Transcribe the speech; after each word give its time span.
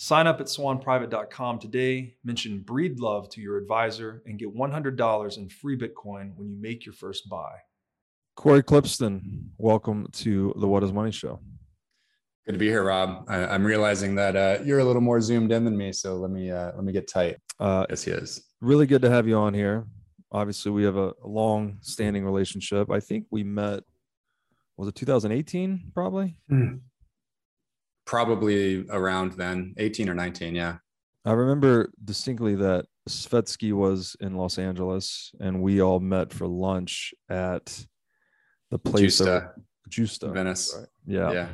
Sign 0.00 0.28
up 0.28 0.40
at 0.40 0.46
swanprivate.com 0.46 1.58
today, 1.58 2.14
mention 2.22 2.62
Breedlove 2.64 3.28
to 3.30 3.40
your 3.40 3.56
advisor, 3.56 4.22
and 4.26 4.38
get 4.38 4.54
$100 4.54 5.38
in 5.38 5.48
free 5.48 5.76
Bitcoin 5.76 6.36
when 6.36 6.48
you 6.48 6.56
make 6.56 6.86
your 6.86 6.92
first 6.92 7.28
buy. 7.28 7.56
Cory 8.36 8.62
Klippsten, 8.62 9.48
welcome 9.56 10.06
to 10.12 10.54
the 10.56 10.68
What 10.68 10.84
is 10.84 10.92
Money 10.92 11.10
Show. 11.10 11.40
Good 12.46 12.52
to 12.52 12.58
be 12.58 12.68
here, 12.68 12.84
Rob. 12.84 13.24
I, 13.26 13.52
am 13.52 13.64
realizing 13.64 14.14
that 14.14 14.36
uh, 14.36 14.58
you're 14.64 14.78
a 14.78 14.84
little 14.84 15.02
more 15.02 15.20
zoomed 15.20 15.50
in 15.50 15.64
than 15.64 15.76
me, 15.76 15.92
so 15.92 16.14
let 16.14 16.30
me 16.30 16.52
uh, 16.52 16.70
let 16.76 16.84
me 16.84 16.92
get 16.92 17.08
tight. 17.08 17.38
Uh, 17.58 17.84
yes, 17.90 18.04
he 18.04 18.12
is. 18.12 18.40
Really 18.60 18.86
good 18.86 19.02
to 19.02 19.10
have 19.10 19.26
you 19.26 19.34
on 19.36 19.52
here. 19.52 19.84
Obviously, 20.30 20.70
we 20.70 20.84
have 20.84 20.96
a 20.96 21.12
long 21.24 21.78
standing 21.80 22.24
relationship. 22.24 22.88
I 22.88 23.00
think 23.00 23.26
we 23.32 23.42
met 23.42 23.82
was 24.76 24.86
it 24.86 24.94
2018 24.94 25.90
probably 25.92 26.38
mm 26.48 26.78
probably 28.08 28.86
around 28.88 29.32
then, 29.34 29.74
18 29.76 30.08
or 30.08 30.14
19. 30.14 30.54
Yeah. 30.54 30.78
I 31.26 31.32
remember 31.32 31.92
distinctly 32.02 32.54
that 32.54 32.86
Svetski 33.06 33.74
was 33.74 34.16
in 34.20 34.34
Los 34.34 34.56
Angeles 34.56 35.30
and 35.40 35.60
we 35.60 35.82
all 35.82 36.00
met 36.00 36.32
for 36.32 36.46
lunch 36.46 37.12
at 37.28 37.84
the 38.70 38.78
place 38.78 39.20
Gjusta, 39.20 39.50
of 39.50 39.62
Gjusta, 39.90 40.32
Venice. 40.32 40.74
Right? 40.74 40.88
Yeah. 41.06 41.32
Yeah. 41.32 41.48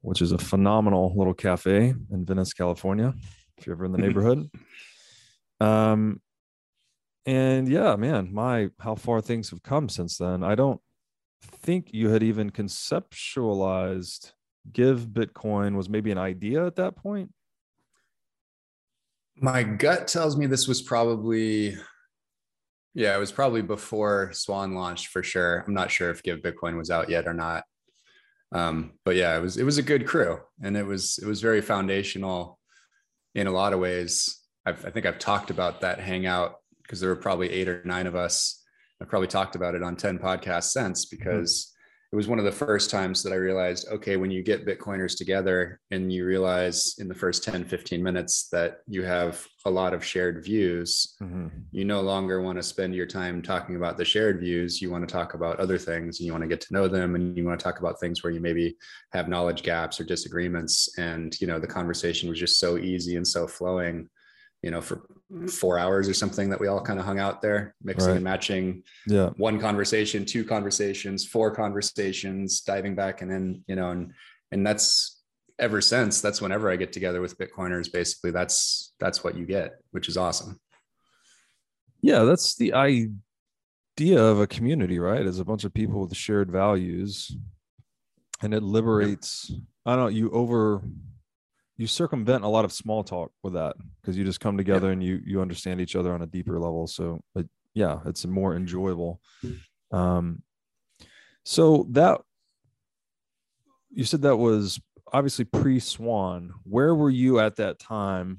Which 0.00 0.22
is 0.22 0.30
a 0.30 0.38
phenomenal 0.38 1.12
little 1.16 1.34
cafe 1.34 1.92
in 2.12 2.24
Venice, 2.24 2.52
California, 2.52 3.12
if 3.58 3.66
you're 3.66 3.74
ever 3.74 3.84
in 3.84 3.92
the 3.92 3.98
neighborhood. 4.06 4.48
um, 5.60 6.20
and 7.26 7.68
yeah, 7.68 7.96
man, 7.96 8.32
my 8.32 8.70
how 8.78 8.94
far 8.94 9.20
things 9.20 9.50
have 9.50 9.62
come 9.64 9.88
since 9.88 10.18
then. 10.18 10.44
I 10.44 10.54
don't 10.54 10.80
think 11.42 11.88
you 11.92 12.10
had 12.10 12.22
even 12.22 12.50
conceptualized 12.50 14.32
give 14.70 15.06
Bitcoin 15.06 15.76
was 15.76 15.88
maybe 15.88 16.10
an 16.10 16.18
idea 16.18 16.66
at 16.66 16.76
that 16.76 16.96
point? 16.96 17.32
My 19.36 19.62
gut 19.62 20.08
tells 20.08 20.36
me 20.36 20.46
this 20.46 20.68
was 20.68 20.82
probably, 20.82 21.76
yeah, 22.94 23.16
it 23.16 23.18
was 23.18 23.32
probably 23.32 23.62
before 23.62 24.30
Swan 24.32 24.74
launched 24.74 25.08
for 25.08 25.22
sure. 25.22 25.64
I'm 25.66 25.74
not 25.74 25.90
sure 25.90 26.10
if 26.10 26.22
Give 26.22 26.40
Bitcoin 26.40 26.76
was 26.76 26.90
out 26.90 27.08
yet 27.08 27.26
or 27.26 27.34
not. 27.34 27.64
Um, 28.52 28.92
but 29.04 29.16
yeah, 29.16 29.36
it 29.36 29.40
was 29.40 29.56
it 29.56 29.64
was 29.64 29.78
a 29.78 29.82
good 29.82 30.06
crew, 30.06 30.38
and 30.62 30.76
it 30.76 30.84
was 30.84 31.18
it 31.18 31.26
was 31.26 31.40
very 31.40 31.62
foundational 31.62 32.58
in 33.34 33.46
a 33.46 33.50
lot 33.50 33.72
of 33.72 33.80
ways. 33.80 34.38
I've, 34.66 34.84
I 34.84 34.90
think 34.90 35.06
I've 35.06 35.18
talked 35.18 35.50
about 35.50 35.80
that 35.80 35.98
hangout 35.98 36.56
because 36.82 37.00
there 37.00 37.08
were 37.08 37.16
probably 37.16 37.50
eight 37.50 37.68
or 37.68 37.82
nine 37.84 38.06
of 38.06 38.14
us. 38.14 38.62
I've 39.00 39.08
probably 39.08 39.28
talked 39.28 39.56
about 39.56 39.74
it 39.74 39.82
on 39.82 39.96
ten 39.96 40.18
podcasts 40.18 40.70
since 40.70 41.06
mm-hmm. 41.06 41.22
It 42.12 42.16
was 42.16 42.28
one 42.28 42.38
of 42.38 42.44
the 42.44 42.52
first 42.52 42.90
times 42.90 43.22
that 43.22 43.32
I 43.32 43.36
realized, 43.36 43.88
okay, 43.88 44.18
when 44.18 44.30
you 44.30 44.42
get 44.42 44.66
Bitcoiners 44.66 45.16
together 45.16 45.80
and 45.90 46.12
you 46.12 46.26
realize 46.26 46.96
in 46.98 47.08
the 47.08 47.14
first 47.14 47.42
10, 47.42 47.64
15 47.64 48.02
minutes 48.02 48.48
that 48.52 48.80
you 48.86 49.02
have 49.02 49.46
a 49.64 49.70
lot 49.70 49.94
of 49.94 50.04
shared 50.04 50.44
views, 50.44 51.16
mm-hmm. 51.22 51.46
you 51.70 51.86
no 51.86 52.02
longer 52.02 52.42
want 52.42 52.58
to 52.58 52.62
spend 52.62 52.94
your 52.94 53.06
time 53.06 53.40
talking 53.40 53.76
about 53.76 53.96
the 53.96 54.04
shared 54.04 54.40
views. 54.40 54.82
You 54.82 54.90
want 54.90 55.08
to 55.08 55.12
talk 55.12 55.32
about 55.32 55.58
other 55.58 55.78
things 55.78 56.20
and 56.20 56.26
you 56.26 56.32
want 56.32 56.42
to 56.42 56.48
get 56.48 56.60
to 56.60 56.74
know 56.74 56.86
them 56.86 57.14
and 57.14 57.34
you 57.34 57.46
want 57.46 57.58
to 57.58 57.64
talk 57.64 57.80
about 57.80 57.98
things 57.98 58.22
where 58.22 58.32
you 58.32 58.40
maybe 58.40 58.76
have 59.12 59.26
knowledge 59.26 59.62
gaps 59.62 59.98
or 59.98 60.04
disagreements. 60.04 60.90
And, 60.98 61.40
you 61.40 61.46
know, 61.46 61.58
the 61.58 61.66
conversation 61.66 62.28
was 62.28 62.38
just 62.38 62.60
so 62.60 62.76
easy 62.76 63.16
and 63.16 63.26
so 63.26 63.46
flowing 63.46 64.10
you 64.62 64.70
know, 64.70 64.80
for 64.80 64.96
mm-hmm. 65.30 65.46
four 65.48 65.78
hours 65.78 66.08
or 66.08 66.14
something 66.14 66.50
that 66.50 66.60
we 66.60 66.68
all 66.68 66.80
kind 66.80 66.98
of 66.98 67.04
hung 67.04 67.18
out 67.18 67.42
there, 67.42 67.74
mixing 67.82 68.08
right. 68.08 68.16
and 68.16 68.24
matching. 68.24 68.82
Yeah. 69.06 69.30
One 69.36 69.60
conversation, 69.60 70.24
two 70.24 70.44
conversations, 70.44 71.26
four 71.26 71.54
conversations, 71.54 72.60
diving 72.60 72.94
back 72.94 73.22
and 73.22 73.30
then, 73.30 73.64
you 73.66 73.76
know, 73.76 73.90
and 73.90 74.12
and 74.52 74.66
that's 74.66 75.22
ever 75.58 75.80
since. 75.80 76.20
That's 76.20 76.40
whenever 76.40 76.70
I 76.70 76.76
get 76.76 76.92
together 76.92 77.20
with 77.20 77.38
Bitcoiners, 77.38 77.92
basically 77.92 78.30
that's 78.30 78.92
that's 79.00 79.24
what 79.24 79.36
you 79.36 79.46
get, 79.46 79.80
which 79.90 80.08
is 80.08 80.16
awesome. 80.16 80.60
Yeah, 82.00 82.24
that's 82.24 82.56
the 82.56 82.72
idea 82.72 84.22
of 84.22 84.40
a 84.40 84.46
community, 84.46 84.98
right? 84.98 85.24
Is 85.24 85.38
a 85.38 85.44
bunch 85.44 85.64
of 85.64 85.74
people 85.74 86.00
with 86.00 86.16
shared 86.16 86.50
values. 86.50 87.34
And 88.42 88.52
it 88.52 88.64
liberates, 88.64 89.52
I 89.86 89.94
don't 89.94 90.00
know, 90.00 90.08
you 90.08 90.28
over 90.32 90.82
you 91.82 91.88
circumvent 91.88 92.44
a 92.44 92.48
lot 92.48 92.64
of 92.64 92.72
small 92.72 93.02
talk 93.02 93.32
with 93.42 93.54
that 93.54 93.74
because 94.00 94.16
you 94.16 94.24
just 94.24 94.38
come 94.38 94.56
together 94.56 94.86
yeah. 94.86 94.92
and 94.92 95.02
you 95.02 95.20
you 95.26 95.40
understand 95.40 95.80
each 95.80 95.96
other 95.96 96.14
on 96.14 96.22
a 96.22 96.26
deeper 96.26 96.56
level. 96.60 96.86
So 96.86 97.20
it, 97.34 97.48
yeah 97.74 97.98
it's 98.06 98.24
more 98.24 98.54
enjoyable. 98.54 99.20
Um 99.90 100.42
so 101.44 101.88
that 101.90 102.20
you 103.90 104.04
said 104.04 104.22
that 104.22 104.36
was 104.36 104.80
obviously 105.12 105.44
pre 105.44 105.80
swan 105.80 106.54
where 106.62 106.94
were 106.94 107.10
you 107.10 107.40
at 107.40 107.56
that 107.56 107.80
time 107.80 108.38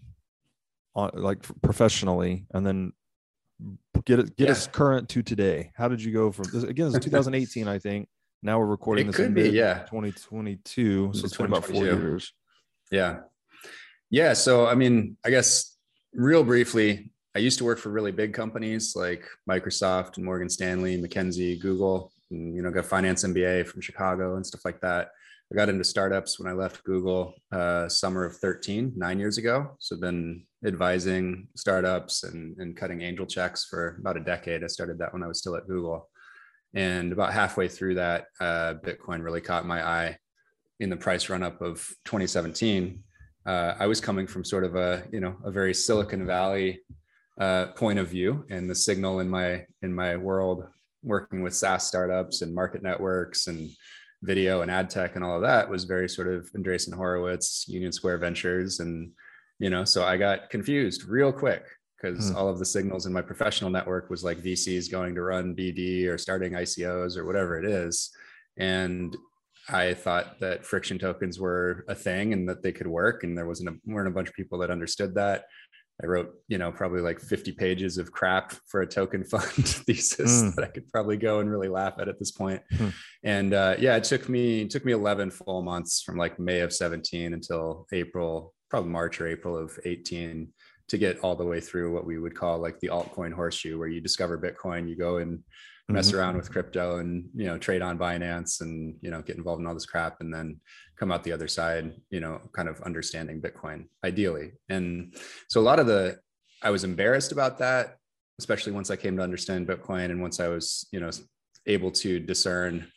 on 0.95 1.11
like 1.13 1.39
professionally? 1.61 2.45
And 2.53 2.65
then 2.65 2.93
get 4.05 4.19
it 4.19 4.37
get 4.37 4.45
yeah. 4.45 4.51
us 4.51 4.67
current 4.67 5.09
to 5.09 5.21
today. 5.21 5.73
How 5.75 5.89
did 5.89 6.01
you 6.01 6.13
go 6.13 6.31
from 6.31 6.45
this 6.53 6.63
again 6.63 6.87
it's 6.95 7.03
2018 7.03 7.67
i 7.67 7.77
think. 7.77 8.07
Now 8.41 8.57
we're 8.59 8.67
recording 8.67 9.07
it 9.07 9.07
this 9.07 9.17
could 9.17 9.25
in 9.25 9.33
be, 9.33 9.49
yeah. 9.49 9.79
2022 9.89 11.11
so 11.13 11.25
it's 11.25 11.35
been 11.35 11.47
about 11.47 11.65
four 11.65 11.83
years. 11.83 12.31
Yeah. 12.89 13.19
Yeah. 14.13 14.33
So, 14.33 14.67
I 14.67 14.75
mean, 14.75 15.17
I 15.25 15.31
guess 15.31 15.75
real 16.13 16.43
briefly, 16.43 17.09
I 17.35 17.39
used 17.39 17.57
to 17.57 17.63
work 17.63 17.79
for 17.79 17.89
really 17.89 18.11
big 18.11 18.31
companies 18.31 18.95
like 18.95 19.27
Microsoft 19.49 20.17
and 20.17 20.23
Morgan 20.23 20.49
Stanley, 20.49 21.01
McKinsey, 21.01 21.59
Google, 21.59 22.11
and, 22.29 22.55
you 22.55 22.61
know, 22.61 22.69
got 22.69 22.85
finance 22.85 23.23
MBA 23.23 23.65
from 23.65 23.81
Chicago 23.81 24.35
and 24.35 24.45
stuff 24.45 24.65
like 24.65 24.79
that. 24.81 25.09
I 25.51 25.55
got 25.55 25.67
into 25.67 25.83
startups 25.83 26.39
when 26.39 26.47
I 26.47 26.53
left 26.53 26.83
Google 26.83 27.33
uh, 27.51 27.89
summer 27.89 28.23
of 28.23 28.37
13, 28.37 28.93
nine 28.95 29.17
years 29.17 29.39
ago. 29.39 29.75
So 29.79 29.95
I've 29.95 30.01
been 30.01 30.45
advising 30.63 31.47
startups 31.55 32.23
and, 32.23 32.55
and 32.59 32.77
cutting 32.77 33.01
angel 33.01 33.25
checks 33.25 33.65
for 33.65 33.97
about 33.99 34.17
a 34.17 34.23
decade. 34.23 34.63
I 34.63 34.67
started 34.67 34.99
that 34.99 35.11
when 35.11 35.23
I 35.23 35.27
was 35.27 35.39
still 35.39 35.55
at 35.55 35.67
Google. 35.67 36.07
And 36.75 37.13
about 37.13 37.33
halfway 37.33 37.67
through 37.67 37.95
that, 37.95 38.27
uh, 38.39 38.75
Bitcoin 38.75 39.23
really 39.23 39.41
caught 39.41 39.65
my 39.65 39.83
eye 39.83 40.17
in 40.79 40.91
the 40.91 40.97
price 40.97 41.29
run 41.29 41.41
up 41.41 41.63
of 41.63 41.77
2017, 42.05 43.03
uh, 43.45 43.73
I 43.79 43.87
was 43.87 43.99
coming 43.99 44.27
from 44.27 44.43
sort 44.43 44.63
of 44.63 44.75
a 44.75 45.03
you 45.11 45.19
know 45.19 45.35
a 45.43 45.51
very 45.51 45.73
Silicon 45.73 46.25
Valley 46.25 46.81
uh, 47.39 47.67
point 47.67 47.99
of 47.99 48.07
view, 48.07 48.45
and 48.49 48.69
the 48.69 48.75
signal 48.75 49.19
in 49.19 49.29
my 49.29 49.65
in 49.81 49.93
my 49.93 50.15
world 50.15 50.65
working 51.03 51.41
with 51.41 51.53
SaaS 51.53 51.85
startups 51.87 52.41
and 52.41 52.55
market 52.55 52.81
networks 52.81 53.47
and 53.47 53.69
video 54.21 54.61
and 54.61 54.71
ad 54.71 54.89
tech 54.89 55.15
and 55.15 55.23
all 55.25 55.35
of 55.35 55.41
that 55.41 55.69
was 55.69 55.83
very 55.83 56.07
sort 56.07 56.29
of 56.29 56.49
Andreessen 56.53 56.93
Horowitz, 56.93 57.65
Union 57.67 57.91
Square 57.91 58.19
Ventures, 58.19 58.79
and 58.79 59.11
you 59.59 59.69
know 59.69 59.83
so 59.83 60.03
I 60.05 60.17
got 60.17 60.49
confused 60.49 61.03
real 61.05 61.31
quick 61.33 61.65
because 62.01 62.29
Hmm. 62.29 62.35
all 62.35 62.49
of 62.49 62.59
the 62.59 62.65
signals 62.65 63.05
in 63.05 63.13
my 63.13 63.21
professional 63.21 63.69
network 63.69 64.09
was 64.09 64.23
like 64.23 64.43
VCs 64.43 64.91
going 64.91 65.15
to 65.15 65.21
run 65.21 65.55
BD 65.55 66.07
or 66.07 66.17
starting 66.17 66.53
ICOs 66.53 67.15
or 67.17 67.25
whatever 67.25 67.57
it 67.57 67.65
is. 67.65 68.11
And 68.57 69.15
I 69.69 69.93
thought 69.93 70.39
that 70.41 70.65
friction 70.65 70.99
tokens 70.99 71.39
were 71.39 71.85
a 71.87 71.95
thing 71.95 72.33
and 72.33 72.47
that 72.49 72.63
they 72.63 72.71
could 72.71 72.87
work. 72.87 73.23
And 73.23 73.37
there 73.37 73.47
wasn't 73.47 73.69
a, 73.69 73.75
weren't 73.85 74.07
a 74.07 74.11
bunch 74.11 74.27
of 74.29 74.35
people 74.35 74.59
that 74.59 74.69
understood 74.71 75.15
that. 75.15 75.45
I 76.01 76.07
wrote, 76.07 76.33
you 76.47 76.57
know, 76.57 76.71
probably 76.71 77.01
like 77.01 77.19
50 77.19 77.51
pages 77.51 77.97
of 77.97 78.11
crap 78.11 78.53
for 78.67 78.81
a 78.81 78.87
token 78.87 79.23
fund 79.31 79.45
thesis 79.45 80.41
Mm. 80.43 80.55
that 80.55 80.65
I 80.65 80.67
could 80.67 80.89
probably 80.91 81.17
go 81.17 81.39
and 81.39 81.49
really 81.49 81.69
laugh 81.69 81.93
at 81.99 82.09
at 82.09 82.17
this 82.19 82.31
point. 82.31 82.61
Hmm. 82.75 82.89
And 83.23 83.53
uh, 83.53 83.75
yeah, 83.79 83.95
it 83.95 84.03
took 84.03 84.27
me 84.27 84.61
it 84.61 84.69
took 84.71 84.85
me 84.85 84.91
11 84.91 85.31
full 85.31 85.61
months 85.61 86.01
from 86.01 86.17
like 86.17 86.39
May 86.39 86.61
of 86.61 86.73
17 86.73 87.33
until 87.33 87.85
April, 87.93 88.53
probably 88.69 88.89
March 88.89 89.21
or 89.21 89.27
April 89.27 89.55
of 89.55 89.77
18 89.85 90.47
to 90.89 90.97
get 90.97 91.19
all 91.19 91.35
the 91.35 91.45
way 91.45 91.61
through 91.61 91.93
what 91.93 92.05
we 92.05 92.17
would 92.17 92.35
call 92.35 92.57
like 92.59 92.79
the 92.79 92.89
altcoin 92.89 93.31
horseshoe, 93.31 93.77
where 93.77 93.87
you 93.87 94.01
discover 94.01 94.37
Bitcoin, 94.37 94.89
you 94.89 94.97
go 94.97 95.17
and 95.17 95.39
mess 95.89 96.11
Mhm. 96.11 96.17
around 96.17 96.37
with 96.37 96.49
crypto 96.51 96.97
and 96.97 97.29
you 97.35 97.45
know 97.45 97.57
trade 97.57 97.81
on 97.81 97.97
Binance 97.97 98.61
and 98.61 98.97
you 99.01 99.11
know 99.11 99.21
get 99.21 99.35
involved 99.37 99.59
in 99.59 99.67
all 99.67 99.73
this 99.73 99.85
crap 99.85 100.21
and 100.21 100.33
then 100.33 100.59
come 100.95 101.11
out 101.11 101.23
the 101.23 101.31
other 101.31 101.47
side, 101.47 101.93
you 102.09 102.19
know, 102.19 102.39
kind 102.55 102.69
of 102.69 102.79
understanding 102.81 103.41
Bitcoin 103.41 103.87
ideally. 104.03 104.53
And 104.69 105.15
so 105.49 105.59
a 105.59 105.63
lot 105.63 105.79
of 105.79 105.87
the 105.87 106.19
I 106.61 106.69
was 106.69 106.85
embarrassed 106.85 107.33
about 107.33 107.57
that, 107.57 107.97
especially 108.39 108.71
once 108.71 108.89
I 108.89 108.95
came 108.95 109.17
to 109.17 109.23
understand 109.23 109.67
Bitcoin 109.67 110.05
and 110.05 110.21
once 110.21 110.39
I 110.39 110.47
was, 110.47 110.87
you 110.93 110.99
know, 111.01 111.09
able 111.65 111.91
to 111.91 112.19
discern 112.19 112.87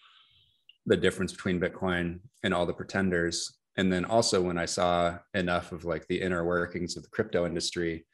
the 0.87 0.97
difference 0.97 1.33
between 1.33 1.61
Bitcoin 1.61 2.21
and 2.45 2.55
all 2.55 2.67
the 2.67 2.73
pretenders. 2.73 3.59
And 3.77 3.93
then 3.93 4.05
also 4.05 4.41
when 4.41 4.57
I 4.57 4.67
saw 4.67 5.19
enough 5.35 5.73
of 5.73 5.85
like 5.85 6.07
the 6.07 6.21
inner 6.21 6.45
workings 6.45 6.97
of 6.97 7.03
the 7.03 7.09
crypto 7.09 7.45
industry 7.45 8.07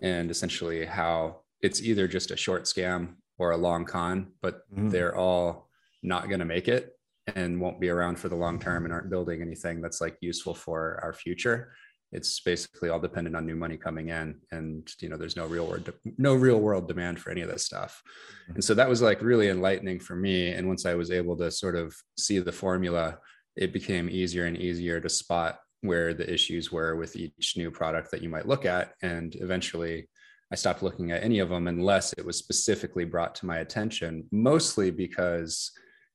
and 0.00 0.30
essentially 0.30 0.84
how 0.86 1.42
it's 1.60 1.82
either 1.82 2.06
just 2.06 2.30
a 2.30 2.36
short 2.36 2.64
scam 2.64 3.16
or 3.40 3.52
a 3.52 3.56
long 3.56 3.86
con, 3.86 4.32
but 4.42 4.70
Mhm. 4.70 4.90
they're 4.90 5.16
all 5.16 5.70
not 6.02 6.28
going 6.28 6.40
to 6.40 6.44
make 6.44 6.68
it 6.68 6.94
and 7.34 7.58
won't 7.58 7.80
be 7.80 7.88
around 7.88 8.18
for 8.18 8.28
the 8.28 8.36
long 8.36 8.58
term 8.60 8.84
and 8.84 8.92
aren't 8.92 9.08
building 9.08 9.40
anything 9.40 9.80
that's 9.80 10.00
like 10.00 10.16
useful 10.20 10.54
for 10.54 11.00
our 11.02 11.14
future. 11.14 11.72
It's 12.12 12.40
basically 12.40 12.90
all 12.90 13.00
dependent 13.00 13.36
on 13.36 13.46
new 13.46 13.56
money 13.56 13.78
coming 13.78 14.08
in, 14.10 14.40
and 14.50 14.92
you 15.00 15.08
know, 15.08 15.16
there's 15.16 15.36
no 15.36 15.46
real 15.46 15.66
world, 15.66 15.90
no 16.18 16.34
real 16.34 16.60
world 16.60 16.86
demand 16.86 17.18
for 17.18 17.30
any 17.30 17.40
of 17.40 17.48
this 17.48 17.64
stuff. 17.64 18.02
And 18.48 18.62
so 18.62 18.74
that 18.74 18.88
was 18.88 19.00
like 19.00 19.22
really 19.22 19.48
enlightening 19.48 20.00
for 20.00 20.16
me. 20.16 20.48
And 20.52 20.68
once 20.68 20.84
I 20.84 20.94
was 20.94 21.10
able 21.10 21.36
to 21.38 21.50
sort 21.50 21.76
of 21.76 21.96
see 22.18 22.40
the 22.40 22.52
formula, 22.52 23.20
it 23.56 23.72
became 23.72 24.10
easier 24.10 24.44
and 24.44 24.56
easier 24.56 25.00
to 25.00 25.08
spot 25.08 25.60
where 25.82 26.12
the 26.12 26.30
issues 26.30 26.70
were 26.70 26.96
with 26.96 27.16
each 27.16 27.54
new 27.56 27.70
product 27.70 28.10
that 28.10 28.22
you 28.22 28.28
might 28.28 28.46
look 28.48 28.66
at. 28.66 28.92
And 29.02 29.34
eventually, 29.36 30.08
I 30.52 30.56
stopped 30.56 30.82
looking 30.82 31.12
at 31.12 31.22
any 31.22 31.38
of 31.38 31.48
them 31.48 31.68
unless 31.68 32.12
it 32.14 32.24
was 32.24 32.36
specifically 32.36 33.04
brought 33.04 33.34
to 33.36 33.46
my 33.46 33.58
attention, 33.58 34.26
mostly 34.32 34.90
because 34.90 35.70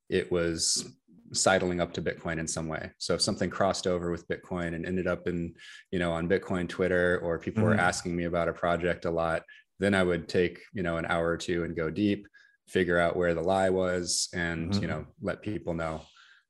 it 0.10 0.30
was 0.32 0.98
sidling 1.32 1.80
up 1.80 1.94
to 1.94 2.02
Bitcoin 2.02 2.38
in 2.38 2.48
some 2.48 2.68
way. 2.68 2.92
So 2.98 3.14
if 3.16 3.22
something 3.22 3.50
crossed 3.50 3.88
over 3.88 4.12
with 4.12 4.28
Bitcoin 4.28 4.76
and 4.76 4.86
ended 4.86 5.08
up 5.08 5.28
in, 5.28 5.56
you 5.92 6.00
know, 6.00 6.12
on 6.12 6.28
Bitcoin 6.30 6.68
Twitter 6.68 7.20
or 7.24 7.40
people 7.40 7.64
were 7.64 7.76
Mhm. 7.76 7.80
asking 7.80 8.16
me 8.16 8.26
about 8.26 8.50
a 8.50 8.54
project 8.54 9.06
a 9.06 9.12
lot, 9.12 9.44
then 9.80 9.94
I 9.96 10.04
would 10.04 10.28
take, 10.28 10.62
you 10.74 10.84
know, 10.84 10.98
an 10.98 11.06
hour 11.06 11.28
or 11.28 11.38
two 11.38 11.64
and 11.64 11.76
go 11.76 11.90
deep, 11.90 12.28
figure 12.68 13.00
out 13.00 13.16
where 13.16 13.34
the 13.34 13.42
lie 13.42 13.70
was 13.70 14.30
and, 14.34 14.72
Mhm. 14.72 14.82
you 14.82 14.88
know, 14.88 15.08
let 15.22 15.42
people 15.42 15.74
know 15.74 16.02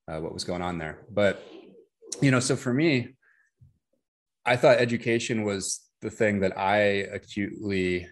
uh, 0.08 0.20
what 0.20 0.34
was 0.34 0.44
going 0.44 0.62
on 0.62 0.78
there. 0.78 1.04
But, 1.10 1.42
you 2.22 2.30
know, 2.30 2.40
so 2.40 2.56
for 2.56 2.72
me, 2.72 3.16
I 4.46 4.56
thought 4.56 4.78
education 4.78 5.44
was 5.44 5.82
the 6.02 6.10
thing 6.10 6.40
that 6.42 6.58
I 6.58 6.78
acutely 7.12 8.08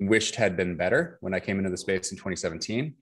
wished 0.00 0.34
had 0.36 0.56
been 0.56 0.76
better 0.76 1.18
when 1.20 1.34
I 1.34 1.40
came 1.40 1.58
into 1.58 1.70
the 1.70 1.76
space 1.76 2.10
in 2.10 2.16
2017. 2.16 2.94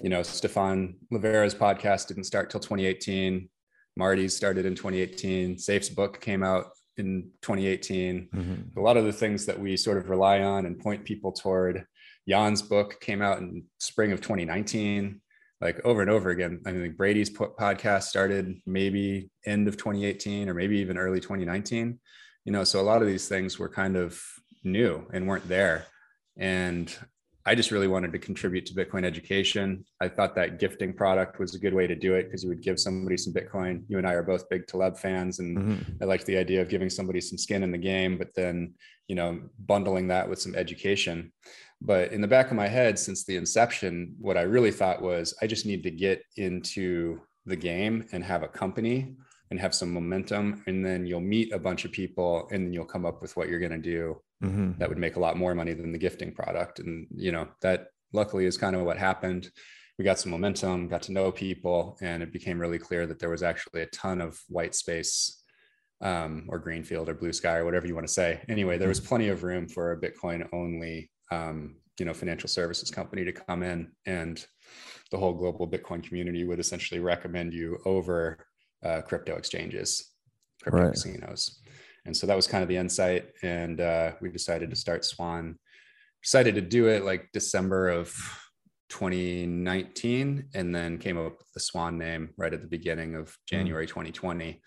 You 0.00 0.10
know, 0.10 0.22
Stefan 0.22 0.96
Livera's 1.12 1.54
podcast 1.54 2.08
didn't 2.08 2.24
start 2.24 2.50
till 2.50 2.60
2018. 2.60 3.48
Marty's 3.96 4.36
started 4.36 4.64
in 4.64 4.74
2018. 4.74 5.58
Saif's 5.58 5.88
book 5.88 6.20
came 6.20 6.42
out 6.42 6.66
in 6.96 7.30
2018. 7.42 8.28
Mhm. 8.32 8.76
A 8.76 8.80
lot 8.80 8.96
of 8.96 9.04
the 9.04 9.12
things 9.12 9.46
that 9.46 9.58
we 9.58 9.76
sort 9.76 9.98
of 9.98 10.08
rely 10.08 10.40
on 10.40 10.66
and 10.66 10.78
point 10.78 11.04
people 11.04 11.32
toward. 11.32 11.84
Jan's 12.28 12.62
book 12.62 13.00
came 13.00 13.22
out 13.22 13.38
in 13.38 13.64
spring 13.78 14.12
of 14.12 14.20
2019 14.20 15.20
like 15.60 15.84
over 15.84 16.00
and 16.00 16.10
over 16.10 16.30
again. 16.30 16.60
I 16.66 16.72
think 16.72 16.96
Brady's 16.96 17.30
podcast 17.30 18.04
started 18.04 18.60
maybe 18.64 19.30
end 19.44 19.66
of 19.66 19.76
2018 19.76 20.48
or 20.48 20.54
maybe 20.54 20.78
even 20.78 20.96
early 20.96 21.20
2019. 21.20 21.98
You 22.48 22.52
know, 22.52 22.64
so 22.64 22.80
a 22.80 22.88
lot 22.90 23.02
of 23.02 23.08
these 23.08 23.28
things 23.28 23.58
were 23.58 23.68
kind 23.68 23.94
of 23.94 24.18
new 24.64 25.06
and 25.12 25.28
weren't 25.28 25.46
there. 25.50 25.84
And 26.38 26.90
I 27.44 27.54
just 27.54 27.70
really 27.70 27.88
wanted 27.88 28.10
to 28.12 28.18
contribute 28.18 28.64
to 28.64 28.74
Bitcoin 28.74 29.04
education. 29.04 29.84
I 30.00 30.08
thought 30.08 30.34
that 30.36 30.58
gifting 30.58 30.94
product 30.94 31.38
was 31.38 31.54
a 31.54 31.58
good 31.58 31.74
way 31.74 31.86
to 31.86 31.94
do 31.94 32.14
it 32.14 32.22
because 32.22 32.44
you 32.44 32.48
would 32.48 32.62
give 32.62 32.80
somebody 32.80 33.18
some 33.18 33.34
Bitcoin. 33.34 33.82
You 33.88 33.98
and 33.98 34.06
I 34.06 34.14
are 34.14 34.22
both 34.22 34.48
big 34.48 34.66
Taleb 34.66 34.96
fans, 34.96 35.40
and 35.40 35.58
Mhm. 35.58 36.00
I 36.00 36.06
liked 36.06 36.24
the 36.24 36.38
idea 36.38 36.62
of 36.62 36.70
giving 36.70 36.88
somebody 36.88 37.20
some 37.20 37.36
skin 37.36 37.62
in 37.62 37.70
the 37.70 37.76
game, 37.76 38.16
but 38.16 38.32
then, 38.32 38.72
you 39.08 39.14
know, 39.14 39.42
bundling 39.58 40.08
that 40.08 40.26
with 40.26 40.40
some 40.40 40.54
education. 40.54 41.30
But 41.82 42.12
in 42.12 42.22
the 42.22 42.28
back 42.28 42.50
of 42.50 42.56
my 42.56 42.68
head, 42.68 42.98
since 42.98 43.24
the 43.26 43.36
inception, 43.36 44.14
what 44.18 44.38
I 44.38 44.44
really 44.54 44.70
thought 44.72 45.02
was 45.02 45.34
I 45.42 45.46
just 45.46 45.66
need 45.66 45.82
to 45.82 45.90
get 45.90 46.22
into 46.36 47.20
the 47.44 47.56
game 47.56 48.06
and 48.12 48.24
have 48.24 48.42
a 48.42 48.48
company 48.48 49.18
and 49.50 49.58
have 49.60 49.74
some 49.74 49.92
momentum. 49.92 50.62
And 50.66 50.84
then 50.84 51.06
you'll 51.06 51.20
meet 51.20 51.52
a 51.52 51.58
bunch 51.58 51.84
of 51.84 51.92
people 51.92 52.48
and 52.50 52.66
then 52.66 52.72
you'll 52.72 52.84
come 52.84 53.06
up 53.06 53.22
with 53.22 53.36
what 53.36 53.48
you're 53.48 53.60
going 53.60 53.72
to 53.72 53.78
do 53.78 54.20
Mhm. 54.42 54.78
that 54.78 54.88
would 54.88 54.98
make 54.98 55.16
a 55.16 55.20
lot 55.20 55.36
more 55.36 55.54
money 55.54 55.72
than 55.74 55.90
the 55.92 55.98
gifting 55.98 56.32
product. 56.32 56.78
And, 56.78 57.06
you 57.14 57.32
know, 57.32 57.48
that 57.60 57.88
luckily 58.12 58.46
is 58.46 58.56
kind 58.56 58.76
of 58.76 58.82
what 58.82 58.96
happened. 58.98 59.50
We 59.98 60.04
got 60.04 60.20
some 60.20 60.30
momentum, 60.30 60.86
got 60.88 61.02
to 61.02 61.12
know 61.12 61.32
people, 61.32 61.98
and 62.00 62.22
it 62.22 62.32
became 62.32 62.60
really 62.60 62.78
clear 62.78 63.06
that 63.08 63.18
there 63.18 63.30
was 63.30 63.42
actually 63.42 63.82
a 63.82 63.86
ton 63.86 64.20
of 64.20 64.38
white 64.48 64.74
space 64.76 65.42
um, 66.00 66.46
or 66.48 66.60
greenfield 66.60 67.08
or 67.08 67.14
blue 67.14 67.32
sky 67.32 67.56
or 67.56 67.64
whatever 67.64 67.88
you 67.88 67.94
want 67.96 68.06
to 68.06 68.12
say. 68.12 68.40
Anyway, 68.48 68.78
there 68.78 68.88
was 68.88 69.00
plenty 69.00 69.26
of 69.28 69.42
room 69.42 69.66
for 69.66 69.90
a 69.90 70.00
Bitcoin 70.00 70.48
only, 70.52 71.10
um, 71.32 71.74
you 71.98 72.06
know, 72.06 72.14
financial 72.14 72.48
services 72.48 72.88
company 72.92 73.24
to 73.24 73.32
come 73.32 73.64
in, 73.64 73.90
and 74.06 74.46
the 75.10 75.18
whole 75.18 75.32
global 75.34 75.68
Bitcoin 75.68 76.00
community 76.00 76.44
would 76.44 76.60
essentially 76.60 77.00
recommend 77.00 77.52
you 77.52 77.80
over 77.84 78.38
uh, 78.84 79.02
crypto 79.02 79.36
exchanges, 79.36 80.12
crypto 80.62 80.80
Right. 80.84 80.92
casinos. 80.92 81.60
And 82.04 82.16
so 82.16 82.26
that 82.26 82.36
was 82.36 82.46
kind 82.46 82.62
of 82.62 82.68
the 82.68 82.76
insight, 82.76 83.30
and 83.42 83.80
uh, 83.80 84.12
we 84.20 84.30
decided 84.30 84.70
to 84.70 84.76
start 84.76 85.04
Swan. 85.04 85.58
Decided 86.22 86.54
to 86.54 86.60
do 86.60 86.88
it 86.88 87.04
like 87.04 87.28
December 87.32 87.88
of 87.88 88.14
2019, 88.88 90.48
and 90.54 90.74
then 90.74 90.98
came 90.98 91.18
up 91.18 91.38
with 91.38 91.52
the 91.52 91.60
Swan 91.60 91.98
name 91.98 92.30
right 92.36 92.54
at 92.54 92.62
the 92.62 92.68
beginning 92.68 93.14
of 93.14 93.36
January 93.46 93.86
2020 93.86 94.60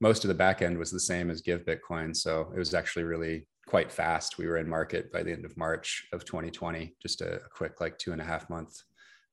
most 0.00 0.24
of 0.24 0.28
the 0.28 0.34
back 0.34 0.62
end 0.62 0.76
was 0.76 0.90
the 0.90 1.00
same 1.00 1.30
as 1.30 1.40
Give 1.40 1.64
Bitcoin. 1.64 2.14
So 2.14 2.52
it 2.54 2.58
was 2.58 2.74
actually 2.74 3.04
really 3.04 3.46
quite 3.66 3.90
fast. 3.90 4.38
We 4.38 4.46
were 4.46 4.58
in 4.58 4.68
market 4.68 5.10
by 5.12 5.22
the 5.22 5.32
end 5.32 5.44
of 5.44 5.56
March 5.56 6.06
of 6.12 6.24
2020, 6.24 6.94
just 7.00 7.20
a, 7.20 7.36
a 7.36 7.48
quick, 7.54 7.80
like 7.80 7.96
two 7.98 8.12
and 8.12 8.20
a 8.20 8.24
half 8.24 8.50
month 8.50 8.76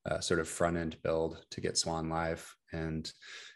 uh, 0.10 0.20
sort 0.20 0.40
of 0.40 0.48
front 0.48 0.78
end 0.78 0.98
build 1.04 1.44
to 1.52 1.62
get 1.62 1.78
Swan 1.78 2.10
live. 2.10 2.50
And 2.72 3.12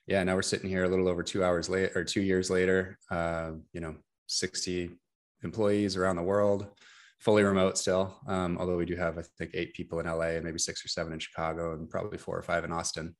yeah, 0.08 0.24
now 0.24 0.36
we're 0.36 0.42
sitting 0.42 0.70
here 0.70 0.84
a 0.84 0.88
little 0.88 1.08
over 1.08 1.24
two 1.24 1.44
hours 1.44 1.70
late 1.70 1.96
or 1.96 2.04
two 2.04 2.22
years 2.22 2.50
later, 2.50 2.98
uh, 3.10 3.52
you 3.74 3.82
know, 3.82 3.96
60 4.28 4.92
employees 5.44 5.96
around 5.96 6.16
the 6.16 6.24
world, 6.24 6.68
fully 7.20 7.44
remote 7.44 7.78
still. 7.78 8.16
Um, 8.28 8.58
although 8.60 8.78
we 8.78 8.86
do 8.86 8.96
have, 8.96 9.18
I 9.18 9.24
think, 9.38 9.52
eight 9.54 9.74
people 9.74 10.00
in 10.00 10.06
LA 10.06 10.36
and 10.36 10.44
maybe 10.44 10.60
six 10.60 10.84
or 10.86 10.88
seven 10.90 11.14
in 11.14 11.20
Chicago 11.20 11.74
and 11.74 11.90
probably 11.90 12.18
four 12.18 12.38
or 12.38 12.44
five 12.44 12.64
in 12.64 12.72
Austin. 12.72 13.16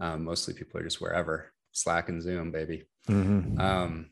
Um, 0.00 0.24
mostly 0.24 0.54
people 0.54 0.80
are 0.80 0.84
just 0.84 1.00
wherever. 1.00 1.52
Slack 1.72 2.08
and 2.08 2.22
Zoom, 2.22 2.50
baby. 2.50 2.84
Mhm. 3.08 3.58
Um, 3.60 4.10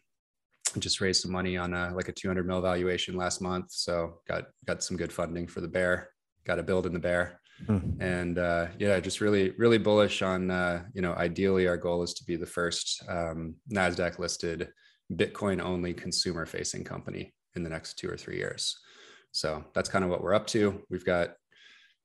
just 0.79 1.01
raised 1.01 1.23
some 1.23 1.33
money 1.33 1.57
on 1.57 1.75
a, 1.75 1.93
like 1.95 2.09
a 2.09 2.13
200 2.13 2.47
mil 2.47 2.61
valuation 2.61 3.17
last 3.17 3.41
month, 3.41 3.73
so 3.73 4.21
got 4.29 4.45
got 4.67 4.83
some 4.85 4.97
good 4.97 5.13
funding 5.13 5.49
for 5.49 5.61
the 5.61 5.69
bear. 5.69 6.11
Got 6.45 6.61
a 6.61 6.63
build 6.63 6.87
in 6.87 6.93
the 6.93 7.01
bear, 7.01 7.40
Mhm. 7.67 8.01
and 8.01 8.39
uh, 8.39 8.67
yeah, 8.79 8.99
just 9.01 9.21
really 9.21 9.51
really 9.59 9.79
bullish 9.79 10.23
on. 10.23 10.51
Uh, 10.51 10.85
you 10.95 11.03
know, 11.03 11.13
ideally, 11.15 11.67
our 11.69 11.77
goal 11.77 12.03
is 12.03 12.15
to 12.15 12.25
be 12.25 12.37
the 12.37 12.47
first 12.47 13.03
um, 13.09 13.55
Nasdaq 13.73 14.19
listed 14.19 14.69
Bitcoin 15.13 15.61
only 15.61 15.93
consumer 15.93 16.47
facing 16.47 16.85
company 16.85 17.35
in 17.57 17.63
the 17.63 17.71
next 17.71 17.95
two 17.99 18.09
or 18.09 18.17
three 18.17 18.37
years. 18.37 18.79
So 19.33 19.65
that's 19.75 19.89
kind 19.89 20.05
of 20.05 20.11
what 20.11 20.23
we're 20.23 20.35
up 20.35 20.47
to. 20.49 20.83
We've 20.91 21.05
got 21.05 21.35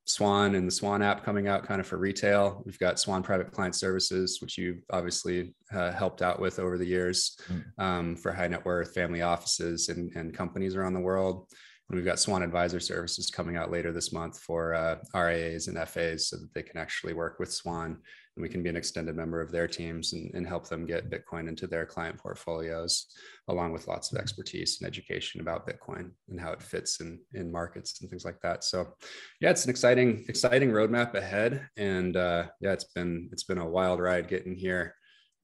Swan 0.07 0.53
and 0.55 0.67
the 0.67 0.71
Swan 0.71 1.01
app 1.01 1.24
coming 1.24 1.47
out 1.47 1.65
kind 1.65 1.81
of 1.81 1.88
for 1.88 1.97
retail. 1.97 2.62
We've 2.65 2.77
got 2.77 3.00
Swan 3.00 3.24
Private 3.24 3.51
Client 3.51 3.74
Services, 3.75 4.39
which 4.41 4.57
you've 4.57 4.83
obviously 4.91 5.55
uh, 5.74 5.91
helped 5.91 6.21
out 6.21 6.39
with 6.39 6.59
over 6.59 6.77
the 6.77 6.85
years 6.85 7.38
Mm. 7.50 7.63
um, 7.83 8.15
for 8.15 8.31
high 8.31 8.47
net 8.47 8.63
worth 8.65 8.93
family 8.93 9.21
offices 9.24 9.89
and, 9.89 10.12
and 10.15 10.33
companies 10.33 10.75
around 10.75 10.93
the 10.93 11.00
world. 11.00 11.47
And 11.89 11.96
we've 11.96 12.06
got 12.06 12.20
Swan 12.20 12.42
Advisor 12.42 12.80
Services 12.80 13.30
coming 13.30 13.58
out 13.58 13.72
later 13.72 13.92
this 13.92 14.12
month 14.12 14.39
for 14.39 14.74
uh, 14.74 14.98
and 15.13 15.88
FAs 15.88 16.27
so 16.27 16.38
that 16.38 16.54
they 16.54 16.63
can 16.63 16.77
actually 16.77 17.13
work 17.13 17.39
with 17.39 17.54
Swan 17.54 17.98
and 18.36 18.44
we 18.44 18.50
can 18.50 18.62
be 18.62 18.70
an 18.70 18.75
extended 18.75 19.15
member 19.15 19.39
of 19.39 19.51
their 19.51 19.68
teams 19.68 20.13
and, 20.13 20.34
and 20.34 20.46
help 20.46 20.68
them 20.68 20.86
get 20.86 21.10
Bitcoin 21.10 21.48
into 21.48 21.68
their 21.68 21.86
client 21.86 22.18
portfolios, 22.18 23.08
along 23.48 23.72
with 23.72 23.88
lots 23.88 24.12
of 24.12 24.18
expertise 24.18 24.80
and 24.80 24.88
education 24.88 25.39
about 25.39 25.68
Bitcoin 25.68 26.12
and 26.30 26.39
how 26.39 26.51
it 26.51 26.62
fits 26.62 27.00
in 27.00 27.20
in 27.34 27.51
markets 27.51 28.01
and 28.01 28.10
things 28.10 28.25
like 28.25 28.42
that. 28.42 28.63
So, 28.63 28.94
yeah, 29.39 29.51
it's 29.51 29.63
an 29.63 29.70
exciting 29.70 30.25
exciting 30.27 30.72
roadmap 30.72 31.13
ahead, 31.13 31.68
and 31.77 32.18
uh, 32.18 32.48
yeah, 32.60 32.74
it's 32.74 32.92
been 32.94 33.30
it's 33.32 33.44
been 33.44 33.58
a 33.58 33.70
wild 33.70 34.01
ride 34.01 34.27
getting 34.27 34.56
here, 34.56 34.96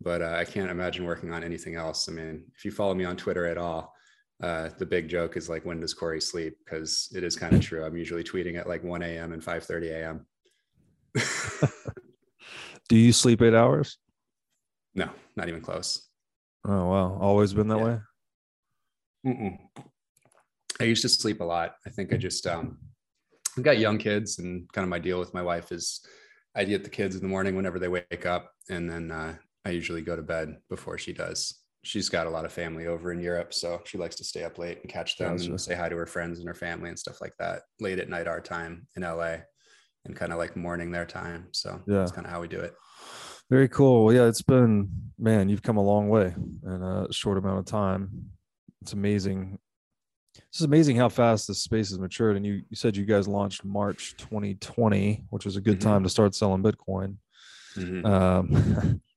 but 0.02 0.22
uh, 0.22 0.36
I 0.38 0.44
can't 0.44 0.72
imagine 0.72 1.06
working 1.06 1.32
on 1.34 1.44
anything 1.44 1.76
else. 1.76 2.10
I 2.10 2.12
mean, 2.12 2.44
if 2.56 2.66
you 2.66 2.72
follow 2.72 2.94
me 2.94 3.06
on 3.06 3.16
Twitter 3.16 3.46
at 3.46 3.58
all. 3.58 3.94
Uh, 4.42 4.70
the 4.80 4.86
big 4.86 5.08
joke 5.08 5.38
is 5.38 5.50
like 5.50 5.66
when 5.66 5.80
does 5.80 5.94
Cory 5.94 6.20
sleep? 6.20 6.58
Because 6.66 7.12
it 7.16 7.24
is 7.24 7.36
kind 7.36 7.54
of 7.54 7.62
true. 7.62 7.84
I'm 7.86 7.96
usually 7.96 8.24
tweeting 8.24 8.58
at 8.58 8.68
like 8.68 8.84
1 8.84 9.04
a.m. 9.04 9.34
and 9.34 9.42
5:30 9.42 9.92
a.m. 9.92 10.26
Do 12.90 12.96
you 12.96 13.14
sleep 13.14 13.42
eight 13.42 13.54
hours? 13.54 13.98
No, 14.96 15.10
not 15.36 15.48
even 15.48 15.62
close. 15.62 16.08
Oh 16.66 16.88
wow, 16.88 17.18
always 17.20 17.54
been 17.54 17.68
that 17.68 17.78
Yeah. 17.78 17.84
way. 17.84 18.00
Mm-mm. 19.28 19.58
I 20.80 20.86
used 20.86 21.04
to 21.04 21.10
sleep 21.10 21.42
a 21.42 21.44
lot. 21.44 21.76
I 21.86 21.90
think 21.92 22.12
I 22.12 22.18
just 22.18 22.48
um 22.48 22.80
I've 23.58 23.64
got 23.64 23.78
young 23.78 23.98
kids 23.98 24.40
and 24.40 24.72
kind 24.72 24.84
of 24.84 24.90
my 24.90 25.00
deal 25.00 25.20
with 25.20 25.34
my 25.34 25.42
wife 25.44 25.72
is 25.72 26.02
I 26.56 26.64
get 26.64 26.84
the 26.84 26.90
kids 26.90 27.16
in 27.16 27.22
the 27.22 27.28
morning 27.28 27.56
whenever 27.56 27.80
they 27.80 27.88
wake 27.88 28.26
up 28.26 28.52
and 28.70 28.90
then 28.90 29.12
uh, 29.12 29.36
I 29.66 29.70
usually 29.70 30.02
go 30.02 30.16
to 30.16 30.22
bed 30.22 30.58
before 30.70 30.98
she 30.98 31.14
does. 31.14 31.61
She's 31.84 32.10
got 32.10 32.28
a 32.28 32.30
lot 32.30 32.46
of 32.46 32.52
family 32.54 32.86
over 32.86 33.12
in 33.12 33.20
Europe, 33.20 33.54
so 33.54 33.82
she 33.86 33.98
likes 33.98 34.16
to 34.18 34.24
stay 34.24 34.44
up 34.44 34.58
late 34.60 34.80
and 34.82 34.92
catch 34.92 35.18
them 35.18 35.36
Gotcha. 35.38 35.50
and 35.50 35.60
say 35.62 35.74
hi 35.74 35.90
to 35.90 35.96
her 35.96 36.06
friends 36.06 36.38
and 36.40 36.48
her 36.48 36.54
family 36.54 36.90
and 36.90 37.00
stuff 37.00 37.20
like 37.22 37.34
that 37.40 37.64
late 37.80 37.98
at 37.98 38.08
night 38.10 38.28
our 38.28 38.40
time 38.42 38.88
in 38.96 39.02
LA 39.04 39.38
and 40.06 40.16
kind 40.16 40.32
of 40.32 40.38
like 40.38 40.56
morning 40.56 40.92
their 40.92 41.06
time. 41.06 41.48
So 41.52 41.82
Yeah. 41.88 42.00
that's 42.00 42.12
kind 42.12 42.28
of 42.28 42.32
how 42.32 42.42
we 42.42 42.48
do 42.48 42.60
it. 42.60 42.76
Very 43.50 43.68
cool. 43.68 44.06
Well, 44.06 44.16
yeah, 44.16 44.28
it's 44.28 44.42
been 44.44 44.90
man, 45.18 45.50
you've 45.50 45.64
come 45.64 45.78
a 45.78 45.84
long 45.84 46.08
way 46.10 46.34
in 46.64 46.82
a 46.84 47.12
short 47.12 47.38
amount 47.40 47.60
of 47.60 47.66
time. 47.66 48.30
It's 48.84 48.94
amazing. 48.94 49.58
It's 50.36 50.60
just 50.60 50.66
amazing 50.68 50.96
how 50.98 51.10
fast 51.10 51.48
this 51.48 51.62
space 51.64 51.90
has 51.90 52.00
matured. 52.00 52.38
And 52.38 52.46
you, 52.46 52.62
you 52.70 52.76
said 52.76 52.96
you 52.96 53.06
guys 53.06 53.28
launched 53.28 53.66
March 53.66 54.16
2020, 54.18 55.26
which 55.32 55.46
was 55.46 55.56
a 55.58 55.62
good 55.62 55.80
Mhm. 55.80 55.84
time 55.84 56.04
to 56.04 56.10
start 56.10 56.34
selling 56.36 56.64
Bitcoin. 56.64 57.18
Mhm. 57.76 58.06
Um, 58.06 59.02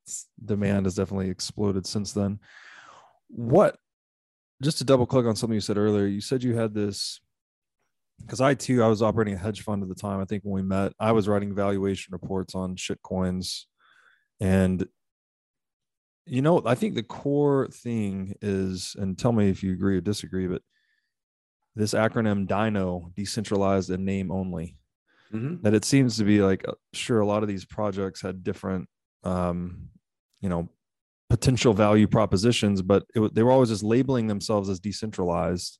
demand 0.44 0.86
has 0.86 0.94
definitely 0.94 1.30
exploded 1.30 1.86
since 1.86 2.12
then. 2.12 2.40
What, 3.28 3.78
just 4.62 4.78
to 4.78 4.84
double 4.84 5.06
click 5.06 5.26
on 5.26 5.36
something 5.36 5.54
you 5.54 5.60
said 5.60 5.78
earlier, 5.78 6.06
you 6.06 6.20
said 6.20 6.42
you 6.42 6.56
had 6.56 6.74
this 6.74 7.20
because 8.20 8.40
I 8.40 8.54
too, 8.54 8.82
I 8.82 8.86
was 8.86 9.02
operating 9.02 9.34
a 9.34 9.38
hedge 9.38 9.62
fund 9.62 9.82
at 9.82 9.88
the 9.88 9.94
time. 9.94 10.20
I 10.20 10.24
think 10.24 10.44
when 10.44 10.54
we 10.54 10.62
met, 10.62 10.92
I 10.98 11.12
was 11.12 11.28
writing 11.28 11.54
valuation 11.54 12.12
reports 12.12 12.54
on 12.54 12.76
shit 12.76 13.02
coins. 13.02 13.66
And 14.40 14.86
you 16.26 16.40
know, 16.40 16.62
I 16.64 16.74
think 16.74 16.94
the 16.94 17.02
core 17.02 17.68
thing 17.68 18.34
is, 18.40 18.96
and 18.98 19.18
tell 19.18 19.32
me 19.32 19.50
if 19.50 19.62
you 19.62 19.72
agree 19.72 19.98
or 19.98 20.00
disagree, 20.00 20.46
but 20.46 20.62
this 21.74 21.92
acronym 21.92 22.46
DINO, 22.46 23.12
decentralized 23.14 23.90
and 23.90 24.04
name 24.04 24.30
only 24.30 24.76
Mhm. 25.32 25.62
that 25.62 25.74
it 25.74 25.84
seems 25.84 26.16
to 26.18 26.24
be 26.24 26.42
like 26.42 26.66
uh, 26.68 26.74
sure 26.92 27.20
a 27.20 27.26
lot 27.26 27.42
of 27.42 27.48
these 27.48 27.64
projects 27.64 28.20
had 28.22 28.44
different 28.44 28.88
um 29.24 29.90
you 30.44 30.50
know 30.50 30.68
potential 31.30 31.72
value 31.72 32.06
propositions 32.06 32.82
but 32.82 33.02
it, 33.14 33.34
they 33.34 33.42
were 33.42 33.50
always 33.50 33.70
just 33.70 33.82
labeling 33.82 34.26
themselves 34.28 34.68
as 34.68 34.78
decentralized 34.78 35.78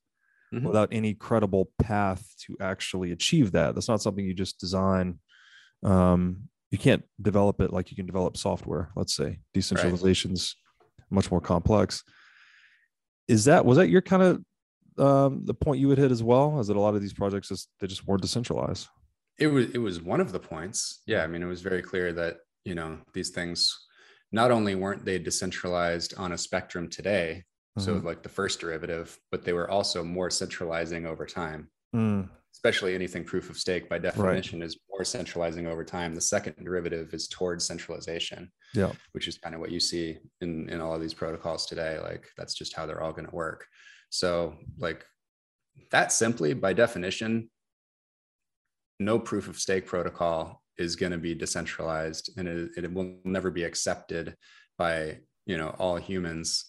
Mhm. 0.53 0.63
without 0.63 0.89
any 0.91 1.13
credible 1.15 1.71
path 1.79 2.23
to 2.45 2.55
actually 2.61 3.11
achieve 3.11 3.51
that. 3.53 3.73
That's 3.73 3.87
not 3.87 4.01
something 4.01 4.23
you 4.23 4.33
just 4.35 4.59
design 4.59 5.19
um 5.83 6.21
you 6.71 6.77
can't 6.77 7.03
develop 7.21 7.61
it 7.61 7.73
like 7.73 7.89
you 7.91 7.95
can 7.95 8.05
develop 8.05 8.37
software 8.37 8.91
let's 8.95 9.15
say. 9.15 9.39
Decentralization's 9.55 10.55
much 11.09 11.29
more 11.31 11.41
complex. 11.41 12.03
Is 13.27 13.45
that 13.45 13.65
was 13.65 13.77
that 13.77 13.89
your 13.89 14.01
kind 14.01 14.23
of 14.23 14.33
um 15.07 15.41
the 15.45 15.53
point 15.53 15.79
you 15.81 15.87
would 15.89 15.97
hit 15.97 16.11
as 16.11 16.23
well 16.23 16.59
is 16.59 16.67
that 16.67 16.77
a 16.77 16.79
lot 16.79 16.95
of 16.95 17.01
these 17.01 17.13
projects 17.13 17.49
just 17.49 17.69
they 17.79 17.87
just 17.87 18.05
weren't 18.07 18.21
decentralized? 18.21 18.87
It 19.39 19.47
was 19.47 19.65
it 19.71 19.79
was 19.79 20.01
one 20.01 20.21
of 20.21 20.31
the 20.31 20.39
points. 20.39 21.01
Yeah 21.07 21.23
i 21.23 21.27
mean 21.27 21.41
it 21.43 21.47
was 21.47 21.61
very 21.61 21.81
clear 21.81 22.13
that 22.13 22.37
you 22.63 22.75
know 22.75 22.99
these 23.13 23.31
things 23.31 23.59
not 24.35 24.51
only 24.51 24.75
weren't 24.75 25.05
they 25.05 25.17
decentralized 25.17 26.13
on 26.17 26.33
a 26.33 26.37
spectrum 26.47 26.89
today 26.89 27.43
so 27.77 27.95
Mhm. 27.95 28.03
like 28.09 28.21
the 28.23 28.29
first 28.39 28.59
derivative 28.61 29.07
but 29.31 29.43
they 29.43 29.51
were 29.59 29.69
also 29.69 30.03
more 30.03 30.29
centralizing 30.29 31.05
over 31.05 31.25
time. 31.25 31.61
Mm, 31.95 32.29
especially 32.53 32.95
anything 32.95 33.23
proof 33.25 33.49
of 33.49 33.57
stake 33.57 33.89
by 33.89 33.97
definition 33.99 34.61
is 34.61 34.77
more 34.89 35.03
centralizing 35.03 35.65
over 35.67 35.83
time. 35.83 36.15
The 36.15 36.21
second 36.35 36.55
derivative 36.63 37.13
is 37.13 37.27
towards 37.27 37.65
centralization 37.65 38.41
Yeah. 38.73 38.91
which 39.13 39.27
is 39.29 39.37
kind 39.37 39.55
of 39.55 39.61
what 39.61 39.71
you 39.75 39.79
see 39.79 40.05
in 40.41 40.69
in 40.73 40.79
all 40.81 40.93
of 40.95 41.01
these 41.01 41.13
protocols 41.21 41.65
today 41.65 41.93
like 42.09 42.23
that's 42.37 42.53
just 42.61 42.73
how 42.75 42.85
they're 42.85 43.01
all 43.03 43.13
going 43.17 43.29
to 43.29 43.35
work. 43.45 43.67
So 44.09 44.57
like 44.77 45.05
that 45.91 46.11
simply 46.13 46.53
by 46.53 46.71
definition 46.73 47.31
no 48.99 49.19
proof 49.19 49.47
of 49.49 49.57
stake 49.65 49.85
protocol 49.85 50.63
is 50.77 50.95
going 50.95 51.11
to 51.11 51.17
be 51.17 51.33
decentralized 51.33 52.31
and 52.37 52.47
it, 52.47 52.71
it 52.77 52.93
will 52.93 53.17
never 53.23 53.49
be 53.51 53.63
accepted 53.63 54.35
by 54.77 55.17
you 55.45 55.57
know 55.57 55.75
all 55.79 55.97
humans 55.97 56.65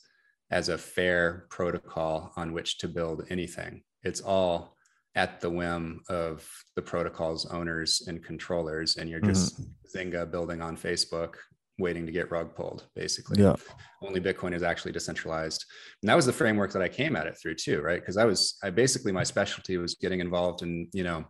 as 0.51 0.69
a 0.69 0.79
fair 0.79 1.47
protocol 1.51 2.33
on 2.37 2.53
which 2.53 2.79
to 2.79 2.89
build 2.89 3.25
anything. 3.31 3.83
It's 4.03 4.21
all 4.21 4.77
at 5.17 5.41
the 5.41 5.51
whim 5.51 6.01
of 6.09 6.49
the 6.77 6.83
protocol's 6.83 7.47
owners 7.47 8.05
and 8.07 8.23
controllers 8.23 8.97
and 8.97 9.09
you're 9.09 9.21
just 9.21 9.61
mm-hmm. 9.61 9.99
zynga 9.99 10.31
building 10.31 10.61
on 10.61 10.77
facebook 10.77 11.37
waiting 11.79 12.07
to 12.07 12.13
get 12.13 12.31
rug 12.31 12.55
pulled 12.55 12.87
basically. 12.95 13.43
Yeah. 13.43 13.55
only 14.03 14.21
bitcoin 14.21 14.55
is 14.55 14.63
actually 14.63 14.93
decentralized. 14.93 15.65
And 16.03 16.09
that 16.09 16.15
was 16.15 16.27
the 16.27 16.33
framework 16.33 16.73
that 16.73 16.83
i 16.83 16.89
came 16.89 17.17
at 17.17 17.27
it 17.27 17.37
through 17.41 17.55
too 17.57 17.81
right? 17.81 18.01
Because 18.01 18.19
i 18.19 18.25
was 18.25 18.59
i 18.63 18.71
basically 18.71 19.11
my 19.11 19.25
specialty 19.25 19.79
was 19.79 19.95
getting 19.95 20.21
involved 20.21 20.63
in 20.63 20.89
you 20.93 21.03
know 21.03 21.25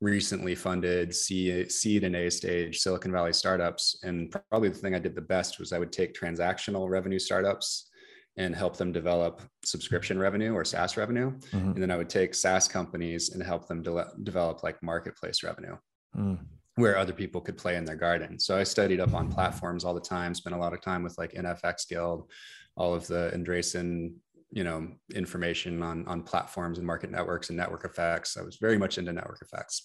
recently 0.00 0.54
funded 0.54 1.14
seed, 1.14 1.70
seed 1.70 2.04
and 2.04 2.16
a 2.16 2.30
stage 2.30 2.78
silicon 2.80 3.12
valley 3.12 3.32
startups 3.32 3.98
and 4.02 4.34
probably 4.50 4.68
the 4.68 4.74
thing 4.74 4.94
i 4.94 4.98
did 4.98 5.14
the 5.14 5.20
best 5.20 5.58
was 5.58 5.72
i 5.72 5.78
would 5.78 5.92
take 5.92 6.12
transactional 6.14 6.88
revenue 6.90 7.18
startups 7.18 7.90
and 8.36 8.54
help 8.56 8.76
them 8.76 8.90
develop 8.90 9.40
subscription 9.64 10.18
revenue 10.18 10.52
or 10.54 10.64
SaaS 10.64 10.96
revenue. 10.96 11.30
Mhm. 11.52 11.74
And 11.74 11.80
then 11.80 11.92
I 11.92 11.96
would 11.96 12.10
take 12.10 12.34
SaaS 12.34 12.66
companies 12.66 13.30
and 13.32 13.40
help 13.40 13.68
them 13.68 13.80
de- 13.80 14.10
develop 14.24 14.64
like 14.64 14.82
marketplace 14.82 15.44
revenue 15.44 15.76
Mm. 16.16 16.40
where 16.74 16.98
other 16.98 17.12
people 17.12 17.40
could 17.40 17.56
play 17.56 17.76
in 17.76 17.84
their 17.84 17.94
garden. 17.94 18.40
So 18.40 18.56
I 18.56 18.64
studied 18.64 18.98
up 18.98 19.14
on 19.14 19.30
platforms 19.30 19.84
all 19.84 19.94
the 19.94 20.00
time, 20.00 20.34
spent 20.34 20.56
a 20.56 20.58
lot 20.58 20.72
of 20.72 20.80
time 20.80 21.04
with 21.04 21.16
like 21.16 21.34
NFX 21.36 21.84
Guild, 21.88 22.28
all 22.76 22.92
of 22.92 23.06
the 23.06 23.30
Andreessen, 23.32 24.14
you 24.54 24.64
know, 24.64 24.78
information 25.14 25.82
on 25.82 26.06
on 26.06 26.22
platforms 26.22 26.78
and 26.78 26.86
market 26.86 27.10
networks 27.10 27.48
and 27.50 27.56
network 27.58 27.84
effects. 27.84 28.36
I 28.36 28.42
was 28.42 28.56
very 28.66 28.78
much 28.78 28.98
into 28.98 29.12
network 29.12 29.42
effects 29.42 29.76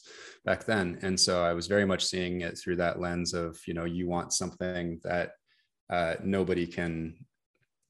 back 0.46 0.66
then. 0.66 1.00
And 1.02 1.20
so 1.20 1.44
I 1.44 1.54
was 1.54 1.68
very 1.68 1.86
much 1.86 2.04
seeing 2.06 2.42
it 2.42 2.58
through 2.60 2.78
that 2.78 3.00
lens 3.00 3.34
of, 3.34 3.60
you 3.68 3.74
know, 3.74 3.86
you 3.86 4.08
want 4.08 4.34
something 4.34 5.00
that 5.04 5.28
uh, 5.90 6.16
nobody 6.24 6.68
can 6.68 7.26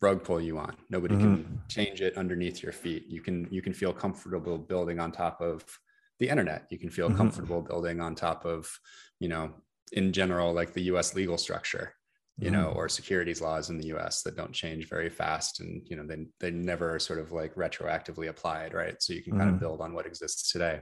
rug 0.02 0.24
pull 0.24 0.42
you 0.42 0.58
on. 0.58 0.76
Nobody 0.90 1.16
can 1.18 1.62
change 1.70 2.02
it 2.02 2.18
underneath 2.18 2.64
your 2.64 2.72
feet. 2.72 3.06
You 3.08 3.22
can 3.22 3.48
you 3.52 3.62
can 3.62 3.74
feel 3.74 3.94
comfortable 3.94 4.58
building 4.58 5.00
on 5.00 5.12
top 5.12 5.42
of 5.42 5.64
the 6.20 6.30
internet. 6.30 6.68
You 6.72 6.80
can 6.80 6.90
feel 6.90 7.10
Mhm. 7.10 7.18
comfortable 7.18 7.62
building 7.62 8.00
on 8.02 8.16
top 8.16 8.46
of, 8.46 8.70
you 9.20 9.30
know, 9.30 9.54
in 9.92 10.14
general, 10.14 10.54
like 10.54 10.74
the 10.74 10.84
US 10.84 11.16
legal 11.16 11.38
structure, 11.38 11.94
you 12.41 12.51
know, 12.51 12.72
or 12.75 12.88
securities 12.88 13.41
laws 13.41 13.69
in 13.69 13.77
the 13.77 13.88
US 13.88 14.22
that 14.24 14.38
don't 14.38 14.53
change 14.53 14.88
very 14.88 15.10
fast. 15.10 15.60
And, 15.60 15.81
you 15.89 15.96
know, 15.98 16.05
they, 16.05 16.25
they 16.39 16.51
never 16.51 16.98
sort 17.00 17.19
of 17.19 17.31
like 17.31 17.53
retroactively 17.55 18.29
applied, 18.29 18.74
right? 18.74 18.96
So 19.01 19.13
you 19.13 19.22
can 19.24 19.38
kind 19.38 19.50
of 19.50 19.60
build 19.60 19.81
on 19.81 19.93
what 19.93 20.05
exists 20.05 20.51
today. 20.51 20.81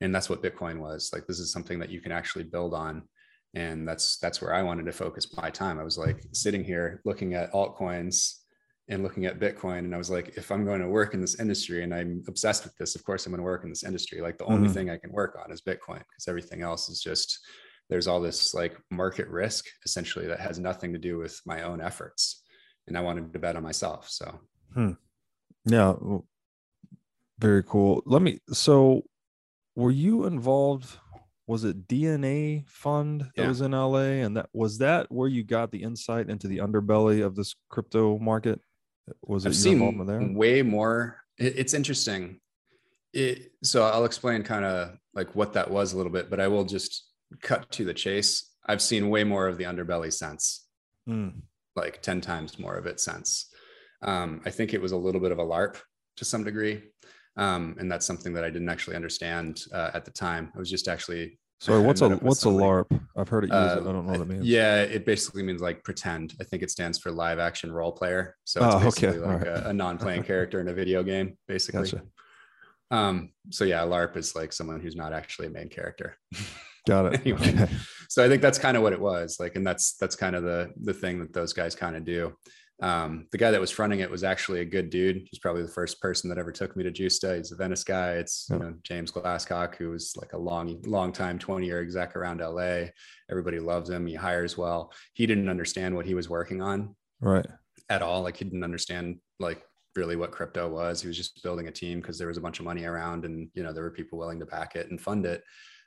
And 0.00 0.14
that's 0.14 0.30
what 0.30 0.42
Bitcoin 0.42 0.78
was. 0.78 1.10
Like 1.12 1.26
this 1.26 1.40
is 1.40 1.52
something 1.52 1.78
that 1.80 1.90
you 1.90 2.00
can 2.00 2.12
actually 2.12 2.44
build 2.44 2.72
on. 2.74 3.02
And 3.54 3.86
that's 3.86 4.16
that's 4.18 4.40
where 4.40 4.54
I 4.54 4.62
wanted 4.62 4.86
to 4.86 4.92
focus 4.92 5.36
my 5.36 5.50
time. 5.50 5.78
I 5.78 5.84
was 5.84 5.98
like 5.98 6.22
sitting 6.32 6.64
here 6.64 7.02
looking 7.04 7.34
at 7.34 7.52
altcoins 7.52 8.38
and 8.88 9.02
looking 9.02 9.26
at 9.26 9.38
Bitcoin. 9.40 9.80
And 9.80 9.94
I 9.94 9.98
was 9.98 10.10
like, 10.10 10.36
if 10.36 10.50
I'm 10.50 10.64
going 10.64 10.80
to 10.80 10.88
work 10.88 11.14
in 11.14 11.20
this 11.20 11.38
industry 11.38 11.82
and 11.82 11.94
I'm 11.94 12.22
obsessed 12.28 12.64
with 12.64 12.74
this, 12.76 12.94
of 12.96 13.04
course 13.04 13.26
I'm 13.26 13.32
going 13.32 13.38
to 13.40 13.44
work 13.44 13.64
in 13.64 13.70
this 13.70 13.84
industry. 13.84 14.20
Like 14.20 14.38
the 14.38 14.44
only 14.46 14.68
Mhm. 14.68 14.74
thing 14.74 14.90
I 14.90 14.96
can 14.96 15.12
work 15.12 15.36
on 15.42 15.52
is 15.52 15.60
Bitcoin 15.62 15.98
because 15.98 16.26
everything 16.28 16.62
else 16.62 16.88
is 16.88 17.00
just 17.00 17.38
there's 17.92 18.06
all 18.08 18.22
this 18.22 18.54
like 18.54 18.74
market 18.90 19.28
risk 19.28 19.66
essentially 19.84 20.26
that 20.26 20.40
has 20.40 20.58
nothing 20.58 20.94
to 20.94 20.98
do 20.98 21.18
with 21.18 21.38
my 21.44 21.62
own 21.62 21.78
efforts. 21.78 22.42
And 22.88 22.96
I 22.96 23.02
wanted 23.02 23.30
to 23.34 23.38
bet 23.38 23.54
on 23.54 23.62
myself. 23.62 24.08
So 24.08 24.40
hmm. 24.74 24.92
Yeah. 25.66 25.92
Very 27.38 27.62
cool. 27.62 28.02
Let 28.06 28.22
me 28.22 28.40
so 28.50 29.02
were 29.76 29.90
you 29.90 30.24
involved 30.24 30.88
was 31.46 31.64
it 31.64 31.86
DNA 31.86 32.66
fund 32.66 33.20
that 33.36 33.42
Yeah. 33.42 33.48
was 33.48 33.60
in 33.60 33.72
LA 33.72 34.24
and 34.24 34.38
that 34.38 34.48
was 34.54 34.78
that 34.78 35.12
where 35.12 35.28
you 35.28 35.44
got 35.44 35.70
the 35.70 35.82
insight 35.82 36.30
into 36.30 36.48
the 36.48 36.58
underbelly 36.58 37.22
of 37.22 37.36
this 37.36 37.54
crypto 37.68 38.18
market? 38.18 38.58
Was 39.26 39.44
it 39.44 39.48
I've 39.50 39.54
your 39.54 39.62
seen 39.78 40.06
there? 40.06 40.32
way 40.32 40.62
more. 40.62 41.18
It's 41.36 41.74
interesting. 41.74 42.40
It, 43.12 43.52
so 43.62 43.82
I'll 43.82 44.06
explain 44.06 44.42
kind 44.44 44.64
of 44.64 44.96
like 45.12 45.34
what 45.34 45.52
that 45.52 45.70
was 45.70 45.92
a 45.92 45.98
little 45.98 46.12
bit, 46.12 46.30
but 46.30 46.40
I 46.40 46.48
will 46.48 46.64
just 46.64 47.11
cut 47.40 47.70
to 47.72 47.84
the 47.84 47.94
chase. 47.94 48.50
I've 48.66 48.82
seen 48.82 49.08
way 49.10 49.24
more 49.24 49.48
of 49.48 49.58
the 49.58 49.64
underbelly 49.64 50.12
since, 50.12 50.66
Mm. 51.08 51.42
like 51.74 52.00
10 52.02 52.20
times 52.20 52.58
more 52.58 52.76
of 52.76 52.86
it 52.86 53.00
since. 53.00 53.52
Um, 54.02 54.40
I 54.44 54.50
think 54.50 54.72
it 54.74 54.80
was 54.80 54.92
a 54.92 54.96
little 54.96 55.20
bit 55.20 55.32
of 55.32 55.38
a 55.38 55.44
LARP 55.44 55.76
to 56.16 56.24
some 56.24 56.44
degree. 56.44 56.82
Um, 57.36 57.76
and 57.80 57.90
that's 57.90 58.04
something 58.04 58.34
that 58.34 58.44
I 58.44 58.50
didn't 58.50 58.68
actually 58.68 58.94
understand 58.96 59.62
uh, 59.72 59.90
at 59.94 60.04
the 60.04 60.10
time. 60.10 60.52
I 60.54 60.58
was 60.58 60.68
just 60.70 60.86
actually 60.86 61.38
Sorry, 61.60 61.80
I 61.82 61.86
what's 61.86 62.00
a 62.02 62.08
met 62.08 62.16
up 62.16 62.22
with 62.22 62.28
what's 62.28 62.44
a. 62.44 62.48
LARP? 62.48 63.00
I've 63.16 63.28
heard 63.28 63.44
it 63.44 63.46
used. 63.46 63.54
Uh, 63.54 63.80
I 63.80 63.92
don't 63.92 64.04
know 64.06 64.12
what 64.12 64.20
it 64.20 64.28
means. 64.28 64.44
Yeah, 64.44 64.82
it 64.82 65.06
basically 65.06 65.42
means 65.44 65.62
like 65.62 65.82
pretend. 65.84 66.34
I 66.40 66.44
think 66.44 66.62
it 66.62 66.70
stands 66.72 66.98
for 66.98 67.10
live 67.12 67.38
action 67.38 67.72
role 67.72 67.92
player. 67.92 68.36
So 68.44 68.64
it's 68.64 68.74
Oh, 68.74 68.78
okay. 68.78 68.84
basically 68.84 69.18
like 69.20 69.28
Alright. 69.46 69.46
a, 69.46 69.68
a 69.68 69.72
non-playing 69.72 70.22
character 70.32 70.60
in 70.60 70.68
a 70.68 70.74
video 70.74 71.02
game, 71.04 71.38
basically. 71.48 71.82
Gotcha. 71.84 72.02
Um, 72.90 73.32
so 73.50 73.64
yeah, 73.64 73.80
LARP 73.80 74.16
is 74.16 74.34
like 74.36 74.52
someone 74.52 74.80
who's 74.80 74.96
not 74.96 75.12
actually 75.12 75.46
a 75.46 75.50
main 75.50 75.68
character. 75.68 76.16
Got 76.86 77.14
it. 77.14 77.20
Anyway. 77.26 77.68
So 78.08 78.22
I 78.24 78.28
think 78.28 78.42
that's 78.42 78.58
kind 78.58 78.76
of 78.76 78.82
what 78.82 78.92
it 78.92 79.00
was 79.00 79.38
like, 79.40 79.56
and 79.56 79.66
that's 79.66 79.96
that's 79.96 80.16
kind 80.16 80.36
of 80.36 80.42
the 80.42 80.70
the 80.82 80.92
thing 80.92 81.18
that 81.20 81.32
those 81.32 81.52
guys 81.54 81.74
kind 81.74 81.96
of 81.96 82.04
do. 82.04 82.34
Um, 82.82 83.26
the 83.30 83.38
guy 83.38 83.50
that 83.52 83.60
was 83.60 83.70
fronting 83.70 84.00
it 84.00 84.10
was 84.10 84.24
actually 84.24 84.60
a 84.60 84.64
good 84.64 84.90
dude. 84.90 85.22
He's 85.30 85.38
probably 85.38 85.62
the 85.62 85.68
first 85.68 86.00
person 86.00 86.28
that 86.28 86.36
ever 86.38 86.50
took 86.52 86.76
me 86.76 86.82
to 86.84 86.90
Gjusta. 86.90 87.36
He's 87.38 87.52
a 87.52 87.56
Venice 87.56 87.84
guy. 87.84 88.14
It's 88.14 88.48
you 88.50 88.58
know 88.58 88.74
James 88.82 89.10
Glasscock, 89.12 89.76
who 89.76 89.90
was 89.90 90.14
like 90.20 90.32
a 90.32 90.38
long, 90.38 90.82
long 90.84 91.12
time, 91.12 91.38
20 91.38 91.64
year 91.64 91.80
exec 91.80 92.16
around 92.16 92.40
LA. 92.40 92.86
Everybody 93.30 93.60
loves 93.60 93.88
him. 93.88 94.06
He 94.06 94.14
hires 94.14 94.58
well. 94.58 94.92
He 95.14 95.26
didn't 95.26 95.48
understand 95.48 95.94
what 95.94 96.04
he 96.06 96.14
was 96.14 96.28
working 96.28 96.60
on 96.60 96.94
Right. 97.20 97.46
at 97.88 98.02
all. 98.02 98.22
Like 98.22 98.36
he 98.36 98.44
didn't 98.44 98.64
understand 98.64 99.18
like 99.38 99.62
really 99.94 100.16
what 100.16 100.32
crypto 100.32 100.68
was. 100.68 101.00
He 101.00 101.08
was 101.08 101.16
just 101.16 101.42
building 101.42 101.68
a 101.68 101.72
team 101.72 102.00
because 102.00 102.18
there 102.18 102.28
was 102.28 102.36
a 102.36 102.40
bunch 102.42 102.58
of 102.58 102.64
money 102.66 102.84
around 102.84 103.24
and 103.24 103.48
you 103.54 103.62
know 103.62 103.72
there 103.72 103.84
were 103.84 103.90
people 103.90 104.18
willing 104.18 104.40
to 104.40 104.46
back 104.46 104.74
it 104.76 104.90
and 104.90 105.00
fund 105.00 105.24
it. 105.24 105.42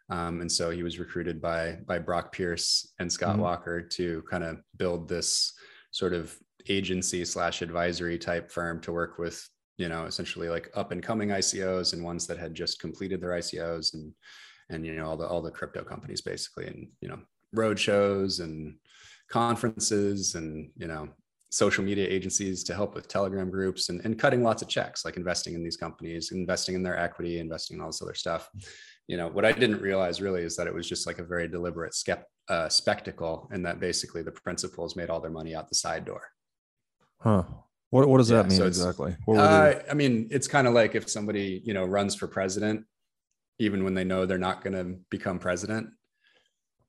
Um, 0.09 0.41
and 0.41 0.51
so 0.51 0.69
he 0.69 0.83
was 0.83 0.99
recruited 0.99 1.41
by 1.41 1.79
by 1.85 1.97
Brock 1.99 2.31
Pierce 2.31 2.93
and 2.99 3.11
Scott 3.11 3.37
Mhm. 3.37 3.39
Walker 3.39 3.81
to 3.81 4.21
kind 4.29 4.43
of 4.43 4.61
build 4.77 5.07
this 5.09 5.53
sort 5.91 6.13
of 6.13 6.37
agency 6.67 7.25
slash 7.25 7.61
advisory 7.61 8.17
type 8.17 8.51
firm 8.51 8.81
to 8.81 8.91
work 8.91 9.17
with 9.17 9.47
you 9.77 9.89
know 9.89 10.05
essentially 10.05 10.49
like 10.49 10.69
up 10.75 10.91
and 10.91 11.01
coming 11.03 11.29
ICOs 11.29 11.93
and 11.93 12.03
ones 12.03 12.27
that 12.27 12.37
had 12.37 12.53
just 12.53 12.79
completed 12.79 13.19
their 13.21 13.31
ICOs 13.31 13.93
and 13.93 14.13
and 14.69 14.85
you 14.85 14.95
know 14.95 15.05
all 15.07 15.17
the 15.17 15.27
all 15.27 15.41
the 15.41 15.51
crypto 15.51 15.83
companies 15.83 16.21
basically 16.21 16.67
and 16.67 16.87
you 17.01 17.07
know 17.09 17.19
road 17.53 17.79
shows 17.79 18.39
and 18.39 18.77
conferences 19.29 20.35
and 20.35 20.71
you 20.77 20.87
know 20.87 21.09
social 21.51 21.83
media 21.83 22.07
agencies 22.07 22.63
to 22.63 22.73
help 22.73 22.95
with 22.95 23.07
telegram 23.07 23.49
groups 23.49 23.89
and, 23.89 24.01
and 24.05 24.19
cutting 24.19 24.43
lots 24.43 24.61
of 24.61 24.67
checks 24.67 25.05
like 25.05 25.17
investing 25.17 25.53
in 25.53 25.63
these 25.63 25.77
companies 25.77 26.31
investing 26.31 26.75
in 26.75 26.83
their 26.83 26.97
equity 26.97 27.39
investing 27.39 27.77
in 27.77 27.81
all 27.81 27.87
this 27.89 28.01
other 28.01 28.13
stuff 28.13 28.49
you 29.07 29.17
know 29.17 29.27
what 29.27 29.45
i 29.45 29.51
didn't 29.51 29.81
realize 29.81 30.21
really 30.21 30.41
is 30.41 30.55
that 30.55 30.67
it 30.67 30.73
was 30.73 30.87
just 30.87 31.05
like 31.05 31.19
a 31.19 31.23
very 31.23 31.47
deliberate 31.47 31.93
skep- 31.93 32.27
uh, 32.49 32.69
spectacle 32.69 33.49
and 33.51 33.65
that 33.65 33.79
basically 33.79 34.21
the 34.23 34.31
principals 34.31 34.95
made 34.95 35.09
all 35.09 35.19
their 35.19 35.31
money 35.31 35.55
out 35.55 35.69
the 35.69 35.75
side 35.75 36.05
door 36.05 36.21
Huh. 37.19 37.43
What 37.89 38.07
what 38.07 38.17
does 38.17 38.29
Yeah, 38.29 38.43
that 38.43 38.49
mean 38.49 38.57
so 38.57 38.67
exactly? 38.67 39.15
Uh, 39.27 39.73
I 39.89 39.93
mean, 39.93 40.27
it's 40.29 40.47
kind 40.47 40.67
of 40.67 40.73
like 40.73 40.95
if 40.95 41.09
somebody, 41.09 41.61
you 41.63 41.73
know, 41.73 41.85
runs 41.85 42.13
for 42.13 42.27
president, 42.27 42.85
even 43.57 43.83
when 43.83 43.93
they 43.95 44.03
know 44.03 44.25
they're 44.25 44.37
not 44.37 44.63
going 44.63 44.73
to 44.73 44.99
become 45.09 45.39
president, 45.39 45.89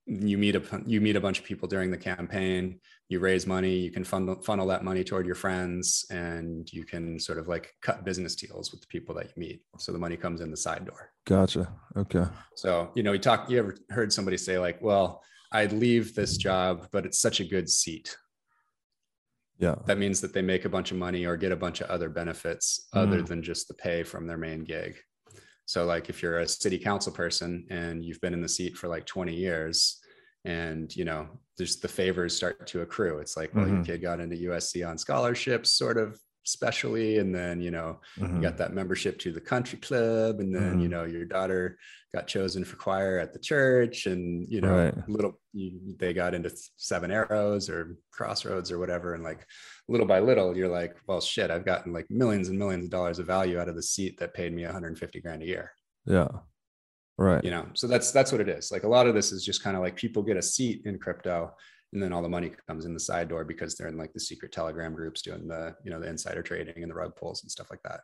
you 0.07 0.39
meet 0.39 0.55
a 0.55 0.63
you 0.87 1.01
meet 1.01 1.17
a 1.17 1.21
bunch 1.21 1.41
of 1.41 1.45
people 1.45 1.67
during 1.69 1.91
the 1.91 1.97
campaign. 1.97 2.79
You 3.09 3.19
raise 3.21 3.47
money. 3.47 3.77
You 3.77 3.91
can 3.91 4.05
funnel 4.05 4.41
funnel 4.41 4.67
that 4.69 4.85
money 4.85 5.03
toward 5.03 5.27
your 5.27 5.35
friends, 5.35 6.05
and 6.11 6.73
you 6.73 6.85
can 6.85 7.19
sort 7.19 7.39
of 7.39 7.49
like 7.49 7.73
cut 7.83 8.05
business 8.05 8.37
deals 8.37 8.71
with 8.71 8.81
the 8.81 8.87
people 8.87 9.15
that 9.17 9.27
you 9.27 9.33
meet. 9.37 9.63
So 9.79 9.93
the 9.93 9.99
money 9.99 10.17
comes 10.17 10.41
in 10.41 10.51
the 10.51 10.57
side 10.57 10.87
door. 10.87 11.11
Gotcha. 11.27 11.73
Okay. 11.97 12.25
So 12.55 12.91
you 12.95 13.03
know, 13.03 13.13
you 13.13 13.19
talk. 13.19 13.51
You 13.51 13.59
ever 13.59 13.77
heard 13.91 14.13
somebody 14.13 14.37
say 14.37 14.59
like, 14.59 14.81
"Well, 14.81 15.23
I'd 15.53 15.73
leave 15.73 16.15
this 16.15 16.37
job, 16.37 16.89
but 16.93 17.05
it's 17.05 17.19
such 17.19 17.41
a 17.41 17.45
good 17.45 17.69
seat." 17.69 18.17
Yeah. 19.59 19.77
that 19.87 19.97
means 19.97 20.21
that 20.21 20.35
they 20.35 20.43
make 20.43 20.67
a 20.67 20.69
bunch 20.69 20.91
of 20.91 20.99
money 20.99 21.25
or 21.25 21.35
get 21.39 21.51
a 21.51 21.57
bunch 21.57 21.81
of 21.81 21.89
other 21.89 22.11
benefits 22.11 22.89
other 22.93 23.23
Mm. 23.23 23.27
than 23.27 23.43
just 23.43 23.69
the 23.69 23.75
pay 23.75 24.03
from 24.03 24.27
their 24.27 24.37
main 24.37 24.65
gig. 24.65 24.97
So, 25.65 25.87
like 25.87 26.11
if 26.11 26.23
you're 26.23 26.41
a 26.41 26.47
city 26.47 26.79
council 26.79 27.11
person 27.11 27.67
and 27.71 28.05
you've 28.05 28.21
been 28.21 28.35
in 28.35 28.43
the 28.43 28.51
seat 28.51 28.77
for 28.77 28.87
like 28.87 29.07
20 29.07 29.35
years, 29.35 29.99
and 30.47 30.95
you 30.97 31.05
know, 31.05 31.29
there's 31.59 31.77
the 31.77 31.89
favors 31.89 32.35
start 32.37 32.67
to 32.69 32.83
accrue. 32.83 33.19
It's 33.19 33.37
like, 33.37 33.55
well, 33.55 33.67
your 33.69 33.79
Mhm. 33.79 33.87
kid 33.87 34.03
got 34.03 34.21
into 34.21 34.37
USC 34.37 34.83
on 34.89 34.97
scholarships, 34.99 35.71
sort 35.73 35.97
of 35.99 36.21
specially, 36.45 37.19
and 37.19 37.35
then 37.35 37.61
you 37.61 37.71
know, 37.73 38.01
Mhm. 38.19 38.37
you 38.37 38.43
got 38.43 38.57
that 38.59 38.73
membership 38.73 39.19
to 39.21 39.33
the 39.33 39.41
country 39.41 39.79
club, 39.81 40.39
and 40.41 40.55
then 40.55 40.79
you 40.81 40.87
Mhm. 40.89 40.91
know, 40.93 41.05
your 41.05 41.25
daughter 41.25 41.77
got 42.15 42.29
chosen 42.29 42.65
for 42.65 42.77
choir 42.77 43.19
at 43.19 43.33
the 43.33 43.39
church, 43.39 44.07
and 44.07 44.49
you 44.49 44.61
know, 44.61 44.75
Right. 44.85 45.09
little 45.09 45.41
you, 45.53 45.97
they 45.99 46.13
got 46.13 46.35
into 46.35 46.51
Seven 46.77 47.11
Arrows 47.11 47.69
or 47.69 47.97
Crossroads 48.13 48.71
or 48.71 48.79
whatever, 48.79 49.15
and 49.15 49.25
like 49.25 49.45
little 49.89 50.07
by 50.07 50.21
little, 50.21 50.57
you're 50.57 50.69
like, 50.69 50.97
well, 51.09 51.21
shit, 51.21 51.51
I've 51.51 51.65
gotten 51.65 51.93
like 51.93 52.07
millions 52.11 52.49
and 52.49 52.59
millions 52.59 52.85
of 52.85 52.91
dollars 52.91 53.19
of 53.19 53.27
value 53.27 53.59
out 53.59 53.69
of 53.69 53.75
the 53.75 53.83
seat 53.83 54.19
that 54.21 54.35
paid 54.35 54.53
me 54.55 54.65
150 54.65 55.21
grand 55.21 55.43
a 55.43 55.47
year. 55.47 55.73
Yeah. 56.05 56.29
Right. 57.19 57.43
You 57.43 57.51
know, 57.51 57.67
so 57.75 57.87
that's 57.87 58.11
that's 58.11 58.31
what 58.33 58.41
it 58.41 58.49
is. 58.49 58.71
Like 58.71 58.83
a 58.85 58.89
lot 58.89 59.07
of 59.07 59.15
this 59.15 59.33
is 59.33 59.45
just 59.45 59.63
kind 59.63 59.77
of 59.77 59.83
like 59.83 59.97
people 59.97 60.23
get 60.23 60.37
a 60.37 60.43
seat 60.43 60.83
in 60.85 60.99
crypto, 60.99 61.51
and 61.93 62.03
then 62.03 62.13
all 62.13 62.21
the 62.23 62.29
money 62.29 62.53
comes 62.67 62.85
in 62.85 62.93
the 62.93 63.01
side 63.01 63.29
door 63.29 63.45
because 63.45 63.75
they're 63.75 63.89
in 63.89 63.97
like 63.97 64.13
the 64.13 64.21
secret 64.21 64.53
Telegram 64.53 64.93
groups 64.95 65.23
doing 65.23 65.49
the 65.49 65.75
you 65.83 65.91
know 65.91 65.99
the 66.01 66.09
insider 66.09 66.43
trading 66.43 66.83
and 66.83 66.91
the 66.91 66.95
rug 66.95 67.17
pulls 67.17 67.43
and 67.43 67.51
stuff 67.51 67.69
like 67.71 67.83
that. 67.85 68.01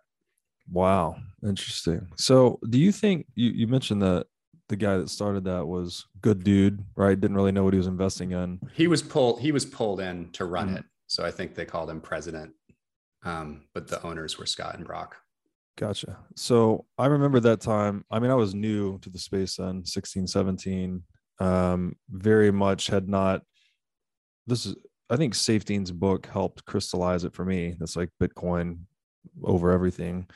Wow. 0.70 1.16
Interesting. 1.44 2.06
So 2.16 2.58
do 2.70 2.78
you 2.78 2.92
think 2.92 3.26
you, 3.34 3.50
you 3.50 3.66
mentioned 3.66 4.00
that 4.02 4.26
the 4.68 4.76
guy 4.76 4.96
that 4.96 5.10
started 5.10 5.44
that 5.44 5.66
was 5.66 6.06
good 6.22 6.44
dude, 6.44 6.82
right? 6.96 7.20
Didn't 7.20 7.36
really 7.36 7.52
know 7.52 7.64
what 7.64 7.74
he 7.74 7.78
was 7.78 7.88
investing 7.88 8.30
in. 8.32 8.60
He 8.72 8.86
was 8.86 9.02
pulled. 9.02 9.40
He 9.40 9.52
was 9.52 9.66
pulled 9.66 10.00
in 10.00 10.30
to 10.32 10.44
run 10.46 10.70
Mhm. 10.70 10.78
it. 10.78 10.84
So 11.08 11.24
I 11.24 11.30
think 11.30 11.54
they 11.54 11.66
called 11.66 11.90
him 11.90 12.00
president, 12.00 12.52
um, 13.24 13.64
but 13.74 13.88
the 13.88 14.02
owners 14.06 14.38
were 14.38 14.46
Scott 14.46 14.76
and 14.76 14.86
Brock. 14.86 15.16
Gotcha. 15.76 16.18
So 16.36 16.84
I 16.98 17.06
remember 17.06 17.40
that 17.40 17.60
time. 17.60 18.04
I 18.10 18.18
mean, 18.18 18.30
I 18.30 18.34
was 18.34 18.54
new 18.54 18.98
to 18.98 19.10
the 19.10 19.18
space 19.18 19.56
then, 19.56 19.84
16, 19.84 20.26
17. 20.26 21.02
Um, 21.40 21.96
very 22.10 22.50
much 22.50 22.88
had 22.88 23.08
not. 23.08 23.42
This 24.46 24.66
is, 24.66 24.76
I 25.08 25.16
think, 25.16 25.34
Saifedean's 25.34 25.90
book 25.90 26.26
helped 26.26 26.64
crystallize 26.66 27.24
it 27.24 27.34
for 27.34 27.44
me. 27.44 27.76
That's 27.78 27.96
like 27.96 28.10
Bitcoin 28.22 28.80
over 29.42 29.70
everything. 29.70 30.28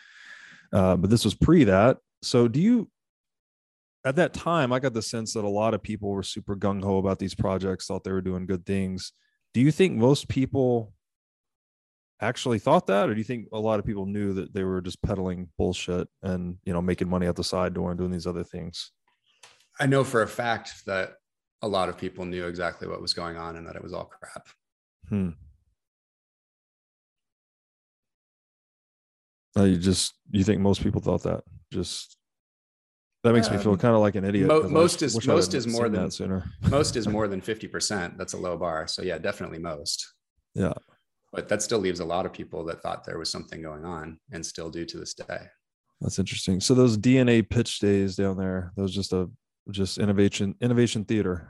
Uh, 0.73 0.97
but 0.97 1.11
this 1.11 1.25
was 1.25 1.35
pre 1.35 1.65
that. 1.65 1.99
So 2.23 2.49
do 2.49 2.61
you, 2.61 2.91
at 4.05 4.17
that 4.17 4.33
time, 4.33 4.73
I 4.73 4.79
got 4.79 4.95
the 4.95 5.03
sense 5.03 5.35
that 5.35 5.45
a 5.45 5.49
lot 5.49 5.75
of 5.75 5.83
people 5.83 6.11
were 6.11 6.23
super 6.23 6.57
gung 6.57 6.83
ho 6.83 6.99
about 6.99 7.19
these 7.19 7.35
projects, 7.35 7.87
thought 7.87 8.05
they 8.05 8.13
were 8.13 8.21
doing 8.21 8.47
good 8.47 8.65
things. 8.65 9.13
Do 9.53 9.61
you 9.61 9.71
think 9.71 9.97
most 9.97 10.29
people 10.29 10.93
actually 12.21 12.59
thought 12.59 12.87
that 12.87 13.09
or 13.09 13.15
do 13.15 13.19
you 13.19 13.25
think 13.25 13.47
a 13.53 13.59
lot 13.59 13.79
of 13.79 13.85
people 13.85 14.07
knew 14.07 14.33
that 14.33 14.55
they 14.55 14.65
were 14.65 14.81
just 14.81 15.01
peddling 15.03 15.49
bullshit 15.59 16.09
and 16.23 16.57
you 16.65 16.73
know 16.73 16.81
making 16.81 17.09
money 17.09 17.27
out 17.27 17.37
the 17.37 17.45
side 17.45 17.75
door 17.75 17.91
and 17.91 17.99
doing 17.99 18.11
these 18.11 18.27
other 18.27 18.45
things 18.45 18.93
I 19.79 19.87
know 19.87 20.03
for 20.05 20.23
a 20.23 20.27
fact 20.27 20.87
that 20.87 21.17
a 21.61 21.69
lot 21.69 21.91
of 21.91 21.99
people 21.99 22.25
knew 22.25 22.47
exactly 22.47 22.89
what 22.89 23.03
was 23.03 23.13
going 23.13 23.37
on 23.37 23.57
and 23.57 23.67
that 23.67 23.77
it 23.77 23.83
was 23.83 23.93
all 23.93 24.07
crap. 24.07 24.49
hmm 25.09 25.31
Uh, 29.59 29.65
you 29.65 29.77
just 29.79 30.15
you 30.31 30.45
think 30.45 30.61
most 30.61 30.83
people 30.83 31.01
thought 31.01 31.23
that 31.23 31.43
just 31.73 32.17
that 33.25 33.33
makes 33.33 33.51
me 33.51 33.57
feel 33.59 33.73
Um, 33.73 33.79
kind 33.79 33.95
of 33.95 34.01
like 34.01 34.15
an 34.15 34.25
idiot 34.25 34.47
mo- 34.49 34.61
'cause 34.63 34.71
I 34.71 34.75
most 34.75 35.03
is- 35.03 35.27
most 35.27 35.55
is 35.55 35.67
more 35.67 35.89
than- 35.89 36.05
that 36.05 36.13
sooner 36.13 36.45
Most 36.71 36.95
is 36.97 37.09
more 37.17 37.27
than 37.27 37.41
50%. 37.41 38.17
That's 38.19 38.35
a 38.35 38.37
low 38.37 38.57
bar. 38.57 38.87
So 38.87 39.03
yeah, 39.03 39.19
definitely 39.19 39.59
most. 39.59 40.15
yeah 40.55 40.73
But 41.37 41.49
that 41.51 41.63
still 41.63 41.79
leaves 41.79 42.01
a 42.01 42.05
lot 42.05 42.25
of 42.27 42.33
people 42.33 42.65
that 42.65 42.81
thought 42.83 43.05
there 43.05 43.19
was 43.19 43.31
something 43.31 43.61
going 43.63 43.85
on 43.85 44.19
and 44.33 44.45
still 44.45 44.71
do 44.71 44.85
to 44.87 44.97
this 44.99 45.13
day. 45.15 45.41
that's 46.01 46.19
interesting 46.19 46.61
so 46.61 46.75
those 46.75 46.99
dna 46.99 47.49
pitch 47.49 47.79
days 47.79 48.17
down 48.17 48.37
there 48.37 48.71
those 48.77 48.93
just 48.95 49.13
a 49.15 49.31
just 49.71 49.97
innovation 49.99 50.55
innovation 50.61 51.05
theater 51.05 51.49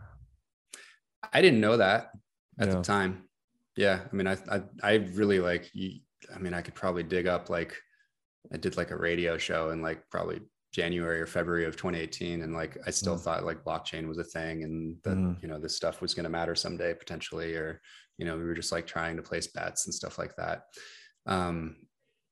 I 1.33 1.40
didn't 1.42 1.61
know 1.61 1.77
that 1.77 2.11
at 2.61 2.68
Yeah. 2.68 2.75
the 2.77 2.83
time. 2.83 3.25
Yeah. 3.77 4.01
I 4.11 4.14
mean, 4.16 4.27
I, 4.29 4.37
I, 4.49 4.62
I 4.83 4.94
really 5.20 5.40
like, 5.40 5.68
you- 5.75 6.01
I 6.35 6.38
mean, 6.38 6.55
I 6.55 6.62
could 6.62 6.75
probably 6.77 7.03
dig 7.03 7.27
up 7.27 7.51
like, 7.51 7.75
I 8.53 8.57
did 8.59 8.77
like 8.77 8.90
a 8.92 8.96
radio 8.96 9.37
show 9.37 9.70
in 9.70 9.83
like 9.83 10.09
probably 10.09 10.40
January 10.72 11.20
or 11.20 11.27
February 11.27 11.64
of 11.64 11.77
2018. 11.77 12.42
And 12.42 12.55
like, 12.55 12.79
I 12.87 12.90
still 12.90 13.16
Mm. 13.16 13.20
thought 13.22 13.44
like 13.44 13.64
blockchain 13.64 14.07
was 14.07 14.18
a 14.18 14.25
thing 14.25 14.62
and 14.62 14.96
that, 15.03 15.16
Mhm. 15.16 15.42
you 15.42 15.49
know, 15.49 15.59
this 15.59 15.75
stuff 15.77 16.01
was 16.01 16.14
going 16.14 16.25
to 16.25 16.31
matter 16.31 16.55
someday 16.55 16.94
potentially, 16.94 17.55
or, 17.57 17.81
you 18.18 18.24
know, 18.26 18.37
we 18.37 18.44
were 18.44 18.55
just 18.55 18.72
like 18.72 18.87
trying 18.87 19.16
to 19.16 19.22
place 19.22 19.46
bets 19.48 19.87
and 19.87 19.94
stuff 19.94 20.18
like 20.18 20.35
that. 20.37 20.64
Um, 21.26 21.76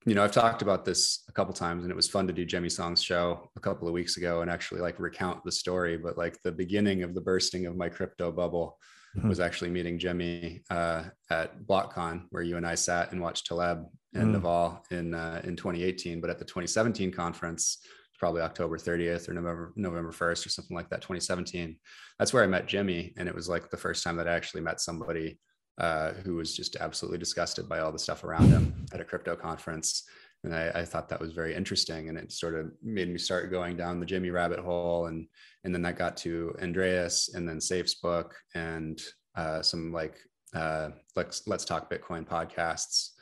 you 0.07 0.15
know, 0.15 0.23
I've 0.23 0.33
talked 0.33 0.61
about 0.63 0.85
this 0.85 1.23
a 1.29 1.33
couple 1.33 1.55
times 1.55 1.83
and 1.85 1.91
it 1.91 1.97
was 1.97 2.09
fun 2.09 2.27
to 2.27 2.33
do 2.33 2.45
Jimmy 2.45 2.69
Song's 2.69 3.03
show 3.03 3.49
a 3.57 3.61
couple 3.61 3.89
of 3.89 3.95
weeks 3.95 4.17
ago 4.19 4.43
and 4.43 4.51
actually 4.51 4.81
like 4.83 4.99
recount 5.01 5.43
the 5.45 5.53
story. 5.53 5.97
But 5.97 6.19
like 6.19 6.39
the 6.43 6.53
beginning 6.53 7.03
of 7.03 7.15
the 7.15 7.21
bursting 7.23 7.67
of 7.67 7.77
my 7.77 7.89
crypto 7.89 8.31
bubble 8.31 8.79
Mhm. 9.17 9.29
was 9.29 9.39
actually 9.39 9.71
meeting 9.71 9.97
Jemmy 9.97 10.63
uh, 10.71 11.05
at 11.31 11.63
BlockCon, 11.69 12.27
where 12.31 12.43
you 12.43 12.57
and 12.57 12.67
I 12.67 12.75
sat 12.75 13.13
and 13.13 13.21
watched 13.21 13.47
Taleb 13.47 13.87
and 14.13 14.31
Mm. 14.31 14.33
Naval 14.33 14.85
in 14.91 15.15
uh, 15.15 15.41
in 15.45 15.55
2018. 15.55 16.21
But 16.21 16.31
at 16.31 16.41
the 16.41 16.45
2017 16.45 17.13
conference, 17.13 17.79
probably 18.19 18.43
October 18.43 18.77
30th 18.77 19.29
or 19.29 19.33
November 19.35 19.73
November 19.77 20.11
1st 20.11 20.47
or 20.47 20.49
something 20.49 20.75
like 20.77 20.89
that 20.89 21.01
2017 21.03 21.77
that's 22.19 22.33
where 22.33 22.43
I 22.43 22.47
met 22.47 22.67
Jimmy 22.67 23.13
and 23.17 23.29
it 23.29 23.35
was 23.35 23.49
like 23.49 23.71
the 23.71 23.77
first 23.77 24.03
time 24.03 24.17
that 24.17 24.27
I 24.29 24.33
actually 24.35 24.63
met 24.63 24.81
somebody 24.81 25.39
uh, 25.79 26.13
who 26.25 26.37
was 26.37 26.57
just 26.57 26.77
absolutely 26.77 27.19
disgusted 27.19 27.69
by 27.69 27.81
all 27.81 27.93
the 27.93 27.99
stuff 27.99 28.25
around 28.25 28.49
him 28.49 28.87
at 28.93 29.01
a 29.01 29.05
crypto 29.05 29.35
conference. 29.35 30.05
And 30.45 30.55
I, 30.55 30.71
I, 30.75 30.85
thought 30.85 31.09
that 31.09 31.21
was 31.21 31.33
very 31.33 31.55
interesting 31.55 32.11
and 32.11 32.19
it 32.19 32.31
sort 32.31 32.55
of 32.55 32.71
made 32.83 33.09
me 33.09 33.19
start 33.19 33.51
going 33.51 33.77
down 33.77 33.99
the 33.99 34.07
Jimmy 34.07 34.31
rabbit 34.31 34.59
hole 34.59 35.07
and 35.07 35.27
and 35.65 35.75
then 35.75 35.81
that 35.83 35.97
got 35.97 36.19
to 36.19 36.55
Andreas 36.63 37.35
and 37.35 37.49
then 37.49 37.63
Saif's 37.63 37.95
book 37.95 38.35
and 38.55 39.03
uh, 39.37 39.63
some 39.63 39.91
like 39.91 40.19
uh, 40.55 40.91
let's 41.17 41.47
let's 41.47 41.65
talk 41.65 41.91
Bitcoin 41.91 42.27
podcasts 42.27 43.13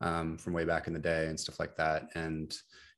um, 0.00 0.38
from 0.38 0.54
way 0.54 0.64
back 0.64 0.86
in 0.86 0.94
the 0.94 0.98
day 0.98 1.26
and 1.26 1.38
stuff 1.38 1.60
like 1.60 1.76
that. 1.76 2.06
And 2.14 2.52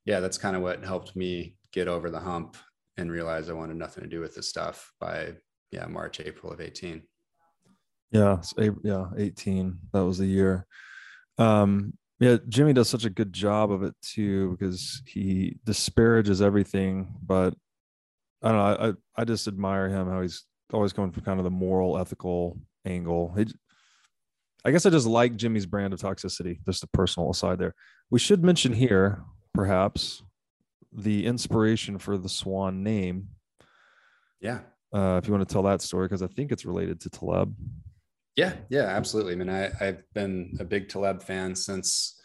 yeah 0.05 0.19
that's 0.19 0.37
kind 0.37 0.55
of 0.55 0.61
what 0.61 0.83
helped 0.83 1.15
me 1.15 1.57
get 1.73 1.87
over 1.87 2.09
the 2.09 2.19
hump 2.19 2.57
and 2.97 3.11
realize 3.11 3.49
I 3.49 3.53
wanted 3.53 3.77
nothing 3.77 4.03
to 4.03 4.09
do 4.09 4.21
with 4.21 4.35
this 4.35 4.47
stuff 4.49 4.91
by 4.99 5.33
yeah 5.71 5.85
March 5.85 6.21
April 6.21 6.51
of 6.51 6.61
18 6.61 7.03
yeah 8.15 8.41
yeah 8.83 9.05
18 9.17 9.77
that 9.93 10.05
was 10.05 10.17
the 10.17 10.25
year 10.25 10.65
um 11.37 11.93
yeah, 12.19 12.37
Jimmy 12.47 12.73
does 12.73 12.89
such 12.89 13.05
a 13.05 13.09
good 13.09 13.33
job 13.33 13.71
of 13.71 13.83
it 13.83 13.93
too 14.01 14.51
because 14.51 15.01
he 15.05 15.57
disparages 15.65 16.41
everything, 16.41 17.13
but 17.21 17.53
I 18.41 18.49
don't 18.49 18.57
know. 18.57 18.97
I 19.15 19.21
I 19.21 19.25
just 19.25 19.47
admire 19.47 19.89
him 19.89 20.09
how 20.09 20.21
he's 20.21 20.45
always 20.71 20.93
coming 20.93 21.11
from 21.11 21.23
kind 21.23 21.39
of 21.39 21.43
the 21.43 21.51
moral, 21.51 21.97
ethical 21.97 22.57
angle. 22.85 23.33
He, 23.37 23.47
I 24.63 24.71
guess 24.71 24.85
I 24.85 24.91
just 24.91 25.07
like 25.07 25.35
Jimmy's 25.35 25.65
brand 25.65 25.93
of 25.93 25.99
toxicity. 25.99 26.63
Just 26.65 26.83
a 26.83 26.87
personal 26.87 27.31
aside 27.31 27.59
there. 27.59 27.75
We 28.09 28.19
should 28.19 28.43
mention 28.43 28.71
here, 28.71 29.21
perhaps, 29.53 30.23
the 30.93 31.25
inspiration 31.25 31.97
for 31.97 32.17
the 32.17 32.29
Swan 32.29 32.81
name. 32.81 33.27
Yeah. 34.39 34.59
Uh, 34.93 35.19
if 35.21 35.27
you 35.27 35.33
want 35.33 35.47
to 35.47 35.51
tell 35.51 35.63
that 35.63 35.81
story, 35.81 36.07
because 36.07 36.23
I 36.23 36.27
think 36.27 36.53
it's 36.53 36.65
related 36.65 37.01
to 37.01 37.09
Taleb. 37.09 37.53
Yeah, 38.35 38.53
yeah, 38.69 38.83
absolutely. 38.83 39.33
I 39.33 39.35
mean, 39.35 39.49
I, 39.49 39.71
I've 39.79 40.03
been 40.13 40.57
a 40.59 40.65
big 40.65 40.89
Taleb 40.89 41.23
fan 41.23 41.55
since 41.55 42.19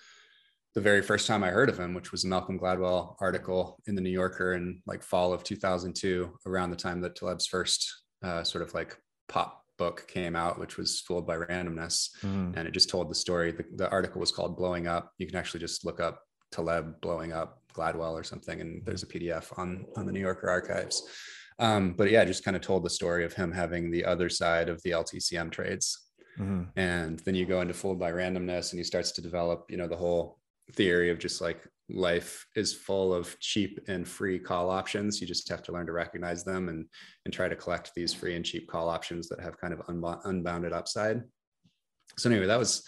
the 0.74 0.80
very 0.80 1.02
first 1.02 1.26
time 1.26 1.42
I 1.42 1.50
heard 1.50 1.68
of 1.68 1.78
him, 1.78 1.94
which 1.94 2.12
was 2.12 2.24
a 2.24 2.28
Malcolm 2.28 2.58
Gladwell 2.58 3.16
article 3.20 3.80
in 3.86 3.94
the 3.94 4.00
New 4.00 4.10
Yorker 4.10 4.54
in 4.54 4.82
like 4.86 5.02
fall 5.02 5.32
of 5.32 5.44
2002, 5.44 6.38
around 6.46 6.70
the 6.70 6.76
time 6.76 7.00
that 7.00 7.16
Taleb's 7.16 7.46
first 7.46 8.02
uh, 8.22 8.42
sort 8.44 8.62
of 8.62 8.74
like 8.74 8.96
pop 9.28 9.64
book 9.78 10.06
came 10.08 10.36
out, 10.36 10.60
which 10.60 10.76
was 10.76 11.00
Fooled 11.00 11.26
by 11.26 11.36
Randomness. 11.36 12.10
Mm. 12.22 12.56
And 12.56 12.68
it 12.68 12.72
just 12.72 12.90
told 12.90 13.10
the 13.10 13.14
story. 13.14 13.50
The, 13.50 13.64
the, 13.76 13.90
article 13.90 14.20
was 14.20 14.30
called 14.30 14.56
Blowing 14.56 14.86
Up. 14.86 15.12
You 15.18 15.26
can 15.26 15.36
actually 15.36 15.60
just 15.60 15.84
look 15.84 16.00
up 16.00 16.22
Taleb 16.52 17.00
blowing 17.00 17.32
up 17.32 17.62
Gladwell 17.74 18.12
or 18.12 18.22
something, 18.22 18.60
and 18.60 18.84
there's 18.84 19.02
a 19.02 19.06
PDF 19.06 19.58
on, 19.58 19.86
on 19.96 20.06
the 20.06 20.12
New 20.12 20.20
Yorker 20.20 20.50
archives. 20.50 21.02
Um, 21.60 21.92
but 21.92 22.10
yeah, 22.10 22.24
just 22.24 22.44
kind 22.44 22.56
of 22.56 22.62
told 22.62 22.84
the 22.84 22.90
story 22.90 23.24
of 23.24 23.34
him 23.34 23.52
having 23.52 23.90
the 23.90 24.04
other 24.04 24.28
side 24.28 24.68
of 24.68 24.82
the 24.82 24.90
LTCM 24.90 25.52
trades. 25.52 26.10
Mm-hmm. 26.38 26.62
And 26.76 27.18
then 27.20 27.34
you 27.34 27.44
go 27.44 27.60
into 27.60 27.74
fooled 27.74 28.00
by 28.00 28.10
randomness 28.10 28.72
and 28.72 28.80
he 28.80 28.84
starts 28.84 29.12
to 29.12 29.20
develop, 29.20 29.66
you 29.68 29.76
know, 29.76 29.86
the 29.86 29.96
whole 29.96 30.38
theory 30.72 31.10
of 31.10 31.18
just 31.18 31.40
like 31.40 31.60
life 31.90 32.46
is 32.56 32.72
full 32.72 33.12
of 33.12 33.38
cheap 33.40 33.78
and 33.88 34.08
free 34.08 34.38
call 34.38 34.70
options. 34.70 35.20
You 35.20 35.26
just 35.26 35.48
have 35.50 35.62
to 35.64 35.72
learn 35.72 35.86
to 35.86 35.92
recognize 35.92 36.44
them 36.44 36.70
and, 36.70 36.86
and 37.24 37.34
try 37.34 37.48
to 37.48 37.56
collect 37.56 37.92
these 37.94 38.14
free 38.14 38.36
and 38.36 38.44
cheap 38.44 38.66
call 38.68 38.88
options 38.88 39.28
that 39.28 39.40
have 39.40 39.60
kind 39.60 39.74
of 39.74 39.82
unbounded 40.24 40.72
upside. 40.72 41.22
So 42.16 42.30
anyway, 42.30 42.46
that 42.46 42.58
was 42.58 42.84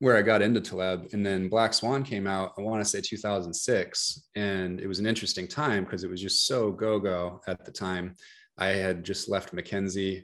where 0.00 0.16
I 0.16 0.22
got 0.22 0.42
into 0.42 0.60
Taleb. 0.60 1.08
And 1.12 1.24
then 1.24 1.48
Black 1.48 1.72
Swan 1.72 2.02
came 2.02 2.26
out, 2.26 2.52
I 2.58 2.62
want 2.62 2.82
to 2.82 2.88
say 2.88 3.00
2006. 3.00 4.28
And 4.34 4.80
it 4.80 4.86
was 4.86 4.98
an 4.98 5.06
interesting 5.06 5.48
time 5.48 5.84
because 5.84 6.04
it 6.04 6.10
was 6.10 6.20
just 6.20 6.46
so 6.46 6.70
go 6.70 6.98
go 6.98 7.40
at 7.46 7.64
the 7.64 7.72
time. 7.72 8.14
I 8.58 8.68
had 8.68 9.04
just 9.04 9.28
left 9.28 9.54
McKinsey 9.54 10.22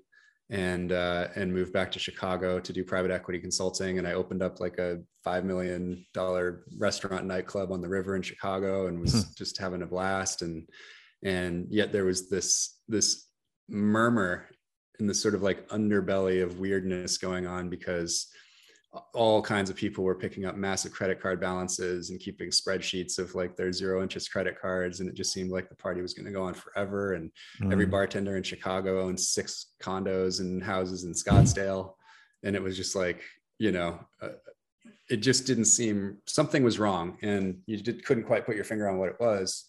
and 0.51 0.91
uh, 0.91 1.29
and 1.37 1.53
moved 1.53 1.73
back 1.73 1.93
to 1.93 1.99
Chicago 1.99 2.59
to 2.59 2.73
do 2.73 2.85
private 2.85 3.13
equity 3.13 3.39
consulting. 3.39 3.99
And 3.99 4.07
I 4.07 4.15
opened 4.15 4.43
up 4.43 4.61
like 4.61 4.79
a 4.79 4.99
five 5.23 5.45
million 5.45 6.05
dollar 6.13 6.65
restaurant 6.77 7.25
nightclub 7.25 7.71
on 7.71 7.81
the 7.81 7.89
river 7.89 8.17
in 8.17 8.23
Chicago, 8.23 8.89
and 8.89 9.01
was 9.01 9.13
hmm. 9.13 9.31
just 9.37 9.59
having 9.59 9.83
a 9.83 9.87
blast. 9.87 10.43
And 10.43 10.69
and 11.23 11.67
yet 11.71 11.93
there 11.93 12.05
was 12.05 12.29
this 12.29 12.81
this 12.89 13.27
murmur 13.69 14.47
in 14.99 15.07
this 15.07 15.23
sort 15.23 15.35
of 15.35 15.43
like 15.43 15.69
underbelly 15.69 16.43
of 16.43 16.59
weirdness 16.59 17.17
going 17.17 17.47
on 17.47 17.69
because 17.69 18.27
all 19.15 19.41
kinds 19.41 19.71
of 19.71 19.77
people 19.77 20.03
were 20.03 20.17
picking 20.17 20.45
up 20.45 20.57
massive 20.57 20.93
credit 20.93 21.21
card 21.21 21.41
balances 21.41 22.11
and 22.11 22.19
keeping 22.19 22.51
spreadsheets 22.51 23.19
of 23.19 23.35
like 23.37 23.57
their 23.57 23.73
zero 23.73 24.03
interest 24.03 24.33
credit 24.33 24.61
cards 24.61 24.99
and 24.99 25.09
it 25.09 25.15
just 25.15 25.33
seemed 25.33 25.51
like 25.51 25.69
the 25.69 25.77
party 25.77 26.01
was 26.01 26.13
going 26.13 26.27
to 26.27 26.33
go 26.33 26.43
on 26.43 26.55
forever 26.55 27.15
and 27.15 27.31
mm. 27.61 27.73
every 27.73 27.87
bartender 27.87 28.37
in 28.37 28.43
chicago 28.43 29.01
owned 29.03 29.19
six 29.19 29.75
condos 29.81 30.41
and 30.41 30.63
houses 30.63 31.05
in 31.05 31.13
scottsdale 31.13 31.95
and 32.43 32.57
it 32.57 32.63
was 32.63 32.77
just 32.77 32.97
like 32.97 33.23
you 33.59 33.71
know 33.71 33.99
uh, 34.23 34.31
it 35.09 35.19
just 35.19 35.47
didn't 35.47 35.67
seem 35.67 36.17
something 36.27 36.65
was 36.65 36.79
wrong 36.79 37.17
and 37.23 37.61
you 37.67 37.77
did, 37.77 38.05
couldn't 38.05 38.25
quite 38.25 38.45
put 38.45 38.57
your 38.57 38.65
finger 38.65 38.89
on 38.89 38.99
what 38.99 39.09
it 39.09 39.21
was 39.21 39.67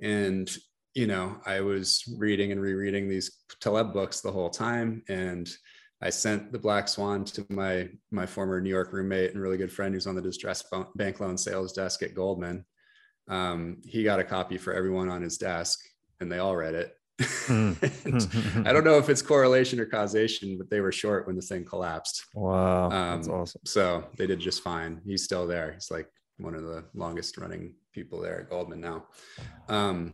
and 0.00 0.56
you 0.94 1.06
know 1.06 1.36
i 1.44 1.60
was 1.60 2.04
reading 2.16 2.52
and 2.52 2.60
rereading 2.60 3.06
these 3.06 3.32
taleb 3.60 3.92
books 3.92 4.22
the 4.22 4.32
whole 4.32 4.50
time 4.50 5.02
and 5.08 5.50
I 6.02 6.10
sent 6.10 6.52
the 6.52 6.58
Black 6.58 6.88
Swan 6.88 7.24
to 7.24 7.46
my 7.48 7.88
my 8.10 8.26
former 8.26 8.60
New 8.60 8.70
York 8.70 8.92
roommate 8.92 9.32
and 9.32 9.40
really 9.40 9.56
good 9.56 9.72
friend 9.72 9.94
who's 9.94 10.06
on 10.06 10.14
the 10.14 10.22
distressed 10.22 10.66
bank 10.94 11.20
loan 11.20 11.38
sales 11.38 11.72
desk 11.72 12.02
at 12.02 12.14
Goldman. 12.14 12.64
Um, 13.28 13.78
he 13.84 14.04
got 14.04 14.20
a 14.20 14.24
copy 14.24 14.58
for 14.58 14.72
everyone 14.74 15.08
on 15.08 15.22
his 15.22 15.38
desk, 15.38 15.80
and 16.20 16.30
they 16.30 16.38
all 16.38 16.54
read 16.54 16.74
it. 16.74 16.92
Hmm. 17.20 17.72
I 18.66 18.72
don't 18.72 18.84
know 18.84 18.98
if 18.98 19.08
it's 19.08 19.22
correlation 19.22 19.80
or 19.80 19.86
causation, 19.86 20.58
but 20.58 20.68
they 20.68 20.80
were 20.80 20.92
short 20.92 21.26
when 21.26 21.36
the 21.36 21.42
thing 21.42 21.64
collapsed. 21.64 22.26
Wow, 22.34 22.90
um, 22.90 23.16
that's 23.16 23.28
awesome. 23.28 23.62
So 23.64 24.04
they 24.18 24.26
did 24.26 24.38
just 24.38 24.62
fine. 24.62 25.00
He's 25.06 25.24
still 25.24 25.46
there. 25.46 25.72
He's 25.72 25.90
like 25.90 26.08
one 26.36 26.54
of 26.54 26.62
the 26.62 26.84
longest 26.94 27.38
running 27.38 27.74
people 27.92 28.20
there 28.20 28.40
at 28.40 28.50
Goldman 28.50 28.80
now. 28.80 29.06
Um, 29.68 30.12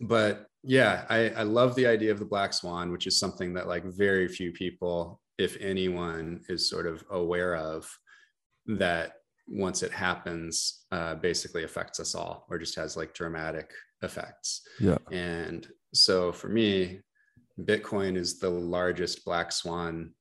but 0.00 0.46
yeah, 0.62 1.04
I, 1.08 1.30
I 1.30 1.42
love 1.42 1.74
the 1.74 1.86
idea 1.86 2.10
of 2.10 2.18
the 2.18 2.24
black 2.24 2.52
swan, 2.52 2.90
which 2.90 3.06
is 3.06 3.18
something 3.18 3.54
that 3.54 3.68
like 3.68 3.84
very 3.84 4.28
few 4.28 4.52
people, 4.52 5.20
if 5.38 5.56
anyone, 5.60 6.40
is 6.48 6.68
sort 6.68 6.86
of 6.86 7.04
aware 7.10 7.54
of 7.56 7.88
that 8.66 9.12
once 9.46 9.82
it 9.82 9.92
happens, 9.92 10.84
uh, 10.90 11.14
basically 11.14 11.62
affects 11.62 12.00
us 12.00 12.14
all 12.14 12.46
or 12.50 12.58
just 12.58 12.74
has 12.74 12.96
like 12.96 13.14
dramatic 13.14 13.70
effects. 14.02 14.62
Yeah. 14.80 14.98
And 15.12 15.68
so 15.94 16.32
for 16.32 16.48
me, 16.48 17.00
Bitcoin 17.60 18.16
is 18.16 18.38
the 18.38 18.50
largest 18.50 19.24
black 19.24 19.52
swan 19.52 20.12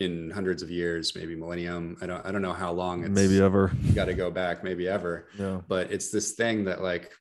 in 0.00 0.30
hundreds 0.30 0.62
of 0.62 0.70
years, 0.70 1.14
maybe 1.14 1.36
millennium. 1.36 1.96
I 2.00 2.06
don't 2.06 2.26
I 2.26 2.32
don't 2.32 2.42
know 2.42 2.52
how 2.52 2.72
long 2.72 3.04
it's 3.04 3.10
maybe 3.10 3.40
ever. 3.40 3.72
got 3.94 4.06
to 4.06 4.14
go 4.14 4.30
back, 4.30 4.64
maybe 4.64 4.88
ever. 4.88 5.28
Yeah. 5.38 5.60
But 5.68 5.92
it's 5.92 6.10
this 6.10 6.32
thing 6.32 6.64
that 6.64 6.82
like 6.82 7.12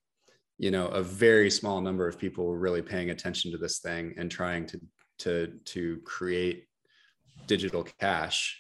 you 0.58 0.72
know 0.72 0.88
a 0.88 1.02
very 1.02 1.50
small 1.50 1.82
number 1.82 2.08
of 2.08 2.20
people 2.20 2.46
were 2.46 2.60
really 2.60 2.82
paying 2.82 3.10
attention 3.10 3.52
to 3.52 3.58
this 3.58 3.80
thing 3.80 4.14
and 4.18 4.30
trying 4.30 4.66
to 4.68 4.80
to 5.20 5.54
to 5.66 6.00
create 6.06 6.66
digital 7.48 7.84
cash. 7.84 8.60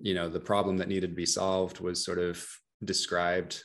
You 0.00 0.14
know 0.14 0.28
the 0.28 0.40
problem 0.40 0.76
that 0.78 0.88
needed 0.88 1.10
to 1.10 1.16
be 1.16 1.26
solved 1.26 1.80
was 1.80 2.04
sort 2.04 2.18
of 2.18 2.44
described 2.84 3.62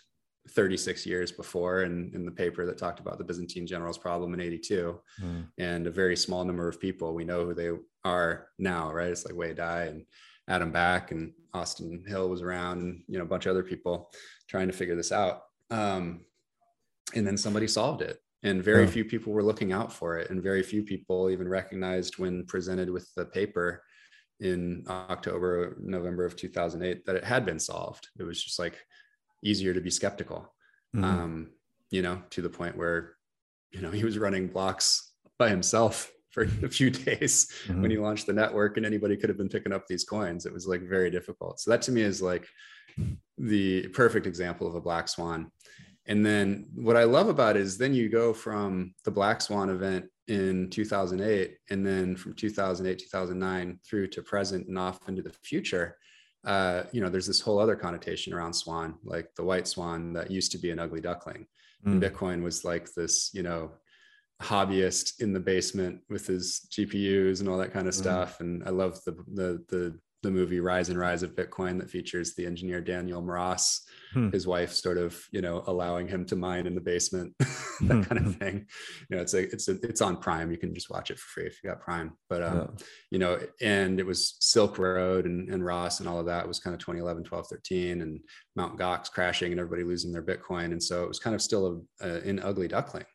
36 0.52 1.06
years 1.06 1.32
before 1.32 1.84
in, 1.84 2.12
in 2.14 2.26
the 2.26 2.32
paper 2.32 2.66
that 2.66 2.78
talked 2.78 3.00
about 3.00 3.18
the 3.18 3.24
byzantine 3.24 3.68
generals 3.68 3.98
problem 3.98 4.34
in 4.34 4.40
82 4.40 4.98
mm. 5.22 5.46
and 5.58 5.88
a 5.88 5.92
very 5.92 6.16
small 6.16 6.46
number 6.46 6.70
of 6.70 6.80
people 6.80 7.14
we 7.14 7.26
know 7.26 7.44
who 7.44 7.54
they 7.54 7.72
are 8.06 8.48
now 8.58 8.94
right? 8.94 9.10
It's 9.10 9.26
like 9.26 9.36
wei 9.36 9.54
dai 9.54 9.86
and 9.86 10.06
adam 10.48 10.72
back 10.72 11.12
and 11.12 11.34
austin 11.54 12.04
hill 12.08 12.30
was 12.30 12.42
around 12.42 12.80
and 12.80 13.04
you 13.10 13.18
know 13.18 13.26
a 13.26 13.28
bunch 13.28 13.46
of 13.46 13.52
other 13.52 13.64
people 13.64 14.10
trying 14.48 14.68
to 14.68 14.74
figure 14.74 14.96
this 14.96 15.12
out. 15.12 15.44
Um, 15.70 16.22
and 17.15 17.26
then 17.26 17.38
somebody 17.38 17.67
solved 17.67 18.02
it 18.02 18.20
and 18.43 18.63
very 18.63 18.84
yeah. 18.84 18.89
few 18.89 19.06
people 19.06 19.34
were 19.34 19.43
looking 19.43 19.72
out 19.72 19.91
for 19.91 20.17
it 20.17 20.30
and 20.30 20.43
very 20.43 20.63
few 20.63 20.84
people 20.84 21.30
even 21.30 21.48
recognized 21.48 22.17
when 22.17 22.46
presented 22.46 22.89
with 22.89 23.10
the 23.15 23.26
paper 23.26 23.84
in 24.39 24.84
october 24.88 25.76
november 25.80 26.26
of 26.26 26.36
2008 26.36 27.06
that 27.06 27.15
it 27.15 27.24
had 27.24 27.46
been 27.46 27.60
solved 27.60 28.08
it 28.20 28.24
was 28.24 28.43
just 28.43 28.60
like 28.60 28.78
easier 29.43 29.74
to 29.74 29.82
be 29.82 29.89
skeptical 29.89 30.54
mm-hmm. 30.96 31.04
um, 31.04 31.50
you 31.89 32.02
know 32.02 32.22
to 32.30 32.41
the 32.41 32.50
point 32.50 32.78
where 32.78 33.15
you 33.72 33.82
know 33.82 33.91
he 33.91 34.04
was 34.04 34.17
running 34.17 34.48
blocks 34.48 35.13
by 35.39 35.50
himself 35.50 36.12
for 36.30 36.43
a 36.43 36.70
few 36.70 36.91
days 36.91 37.52
mm-hmm. 37.65 37.82
when 37.82 37.89
he 37.89 37.98
launched 37.98 38.28
the 38.28 38.34
network 38.34 38.78
and 38.78 38.86
anybody 38.86 39.17
could 39.17 39.30
have 39.30 39.38
been 39.38 39.50
picking 39.50 39.74
up 39.74 39.88
these 39.88 40.04
coins 40.04 40.46
it 40.46 40.54
was 40.54 40.67
like 40.67 40.82
very 40.82 41.10
difficult 41.10 41.60
so 41.60 41.72
that 41.72 41.82
to 41.82 41.91
me 41.91 42.02
is 42.02 42.22
like 42.22 42.48
the 43.39 43.88
perfect 43.89 44.28
example 44.28 44.67
of 44.67 44.76
a 44.76 44.82
black 44.82 45.08
swan 45.08 45.52
and 46.08 46.26
then 46.26 46.67
what 46.76 46.98
I 46.98 47.04
love 47.04 47.30
about 47.30 47.58
it 47.58 47.62
is 47.62 47.78
then 47.78 47.93
you 47.93 48.10
go 48.10 48.34
from 48.34 48.93
the 49.04 49.12
Black 49.12 49.41
Swan 49.41 49.70
event 49.70 50.06
in 50.28 50.70
2008, 50.70 51.58
and 51.70 51.86
then 51.86 52.15
from 52.15 52.34
2008, 52.34 53.00
2009 53.00 53.80
through 53.86 54.08
to 54.08 54.22
present 54.22 54.67
and 54.67 54.78
off 54.78 55.00
into 55.08 55.22
the 55.22 55.32
future. 55.43 55.98
uh, 56.46 56.84
you 56.93 57.02
know, 57.02 57.10
there's 57.10 57.28
this 57.28 57.41
whole 57.41 57.60
other 57.60 57.76
connotation 57.76 58.34
around 58.34 58.54
swan, 58.54 58.96
like 59.04 59.34
the 59.36 59.43
white 59.43 59.67
swan 59.67 60.13
that 60.13 60.32
used 60.32 60.52
to 60.52 60.58
be 60.58 60.72
an 60.72 60.80
ugly 60.80 61.02
duckling. 61.02 61.46
Mm. 61.86 61.91
And 61.91 62.02
Bitcoin 62.02 62.41
was 62.41 62.63
like 62.63 62.93
this, 62.93 63.32
you 63.34 63.43
know, 63.43 63.72
hobbyist 64.41 65.20
in 65.20 65.34
the 65.34 65.39
basement 65.39 66.00
with 66.10 66.28
his 66.28 66.67
GPUs 66.72 67.39
and 67.39 67.50
all 67.50 67.58
that 67.58 67.74
kind 67.74 67.88
of 67.88 67.93
mm. 67.93 67.98
stuff. 67.98 68.39
And 68.39 68.63
I 68.65 68.70
love 68.70 69.04
the 69.04 69.12
the 69.34 69.63
the 69.67 70.00
the 70.24 70.32
movie 70.32 70.60
Rise 70.60 70.89
and 70.89 70.98
Rise 70.98 71.24
of 71.24 71.36
Bitcoin 71.36 71.80
that 71.80 71.89
features 71.89 72.34
the 72.34 72.46
engineer 72.46 72.82
Daniel 72.82 73.22
Mross, 73.22 73.82
hmm. 74.13 74.30
his 74.30 74.48
wife 74.48 74.72
sort 74.72 74.98
of, 74.98 75.20
you 75.32 75.41
know, 75.41 75.63
allowing 75.67 76.08
him 76.08 76.26
to 76.26 76.36
mine 76.36 76.67
in 76.67 76.76
the 76.76 76.82
basement, 76.82 77.34
that 77.39 77.48
hmm. 77.82 78.02
kind 78.04 78.26
of 78.26 78.36
thing. 78.38 78.65
You 79.10 79.15
know, 79.15 79.22
it's 79.22 79.34
a, 79.34 79.43
it's 79.43 79.67
a, 79.67 79.74
it's 79.84 80.02
on 80.02 80.17
Prime. 80.17 80.52
You 80.52 80.58
can 80.58 80.74
just 80.74 80.89
watch 80.89 81.12
it 81.12 81.20
for 81.20 81.28
free 81.28 81.48
if 81.48 81.58
you 81.63 81.70
got 81.70 81.82
Prime. 81.82 82.13
But 82.30 82.43
um, 82.43 82.58
yeah. 82.58 82.86
you 83.12 83.20
know, 83.20 83.39
and 83.62 84.00
it 84.00 84.06
was 84.06 84.38
Silk 84.39 84.78
Road 84.78 85.26
and, 85.26 85.50
and 85.50 85.65
Ross 85.65 86.00
and 86.00 86.08
all 86.08 86.20
of 86.20 86.26
that 86.28 86.48
was 86.48 86.60
kind 86.60 86.74
of 86.74 86.80
2011, 86.80 87.24
12, 87.24 87.48
13, 87.48 88.02
and 88.02 88.20
Mount 88.56 88.78
Gox 88.78 89.12
crashing 89.12 89.52
and 89.52 89.60
everybody 89.60 89.84
losing 89.84 90.12
their 90.12 90.24
Bitcoin. 90.24 90.72
And 90.72 90.82
so 90.82 91.04
it 91.04 91.08
was 91.08 91.20
kind 91.20 91.36
of 91.36 91.41
still 91.41 91.84
a, 92.02 92.08
a, 92.08 92.22
an 92.22 92.39
ugly 92.39 92.67
duckling, 92.67 93.06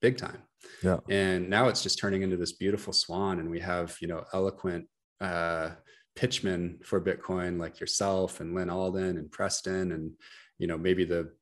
big 0.00 0.16
time. 0.16 0.42
Yeah. 0.82 0.98
And 1.08 1.48
now 1.48 1.68
it's 1.68 1.82
just 1.82 1.98
turning 1.98 2.22
into 2.22 2.36
this 2.36 2.52
beautiful 2.52 2.92
swan, 2.92 3.38
and 3.38 3.50
we 3.50 3.60
have 3.60 3.96
you 4.00 4.08
know 4.08 4.24
eloquent. 4.32 4.86
Uh, 5.20 5.70
pitchmen 6.20 6.78
for 6.84 7.00
Bitcoin 7.00 7.58
like 7.58 7.80
yourself 7.80 8.40
and 8.40 8.54
Lyn 8.54 8.68
Alden 8.68 9.16
and 9.16 9.32
Preston 9.32 9.92
and 9.92 10.12
you 10.58 10.66
know 10.66 10.76
maybe 10.76 11.06
the 11.06 11.32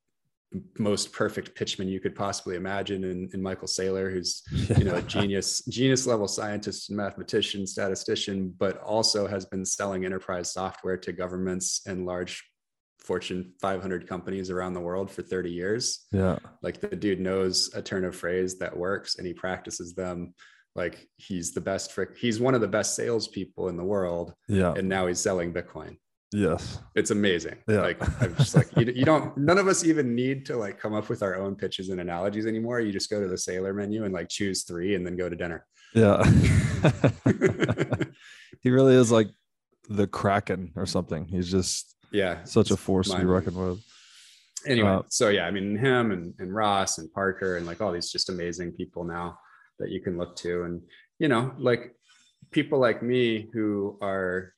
most 0.79 1.13
perfect 1.13 1.59
pitchman 1.59 1.89
you 1.89 1.99
could 1.99 2.15
possibly 2.15 2.55
imagine 2.55 3.03
in, 3.03 3.29
in 3.35 3.43
Michael 3.43 3.67
Saylor, 3.67 4.11
who's 4.13 4.45
you 4.79 4.85
know 4.85 4.95
a 4.95 5.03
genius, 5.17 5.65
genius 5.65 6.07
level 6.07 6.29
scientist 6.29 6.91
and 6.91 6.97
mathematician, 6.97 7.67
statistician, 7.67 8.55
but 8.57 8.81
also 8.83 9.27
has 9.27 9.45
been 9.45 9.65
selling 9.65 10.05
enterprise 10.05 10.53
software 10.53 10.97
to 10.97 11.13
governments 11.13 11.83
and 11.89 12.07
large 12.07 12.45
Fortune 13.01 13.53
500 13.61 14.09
companies 14.09 14.49
around 14.49 14.75
the 14.75 14.81
world 14.81 15.11
for 15.11 15.23
30 15.23 15.51
years. 15.51 16.07
Yeah. 16.13 16.39
Like 16.63 16.81
the 16.81 16.95
dude 16.95 17.21
knows 17.21 17.75
a 17.75 17.83
turn 17.83 18.05
of 18.05 18.15
phrase 18.15 18.59
that 18.59 18.77
works 18.77 19.17
and 19.17 19.27
he 19.27 19.35
practices 19.35 19.93
them 19.95 20.35
like 20.75 21.09
he's 21.17 21.53
the 21.53 21.61
best 21.61 21.93
for 21.93 22.15
he's 22.19 22.41
one 22.41 22.55
of 22.55 22.61
the 22.61 22.69
best 22.69 22.95
salespeople 22.95 23.69
in 23.69 23.77
the 23.77 23.85
world. 23.85 24.33
Yeah. 24.49 24.75
And 24.75 24.89
now 24.89 25.07
he's 25.07 25.21
selling 25.21 25.53
Bitcoin. 25.53 25.97
Yes. 26.33 26.81
It's 26.95 27.11
amazing. 27.11 27.57
Yeah. 27.69 27.81
Like 27.81 28.23
I'm 28.23 28.37
just 28.37 28.55
like, 28.55 28.69
you, 28.77 28.93
you 28.93 29.05
don't, 29.05 29.37
none 29.37 29.59
of 29.59 29.67
us 29.67 29.85
even 29.85 30.15
need 30.15 30.45
to 30.47 30.57
like 30.57 30.79
come 30.79 30.95
up 30.95 31.09
with 31.09 31.23
our 31.23 31.37
own 31.37 31.57
pitches 31.57 31.89
and 31.89 32.01
analogies 32.01 32.47
anymore. 32.47 32.81
You 32.81 32.93
just 32.93 33.11
go 33.11 33.21
to 33.21 33.29
the 33.29 33.35
Saylor 33.35 33.75
menu 33.75 34.05
and 34.05 34.13
like 34.13 34.29
choose 34.29 34.65
three 34.65 34.95
and 34.95 35.07
then 35.07 35.17
go 35.17 35.29
to 35.29 35.37
dinner. 35.37 35.67
Yeah. 35.95 36.23
he 38.61 38.71
really 38.71 38.95
is 38.95 39.11
like 39.11 39.29
the 39.89 40.07
Kraken 40.07 40.73
or 40.77 40.85
something. 40.85 41.27
He's 41.27 41.51
just, 41.51 41.97
yeah, 42.13 42.45
such 42.45 42.71
a 42.71 42.77
force 42.77 43.11
to 43.11 43.19
be 43.19 43.25
reckoned 43.25 43.57
with. 43.57 43.83
Anyway, 44.67 44.89
uh, 44.89 45.03
so 45.09 45.29
yeah, 45.29 45.47
I 45.47 45.51
mean, 45.51 45.77
him 45.77 46.11
and, 46.11 46.35
and 46.39 46.55
Ross 46.55 46.99
and 46.99 47.11
Parker 47.13 47.57
and 47.57 47.67
like 47.67 47.81
all 47.81 47.93
these 47.93 48.11
just 48.11 48.29
amazing 48.29 48.73
people 48.73 49.05
now 49.05 49.39
that 49.79 49.91
you 49.91 50.01
can 50.01 50.19
look 50.19 50.37
to. 50.37 50.63
And 50.65 50.83
you 51.19 51.29
know 51.29 51.53
like 51.59 51.95
people 52.51 52.79
like 52.79 53.03
me 53.03 53.49
who 53.53 53.99
are 54.01 54.55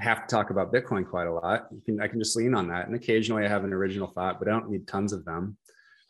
have 0.00 0.26
to 0.26 0.34
talk 0.34 0.50
about 0.50 0.72
bitcoin 0.72 1.08
quite 1.08 1.26
a 1.26 1.32
lot 1.32 1.66
you 1.72 1.80
can 1.84 2.00
i 2.00 2.06
can 2.06 2.20
just 2.20 2.36
lean 2.36 2.54
on 2.54 2.68
that. 2.68 2.86
And 2.86 2.94
occasionally 2.94 3.44
i 3.44 3.48
have 3.48 3.64
an 3.64 3.72
original 3.72 4.08
thought 4.08 4.38
but 4.38 4.48
i 4.48 4.52
don't 4.52 4.70
need 4.70 4.86
tons 4.86 5.12
of 5.12 5.24
them 5.24 5.56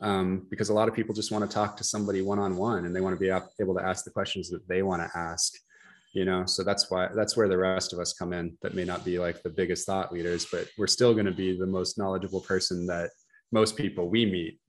um, 0.01 0.47
because 0.49 0.69
a 0.69 0.73
lot 0.73 0.87
of 0.87 0.95
people 0.95 1.13
just 1.13 1.29
want 1.29 1.43
to 1.43 1.53
talk 1.53 1.75
to 1.75 1.83
somebody 1.83 2.21
one-on-one 2.21 2.85
and 2.85 2.95
they 2.95 3.01
want 3.01 3.13
to 3.13 3.19
be 3.19 3.29
able 3.61 3.75
to 3.75 3.83
ask 3.83 4.05
the 4.05 4.11
questions 4.11 4.49
that 4.49 4.65
they 4.67 4.81
want 4.81 5.01
to 5.01 5.17
ask 5.17 5.53
you 6.13 6.25
know? 6.25 6.43
So 6.43 6.63
that's 6.63 6.89
why 6.89 7.09
that's 7.13 7.37
where 7.37 7.47
the 7.47 7.57
rest 7.57 7.93
of 7.93 7.99
us 7.99 8.13
come 8.13 8.33
in 8.33 8.57
that 8.63 8.73
may 8.73 8.83
not 8.83 9.05
be 9.05 9.19
like 9.19 9.43
the 9.43 9.49
biggest 9.49 9.85
thought 9.85 10.13
leaders 10.13 10.47
but 10.51 10.69
we're 10.77 10.87
still 10.87 11.13
going 11.13 11.25
to 11.25 11.31
be 11.31 11.57
the 11.57 11.67
most 11.67 11.97
knowledgeable 11.97 12.41
person 12.41 12.85
that 12.87 13.09
most 13.51 13.75
people 13.75 14.09
we 14.09 14.25
meet 14.25 14.59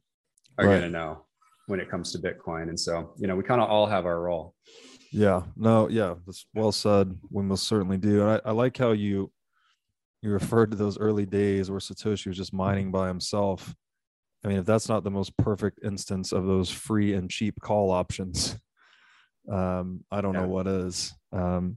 are 0.59 0.67
right. 0.67 0.81
going 0.81 0.93
to 0.93 0.99
know 0.99 1.27
when 1.71 1.79
it 1.81 1.89
comes 1.89 2.11
to 2.13 2.19
Bitcoin. 2.19 2.65
And 2.69 2.79
so, 2.79 3.15
you 3.17 3.29
know, 3.29 3.37
we 3.37 3.45
kind 3.45 3.61
of 3.61 3.71
all 3.71 3.87
have 3.87 4.05
our 4.05 4.21
role. 4.21 4.55
Yeah, 5.13 5.43
no, 5.57 5.89
yeah, 5.89 6.15
that's 6.27 6.45
well 6.53 6.73
said. 6.73 7.17
We 7.31 7.45
most 7.45 7.69
certainly 7.69 7.97
do. 7.97 8.23
And 8.23 8.31
I, 8.31 8.51
I 8.51 8.53
like 8.53 8.77
how 8.77 8.91
you 8.91 9.31
you 10.21 10.31
referred 10.31 10.73
to 10.73 10.77
those 10.77 10.99
early 10.99 11.25
days 11.25 11.71
where 11.71 11.81
Satoshi 11.81 12.27
was 12.27 12.37
just 12.37 12.53
mining 12.53 12.91
by 12.91 13.09
himself. 13.09 13.75
I 14.45 14.49
mean, 14.49 14.59
if 14.59 14.67
that's 14.67 14.89
not 14.89 15.05
the 15.05 15.11
most 15.11 15.37
perfect 15.37 15.81
instance 15.85 16.33
of 16.33 16.45
those 16.45 16.71
free 16.71 17.15
and 17.15 17.31
cheap 17.31 17.61
call 17.61 17.91
options, 17.91 18.57
um, 19.51 20.05
I 20.11 20.21
don't 20.21 20.35
yeah. 20.35 20.43
know 20.43 20.49
what 20.49 20.67
is. 20.67 21.15
Um, 21.33 21.77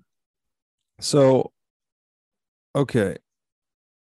so, 1.00 1.52
okay, 2.76 3.16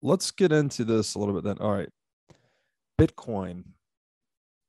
let's 0.02 0.30
get 0.32 0.52
into 0.52 0.84
this 0.84 1.14
a 1.14 1.18
little 1.18 1.34
bit 1.34 1.44
then. 1.44 1.58
All 1.58 1.72
right, 1.72 1.90
Bitcoin 3.00 3.64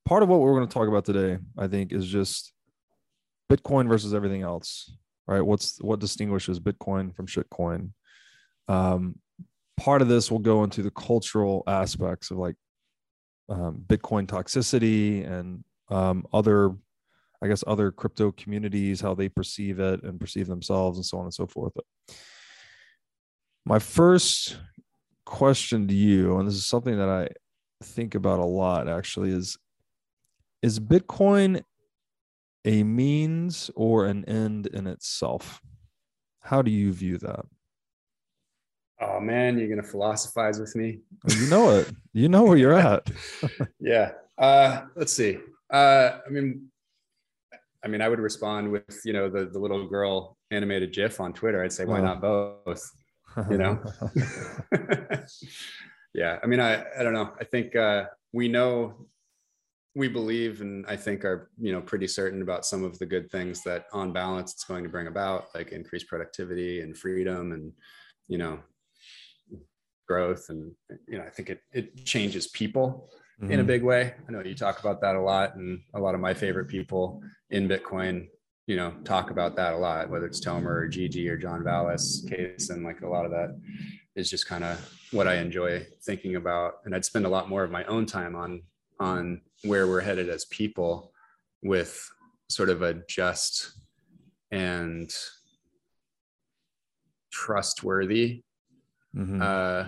part 0.08 0.22
of 0.22 0.30
what 0.30 0.40
we're 0.40 0.54
going 0.54 0.66
to 0.66 0.72
talk 0.72 0.88
about 0.88 1.04
today, 1.04 1.36
I 1.58 1.68
think, 1.68 1.92
is 1.92 2.06
just 2.06 2.54
Bitcoin 3.52 3.88
versus 3.88 4.14
everything 4.14 4.40
else, 4.40 4.90
right? 5.26 5.42
What's 5.42 5.76
what 5.82 6.00
distinguishes 6.00 6.58
Bitcoin 6.58 7.14
from 7.14 7.26
shitcoin? 7.26 7.90
Um, 8.68 9.18
part 9.76 10.00
of 10.00 10.08
this 10.08 10.30
will 10.30 10.38
go 10.38 10.64
into 10.64 10.82
the 10.82 10.90
cultural 10.90 11.62
aspects 11.66 12.30
of 12.30 12.38
like 12.38 12.56
um, 13.50 13.84
Bitcoin 13.86 14.26
toxicity 14.26 15.30
and 15.30 15.62
um, 15.90 16.24
other, 16.32 16.70
I 17.42 17.48
guess, 17.48 17.62
other 17.66 17.90
crypto 17.90 18.32
communities, 18.32 19.02
how 19.02 19.14
they 19.14 19.28
perceive 19.28 19.78
it 19.78 20.02
and 20.04 20.18
perceive 20.18 20.46
themselves, 20.46 20.96
and 20.96 21.04
so 21.04 21.18
on 21.18 21.24
and 21.24 21.34
so 21.34 21.46
forth. 21.46 21.74
My 23.66 23.78
first 23.78 24.56
question 25.26 25.86
to 25.86 25.94
you, 25.94 26.38
and 26.38 26.48
this 26.48 26.54
is 26.54 26.64
something 26.64 26.96
that 26.96 27.10
I 27.10 27.28
think 27.84 28.14
about 28.14 28.38
a 28.38 28.44
lot 28.46 28.88
actually, 28.88 29.32
is 29.32 29.58
is 30.62 30.80
Bitcoin 30.80 31.62
a 32.64 32.82
means 32.82 33.70
or 33.74 34.06
an 34.06 34.24
end 34.24 34.66
in 34.66 34.86
itself? 34.86 35.60
How 36.40 36.62
do 36.62 36.70
you 36.70 36.92
view 36.92 37.18
that? 37.18 37.44
Oh 39.00 39.20
man, 39.20 39.58
you're 39.58 39.68
gonna 39.68 39.82
philosophize 39.82 40.58
with 40.58 40.74
me. 40.74 41.00
You 41.28 41.48
know 41.48 41.70
it. 41.70 41.90
You 42.12 42.28
know 42.28 42.44
where 42.44 42.56
you're 42.56 42.72
at. 42.72 43.08
yeah. 43.80 44.12
Uh, 44.36 44.82
let's 44.96 45.12
see. 45.12 45.38
Uh, 45.70 46.18
I 46.26 46.30
mean, 46.30 46.68
I 47.84 47.88
mean, 47.88 48.00
I 48.00 48.08
would 48.08 48.18
respond 48.18 48.72
with 48.72 49.00
you 49.04 49.12
know 49.12 49.28
the 49.28 49.46
the 49.46 49.58
little 49.58 49.86
girl 49.86 50.36
animated 50.50 50.92
GIF 50.92 51.20
on 51.20 51.32
Twitter. 51.32 51.62
I'd 51.62 51.72
say, 51.72 51.84
why 51.84 52.00
oh. 52.00 52.04
not 52.04 52.20
both? 52.20 52.90
You 53.48 53.58
know. 53.58 53.82
yeah. 56.14 56.38
I 56.42 56.46
mean, 56.46 56.60
I 56.60 56.84
I 56.98 57.02
don't 57.02 57.14
know. 57.14 57.32
I 57.40 57.44
think 57.44 57.76
uh, 57.76 58.06
we 58.32 58.48
know 58.48 59.06
we 59.94 60.08
believe 60.08 60.60
and 60.60 60.84
I 60.86 60.96
think 60.96 61.24
are 61.24 61.50
you 61.58 61.72
know 61.72 61.80
pretty 61.80 62.06
certain 62.06 62.42
about 62.42 62.66
some 62.66 62.84
of 62.84 62.98
the 62.98 63.06
good 63.06 63.30
things 63.30 63.62
that 63.64 63.86
on 63.92 64.12
balance 64.12 64.52
it's 64.52 64.64
going 64.64 64.84
to 64.84 64.90
bring 64.90 65.06
about, 65.06 65.46
like 65.54 65.72
increased 65.72 66.08
productivity 66.08 66.80
and 66.80 66.96
freedom 66.96 67.52
and 67.52 67.72
you 68.28 68.38
know 68.38 68.60
growth 70.06 70.46
and 70.48 70.72
you 71.06 71.18
know 71.18 71.24
I 71.24 71.30
think 71.30 71.50
it 71.50 71.60
it 71.72 72.04
changes 72.04 72.48
people 72.48 73.10
mm-hmm. 73.40 73.52
in 73.52 73.60
a 73.60 73.62
mm-hmm. 73.62 73.68
big 73.68 73.82
way. 73.82 74.14
I 74.28 74.32
know 74.32 74.42
you 74.42 74.54
talk 74.54 74.80
about 74.80 75.00
that 75.00 75.16
a 75.16 75.20
lot, 75.20 75.56
and 75.56 75.80
a 75.94 76.00
lot 76.00 76.14
of 76.14 76.20
my 76.20 76.34
favorite 76.34 76.68
people 76.68 77.22
in 77.50 77.68
Bitcoin 77.68 78.28
you 78.68 78.76
know 78.76 78.92
talk 79.02 79.30
about 79.30 79.56
that 79.56 79.72
a 79.72 79.76
lot 79.76 80.08
whether 80.10 80.26
it's 80.26 80.44
tomer 80.44 80.66
or 80.66 80.88
gg 80.88 81.26
or 81.26 81.38
john 81.38 81.64
vallis 81.64 82.24
case 82.28 82.68
and 82.68 82.84
like 82.84 83.00
a 83.00 83.08
lot 83.08 83.24
of 83.24 83.30
that 83.30 83.58
is 84.14 84.30
just 84.30 84.46
kind 84.46 84.62
of 84.62 84.94
what 85.10 85.26
i 85.26 85.36
enjoy 85.36 85.84
thinking 86.04 86.36
about 86.36 86.74
and 86.84 86.94
i'd 86.94 87.04
spend 87.04 87.24
a 87.24 87.28
lot 87.28 87.48
more 87.48 87.64
of 87.64 87.70
my 87.70 87.82
own 87.84 88.04
time 88.04 88.36
on 88.36 88.62
on 89.00 89.40
where 89.64 89.86
we're 89.86 90.00
headed 90.00 90.28
as 90.28 90.44
people 90.46 91.12
with 91.62 92.08
sort 92.48 92.68
of 92.68 92.82
a 92.82 92.94
just 93.08 93.72
and 94.50 95.12
trustworthy 97.30 98.42
mm-hmm. 99.16 99.42
uh, 99.42 99.84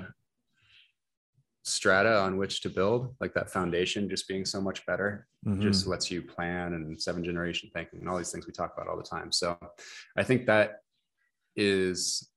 strata 1.64 2.18
on 2.20 2.36
which 2.36 2.60
to 2.62 2.68
build 2.68 3.14
like 3.20 3.32
that 3.34 3.50
foundation 3.50 4.08
just 4.08 4.26
being 4.28 4.44
so 4.44 4.60
much 4.60 4.84
better 4.86 5.26
mm-hmm. 5.46 5.60
just 5.60 5.86
lets 5.86 6.10
you 6.10 6.20
plan 6.22 6.74
and 6.74 7.00
seven 7.00 7.24
generation 7.24 7.70
thinking 7.72 8.00
and 8.00 8.08
all 8.08 8.18
these 8.18 8.32
things 8.32 8.46
we 8.46 8.52
talk 8.52 8.72
about 8.74 8.88
all 8.88 8.96
the 8.96 9.02
time 9.02 9.30
so 9.30 9.56
i 10.16 10.22
think 10.22 10.46
that 10.46 10.80
is 11.56 12.30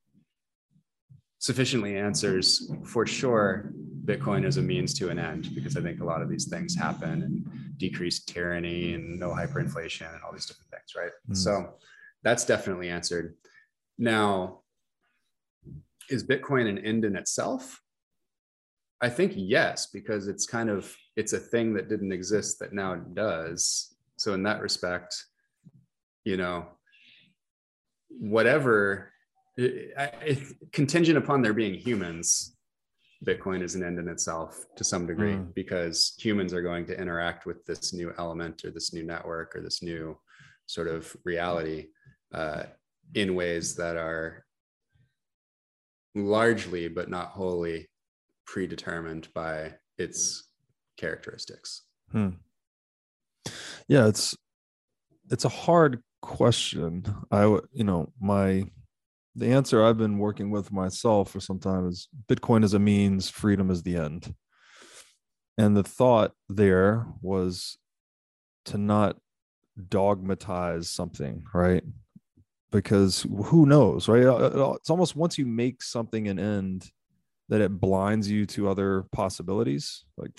sufficiently 1.44 1.98
answers 1.98 2.72
for 2.86 3.06
sure 3.06 3.74
Bitcoin 4.06 4.46
is 4.46 4.56
a 4.56 4.62
means 4.62 4.94
to 4.94 5.10
an 5.10 5.20
end 5.20 5.54
because 5.54 5.76
I 5.76 5.82
think 5.82 6.00
a 6.00 6.06
lot 6.06 6.22
of 6.22 6.30
these 6.30 6.48
things 6.48 6.74
happen 6.74 7.22
and 7.22 7.46
decreased 7.76 8.30
tyranny 8.30 8.94
and 8.94 9.20
no 9.20 9.32
hyperinflation 9.32 10.10
and 10.10 10.24
all 10.24 10.32
these 10.32 10.46
different 10.46 10.72
things, 10.72 10.96
right? 10.96 11.12
Mm. 11.30 11.36
So 11.36 11.74
that's 12.24 12.46
definitely 12.46 12.88
answered. 12.88 13.36
Now, 13.98 14.62
is 16.10 16.26
Bitcoin 16.26 16.70
an 16.70 16.78
end 16.78 17.04
in 17.04 17.18
itself? 17.18 17.82
I 19.02 19.10
think 19.10 19.34
yes, 19.36 19.88
because 19.88 20.30
it's 20.30 20.46
kind 20.46 20.70
of 20.70 20.96
it's 21.18 21.34
a 21.34 21.40
thing 21.40 21.74
that 21.74 21.90
didn't 21.90 22.14
exist 22.14 22.60
that 22.60 22.72
now 22.72 22.96
does. 22.96 23.94
So 24.16 24.34
in 24.34 24.44
that 24.44 24.62
respect, 24.62 25.14
you 26.24 26.38
know, 26.38 26.68
whatever 28.08 29.13
it, 29.58 29.94
it, 30.22 30.72
contingent 30.72 31.18
upon 31.18 31.42
there 31.42 31.54
being 31.54 31.74
humans, 31.74 32.56
Bitcoin 33.26 33.62
is 33.62 33.76
an 33.76 33.84
end 33.84 34.00
in 34.00 34.08
itself 34.08 34.66
to 34.76 34.84
some 34.84 35.06
degree 35.06 35.34
mm. 35.34 35.54
because 35.54 36.14
humans 36.20 36.54
are 36.54 36.62
going 36.62 36.86
to 36.86 37.00
interact 37.00 37.46
with 37.46 37.66
this 37.66 37.94
new 37.94 38.14
element 38.18 38.66
or 38.66 38.72
this 38.72 38.94
new 38.94 39.04
network 39.04 39.56
or 39.56 39.62
this 39.62 39.82
new 39.82 40.18
sort 40.66 40.88
of 40.88 41.16
reality 41.24 41.88
uh, 42.34 42.64
in 43.16 43.36
ways 43.36 43.76
that 43.76 43.96
are 43.96 44.46
largely, 46.16 46.88
but 46.88 47.10
not 47.10 47.30
wholly, 47.30 47.90
predetermined 48.46 49.28
by 49.34 49.74
its 49.98 50.50
characteristics. 50.98 51.84
Hmm. 52.12 52.30
Yeah, 53.88 54.08
it's 54.08 54.36
it's 55.32 55.46
a 55.46 55.50
hard 55.50 56.02
question. 56.22 57.06
I 57.32 57.44
you 57.72 57.84
know 57.84 58.12
my 58.20 58.66
the 59.36 59.48
answer 59.48 59.84
I've 59.84 59.98
been 59.98 60.20
working 60.20 60.52
with 60.52 60.72
myself 60.72 61.32
for 61.32 61.40
some 61.40 61.60
time 61.60 61.88
is 61.88 62.08
Bitcoin 62.28 62.64
is 62.64 62.74
a 62.74 62.80
means, 62.80 63.30
freedom 63.30 63.72
is 63.72 63.84
the 63.84 63.98
end. 63.98 64.34
And 65.58 65.76
the 65.76 65.84
thought 65.84 66.34
there 66.50 67.08
was 67.22 67.78
to 68.66 68.78
not 68.78 69.18
dogmatize 69.90 70.90
something, 70.90 71.44
right? 71.54 71.84
Because 72.72 73.26
who 73.46 73.66
knows, 73.66 74.08
right? 74.08 74.26
Uh, 74.26 74.36
uh, 74.36 74.74
it's 74.74 74.90
almost 74.90 75.16
once 75.16 75.38
you 75.38 75.46
make 75.46 75.84
something 75.84 76.28
an 76.28 76.40
end 76.40 76.92
that 77.50 77.62
it 77.62 77.80
blinds 77.80 78.30
you 78.30 78.46
to 78.48 78.70
other 78.70 79.06
possibilities. 79.12 80.06
Like 80.18 80.32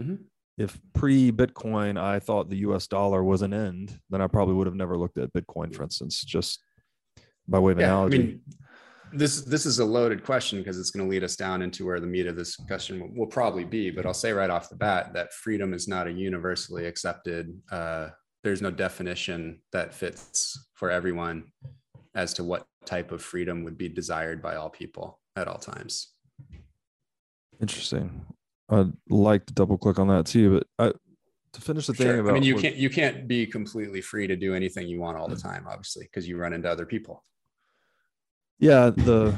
mm-hmm. 0.00 0.16
if 0.58 0.78
pre 0.94 1.32
Bitcoin, 1.32 2.00
I 2.00 2.20
thought 2.20 2.50
the 2.50 2.58
US 2.58 2.86
dollar 2.86 3.24
was 3.24 3.42
an 3.42 3.54
end, 3.54 3.98
then 4.10 4.20
I 4.20 4.26
probably 4.26 4.54
would 4.54 4.66
have 4.66 4.76
never 4.76 4.96
looked 4.96 5.18
at 5.18 5.32
Bitcoin, 5.32 5.74
for 5.74 5.82
instance, 5.82 6.22
just 6.22 6.60
by 7.48 7.58
way 7.58 7.72
of 7.72 7.80
yeah, 7.80 7.86
analogy. 7.86 8.16
I 8.16 8.20
mean, 8.20 8.40
this 9.12 9.42
this 9.42 9.66
is 9.66 9.78
a 9.78 9.84
loaded 9.84 10.24
question 10.24 10.58
because 10.58 10.78
it's 10.78 10.90
going 10.90 11.04
to 11.04 11.10
lead 11.10 11.24
us 11.24 11.36
down 11.36 11.62
into 11.62 11.84
where 11.84 12.00
the 12.00 12.06
meat 12.06 12.26
of 12.26 12.36
this 12.36 12.56
discussion 12.56 13.00
will, 13.00 13.10
will, 13.14 13.26
probably 13.26 13.64
be. 13.64 13.90
But 13.90 14.06
I'll 14.06 14.14
say 14.14 14.32
right 14.32 14.50
off 14.50 14.68
the 14.68 14.76
bat 14.76 15.12
that 15.14 15.32
freedom 15.32 15.74
is 15.74 15.86
not 15.86 16.06
a 16.06 16.12
universally 16.12 16.86
accepted. 16.86 17.54
Uh, 17.70 18.08
there's 18.42 18.62
no 18.62 18.70
definition 18.70 19.60
that 19.72 19.94
fits 19.94 20.68
for 20.74 20.90
everyone 20.90 21.44
as 22.14 22.34
to 22.34 22.44
what 22.44 22.64
type 22.84 23.12
of 23.12 23.22
freedom 23.22 23.64
would 23.64 23.78
be 23.78 23.88
desired 23.88 24.42
by 24.42 24.56
all 24.56 24.70
people 24.70 25.20
at 25.36 25.46
all 25.46 25.58
times. 25.58 26.12
Interesting. 27.60 28.26
I'd 28.68 28.92
like 29.08 29.46
to 29.46 29.54
double 29.54 29.78
click 29.78 29.98
on 29.98 30.08
that 30.08 30.26
too, 30.26 30.58
but 30.78 30.86
I, 30.86 30.92
to 31.52 31.60
finish 31.60 31.86
the 31.86 31.94
thing 31.94 32.06
sure. 32.06 32.20
about 32.20 32.30
I 32.30 32.32
mean 32.32 32.42
you 32.42 32.56
can't 32.56 32.76
you 32.76 32.88
can't 32.88 33.28
be 33.28 33.46
completely 33.46 34.00
free 34.00 34.26
to 34.26 34.36
do 34.36 34.54
anything 34.54 34.88
you 34.88 35.00
want 35.00 35.18
all 35.18 35.28
the 35.28 35.36
time, 35.36 35.66
obviously, 35.68 36.04
because 36.04 36.26
you 36.26 36.38
run 36.38 36.54
into 36.54 36.70
other 36.70 36.86
people 36.86 37.22
yeah 38.62 38.90
the 38.90 39.34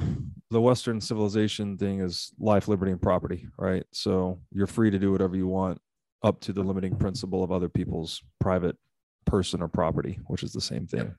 the 0.51 0.61
western 0.61 1.01
civilization 1.01 1.79
thing 1.79 2.01
is 2.01 2.33
life 2.39 2.69
liberty 2.69 2.93
and 2.93 3.01
property 3.01 3.49
right? 3.59 3.85
So 3.91 4.39
you're 4.53 4.67
free 4.67 4.91
to 4.91 4.99
do 4.99 5.11
whatever 5.11 5.35
you 5.35 5.49
want 5.49 5.81
up 6.23 6.41
to 6.41 6.53
the 6.53 6.63
limiting 6.63 6.95
principle 6.95 7.43
of 7.43 7.51
other 7.51 7.69
people's 7.69 8.23
private 8.39 8.77
person 9.25 9.63
or 9.63 9.69
property 9.69 10.21
which 10.27 10.43
is 10.43 10.53
the 10.53 10.61
same 10.61 10.87
thing. 10.87 11.15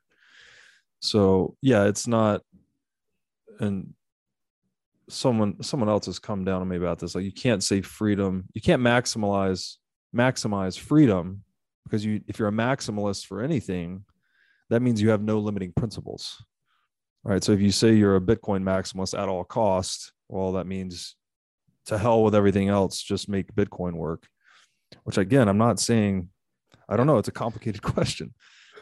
So 1.00 1.58
yeah 1.62 1.86
it's 1.86 2.08
not 2.08 2.41
and 3.60 3.94
someone 5.10 5.62
someone 5.63 5.89
else 5.89 6.06
has 6.06 6.20
come 6.20 6.46
down 6.46 6.62
on 6.62 6.68
me 6.68 6.78
about 6.78 7.00
this 7.00 7.15
like 7.15 7.26
you 7.26 7.32
can't 7.32 7.63
say 7.63 7.82
freedom 7.82 8.46
you 8.54 8.62
can't 8.62 8.82
maximize 8.82 9.78
maximize 10.15 10.78
freedom 10.80 11.44
because 11.84 12.06
you 12.06 12.22
if 12.28 12.38
you're 12.38 12.48
a 12.48 12.52
maximalist 12.52 13.26
for 13.26 13.41
anything 13.41 14.04
that 14.70 14.82
means 14.82 15.02
you 15.02 15.10
have 15.10 15.22
no 15.22 15.39
limiting 15.39 15.72
principles 15.74 16.44
right? 17.26 17.44
So 17.44 17.52
if 17.52 17.60
you 17.60 17.72
say 17.72 17.94
you're 17.94 18.16
a 18.16 18.22
Bitcoin 18.22 18.64
maximalist 18.64 19.18
at 19.18 19.28
all 19.28 19.44
costs, 19.44 20.14
well, 20.30 20.54
that 20.54 20.68
means 20.68 21.16
to 21.88 21.98
hell 21.98 22.24
with 22.24 22.36
everything 22.36 22.70
else, 22.70 23.02
just 23.02 23.28
make 23.28 23.54
Bitcoin 23.54 23.94
work. 23.94 24.28
Which 25.04 25.18
again, 25.18 25.50
I'm 25.50 25.58
not 25.58 25.80
saying, 25.80 26.30
I 26.88 26.96
don't 26.96 27.08
know, 27.08 27.18
it's 27.18 27.28
a 27.28 27.34
complicated 27.34 27.82
question, 27.82 28.34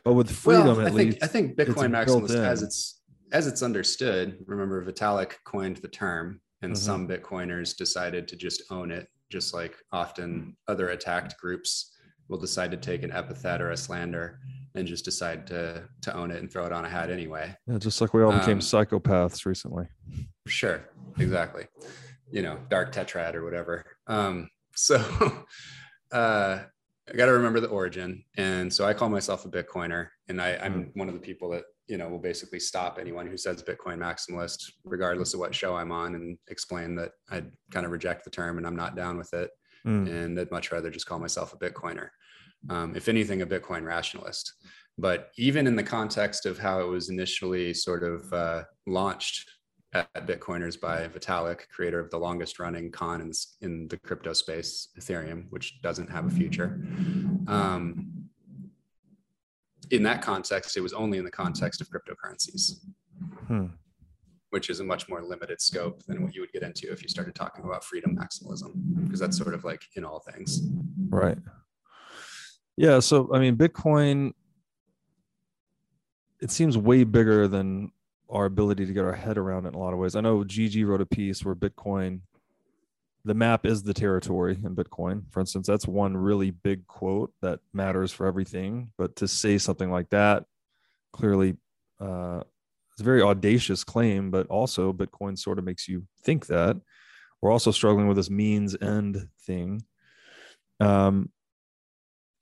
but 0.04 0.14
with 0.14 0.30
freedom, 0.30 0.68
well, 0.68 0.82
I 0.82 0.86
at 0.86 0.94
think, 0.94 1.12
least, 1.14 1.24
I 1.24 1.28
think 1.28 1.58
Bitcoin 1.58 1.90
maximalist 1.90 2.36
as 2.36 2.62
it's 2.62 3.02
as 3.32 3.48
it's 3.48 3.64
understood. 3.64 4.38
Remember, 4.46 4.86
Vitalik 4.86 5.34
coined 5.46 5.78
the 5.78 5.88
term, 5.88 6.42
and 6.62 6.74
mm-hmm. 6.74 6.86
some 6.86 7.08
Bitcoiners 7.08 7.76
decided 7.76 8.28
to 8.28 8.36
just 8.36 8.64
own 8.70 8.92
it, 8.92 9.08
just 9.32 9.54
like 9.54 9.76
often 9.92 10.56
other 10.68 10.90
attacked 10.90 11.38
groups 11.38 11.96
will 12.28 12.38
decide 12.38 12.72
to 12.72 12.78
take 12.78 13.04
an 13.04 13.12
epithet 13.12 13.62
or 13.62 13.72
a 13.72 13.78
slander 13.78 14.40
and 14.76 14.88
just 14.88 15.06
decide 15.06 15.48
to 15.48 15.84
to 16.02 16.16
own 16.16 16.32
it 16.32 16.42
and 16.42 16.52
throw 16.52 16.66
it 16.66 16.72
on 16.72 16.86
a 16.86 16.90
hat 16.90 17.10
anyway. 17.10 17.56
Yeah, 17.68 17.78
just 17.78 18.02
like 18.02 18.14
we 18.14 18.24
all 18.24 18.32
became 18.32 18.54
um, 18.54 18.60
psychopaths 18.60 19.46
recently. 19.46 19.88
Sure, 20.48 20.84
exactly. 21.20 21.66
You 22.32 22.42
know, 22.42 22.58
dark 22.70 22.94
tetrad 22.94 23.36
or 23.36 23.44
whatever. 23.44 23.86
Um, 24.08 24.50
so 24.76 24.98
uh, 26.12 26.60
I 27.10 27.16
got 27.16 27.28
to 27.28 27.34
remember 27.34 27.60
the 27.60 27.68
origin, 27.68 28.24
and 28.38 28.74
so 28.74 28.86
I 28.86 28.94
call 28.94 29.10
myself 29.10 29.46
a 29.46 29.50
Bitcoiner, 29.50 30.08
and 30.30 30.42
I, 30.42 30.58
I'm 30.58 30.86
mm. 30.86 30.92
one 30.96 31.08
of 31.08 31.14
the 31.14 31.20
people 31.20 31.50
that 31.52 31.64
you 31.88 31.98
know 31.98 32.10
will 32.10 32.20
basically 32.20 32.60
stop 32.60 32.98
anyone 33.00 33.28
who 33.28 33.38
says 33.38 33.62
Bitcoin 33.62 33.98
maximalist, 33.98 34.72
regardless 34.84 35.34
of 35.34 35.40
what 35.40 35.54
show 35.54 35.76
I'm 35.76 35.92
on, 35.92 36.16
and 36.16 36.38
explain 36.50 36.96
that 36.96 37.12
I 37.30 37.44
kind 37.72 37.86
of 37.86 37.92
reject 37.92 38.24
the 38.24 38.32
term 38.32 38.58
and 38.58 38.66
I'm 38.66 38.76
not 38.76 38.96
down 38.96 39.18
with 39.18 39.34
it, 39.34 39.52
mm. 39.86 40.10
and 40.10 40.40
I'd 40.40 40.52
much 40.52 40.72
rather 40.72 40.90
just 40.90 41.06
call 41.06 41.20
myself 41.20 41.54
a 41.54 41.58
Bitcoiner 41.58 42.10
um, 42.70 42.96
if 42.96 43.08
anything, 43.08 43.42
a 43.42 43.48
Bitcoin 43.48 43.86
rationalist. 43.86 44.54
But 44.98 45.32
even 45.38 45.66
in 45.66 45.76
the 45.76 45.84
context 45.84 46.46
of 46.46 46.60
how 46.60 46.80
it 46.82 46.88
was 46.88 47.10
initially 47.10 47.74
sort 47.74 48.04
of 48.04 48.32
uh, 48.32 48.64
launched 48.86 49.50
at 49.94 50.28
Bitcoiners 50.28 50.80
by 50.80 51.08
Vitalik, 51.08 51.68
creator 51.70 52.00
of 52.00 52.10
the 52.10 52.18
longest 52.18 52.60
running 52.60 52.92
con 52.92 53.22
in, 53.22 53.32
in 53.62 53.88
the 53.88 53.98
crypto 53.98 54.34
space, 54.34 54.90
Ethereum, 55.00 55.46
which 55.50 55.82
doesn't 55.82 56.10
have 56.10 56.26
a 56.26 56.30
future. 56.30 56.82
Um, 57.48 58.30
in 59.92 60.04
that 60.04 60.22
context, 60.22 60.78
it 60.78 60.82
was 60.82 60.94
only 60.94 61.18
in 61.18 61.26
the 61.26 61.32
context 61.32 61.82
of 61.82 61.90
cryptocurrencies, 61.90 62.86
hmm. 63.48 63.68
which 64.50 64.70
is 64.70 64.80
a 64.80 64.84
much 64.84 65.10
more 65.10 65.22
limited 65.22 65.62
scope 65.62 66.04
than 66.04 66.24
what 66.24 66.34
you 66.34 66.42
would 66.42 66.52
get 66.52 66.64
into 66.64 66.92
if 66.92 67.04
you 67.04 67.10
started 67.10 67.36
talking 67.36 67.64
about 67.64 67.84
freedom 67.84 68.18
maximalism, 68.18 68.72
because 69.04 69.20
that's 69.20 69.38
sort 69.38 69.54
of 69.54 69.64
like 69.64 69.82
in 69.96 70.04
all 70.04 70.20
things. 70.20 70.62
Right. 71.10 71.38
Yeah. 72.78 73.00
So, 73.00 73.30
I 73.34 73.40
mean, 73.40 73.56
Bitcoin, 73.56 74.34
it 76.42 76.52
seems 76.52 76.78
way 76.78 77.04
bigger 77.04 77.48
than 77.48 77.92
our 78.30 78.46
ability 78.46 78.86
to 78.86 78.94
get 78.94 79.06
our 79.06 79.14
head 79.14 79.38
around 79.38 79.66
it 79.66 79.70
in 79.70 79.76
a 79.76 79.80
lot 79.80 79.94
of 79.94 80.00
ways. 80.00 80.16
I 80.16 80.22
know 80.22 80.44
Gigi 80.44 80.84
wrote 80.84 81.02
a 81.02 81.06
piece 81.06 81.46
where 81.46 81.56
Bitcoin, 81.56 82.22
the 83.24 83.36
map 83.36 83.66
is 83.66 83.84
the 83.84 83.94
territory 83.94 84.60
in 84.64 84.76
Bitcoin. 84.76 85.24
For 85.32 85.40
instance, 85.40 85.68
that's 85.68 85.88
one 85.88 86.18
really 86.18 86.52
big 86.52 86.88
quote 86.88 87.32
that 87.42 87.60
matters 87.74 88.12
for 88.12 88.26
everything. 88.26 88.92
But 88.98 89.16
to 89.18 89.28
say 89.28 89.58
something 89.58 89.92
like 89.92 90.10
that, 90.10 90.46
clearly, 91.14 91.58
uh, 92.02 92.42
it's 92.92 93.02
a 93.02 93.06
very 93.06 93.22
audacious 93.22 93.84
claim, 93.84 94.30
but 94.30 94.48
also 94.48 94.94
Bitcoin 94.94 95.38
sort 95.38 95.60
of 95.60 95.66
makes 95.66 95.88
you 95.88 96.06
think 96.24 96.48
that. 96.48 96.78
We're 97.42 97.52
also 97.52 97.72
struggling 97.72 98.08
with 98.08 98.18
this 98.18 98.30
means 98.30 98.76
end 98.82 99.28
thing. 99.46 99.84
Um, 100.80 101.30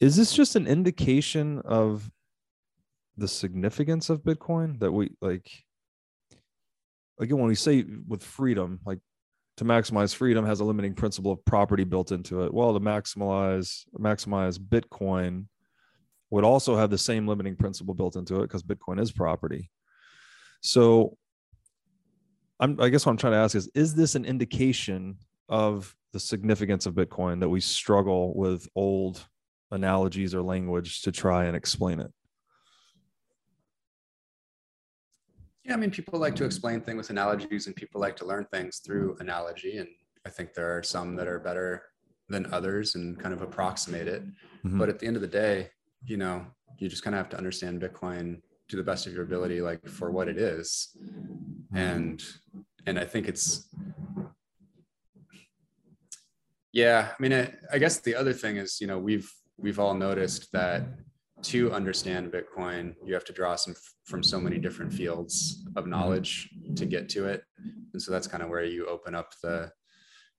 is 0.01 0.15
this 0.15 0.33
just 0.33 0.55
an 0.57 0.67
indication 0.67 1.59
of 1.63 2.11
the 3.17 3.27
significance 3.27 4.09
of 4.09 4.23
bitcoin 4.23 4.79
that 4.79 4.91
we 4.91 5.11
like 5.21 5.49
again 7.19 7.37
when 7.37 7.47
we 7.47 7.55
say 7.55 7.85
with 8.07 8.23
freedom 8.23 8.79
like 8.85 8.99
to 9.57 9.63
maximize 9.63 10.15
freedom 10.15 10.43
has 10.43 10.59
a 10.59 10.63
limiting 10.63 10.95
principle 10.95 11.31
of 11.31 11.45
property 11.45 11.83
built 11.83 12.11
into 12.11 12.43
it. 12.43 12.53
Well 12.53 12.73
to 12.73 12.79
maximize 12.79 13.85
maximize 13.97 14.57
bitcoin 14.57 15.45
would 16.31 16.43
also 16.43 16.75
have 16.75 16.89
the 16.89 16.97
same 16.97 17.27
limiting 17.27 17.55
principle 17.55 17.93
built 17.93 18.15
into 18.15 18.37
it 18.37 18.43
because 18.43 18.63
bitcoin 18.63 18.99
is 18.99 19.11
property. 19.11 19.69
So 20.61 21.17
I'm, 22.59 22.79
i 22.79 22.89
guess 22.89 23.05
what 23.05 23.11
i'm 23.11 23.17
trying 23.17 23.33
to 23.33 23.39
ask 23.39 23.55
is 23.55 23.69
is 23.75 23.93
this 23.95 24.15
an 24.15 24.23
indication 24.23 25.17
of 25.49 25.95
the 26.13 26.19
significance 26.19 26.85
of 26.85 26.93
bitcoin 26.93 27.39
that 27.39 27.49
we 27.49 27.59
struggle 27.59 28.35
with 28.35 28.67
old 28.75 29.27
analogies 29.71 30.35
or 30.35 30.41
language 30.41 31.01
to 31.01 31.11
try 31.11 31.45
and 31.45 31.55
explain 31.55 31.99
it. 31.99 32.11
Yeah, 35.63 35.73
I 35.73 35.77
mean, 35.77 35.91
people 35.91 36.19
like 36.19 36.35
to 36.35 36.45
explain 36.45 36.81
things 36.81 36.97
with 36.97 37.09
analogies 37.11 37.67
and 37.67 37.75
people 37.75 38.01
like 38.01 38.15
to 38.17 38.25
learn 38.25 38.45
things 38.51 38.79
through 38.79 39.17
analogy. 39.19 39.77
And 39.77 39.89
I 40.25 40.29
think 40.29 40.53
there 40.53 40.75
are 40.77 40.83
some 40.83 41.15
that 41.15 41.27
are 41.27 41.39
better 41.39 41.83
than 42.29 42.51
others 42.51 42.95
and 42.95 43.19
kind 43.19 43.33
of 43.33 43.41
approximate 43.41 44.07
it. 44.07 44.23
Mm-hmm. 44.65 44.79
But 44.79 44.89
at 44.89 44.99
the 44.99 45.07
end 45.07 45.15
of 45.15 45.21
the 45.21 45.27
day, 45.27 45.69
you 46.05 46.17
know, 46.17 46.45
you 46.77 46.89
just 46.89 47.03
kind 47.03 47.15
of 47.15 47.19
have 47.19 47.29
to 47.29 47.37
understand 47.37 47.81
Bitcoin 47.81 48.41
to 48.69 48.75
the 48.75 48.83
best 48.83 49.05
of 49.05 49.13
your 49.13 49.23
ability, 49.23 49.61
like 49.61 49.87
for 49.87 50.11
what 50.11 50.27
it 50.27 50.37
is. 50.37 50.97
And 51.73 52.23
and 52.87 52.97
I 52.97 53.05
think 53.05 53.27
it's 53.27 53.69
yeah, 56.73 57.09
I 57.11 57.21
mean, 57.21 57.33
I, 57.33 57.53
I 57.71 57.77
guess 57.77 57.99
the 57.99 58.15
other 58.15 58.33
thing 58.33 58.57
is, 58.57 58.79
you 58.79 58.87
know, 58.87 58.97
we've 58.97 59.29
we've 59.61 59.79
all 59.79 59.93
noticed 59.93 60.51
that 60.51 60.83
to 61.43 61.71
understand 61.71 62.31
Bitcoin, 62.31 62.93
you 63.05 63.13
have 63.13 63.25
to 63.25 63.33
draw 63.33 63.55
some 63.55 63.73
from 64.05 64.21
so 64.21 64.39
many 64.39 64.57
different 64.57 64.93
fields 64.93 65.63
of 65.75 65.87
knowledge 65.87 66.49
to 66.75 66.85
get 66.85 67.09
to 67.09 67.25
it. 67.25 67.43
And 67.93 68.01
so 68.01 68.11
that's 68.11 68.27
kind 68.27 68.43
of 68.43 68.49
where 68.49 68.63
you 68.63 68.87
open 68.87 69.15
up 69.15 69.33
the 69.41 69.71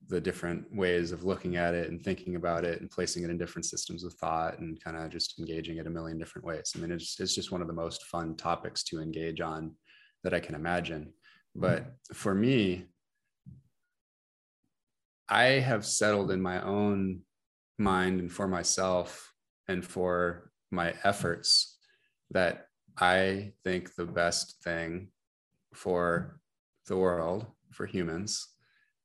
the 0.09 0.21
different 0.21 0.65
ways 0.75 1.13
of 1.13 1.23
looking 1.23 1.55
at 1.55 1.75
it 1.75 1.89
and 1.89 2.03
thinking 2.03 2.35
about 2.35 2.65
it 2.65 2.81
and 2.81 2.91
placing 2.91 3.23
it 3.23 3.31
in 3.31 3.39
different 3.39 3.65
systems 3.65 4.03
of 4.03 4.13
thought 4.15 4.59
and 4.59 4.83
kind 4.83 4.97
of 4.97 5.09
just 5.11 5.39
engaging 5.39 5.77
it 5.77 5.87
a 5.87 5.91
million 5.91 6.19
different 6.19 6.45
ways. 6.45 6.73
I 6.75 6.81
mean, 6.81 6.91
it's 6.91 7.19
it's 7.21 7.35
just 7.35 7.53
one 7.53 7.63
of 7.63 7.69
the 7.69 7.73
most 7.73 8.05
fun 8.07 8.37
topics 8.37 8.83
to 8.85 9.01
engage 9.01 9.41
on 9.41 9.75
that 10.25 10.35
I 10.35 10.41
can 10.41 10.55
imagine. 10.55 11.13
But 11.55 11.87
for 12.13 12.35
me, 12.35 12.87
I 15.29 15.45
have 15.45 15.87
settled 15.87 16.31
in 16.31 16.43
my 16.43 16.61
own 16.63 17.21
mind 17.79 18.21
and 18.21 18.33
for 18.33 18.49
myself 18.49 19.33
and 19.69 19.85
for 19.85 20.51
my 20.71 20.95
efforts 21.05 21.79
that 22.31 22.67
I 22.99 23.53
think 23.65 23.95
the 23.95 24.07
best 24.07 24.63
thing 24.63 25.09
for 25.75 26.41
the 26.87 26.97
world, 26.97 27.47
for 27.71 27.87
humans, 27.87 28.49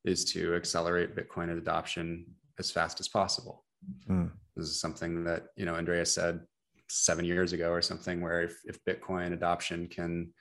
is 0.03 0.25
to 0.25 0.55
accelerate 0.55 1.15
Bitcoin 1.15 1.57
adoption 1.57 2.25
as 2.59 2.71
fast 2.71 2.99
as 2.99 3.07
possible. 3.07 3.65
Mm. 4.09 4.31
This 4.55 4.67
is 4.67 4.79
something 4.79 5.23
that, 5.25 5.47
you 5.55 5.65
know, 5.65 5.75
Andrea 5.75 6.05
said 6.05 6.41
seven 6.89 7.25
years 7.25 7.53
ago 7.53 7.69
or 7.69 7.81
something 7.81 8.21
where 8.21 8.41
if, 8.41 8.59
if 8.65 8.83
Bitcoin 8.85 9.33
adoption 9.33 9.87
can 9.87 10.33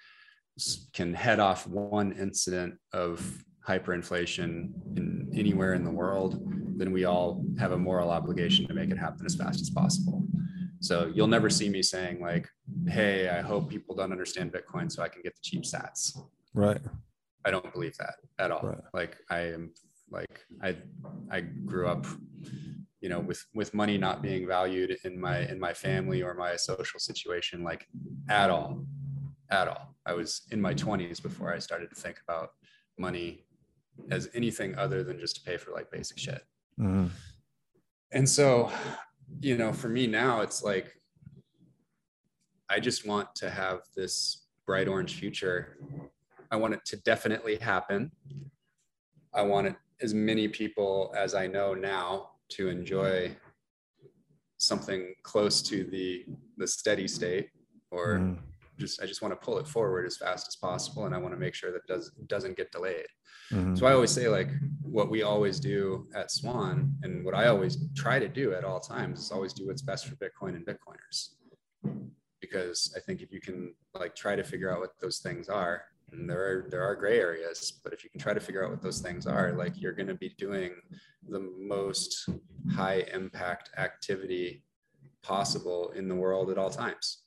can 0.95 1.12
head 1.12 1.39
off 1.39 1.66
one 1.66 2.12
incident 2.12 2.77
of 2.95 3.45
hyperinflation 3.68 4.70
in 4.97 5.31
anywhere 5.35 5.74
in 5.74 5.85
the 5.85 5.91
world, 5.91 6.41
then 6.77 6.93
we 6.93 7.05
all 7.05 7.45
have 7.59 7.72
a 7.72 7.79
moral 7.79 8.11
obligation 8.11 8.66
to 8.68 8.74
make 8.74 8.91
it 8.91 8.99
happen 8.99 9.24
as 9.27 9.35
fast 9.35 9.61
as 9.61 9.70
possible. 9.70 10.27
So 10.81 11.11
you'll 11.14 11.27
never 11.27 11.51
see 11.51 11.68
me 11.68 11.83
saying 11.83 12.20
like, 12.20 12.49
"Hey, 12.87 13.29
I 13.29 13.41
hope 13.41 13.68
people 13.68 13.95
don't 13.95 14.12
understand 14.12 14.53
Bitcoin 14.53 14.91
so 14.93 15.03
I 15.03 15.09
can 15.09 15.22
get 15.22 15.35
the 15.35 15.41
cheap 15.43 15.62
sats." 15.62 16.18
Right. 16.55 16.81
I 17.45 17.51
don't 17.51 17.72
believe 17.72 17.97
that 17.99 18.14
at 18.39 18.51
all. 18.51 18.62
Right. 18.62 18.81
Like 18.93 19.16
I 19.31 19.41
am 19.41 19.72
like 20.11 20.45
I 20.62 20.77
I 21.31 21.41
grew 21.41 21.89
up 21.89 22.07
you 23.01 23.09
know 23.09 23.20
with 23.20 23.45
with 23.55 23.74
money 23.74 23.99
not 23.99 24.22
being 24.22 24.47
valued 24.47 24.97
in 25.05 25.18
my 25.18 25.41
in 25.49 25.59
my 25.59 25.72
family 25.72 26.22
or 26.22 26.35
my 26.35 26.57
social 26.57 27.01
situation 27.01 27.62
like 27.62 27.87
at 28.29 28.51
all 28.51 28.85
at 29.51 29.68
all. 29.68 29.95
I 30.05 30.12
was 30.12 30.43
in 30.51 30.61
my 30.61 30.74
20s 30.74 31.22
before 31.22 31.53
I 31.53 31.59
started 31.59 31.91
to 31.91 31.97
think 31.97 32.20
about 32.27 32.51
money 32.99 33.45
as 34.11 34.29
anything 34.35 34.77
other 34.77 35.03
than 35.03 35.18
just 35.18 35.37
to 35.37 35.43
pay 35.43 35.57
for 35.57 35.72
like 35.72 35.91
basic 35.91 36.18
shit. 36.18 36.43
Mhm. 36.79 37.11
And 38.12 38.29
so, 38.29 38.70
you 39.41 39.57
know, 39.57 39.72
for 39.72 39.89
me 39.89 40.07
now, 40.07 40.41
it's 40.41 40.62
like 40.62 41.01
I 42.68 42.81
just 42.81 43.07
want 43.07 43.35
to 43.37 43.51
have 43.51 43.83
this 43.95 44.47
bright 44.66 44.89
orange 44.89 45.14
future. 45.18 45.79
I 46.51 46.57
want 46.57 46.74
it 46.74 46.85
to 46.87 46.97
definitely 46.99 47.57
happen. 47.57 48.11
I 49.33 49.43
want 49.43 49.68
it, 49.68 49.77
as 50.01 50.12
many 50.14 50.49
people 50.49 51.14
as 51.16 51.35
I 51.35 51.47
know 51.47 51.74
now 51.74 52.31
to 52.51 52.68
enjoy 52.68 53.37
something 54.59 55.14
close 55.22 55.62
to 55.62 55.85
the 55.85 56.24
the 56.57 56.66
steady 56.66 57.07
state 57.07 57.51
or 57.91 58.18
Mhm. 58.18 58.39
just 58.79 59.01
I 59.03 59.07
just 59.07 59.20
want 59.22 59.33
to 59.33 59.45
pull 59.45 59.59
it 59.59 59.68
forward 59.68 60.07
as 60.07 60.16
fast 60.16 60.49
as 60.49 60.57
possible 60.57 61.05
and 61.07 61.14
I 61.14 61.18
want 61.18 61.35
to 61.35 61.39
make 61.41 61.55
sure 61.55 61.70
that 61.72 61.79
it 61.79 61.87
does 61.87 62.11
doesn't 62.27 62.57
get 62.57 62.72
delayed. 62.72 63.07
Mhm. 63.51 63.78
So 63.78 63.86
I 63.86 63.92
always 63.92 64.11
say 64.11 64.28
like 64.28 64.51
what 64.82 65.11
we 65.11 65.22
always 65.22 65.61
do 65.61 66.09
at 66.14 66.30
Swan 66.30 66.94
and 67.03 67.24
what 67.24 67.34
I 67.34 67.47
always 67.49 67.78
try 67.94 68.18
to 68.18 68.28
do 68.28 68.53
at 68.55 68.64
all 68.64 68.80
times 68.80 69.20
is 69.20 69.30
always 69.30 69.53
do 69.53 69.66
what's 69.66 69.82
best 69.82 70.07
for 70.07 70.16
Bitcoin 70.16 70.57
and 70.57 70.66
Bitcoiners. 70.66 71.34
Because 72.40 72.92
I 72.97 73.01
think 73.01 73.22
if 73.22 73.32
you 73.32 73.40
can 73.40 73.74
like 73.94 74.14
try 74.14 74.36
to 74.36 74.44
figure 74.44 74.70
out 74.72 74.80
what 74.80 74.99
those 75.01 75.18
things 75.18 75.49
are, 75.49 75.84
and 76.12 76.28
there 76.30 76.40
are 76.40 76.66
there 76.70 76.82
are 76.82 76.94
gray 76.94 77.18
areas, 77.18 77.80
but 77.82 77.92
if 77.92 78.05
you 78.05 78.11
can 78.11 78.20
try 78.20 78.32
to 78.32 78.40
figure 78.40 78.64
out 78.64 78.70
what 78.70 78.82
those 78.82 79.01
things 79.01 79.26
are, 79.26 79.53
like 79.53 79.80
you're 79.80 79.92
going 79.92 80.07
to 80.09 80.14
be 80.14 80.34
doing 80.38 80.72
the 81.28 81.40
most 81.59 82.28
high 82.72 83.05
impact 83.12 83.70
activity 83.76 84.64
possible 85.22 85.90
in 85.97 86.09
the 86.09 86.14
world 86.14 86.51
at 86.51 86.59
all 86.59 86.70
times. 86.70 87.24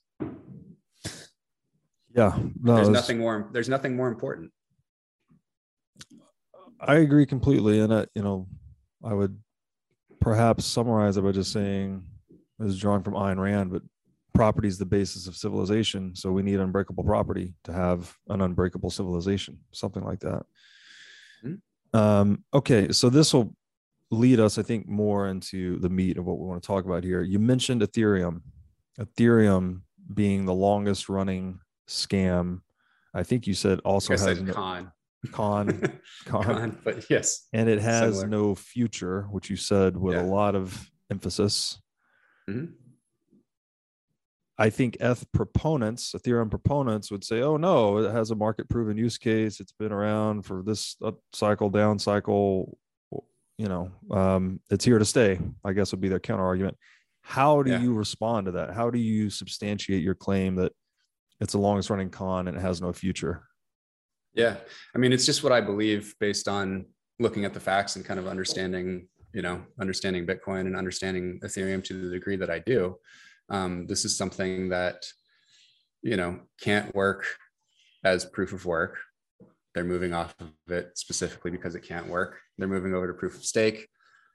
Yeah. 2.14 2.36
No, 2.62 2.74
there's 2.76 2.88
nothing 2.88 3.18
more 3.18 3.48
there's 3.52 3.68
nothing 3.68 3.94
more 3.96 4.08
important. 4.08 4.52
I 6.80 6.96
agree 6.96 7.26
completely. 7.26 7.80
And, 7.80 7.92
I, 7.92 8.06
you 8.14 8.22
know, 8.22 8.48
I 9.04 9.14
would 9.14 9.38
perhaps 10.20 10.64
summarize 10.64 11.16
it 11.16 11.22
by 11.22 11.32
just 11.32 11.52
saying, 11.52 12.02
this 12.58 12.70
is 12.74 12.78
drawing 12.78 13.02
from 13.02 13.14
Ayn 13.14 13.38
Rand, 13.38 13.72
but 13.72 13.82
property 14.34 14.68
is 14.68 14.78
the 14.78 14.86
basis 14.86 15.26
of 15.26 15.36
civilization. 15.36 16.14
So 16.14 16.32
we 16.32 16.42
need 16.42 16.60
unbreakable 16.60 17.04
property 17.04 17.54
to 17.64 17.72
have 17.72 18.14
an 18.28 18.40
unbreakable 18.40 18.90
civilization, 18.90 19.58
something 19.72 20.04
like 20.04 20.20
that. 20.20 20.42
Hmm. 21.42 21.54
Um, 21.92 22.44
okay. 22.54 22.92
So 22.92 23.10
this 23.10 23.34
will 23.34 23.54
lead 24.10 24.40
us, 24.40 24.58
I 24.58 24.62
think, 24.62 24.88
more 24.88 25.28
into 25.28 25.78
the 25.78 25.88
meat 25.88 26.16
of 26.16 26.24
what 26.26 26.38
we 26.38 26.46
want 26.46 26.62
to 26.62 26.66
talk 26.66 26.84
about 26.84 27.04
here. 27.04 27.22
You 27.22 27.38
mentioned 27.38 27.82
Ethereum, 27.82 28.42
Ethereum 28.98 29.82
being 30.12 30.44
the 30.44 30.54
longest 30.54 31.08
running 31.08 31.60
scam. 31.88 32.60
I 33.14 33.22
think 33.22 33.46
you 33.46 33.54
said 33.54 33.80
also 33.80 34.12
I 34.12 34.14
has 34.14 34.22
said 34.22 34.46
no, 34.46 34.52
con. 34.52 34.92
Con, 35.32 36.00
con, 36.26 36.42
con, 36.44 36.78
but 36.84 37.08
yes. 37.10 37.46
and 37.52 37.68
it 37.68 37.80
has 37.80 38.18
Similar. 38.20 38.28
no 38.28 38.54
future, 38.54 39.22
which 39.30 39.50
you 39.50 39.56
said 39.56 39.96
with 39.96 40.14
Yeah. 40.16 40.22
a 40.22 40.26
lot 40.26 40.54
of 40.54 40.90
emphasis. 41.10 41.80
Mhm. 42.48 42.72
I 44.58 44.68
think 44.68 44.98
ETH 45.00 45.24
proponents, 45.32 46.12
Ethereum 46.12 46.50
proponents 46.50 47.10
would 47.10 47.24
say, 47.24 47.40
oh 47.40 47.56
no, 47.56 47.96
it 47.98 48.10
has 48.12 48.30
a 48.30 48.34
market 48.34 48.68
proven 48.68 48.98
use 48.98 49.16
case. 49.16 49.58
It's 49.58 49.72
been 49.72 49.90
around 49.92 50.42
for 50.42 50.62
this 50.62 50.96
up 51.02 51.18
cycle, 51.32 51.70
down 51.70 51.98
cycle. 51.98 52.76
You 53.56 53.68
know, 53.68 53.90
um, 54.10 54.60
it's 54.70 54.84
here 54.84 54.98
to 54.98 55.04
stay, 55.04 55.38
I 55.64 55.72
guess 55.72 55.92
would 55.92 56.00
be 56.00 56.08
their 56.08 56.20
counter 56.20 56.44
argument. 56.44 56.76
How 57.22 57.62
do 57.62 57.70
Yeah. 57.70 57.80
you 57.80 57.94
respond 57.94 58.46
to 58.46 58.52
that? 58.52 58.74
How 58.74 58.90
do 58.90 58.98
you 58.98 59.28
substantiate 59.30 60.02
your 60.02 60.14
claim 60.14 60.56
that 60.56 60.72
it's 61.40 61.52
the 61.52 61.58
longest 61.58 61.88
running 61.90 62.10
con 62.10 62.48
and 62.48 62.56
it 62.56 62.60
has 62.60 62.80
no 62.82 62.92
future? 62.92 63.42
Yeah. 64.34 64.56
I 64.94 64.98
mean, 64.98 65.12
it's 65.12 65.26
just 65.26 65.42
what 65.42 65.52
I 65.52 65.60
believe 65.60 66.14
based 66.20 66.48
on 66.48 66.86
looking 67.18 67.44
at 67.44 67.54
the 67.54 67.60
facts 67.60 67.96
and 67.96 68.04
kind 68.04 68.20
of 68.20 68.26
understanding, 68.26 69.08
you 69.32 69.42
know, 69.42 69.62
understanding 69.80 70.26
Bitcoin 70.26 70.60
and 70.60 70.76
understanding 70.76 71.40
Ethereum 71.44 71.84
to 71.84 71.94
the 71.94 72.10
degree 72.10 72.36
that 72.36 72.50
I 72.50 72.60
do. 72.60 72.96
Um, 73.48 73.86
this 73.86 74.04
is 74.04 74.16
something 74.16 74.68
that, 74.70 75.04
you 76.02 76.16
know, 76.16 76.40
can't 76.60 76.94
work 76.94 77.26
as 78.04 78.24
proof 78.24 78.52
of 78.52 78.64
work. 78.64 78.98
They're 79.74 79.84
moving 79.84 80.14
off 80.14 80.34
of 80.40 80.50
it 80.68 80.96
specifically 80.96 81.50
because 81.50 81.74
it 81.74 81.82
can't 81.82 82.06
work. 82.06 82.38
They're 82.58 82.68
moving 82.68 82.94
over 82.94 83.06
to 83.06 83.14
proof 83.14 83.36
of 83.36 83.44
stake. 83.44 83.88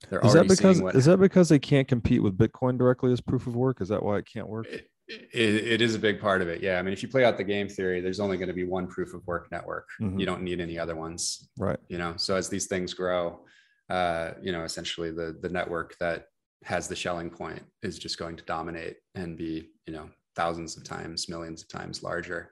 They're 0.10 0.20
Is 0.26 0.34
that 0.34 0.48
because 0.48 0.82
is 0.96 1.06
that 1.06 1.18
because 1.18 1.50
they 1.50 1.60
can't 1.60 1.88
compete 1.88 2.22
with 2.22 2.38
Bitcoin 2.38 2.78
directly 2.78 3.12
as 3.12 3.22
proof 3.22 3.48
of 3.48 3.56
work? 3.56 3.82
Is 3.82 3.90
that 3.90 4.04
why 4.04 4.18
it 4.18 4.28
can't 4.32 4.48
work? 4.48 4.68
it, 4.68 4.90
it, 5.08 5.28
it 5.34 5.82
is 5.82 5.96
a 5.96 6.00
big 6.00 6.20
part 6.20 6.42
of 6.42 6.48
it. 6.48 6.62
Yeah. 6.62 6.80
I 6.80 6.82
mean, 6.82 6.94
if 6.94 7.04
you 7.04 7.10
play 7.10 7.24
out 7.26 7.38
the 7.38 7.44
game 7.44 7.70
theory, 7.70 8.02
there's 8.02 8.20
only 8.20 8.38
going 8.38 8.48
to 8.48 8.54
be 8.54 8.64
one 8.64 8.88
proof 8.88 9.14
of 9.14 9.26
work 9.28 9.48
network. 9.52 9.88
Mhm. 10.02 10.20
You 10.20 10.26
don't 10.26 10.42
need 10.42 10.60
any 10.60 10.80
other 10.80 10.96
ones. 10.96 11.50
Right. 11.58 11.80
You 11.90 11.98
know, 11.98 12.16
so 12.18 12.36
as 12.36 12.50
these 12.50 12.68
things 12.68 12.94
grow, 12.94 13.46
uh, 13.90 14.32
you 14.42 14.52
know, 14.52 14.64
essentially 14.64 15.12
the 15.12 15.38
the 15.42 15.50
network 15.50 15.96
that 16.00 16.28
has 16.64 16.88
the 16.88 16.96
Schelling 16.96 17.30
point 17.30 17.62
is 17.84 18.00
just 18.00 18.18
going 18.18 18.36
to 18.38 18.44
dominate 18.46 18.98
and 19.14 19.38
be, 19.38 19.70
you 19.86 19.94
know, 19.94 20.10
thousands 20.36 20.76
of 20.78 20.84
times, 20.84 21.30
millions 21.30 21.62
of 21.62 21.68
times 21.70 22.02
larger 22.02 22.52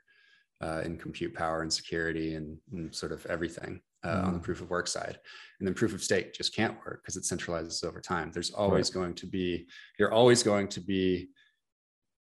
uh, 0.61 0.81
in 0.85 0.97
compute 0.97 1.33
power 1.33 1.63
and 1.63 1.73
security 1.73 2.35
and, 2.35 2.57
and 2.71 2.93
sort 2.93 3.11
of 3.11 3.25
everything 3.25 3.81
uh, 4.05 4.21
on 4.25 4.33
the 4.33 4.39
Mm. 4.39 4.43
proof 4.43 4.61
of 4.61 4.69
work 4.69 4.87
side. 4.87 5.17
And 5.59 5.67
then 5.67 5.73
proof 5.73 5.93
of 5.93 6.03
stake 6.03 6.33
just 6.33 6.55
can't 6.55 6.77
work 6.85 7.01
because 7.01 7.17
it 7.17 7.23
centralizes 7.23 7.83
over 7.83 7.99
time. 7.99 8.31
There's 8.31 8.51
always 8.51 8.89
going 8.91 9.15
to 9.15 9.25
be, 9.25 9.65
you're 9.97 10.13
always 10.13 10.43
going 10.43 10.67
to 10.69 10.79
be 10.81 11.29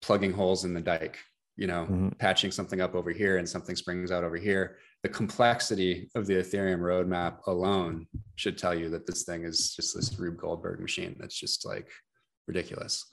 plugging 0.03 0.32
holes 0.32 0.64
in 0.64 0.74
the 0.74 0.80
dike, 0.80 1.18
you 1.57 1.66
know, 1.66 1.86
Mhm. 1.86 2.18
patching 2.18 2.50
something 2.50 2.80
up 2.80 2.94
over 2.94 3.11
here 3.11 3.38
and 3.38 3.48
something 3.48 3.76
springs 3.76 4.11
out 4.11 4.24
over 4.24 4.36
here. 4.36 4.76
The 5.03 5.09
complexity 5.09 6.11
of 6.14 6.26
the 6.26 6.34
Ethereum 6.34 6.80
roadmap 6.80 7.46
alone 7.46 8.07
should 8.36 8.59
tell 8.59 8.74
you 8.74 8.88
that 8.90 9.07
this 9.07 9.22
thing 9.24 9.44
is 9.44 9.74
just 9.74 9.94
this 9.94 10.18
Rube 10.18 10.36
Goldberg 10.36 10.80
machine 10.80 11.16
that's 11.18 11.38
just 11.38 11.64
like 11.64 11.90
ridiculous. 12.46 13.05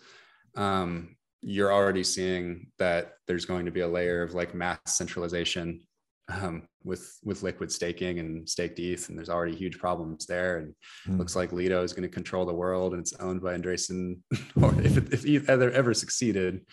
Um, 0.55 1.15
you're 1.41 1.71
already 1.71 2.03
seeing 2.03 2.71
that 2.79 3.13
there's 3.27 3.45
going 3.45 3.65
to 3.65 3.71
be 3.71 3.79
a 3.79 3.87
layer 3.87 4.21
of 4.21 4.33
like 4.33 4.53
mass 4.53 4.79
centralization 4.85 5.87
um, 6.29 6.67
with 6.83 7.17
with 7.23 7.43
liquid 7.43 7.71
staking 7.71 8.19
and 8.19 8.47
staked 8.47 8.79
ETH, 8.79 9.09
and 9.09 9.17
there's 9.17 9.29
already 9.29 9.55
huge 9.55 9.77
problems 9.79 10.25
there. 10.25 10.57
And 10.59 10.75
Hmm. 11.05 11.17
looks 11.17 11.35
like 11.35 11.51
Lido 11.51 11.83
is 11.83 11.93
going 11.93 12.07
to 12.09 12.13
control 12.13 12.45
the 12.45 12.53
world, 12.53 12.93
and 12.93 13.01
it's 13.01 13.13
owned 13.19 13.41
by 13.41 13.57
Andreessen. 13.57 14.19
Or 14.63 14.73
if 14.81 14.97
if 15.13 15.25
ETH 15.25 15.49
ever 15.49 15.71
ever 15.71 15.93
succeeded, 15.93 16.65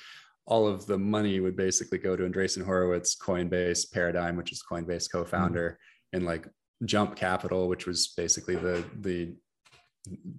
all 0.47 0.67
of 0.67 0.87
the 0.87 0.99
money 0.99 1.41
would 1.41 1.57
basically 1.57 1.99
go 1.99 2.17
to 2.17 2.25
Andreessen 2.29 2.65
Horowitz, 2.65 3.17
Coinbase, 3.17 3.91
Paradigm, 3.93 4.37
which 4.37 4.53
is 4.53 4.63
Coinbase 4.71 5.11
co-founder, 5.11 5.79
and 6.13 6.25
like 6.25 6.49
Jump 6.85 7.17
Capital, 7.17 7.69
which 7.69 7.87
was 7.87 8.09
basically 8.17 8.57
the 8.57 8.85
the 9.01 9.35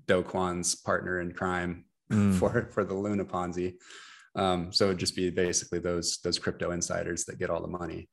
Do 0.07 0.23
Kwon's 0.23 0.75
partner 0.75 1.19
in 1.21 1.31
crime 1.33 1.83
Mm. 2.09 2.33
for 2.39 2.69
for 2.71 2.85
the 2.85 2.93
Luna 2.93 3.25
Ponzi. 3.25 3.75
Um, 4.33 4.71
so 4.71 4.85
it'd 4.85 4.97
just 4.99 5.15
be 5.15 5.29
basically 5.29 5.79
those 5.79 6.19
those 6.23 6.39
crypto 6.39 6.71
insiders 6.71 7.25
that 7.25 7.37
get 7.39 7.49
all 7.49 7.61
the 7.61 7.67
money. 7.67 8.07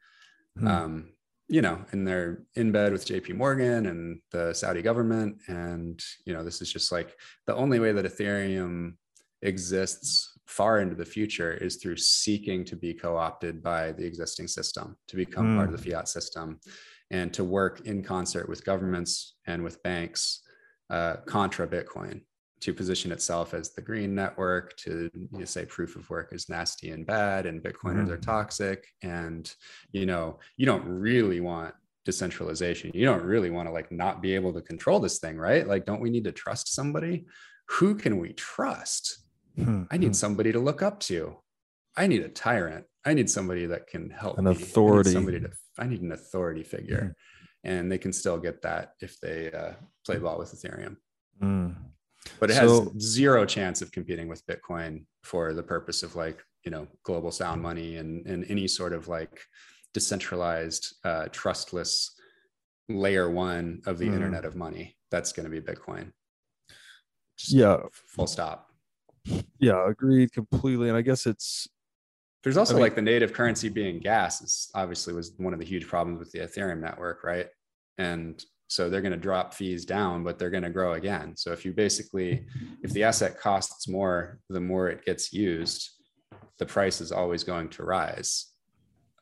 Hmm. 0.59 0.67
Um, 0.67 1.09
you 1.49 1.61
know, 1.61 1.85
and 1.93 2.07
they're 2.07 2.43
in 2.55 2.73
bed 2.73 2.93
with 2.93 3.07
JP 3.07 3.37
Morgan 3.37 3.87
and 3.87 4.21
the 4.31 4.55
Saudi 4.55 4.81
government. 4.81 5.37
And, 5.47 6.01
you 6.25 6.33
know, 6.33 6.43
this 6.43 6.63
is 6.63 6.73
just 6.73 6.91
like 6.91 7.17
the 7.47 7.55
only 7.55 7.79
way 7.79 7.93
that 7.93 8.07
Ethereum 8.07 8.95
exists 9.43 10.39
far 10.47 10.81
into 10.81 10.95
the 10.95 11.05
future 11.05 11.53
is 11.53 11.77
through 11.77 11.97
seeking 11.97 12.65
to 12.65 12.77
be 12.77 12.95
co-opted 12.95 13.63
by 13.63 13.93
the 13.93 14.05
existing 14.05 14.49
system 14.49 14.97
to 15.09 15.17
become 15.17 15.55
mm. 15.55 15.57
part 15.57 15.73
of 15.73 15.77
the 15.77 15.91
fiat 15.91 16.09
system 16.09 16.59
and 17.11 17.33
to 17.33 17.45
work 17.45 17.83
in 17.87 18.03
concert 18.03 18.49
with 18.49 18.65
governments 18.65 19.37
and 19.47 19.63
with 19.63 19.83
banks 19.83 20.41
uh, 20.91 21.17
contra 21.27 21.67
bitcoin 21.67 22.21
to 22.61 22.73
position 22.73 23.13
itself 23.13 23.53
as 23.53 23.73
the 23.73 23.83
green 23.83 24.15
network 24.15 24.77
to 24.77 25.11
you 25.37 25.47
say 25.47 25.65
proof 25.67 25.97
of 25.97 26.09
work 26.09 26.33
is 26.33 26.49
nasty 26.49 26.91
and 26.91 27.07
bad 27.07 27.47
and 27.47 27.63
bitcoiners 27.63 28.09
mm. 28.09 28.11
are 28.11 28.19
toxic 28.19 28.87
and 29.03 29.55
you 29.93 30.07
know 30.07 30.39
you 30.57 30.65
don't 30.65 30.85
really 30.87 31.41
want 31.41 31.75
decentralization 32.05 32.91
you 32.95 33.05
don't 33.05 33.23
really 33.23 33.51
want 33.51 33.69
to 33.69 33.73
like 33.73 33.91
not 33.93 34.23
be 34.23 34.35
able 34.35 34.53
to 34.53 34.63
control 34.63 34.99
this 34.99 35.19
thing 35.19 35.37
right 35.37 35.67
like 35.67 35.85
don't 35.85 36.01
we 36.01 36.11
need 36.11 36.25
to 36.25 36.33
trust 36.33 36.75
somebody 36.75 37.25
who 37.67 37.95
can 37.95 38.19
we 38.19 38.33
trust 38.33 39.25
Hmm. 39.57 39.85
I 39.91 39.97
need 39.97 40.09
hmm. 40.09 40.13
somebody 40.13 40.53
to 40.53 40.59
look 40.59 40.83
up 40.83 41.01
to. 41.01 41.37
I 41.97 42.07
need 42.07 42.23
a 42.23 42.29
tyrant. 42.29 42.87
I 43.05 43.15
need 43.15 43.31
somebody 43.31 43.67
that 43.67 43.87
can 43.87 44.11
help 44.11 44.39
an 44.39 44.45
me. 44.45 44.53
authority. 44.53 45.11
I 45.11 45.13
somebody 45.13 45.41
to. 45.41 45.51
I 45.79 45.87
need 45.87 46.03
an 46.03 46.13
authority 46.13 46.63
figure, 46.63 47.15
hmm. 47.65 47.69
and 47.69 47.91
they 47.91 47.99
can 47.99 48.13
still 48.13 48.39
get 48.39 48.63
that 48.63 48.95
if 49.01 49.19
they 49.21 49.53
uh, 49.53 49.73
play 50.05 50.19
ball 50.19 50.39
with 50.39 50.53
Ethereum. 50.53 50.97
Mm. 51.43 51.75
But 52.41 52.51
it 52.51 52.55
so, 52.55 52.91
has 52.93 53.03
zero 53.03 53.45
chance 53.45 53.83
of 53.83 53.93
competing 53.93 54.29
with 54.29 54.47
Bitcoin 54.47 55.05
for 55.22 55.53
the 55.53 55.62
purpose 55.62 56.03
of 56.03 56.16
like 56.16 56.43
you 56.64 56.70
know 56.70 56.87
global 57.03 57.31
sound 57.31 57.62
money 57.62 57.97
and 57.97 58.27
and 58.27 58.45
any 58.49 58.66
sort 58.66 58.93
of 58.93 59.09
like 59.09 59.41
decentralized, 59.93 60.97
uh, 61.05 61.27
trustless 61.31 62.14
layer 62.89 63.31
one 63.31 63.81
of 63.87 63.99
the 63.99 64.07
mm. 64.07 64.14
internet 64.14 64.45
of 64.45 64.57
money. 64.57 64.97
That's 65.11 65.33
going 65.33 65.45
to 65.45 65.51
be 65.51 65.61
Bitcoin. 65.61 66.12
Just 67.39 67.53
yeah. 67.53 67.79
Full 68.09 68.27
stop. 68.27 68.68
Yeah, 69.59 69.89
agreed 69.89 70.33
completely. 70.33 70.89
And 70.89 70.97
I 70.99 71.03
guess 71.03 71.25
it's 71.27 71.68
there's 72.43 72.59
also 72.59 72.75
I 72.75 72.77
mean, 72.77 72.83
like 72.83 72.95
the 72.95 73.03
native 73.03 73.33
currency 73.33 73.70
being 73.70 74.01
gas 74.01 74.43
is 74.43 74.70
obviously 74.75 75.14
was 75.14 75.33
one 75.39 75.55
of 75.55 75.59
the 75.59 75.64
huge 75.64 75.87
problems 75.87 76.18
with 76.18 76.31
the 76.33 76.41
Ethereum 76.41 76.81
network, 76.81 77.25
right? 77.25 77.47
And 77.97 78.45
so 78.69 78.89
they're 78.89 79.03
going 79.03 79.12
to 79.12 79.19
drop 79.19 79.55
fees 79.55 79.85
down, 79.85 80.25
but 80.25 80.39
they're 80.39 80.51
going 80.51 80.62
to 80.62 80.71
grow 80.71 80.95
again. 80.95 81.37
So 81.37 81.53
if 81.53 81.65
you 81.65 81.73
basically, 81.73 82.47
if 82.83 82.93
the 82.93 83.05
asset 83.05 83.39
costs 83.39 83.89
more, 83.89 84.39
the 84.49 84.61
more 84.61 84.89
it 84.89 85.05
gets 85.05 85.33
used, 85.33 85.91
the 86.59 86.67
price 86.67 87.01
is 87.01 87.12
always 87.12 87.45
going 87.45 87.69
to 87.71 87.85
rise 87.85 88.53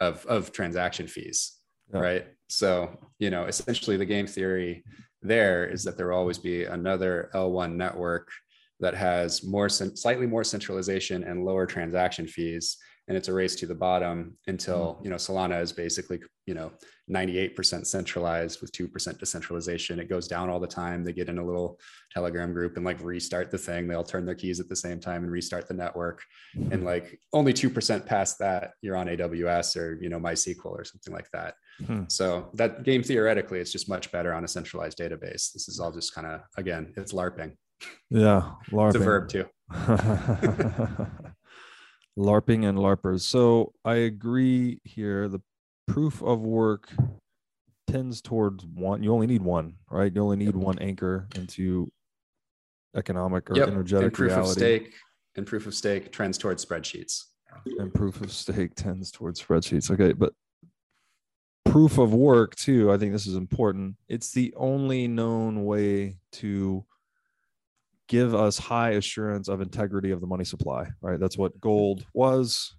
of, 0.00 0.24
of 0.26 0.52
transaction 0.52 1.06
fees, 1.06 1.58
yeah. 1.92 2.00
right? 2.00 2.26
So, 2.48 2.98
you 3.18 3.30
know, 3.30 3.44
essentially 3.44 3.96
the 3.96 4.04
game 4.04 4.26
theory 4.26 4.84
there 5.22 5.66
is 5.66 5.84
that 5.84 5.96
there 5.96 6.08
will 6.08 6.18
always 6.18 6.38
be 6.38 6.64
another 6.64 7.30
L1 7.34 7.74
network 7.74 8.28
that 8.80 8.94
has 8.94 9.44
more 9.44 9.68
slightly 9.68 10.26
more 10.26 10.44
centralization 10.44 11.22
and 11.22 11.44
lower 11.44 11.66
transaction 11.66 12.26
fees 12.26 12.76
and 13.08 13.16
it's 13.16 13.28
a 13.28 13.32
race 13.32 13.56
to 13.56 13.66
the 13.66 13.74
bottom 13.74 14.36
until 14.46 14.98
mm. 15.00 15.04
you 15.04 15.10
know 15.10 15.16
solana 15.16 15.60
is 15.60 15.72
basically 15.72 16.20
you 16.46 16.54
know 16.54 16.72
98% 17.10 17.86
centralized 17.86 18.60
with 18.60 18.72
2% 18.72 19.18
decentralization 19.18 19.98
it 19.98 20.08
goes 20.08 20.26
down 20.26 20.48
all 20.48 20.60
the 20.60 20.66
time 20.66 21.04
they 21.04 21.12
get 21.12 21.28
in 21.28 21.38
a 21.38 21.44
little 21.44 21.78
telegram 22.12 22.52
group 22.52 22.76
and 22.76 22.86
like 22.86 23.02
restart 23.02 23.50
the 23.50 23.58
thing 23.58 23.86
they 23.86 23.94
all 23.94 24.04
turn 24.04 24.24
their 24.24 24.34
keys 24.34 24.60
at 24.60 24.68
the 24.68 24.76
same 24.76 24.98
time 24.98 25.22
and 25.24 25.32
restart 25.32 25.68
the 25.68 25.74
network 25.74 26.22
and 26.54 26.70
mm-hmm. 26.70 26.84
like 26.84 27.18
only 27.32 27.52
2% 27.52 28.06
past 28.06 28.38
that 28.38 28.72
you're 28.80 28.96
on 28.96 29.08
aws 29.08 29.76
or 29.76 29.98
you 30.00 30.08
know 30.08 30.18
mysql 30.18 30.66
or 30.66 30.84
something 30.84 31.12
like 31.12 31.28
that 31.32 31.54
hmm. 31.86 32.04
so 32.08 32.48
that 32.54 32.82
game 32.82 33.02
theoretically 33.02 33.58
it's 33.58 33.72
just 33.72 33.88
much 33.88 34.10
better 34.12 34.32
on 34.32 34.44
a 34.44 34.48
centralized 34.48 34.98
database 34.98 35.52
this 35.52 35.68
is 35.68 35.80
all 35.80 35.92
just 35.92 36.14
kind 36.14 36.26
of 36.26 36.40
again 36.56 36.92
it's 36.96 37.12
larping 37.12 37.52
yeah, 38.10 38.52
LARPing. 38.70 38.88
It's 38.88 38.96
a 38.96 38.98
verb 38.98 39.28
too. 39.28 39.46
LARPing 42.18 42.68
and 42.68 42.78
LARPers. 42.78 43.22
So 43.22 43.72
I 43.84 43.94
agree 43.94 44.80
here. 44.84 45.28
The 45.28 45.40
proof 45.86 46.22
of 46.22 46.40
work 46.40 46.88
tends 47.86 48.20
towards 48.20 48.64
one. 48.64 49.02
You 49.02 49.12
only 49.12 49.26
need 49.26 49.42
one, 49.42 49.74
right? 49.90 50.12
You 50.14 50.22
only 50.22 50.36
need 50.36 50.46
yep. 50.46 50.54
one 50.54 50.78
anchor 50.78 51.28
into 51.34 51.90
economic 52.96 53.50
or 53.50 53.56
yep. 53.56 53.68
energetic 53.68 54.04
and 54.04 54.12
proof 54.12 54.30
reality. 54.30 54.50
of 54.50 54.56
stake 54.56 54.94
and 55.36 55.46
proof 55.46 55.66
of 55.66 55.74
stake 55.74 56.12
trends 56.12 56.38
towards 56.38 56.64
spreadsheets. 56.64 57.24
And 57.78 57.92
proof 57.92 58.20
of 58.20 58.32
stake 58.32 58.74
tends 58.74 59.10
towards 59.10 59.42
spreadsheets. 59.42 59.90
Okay, 59.90 60.12
but 60.12 60.32
proof 61.64 61.98
of 61.98 62.12
work 62.12 62.54
too. 62.54 62.92
I 62.92 62.98
think 62.98 63.12
this 63.12 63.26
is 63.26 63.36
important. 63.36 63.96
It's 64.08 64.32
the 64.32 64.52
only 64.56 65.08
known 65.08 65.64
way 65.64 66.16
to 66.32 66.84
give 68.12 68.34
us 68.34 68.58
high 68.58 68.90
assurance 68.90 69.48
of 69.48 69.62
integrity 69.62 70.10
of 70.10 70.20
the 70.20 70.26
money 70.26 70.44
supply, 70.44 70.86
right? 71.00 71.18
That's 71.18 71.38
what 71.38 71.58
gold 71.62 72.04
was, 72.12 72.76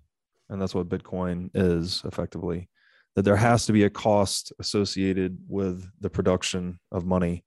and 0.47 0.61
that's 0.61 0.75
what 0.75 0.89
Bitcoin 0.89 1.49
is 1.55 2.03
effectively. 2.05 2.69
That 3.15 3.23
there 3.23 3.36
has 3.36 3.65
to 3.65 3.73
be 3.73 3.86
a 3.86 3.89
cost 3.89 4.53
associated 4.59 5.39
with 5.47 5.89
the 5.99 6.09
production 6.11 6.79
of 6.91 7.07
money 7.07 7.45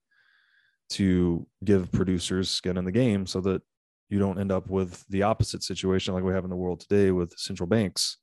to 0.91 1.47
give 1.65 1.93
producers 1.93 2.51
skin 2.51 2.77
in 2.77 2.85
the 2.85 2.91
game 2.91 3.25
so 3.25 3.41
that 3.43 3.63
you 4.09 4.19
don't 4.19 4.41
end 4.41 4.51
up 4.51 4.69
with 4.69 5.05
the 5.09 5.23
opposite 5.23 5.63
situation 5.63 6.13
like 6.13 6.25
we 6.25 6.35
have 6.35 6.43
in 6.43 6.51
the 6.51 6.57
world 6.57 6.81
today 6.81 7.13
with 7.13 7.39
central 7.39 7.69
banks. 7.69 8.17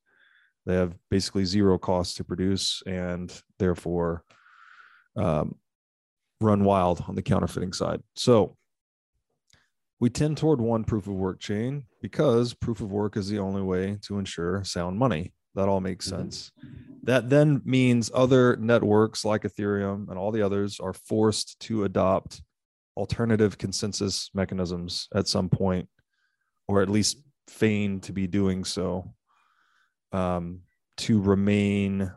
They 0.66 0.74
have 0.74 0.94
basically 1.10 1.46
zero 1.46 1.78
cost 1.78 2.18
to 2.18 2.24
produce 2.24 2.82
and 2.86 3.32
therefore 3.58 4.24
um, 5.16 5.54
run 6.42 6.64
wild 6.64 7.02
on 7.08 7.14
the 7.14 7.22
counterfeiting 7.22 7.72
side. 7.72 8.02
So, 8.14 8.58
we 10.00 10.10
tend 10.10 10.36
toward 10.36 10.60
one 10.60 10.84
proof 10.84 11.06
of 11.06 11.14
work 11.14 11.40
chain 11.40 11.84
because 12.02 12.54
proof 12.54 12.80
of 12.80 12.90
work 12.90 13.16
is 13.16 13.28
the 13.28 13.38
only 13.38 13.62
way 13.62 13.98
to 14.02 14.18
ensure 14.18 14.62
sound 14.64 14.98
money. 14.98 15.32
That 15.54 15.68
all 15.68 15.80
makes 15.80 16.08
mm-hmm. 16.08 16.22
sense. 16.22 16.52
That 17.04 17.30
then 17.30 17.62
means 17.64 18.10
other 18.12 18.56
networks 18.56 19.24
like 19.24 19.42
Ethereum 19.42 20.08
and 20.08 20.18
all 20.18 20.32
the 20.32 20.42
others 20.42 20.80
are 20.80 20.92
forced 20.92 21.60
to 21.60 21.84
adopt 21.84 22.42
alternative 22.96 23.58
consensus 23.58 24.30
mechanisms 24.34 25.08
at 25.14 25.28
some 25.28 25.48
point, 25.48 25.88
or 26.66 26.82
at 26.82 26.88
least 26.88 27.18
feign 27.48 28.00
to 28.00 28.12
be 28.12 28.26
doing 28.26 28.64
so 28.64 29.14
um, 30.12 30.60
to 30.96 31.20
remain 31.20 32.10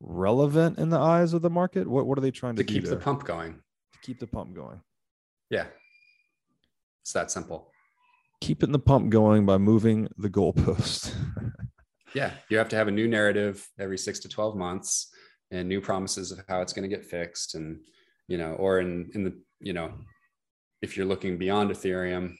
relevant 0.00 0.78
in 0.78 0.90
the 0.90 0.98
eyes 0.98 1.32
of 1.32 1.42
the 1.42 1.50
market. 1.50 1.88
What, 1.88 2.06
what 2.06 2.18
are 2.18 2.20
they 2.20 2.30
trying 2.30 2.56
to, 2.56 2.62
do? 2.62 2.74
to 2.74 2.80
keep 2.80 2.88
the 2.88 2.96
pump 2.96 3.24
going? 3.24 3.54
To 3.54 3.98
keep 4.02 4.20
the 4.20 4.26
pump 4.26 4.54
going. 4.54 4.80
Yeah. 5.50 5.66
It's 7.04 7.12
that 7.12 7.30
simple. 7.30 7.70
Keeping 8.40 8.72
the 8.72 8.78
pump 8.78 9.10
going 9.10 9.44
by 9.44 9.58
moving 9.58 10.08
the 10.16 10.30
goalpost. 10.30 11.14
yeah, 12.14 12.30
you 12.48 12.56
have 12.56 12.70
to 12.70 12.76
have 12.76 12.88
a 12.88 12.90
new 12.90 13.06
narrative 13.06 13.68
every 13.78 13.98
six 13.98 14.18
to 14.20 14.28
12 14.28 14.56
months 14.56 15.12
and 15.50 15.68
new 15.68 15.82
promises 15.82 16.32
of 16.32 16.40
how 16.48 16.62
it's 16.62 16.72
going 16.72 16.88
to 16.88 16.96
get 16.96 17.04
fixed. 17.04 17.56
And, 17.56 17.80
you 18.26 18.38
know, 18.38 18.54
or 18.54 18.80
in, 18.80 19.10
in 19.14 19.22
the, 19.22 19.38
you 19.60 19.74
know, 19.74 19.92
if 20.80 20.96
you're 20.96 21.04
looking 21.04 21.36
beyond 21.36 21.70
Ethereum, 21.70 22.36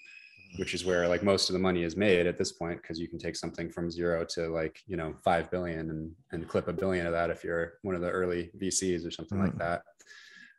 which 0.56 0.72
is 0.72 0.86
where 0.86 1.06
like 1.08 1.22
most 1.22 1.50
of 1.50 1.52
the 1.52 1.58
money 1.58 1.82
is 1.82 1.94
made 1.94 2.26
at 2.26 2.38
this 2.38 2.52
point, 2.52 2.80
because 2.80 2.98
you 2.98 3.08
can 3.08 3.18
take 3.18 3.36
something 3.36 3.68
from 3.70 3.90
zero 3.90 4.24
to 4.30 4.48
like, 4.48 4.80
you 4.86 4.96
know, 4.96 5.14
5 5.22 5.50
billion 5.50 5.90
and, 5.90 6.10
and 6.32 6.48
clip 6.48 6.68
a 6.68 6.72
billion 6.72 7.04
of 7.04 7.12
that 7.12 7.28
if 7.28 7.44
you're 7.44 7.74
one 7.82 7.94
of 7.94 8.00
the 8.00 8.10
early 8.10 8.50
VCs 8.58 9.06
or 9.06 9.10
something 9.10 9.36
mm. 9.36 9.44
like 9.44 9.58
that. 9.58 9.82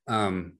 Um, 0.07 0.59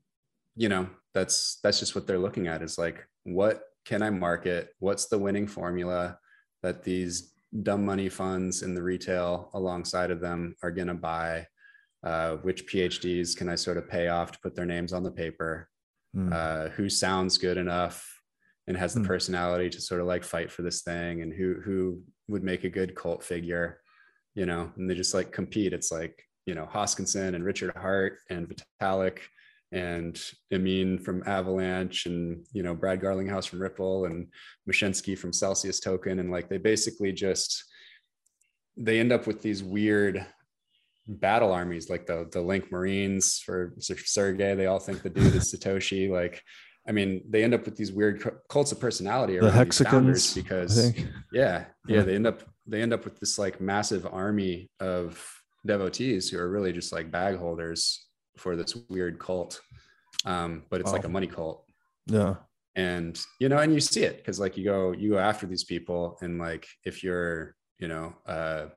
you 0.55 0.67
know, 0.67 0.89
that's, 1.13 1.59
that's 1.61 1.77
just 1.79 1.93
what 1.93 2.07
they're 2.07 2.17
looking 2.17 2.47
at 2.47 2.63
is 2.63 2.79
like, 2.79 3.05
what 3.25 3.63
can 3.83 4.01
I 4.01 4.09
market? 4.09 4.69
What's 4.79 5.07
the 5.07 5.19
winning 5.19 5.47
formula 5.47 6.17
that 6.63 6.83
these 6.83 7.33
dumb 7.63 7.85
money 7.85 8.09
funds 8.09 8.63
in 8.63 8.73
the 8.73 8.81
retail 8.81 9.49
alongside 9.53 10.11
of 10.11 10.21
them 10.21 10.55
are 10.63 10.71
going 10.71 10.87
to 10.87 10.93
buy? 10.93 11.47
Uh, 12.03 12.35
which 12.37 12.67
PhDs 12.67 13.35
can 13.35 13.49
I 13.49 13.55
sort 13.55 13.77
of 13.77 13.89
pay 13.89 14.09
off 14.09 14.31
to 14.31 14.39
put 14.39 14.55
their 14.55 14.65
names 14.65 14.93
on 14.93 15.03
the 15.03 15.11
paper? 15.11 15.69
Mm. 16.15 16.31
Uh, 16.31 16.69
who 16.69 16.87
sounds 16.87 17.37
good 17.37 17.57
enough 17.57 18.21
and 18.67 18.77
has 18.77 18.93
the 18.93 19.01
mm. 19.01 19.07
personality 19.07 19.69
to 19.69 19.81
sort 19.81 20.01
of 20.01 20.07
like 20.07 20.23
fight 20.23 20.51
for 20.51 20.61
this 20.61 20.81
thing, 20.81 21.21
and 21.21 21.33
who 21.33 21.55
who 21.63 22.01
would 22.27 22.43
make 22.43 22.63
a 22.63 22.69
good 22.69 22.95
cult 22.95 23.23
figure, 23.23 23.81
you 24.33 24.45
know? 24.45 24.71
And 24.77 24.89
they 24.89 24.95
just 24.95 25.13
like 25.13 25.31
compete. 25.31 25.73
It's 25.73 25.91
like 25.91 26.23
you 26.45 26.55
know 26.55 26.69
Hoskinson 26.71 27.35
and 27.35 27.43
Richard 27.43 27.75
Heart 27.75 28.19
and 28.29 28.47
Vitalik 28.47 29.19
and 29.71 30.21
Emin 30.51 30.99
from 30.99 31.23
Avalanche 31.25 32.05
and 32.05 32.45
you 32.53 32.63
know 32.63 32.73
Brad 32.73 33.01
Garlinghouse 33.01 33.47
from 33.47 33.61
Ripple 33.61 34.05
and 34.05 34.27
Mashinsky 34.69 35.17
from 35.17 35.33
Celsius 35.33 35.79
Token. 35.79 36.19
And 36.19 36.31
like 36.31 36.49
they 36.49 36.57
basically 36.57 37.11
just 37.11 37.63
they 38.77 38.99
end 38.99 39.11
up 39.11 39.27
with 39.27 39.41
these 39.41 39.63
weird 39.63 40.25
battle 41.07 41.51
armies 41.51 41.89
like 41.89 42.05
the 42.05 42.27
the 42.31 42.41
Link 42.41 42.71
Marines 42.71 43.39
for 43.39 43.73
Sergey. 43.79 44.55
They 44.55 44.65
all 44.67 44.79
think 44.79 45.01
the 45.01 45.09
dude 45.09 45.35
is 45.35 45.53
Satoshi. 45.53 46.09
Like 46.09 46.41
I 46.87 46.91
mean, 46.91 47.23
they 47.27 47.43
end 47.43 47.55
up 47.55 47.65
with 47.65 47.75
these 47.75 47.91
weird 47.91 48.23
cults 48.47 48.71
of 48.71 48.79
personality 48.79 49.39
The 49.39 49.47
around 49.47 49.65
these 49.65 49.81
founders 49.81 50.33
because 50.35 50.93
yeah, 50.95 51.01
yeah, 51.33 51.65
Yeah. 51.87 52.01
they 52.03 52.15
end 52.15 52.27
up 52.27 52.43
they 52.67 52.81
end 52.81 52.93
up 52.93 53.03
with 53.05 53.19
this 53.19 53.37
like 53.39 53.59
massive 53.59 54.05
army 54.05 54.69
of 54.79 55.23
devotees 55.65 56.29
who 56.29 56.37
are 56.37 56.49
really 56.49 56.71
just 56.73 56.93
like 56.93 57.09
bag 57.11 57.37
holders 57.37 58.05
for 58.37 58.55
this 58.55 58.75
weird 58.89 59.19
cult. 59.19 59.61
Um, 60.25 60.63
but 60.69 60.81
it's 60.81 60.91
like 60.91 61.03
a 61.05 61.09
money 61.09 61.27
cult. 61.27 61.65
Yeah. 62.07 62.35
And 62.75 63.19
you 63.39 63.47
know, 63.49 63.57
and 63.59 63.73
you 63.73 63.79
see 63.79 64.03
it 64.03 64.17
because 64.17 64.39
like 64.39 64.57
you 64.57 64.65
go 64.65 64.91
you 64.91 65.11
go 65.11 65.17
after 65.19 65.45
these 65.47 65.63
people, 65.63 66.17
and 66.21 66.39
like 66.39 66.67
if 66.83 67.03
you're, 67.03 67.55
you 67.79 67.87
know, 67.87 68.13
uh 68.25 68.67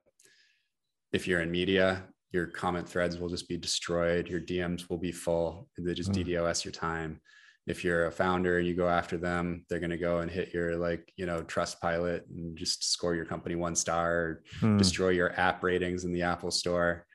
if 1.13 1.27
you're 1.27 1.41
in 1.41 1.51
media, 1.51 2.05
your 2.33 2.47
comment 2.47 2.89
threads 2.89 3.19
will 3.19 3.29
just 3.31 3.49
be 3.49 3.57
destroyed, 3.57 4.29
your 4.29 4.41
DMs 4.41 4.89
will 4.91 4.99
be 4.99 5.13
full, 5.13 5.69
they 5.79 5.95
just 5.95 6.13
Mm. 6.13 6.27
DDoS 6.27 6.65
your 6.65 6.73
time. 6.73 7.21
If 7.67 7.83
you're 7.85 8.07
a 8.07 8.13
founder 8.13 8.59
and 8.59 8.67
you 8.67 8.75
go 8.75 8.89
after 8.89 9.17
them, 9.19 9.65
they're 9.69 9.81
going 9.81 9.91
to 9.91 9.99
go 9.99 10.19
and 10.19 10.31
hit 10.31 10.55
your 10.55 10.77
like, 10.77 11.13
you 11.17 11.27
know, 11.27 11.43
trust 11.43 11.81
pilot 11.81 12.27
and 12.29 12.57
just 12.57 12.93
score 12.93 13.15
your 13.15 13.25
company 13.27 13.57
one 13.57 13.75
star, 13.75 14.13
or 14.13 14.43
Hmm. 14.61 14.77
destroy 14.79 15.11
your 15.11 15.33
app 15.39 15.63
ratings 15.63 16.05
in 16.05 16.13
the 16.13 16.23
Apple 16.23 16.51
store. 16.51 17.07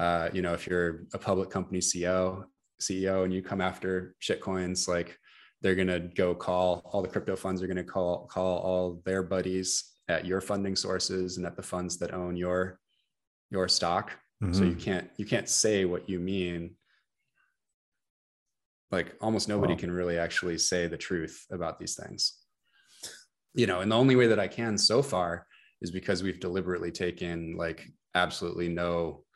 Uh, 0.00 0.30
you 0.32 0.40
know, 0.40 0.54
if 0.54 0.66
you're 0.66 1.02
a 1.12 1.18
public 1.18 1.50
company 1.50 1.78
CEO, 1.78 2.44
CEO 2.80 3.24
and 3.24 3.34
you 3.34 3.42
come 3.42 3.60
after 3.60 4.14
shitcoins, 4.22 4.88
like 4.88 5.18
they're 5.60 5.74
gonna 5.74 6.00
go 6.00 6.34
call 6.34 6.80
all 6.86 7.02
the 7.02 7.08
crypto 7.08 7.36
funds 7.36 7.62
are 7.62 7.66
gonna 7.66 7.84
call 7.84 8.26
call 8.28 8.60
all 8.60 9.02
their 9.04 9.22
buddies 9.22 9.92
at 10.08 10.24
your 10.24 10.40
funding 10.40 10.74
sources 10.74 11.36
and 11.36 11.44
at 11.44 11.54
the 11.54 11.62
funds 11.62 11.98
that 11.98 12.14
own 12.14 12.34
your 12.34 12.80
your 13.50 13.68
stock. 13.68 14.12
So 14.52 14.64
you 14.64 14.74
Mhm. 14.74 14.80
can't 14.80 15.10
you 15.18 15.26
can't 15.26 15.50
say 15.50 15.84
what 15.84 16.08
you 16.08 16.18
mean. 16.18 16.76
Like 18.90 19.16
almost 19.20 19.48
nobody 19.48 19.74
Wow. 19.74 19.80
can 19.80 19.90
really 19.92 20.18
actually 20.18 20.56
say 20.56 20.86
the 20.86 20.96
truth 20.96 21.44
about 21.50 21.78
these 21.78 21.94
things. 21.94 22.38
You 23.52 23.66
know, 23.66 23.80
and 23.80 23.92
the 23.92 23.98
only 23.98 24.16
way 24.16 24.28
that 24.28 24.40
I 24.40 24.48
can 24.48 24.78
so 24.78 25.02
far 25.02 25.46
is 25.82 25.90
because 25.90 26.22
we've 26.22 26.40
deliberately 26.40 26.90
taken 26.90 27.54
like 27.58 27.86
absolutely 28.14 28.70
no 28.70 29.26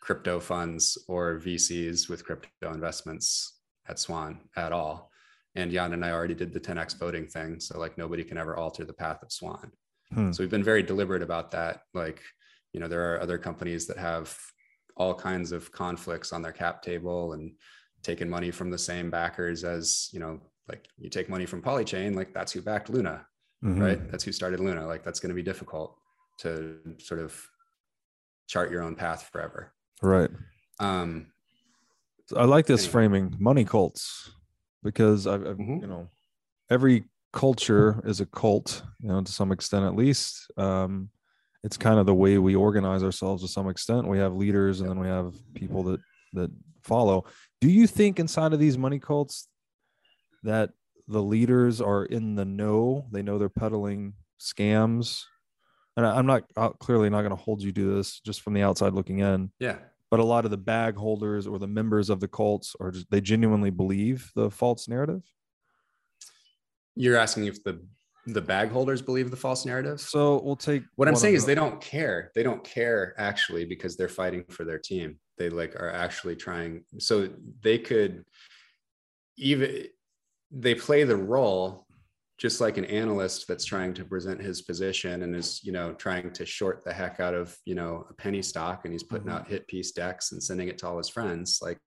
crypto 0.00 0.40
funds 0.40 0.96
or 1.08 1.38
VCs 1.38 2.08
with 2.08 2.24
crypto 2.24 2.72
investments 2.72 3.60
at 3.88 3.98
Swan 3.98 4.40
at 4.56 4.72
all. 4.72 5.10
And 5.54 5.72
Yan 5.72 5.92
and 5.92 6.04
I 6.04 6.10
already 6.12 6.34
did 6.34 6.52
the 6.52 6.60
10x 6.60 6.98
voting 6.98 7.26
thing. 7.26 7.58
So 7.60 7.78
like 7.78 7.98
nobody 7.98 8.22
can 8.24 8.38
ever 8.38 8.56
alter 8.56 8.84
the 8.84 8.92
path 8.92 9.22
of 9.22 9.32
Swan. 9.32 9.72
Hmm. 10.12 10.32
So 10.32 10.42
we've 10.42 10.50
been 10.50 10.62
very 10.64 10.82
deliberate 10.82 11.22
about 11.22 11.50
that. 11.52 11.82
Like, 11.94 12.22
you 12.72 12.80
know, 12.80 12.88
there 12.88 13.12
are 13.14 13.20
other 13.20 13.38
companies 13.38 13.86
that 13.86 13.96
have 13.98 14.36
all 14.96 15.14
kinds 15.14 15.52
of 15.52 15.70
conflicts 15.72 16.32
on 16.32 16.42
their 16.42 16.52
cap 16.52 16.82
table 16.82 17.32
and 17.32 17.52
taking 18.02 18.28
money 18.28 18.50
from 18.50 18.70
the 18.70 18.78
same 18.78 19.10
backers 19.10 19.64
as, 19.64 20.08
you 20.12 20.20
know, 20.20 20.40
like 20.68 20.86
you 20.98 21.08
take 21.08 21.28
money 21.28 21.46
from 21.46 21.62
Polychain, 21.62 22.14
like 22.14 22.32
that's 22.34 22.52
who 22.52 22.60
backed 22.60 22.90
Luna, 22.90 23.26
Mhm. 23.64 23.80
right? 23.80 24.10
That's 24.10 24.22
who 24.24 24.32
started 24.32 24.60
Luna. 24.60 24.86
Like 24.86 25.02
that's 25.02 25.18
going 25.20 25.30
to 25.30 25.34
be 25.34 25.42
difficult 25.42 25.98
to 26.40 26.78
sort 26.98 27.20
of 27.20 27.34
chart 28.46 28.70
your 28.70 28.82
own 28.82 28.94
path 28.94 29.28
forever. 29.32 29.72
Right. 30.02 30.30
Um, 30.80 31.32
So 32.26 32.36
I 32.36 32.44
like 32.44 32.66
this 32.66 32.82
Anyway. 32.82 32.92
framing, 32.92 33.36
money 33.38 33.64
cults, 33.64 34.30
because 34.82 35.26
I've, 35.26 35.46
I've 35.46 35.56
Mhm. 35.56 35.80
you 35.80 35.86
know, 35.86 36.08
every 36.70 37.04
culture 37.32 38.00
is 38.04 38.20
a 38.20 38.26
cult, 38.26 38.82
you 39.00 39.08
know, 39.08 39.22
to 39.22 39.32
some 39.32 39.50
extent 39.50 39.84
at 39.86 39.96
least. 39.96 40.50
Um, 40.56 41.10
it's 41.64 41.76
kind 41.76 41.98
of 41.98 42.06
the 42.06 42.14
way 42.14 42.38
we 42.38 42.54
organize 42.54 43.02
ourselves 43.02 43.42
to 43.42 43.48
some 43.48 43.68
extent. 43.68 44.06
We 44.06 44.18
have 44.18 44.34
leaders, 44.34 44.80
and 44.80 44.88
then 44.90 44.98
we 44.98 45.08
have 45.08 45.34
people 45.54 45.82
that 45.84 46.00
that 46.34 46.50
follow. 46.82 47.24
Do 47.60 47.68
you 47.70 47.86
think 47.86 48.20
inside 48.20 48.52
of 48.52 48.60
these 48.60 48.76
money 48.78 48.98
cults 48.98 49.48
that 50.42 50.70
the 51.08 51.22
leaders 51.22 51.80
are 51.80 52.04
in 52.04 52.34
the 52.36 52.44
know? 52.44 53.08
They 53.10 53.22
know 53.22 53.38
they're 53.38 53.48
peddling 53.48 54.14
scams. 54.38 55.24
And 55.98 56.06
I- 56.06 56.16
I'm 56.16 56.26
not 56.26 56.44
uh, 56.56 56.68
clearly 56.70 57.10
not 57.10 57.22
going 57.22 57.30
to 57.36 57.42
hold 57.42 57.60
you 57.60 57.72
to 57.72 57.96
this 57.96 58.20
just 58.20 58.40
from 58.42 58.54
the 58.54 58.62
outside 58.62 58.92
looking 58.94 59.18
in 59.18 59.50
yeah. 59.58 59.78
but 60.12 60.20
a 60.20 60.24
lot 60.24 60.44
of 60.44 60.52
the 60.52 60.56
bag 60.56 60.94
holders 60.96 61.46
or 61.48 61.58
the 61.58 61.66
members 61.66 62.08
of 62.08 62.20
the 62.20 62.28
cults 62.28 62.76
are 62.80 62.92
just 62.92 63.10
they 63.10 63.20
genuinely 63.20 63.70
believe 63.70 64.30
the 64.36 64.48
false 64.48 64.86
narrative 64.88 65.22
You're 66.94 67.16
asking 67.16 67.46
if 67.46 67.62
the 67.64 67.84
the 68.26 68.40
bag 68.42 68.70
holders 68.70 69.00
believe 69.02 69.30
the 69.32 69.36
false 69.36 69.64
narrative. 69.66 70.00
so 70.00 70.40
we'll 70.44 70.54
take 70.54 70.84
what 70.94 71.08
I'm 71.08 71.16
saying 71.16 71.34
is 71.34 71.42
the- 71.44 71.48
they 71.48 71.54
don't 71.56 71.80
care. 71.80 72.30
They 72.36 72.42
don't 72.44 72.62
care 72.62 73.14
actually 73.18 73.64
because 73.64 73.96
they're 73.96 74.08
fighting 74.08 74.44
for 74.50 74.64
their 74.64 74.78
team. 74.78 75.18
They 75.36 75.48
like 75.50 75.74
are 75.76 75.90
actually 75.90 76.36
trying. 76.36 76.84
So 76.98 77.28
they 77.62 77.78
could 77.78 78.24
even 79.36 79.86
they 80.52 80.74
play 80.76 81.02
the 81.04 81.16
role 81.16 81.86
just 82.38 82.60
like 82.60 82.78
an 82.78 82.84
analyst 82.84 83.48
that's 83.48 83.64
trying 83.64 83.92
to 83.92 84.04
present 84.04 84.40
his 84.40 84.62
position 84.62 85.22
and 85.24 85.34
is 85.34 85.60
you 85.64 85.72
know 85.72 85.92
trying 85.94 86.32
to 86.32 86.46
short 86.46 86.84
the 86.84 86.92
heck 86.92 87.18
out 87.20 87.34
of 87.34 87.56
you 87.64 87.74
know 87.74 88.06
a 88.10 88.14
penny 88.14 88.40
stock 88.42 88.84
and 88.84 88.92
he's 88.92 89.02
putting 89.02 89.26
Mhm. 89.26 89.32
out 89.32 89.48
hit 89.48 89.66
piece 89.66 89.90
decks 89.92 90.32
and 90.32 90.42
sending 90.42 90.68
it 90.68 90.78
to 90.78 90.86
all 90.86 90.98
his 90.98 91.08
friends 91.08 91.58
like 91.60 91.80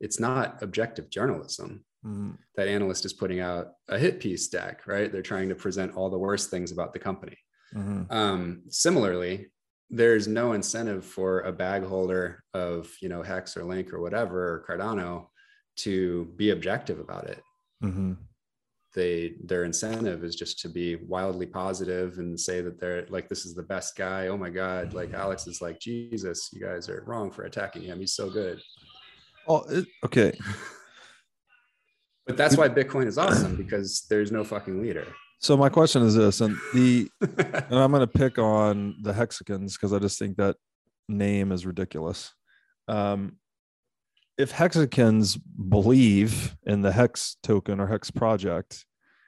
it's 0.00 0.18
not 0.18 0.62
objective 0.62 1.10
journalism 1.10 1.84
Mhm. 2.04 2.38
that 2.56 2.66
analyst 2.68 3.04
is 3.04 3.12
putting 3.12 3.40
out 3.40 3.74
a 3.88 3.98
hit 3.98 4.20
piece 4.20 4.48
deck 4.48 4.86
right 4.86 5.12
they're 5.12 5.22
trying 5.22 5.50
to 5.50 5.54
present 5.54 5.94
all 5.94 6.08
the 6.10 6.18
worst 6.18 6.50
things 6.50 6.72
about 6.72 6.92
the 6.94 6.98
company 6.98 7.36
Mhm. 7.74 8.10
um, 8.10 8.62
similarly, 8.68 9.52
there's 9.90 10.26
no 10.26 10.54
incentive 10.54 11.04
for 11.04 11.40
a 11.40 11.52
bag 11.52 11.82
holder 11.84 12.42
of 12.54 12.92
you 13.02 13.08
know 13.08 13.22
Hex 13.22 13.56
or 13.56 13.64
Link 13.64 13.92
or 13.92 14.00
whatever 14.00 14.38
or 14.54 14.64
Cardano 14.66 15.28
to 15.76 16.24
be 16.36 16.50
objective 16.50 16.98
about 16.98 17.28
it. 17.28 17.42
Mhm. 17.82 18.16
They 18.94 19.34
their 19.44 19.64
incentive 19.64 20.24
is 20.24 20.34
just 20.34 20.58
to 20.60 20.68
be 20.68 20.96
wildly 20.96 21.46
positive 21.46 22.18
and 22.18 22.38
say 22.38 22.60
that 22.60 22.80
they're 22.80 23.06
like 23.08 23.28
this 23.28 23.44
is 23.46 23.54
the 23.54 23.62
best 23.62 23.96
guy. 23.96 24.26
Oh 24.28 24.36
my 24.36 24.50
god, 24.50 24.94
like 24.94 25.12
Alex 25.14 25.46
is 25.46 25.60
like 25.62 25.78
Jesus. 25.78 26.50
You 26.52 26.60
guys 26.60 26.88
are 26.88 27.04
wrong 27.06 27.30
for 27.30 27.44
attacking 27.44 27.82
him. 27.82 28.00
He's 28.00 28.14
so 28.14 28.28
good. 28.30 28.60
oh 29.48 29.64
okay 30.04 30.32
But 32.26 32.36
that's 32.36 32.56
why 32.56 32.68
Bitcoin 32.68 33.06
is 33.06 33.18
awesome 33.18 33.56
because 33.56 34.06
there's 34.08 34.30
no 34.30 34.44
fucking 34.44 34.80
leader. 34.82 35.06
so 35.40 35.56
my 35.56 35.68
question 35.68 36.02
is 36.02 36.14
this 36.14 36.40
and 36.42 36.54
the 36.74 37.08
and 37.20 37.74
i'm 37.78 37.90
going 37.90 38.00
to 38.00 38.06
pick 38.06 38.38
on 38.38 38.94
the 39.02 39.12
hexicans 39.12 39.76
because 39.76 39.92
i 39.92 39.98
just 39.98 40.18
think 40.18 40.36
that 40.36 40.54
name 41.08 41.50
is 41.50 41.64
ridiculous 41.66 42.32
um 42.88 43.36
if 44.38 44.50
hexicans 44.50 45.36
believe 45.36 46.56
in 46.66 46.82
the 46.82 46.92
hex 46.92 47.36
token 47.42 47.80
or 47.80 47.86
hex 47.86 48.10
project 48.10 48.84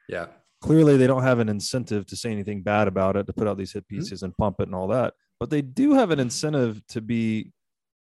yeah. 0.09 0.27
clearly 0.61 0.97
they 0.97 1.07
don't 1.07 1.23
have 1.23 1.39
an 1.39 1.49
incentive 1.49 2.07
to 2.07 2.17
say 2.17 2.31
anything 2.31 2.63
bad 2.63 2.89
about 2.89 3.17
it 3.17 3.27
to 3.27 3.33
put 3.33 3.47
out 3.47 3.57
these 3.59 3.73
hit 3.73 3.85
Mhm. 3.85 3.89
pieces 3.99 4.23
and 4.23 4.37
pump 4.37 4.57
it 4.61 4.69
and 4.69 4.75
all 4.75 4.89
that 4.89 5.15
but 5.41 5.51
they 5.51 5.63
do 5.63 5.93
have 5.95 6.11
an 6.11 6.21
incentive 6.21 6.87
to 6.89 7.01
be 7.01 7.53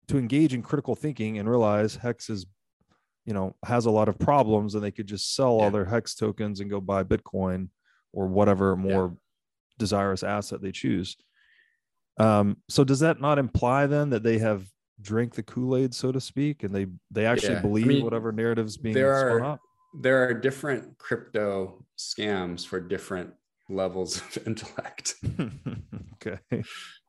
to 0.08 0.18
engage 0.18 0.54
in 0.54 0.62
critical 0.62 0.96
thinking 0.96 1.38
and 1.40 1.50
realize 1.50 1.96
hex 1.96 2.30
is 2.30 2.46
you 3.26 3.34
know 3.34 3.56
has 3.66 3.86
a 3.86 3.92
lot 3.92 4.10
of 4.10 4.20
problems 4.20 4.76
and 4.76 4.84
they 4.84 4.92
could 4.92 5.08
just 5.08 5.34
sell 5.36 5.58
Yeah. 5.58 5.64
all 5.66 5.72
their 5.72 5.86
hex 5.86 6.16
tokens 6.16 6.60
and 6.60 6.70
go 6.70 6.80
buy 6.82 7.04
bitcoin 7.04 7.70
or 8.12 8.28
whatever 8.28 8.76
more 8.76 9.18
desirous 9.80 10.24
asset 10.24 10.62
they 10.62 10.72
choose 10.72 11.16
um 12.20 12.58
so 12.70 12.84
does 12.84 13.00
that 13.00 13.20
not 13.20 13.40
imply 13.40 13.88
then 13.88 14.12
that 14.12 14.24
they 14.24 14.38
have 14.38 14.68
drank 15.02 15.34
the 15.36 15.44
kool-aid 15.44 15.94
so 15.94 16.12
to 16.12 16.22
speak 16.22 16.64
and 16.64 16.74
they 16.74 16.86
they 17.12 17.26
actually 17.26 17.54
Yeah. 17.54 17.60
I 17.60 17.62
believe 17.62 17.88
mean, 17.88 18.04
whatever 18.04 18.32
narratives 18.32 18.78
being 18.78 18.96
there 18.96 19.16
spun 19.20 19.32
are- 19.32 19.44
up 19.54 19.60
There 20.02 20.28
are 20.28 20.34
different 20.34 20.98
crypto 20.98 21.86
scams 21.98 22.66
for 22.66 22.80
different 22.80 23.32
levels 23.70 24.18
of 24.18 24.38
intellect. 24.48 25.16
okay 26.16 26.40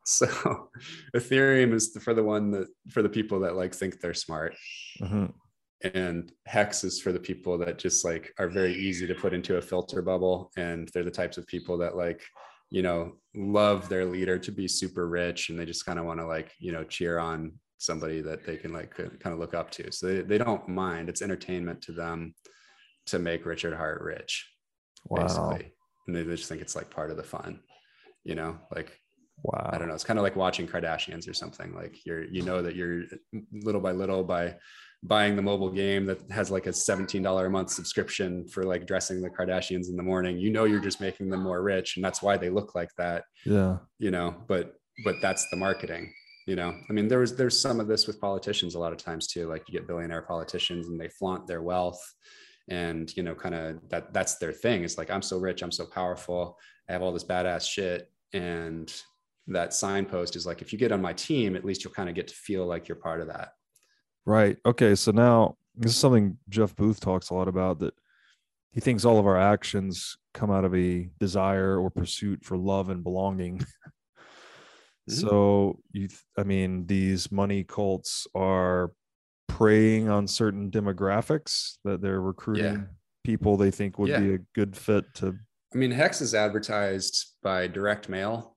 So 0.07 0.26
Ethereum 1.16 1.72
is 1.72 1.97
for 2.03 2.12
the 2.14 2.22
one 2.22 2.51
that 2.53 2.68
for 2.91 3.03
the 3.03 3.09
people 3.09 3.41
that 3.41 3.57
like 3.57 3.74
think 3.74 4.01
they're 4.01 4.14
smart. 4.14 4.55
Mhm. 5.01 5.32
And 5.95 6.32
Hex 6.47 6.85
is 6.85 7.01
for 7.01 7.12
the 7.12 7.20
people 7.20 7.59
that 7.59 7.78
just 7.78 8.05
like 8.05 8.32
are 8.39 8.49
very 8.49 8.74
easy 8.74 9.07
to 9.07 9.14
put 9.14 9.32
into 9.35 9.57
a 9.57 9.62
filter 9.62 10.01
bubble. 10.03 10.51
And 10.57 10.89
they're 10.93 11.05
the 11.05 11.11
types 11.11 11.37
of 11.39 11.47
people 11.47 11.78
that 11.78 11.97
like, 11.97 12.22
you 12.70 12.82
know, 12.82 13.16
love 13.35 13.89
their 13.89 14.05
leader 14.07 14.39
to 14.39 14.51
be 14.53 14.66
super 14.68 15.09
rich 15.09 15.49
and 15.51 15.59
they 15.59 15.66
just 15.66 15.85
kind 15.87 15.99
of 15.99 16.05
want 16.07 16.20
to 16.20 16.26
like, 16.26 16.53
you 16.59 16.72
know, 16.72 16.85
cheer 16.85 17.18
on 17.18 17.53
somebody 17.85 18.20
that 18.22 18.45
they 18.45 18.57
can 18.57 18.72
like 18.72 18.95
kind 18.95 19.32
of 19.32 19.39
look 19.39 19.55
up 19.55 19.70
to. 19.72 19.93
So 19.93 20.07
they, 20.07 20.22
they 20.22 20.39
don't 20.39 20.68
mind. 20.68 21.09
It's 21.09 21.22
entertainment 21.22 21.82
to 21.82 21.93
them 21.93 22.35
to 23.07 23.18
make 23.18 23.47
Richard 23.47 23.74
Heart 23.74 24.03
rich 24.03 24.49
wow 25.07 25.22
basically. 25.22 25.72
And 26.07 26.16
they 26.16 26.24
just 26.24 26.49
think 26.49 26.61
it's 26.61 26.76
like 26.76 26.91
part 26.91 27.11
of 27.11 27.16
the 27.16 27.22
fun, 27.22 27.61
you 28.24 28.35
know, 28.35 28.59
like 28.74 28.99
wow 29.43 29.70
I 29.72 29.78
don't 29.78 29.89
know. 29.89 29.95
It's 29.95 30.05
kind 30.05 30.18
of 30.18 30.22
like 30.22 30.37
watching 30.37 30.66
Kardashians 30.66 31.28
or 31.28 31.35
something. 31.35 31.74
Like 31.74 32.05
you're, 32.05 32.24
you 32.24 32.43
know, 32.43 32.62
that 32.62 32.76
you're 32.76 33.05
little 33.53 33.80
by 33.80 33.93
little 33.93 34.24
by 34.24 34.57
buying 35.03 35.37
the 35.37 35.43
mobile 35.43 35.70
game 35.70 36.07
that 36.07 36.18
has 36.30 36.51
like 36.51 36.66
a 36.66 36.70
$17 36.70 37.47
a 37.47 37.51
month 37.51 37.70
subscription 37.70 38.49
for 38.49 38.64
like 38.64 38.87
dressing 38.87 39.20
the 39.20 39.28
Kardashians 39.28 39.89
in 39.89 39.97
the 39.97 40.03
morning. 40.03 40.39
You 40.39 40.51
know, 40.51 40.64
you're 40.64 40.80
just 40.80 41.01
making 41.01 41.28
them 41.28 41.43
more 41.43 41.62
rich, 41.62 41.97
and 41.97 42.05
that's 42.05 42.22
why 42.22 42.39
they 42.39 42.49
look 42.49 42.74
like 42.74 42.89
that. 42.97 43.24
yeah 43.45 43.78
You 43.99 44.11
know, 44.11 44.35
but 44.49 44.74
but 45.05 45.16
that's 45.20 45.49
the 45.51 45.57
marketing. 45.57 46.12
You 46.47 46.57
know, 46.57 46.74
I 46.88 46.92
mean, 46.92 47.09
there 47.09 47.20
was 47.20 47.36
there's 47.36 47.59
some 47.59 47.80
of 47.80 47.88
this 47.88 48.07
with 48.07 48.20
politicians 48.20 48.74
a 48.74 48.78
lot 48.78 48.92
of 48.92 48.99
times 48.99 49.26
too. 49.26 49.49
Like 49.49 49.68
you 49.68 49.72
get 49.72 49.86
billionaire 49.86 50.22
politicians 50.22 50.88
and 50.88 51.01
they 51.01 51.09
flaunt 51.09 51.47
their 51.47 51.62
wealth, 51.62 52.03
and 52.68 53.14
you 53.16 53.22
know 53.22 53.34
kind 53.34 53.55
of 53.55 53.78
that 53.88 54.12
that's 54.14 54.36
their 54.36 54.51
thing 54.53 54.84
it's 54.84 54.97
like 54.97 55.11
i'm 55.11 55.20
so 55.20 55.36
rich 55.36 55.61
i'm 55.61 55.70
so 55.70 55.84
powerful 55.84 56.57
i 56.88 56.92
have 56.92 57.03
all 57.03 57.12
this 57.12 57.22
badass 57.22 57.68
shit 57.68 58.11
and 58.32 59.03
that 59.47 59.74
signpost 59.74 60.34
is 60.34 60.47
like 60.47 60.62
if 60.62 60.72
you 60.72 60.78
get 60.78 60.90
on 60.90 61.03
my 61.03 61.12
team 61.12 61.57
at 61.57 61.64
least 61.66 61.84
you'll 61.84 61.92
kind 61.92 62.09
of 62.09 62.14
get 62.14 62.26
to 62.26 62.34
feel 62.34 62.64
like 62.64 62.88
you're 62.88 62.97
part 62.97 63.20
of 63.20 63.26
that 63.26 63.51
Right. 64.26 64.57
Okay. 64.64 64.95
So 64.95 65.12
now 65.12 65.57
this 65.76 65.92
is 65.92 65.99
something 65.99 66.38
Jeff 66.49 66.74
Booth 66.76 67.01
talks 67.01 67.30
a 67.30 67.34
lot 67.34 67.49
about 67.49 67.78
that 67.80 67.95
he 68.72 68.80
thinks 68.80 69.05
all 69.05 69.18
of 69.18 69.26
our 69.26 69.38
actions 69.38 70.16
come 70.32 70.51
out 70.51 70.64
of 70.64 70.74
a 70.74 71.09
desire 71.20 71.78
or 71.78 71.90
pursuit 71.90 72.45
for 72.45 72.57
love 72.57 72.88
and 72.88 73.05
belonging. 73.05 73.64
Mhm. 75.09 75.12
So 75.20 75.78
you, 75.92 76.09
th- 76.09 76.20
I 76.38 76.44
mean, 76.44 76.86
these 76.86 77.30
money 77.30 77.64
cults 77.64 78.26
are 78.34 78.92
preying 79.48 80.09
on 80.09 80.26
certain 80.26 80.70
demographics 80.70 81.78
that 81.84 82.00
they're 82.00 82.20
recruiting 82.20 82.88
people 83.24 83.57
they 83.57 83.70
think 83.70 83.98
would 83.98 84.11
Yeah. 84.11 84.20
be 84.20 84.34
a 84.34 84.38
good 84.55 84.76
fit 84.76 85.05
to. 85.14 85.38
i 85.72 85.76
mean 85.76 85.90
hex 85.90 86.20
is 86.20 86.34
advertised 86.34 87.34
by 87.42 87.66
direct 87.66 88.09
mail 88.09 88.57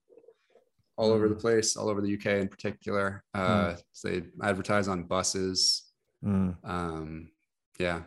all 0.98 1.12
over 1.12 1.28
the 1.30 1.36
place 1.36 1.76
all 1.76 1.90
over 1.90 2.02
the 2.02 2.14
uk 2.16 2.26
in 2.26 2.48
particular 2.48 3.24
uh 3.34 3.76
so 3.92 4.08
they 4.10 4.22
advertise 4.42 4.88
on 4.88 5.04
buses 5.04 5.84
Mm, 6.26 6.56
um 6.64 7.30
yeah 7.80 8.04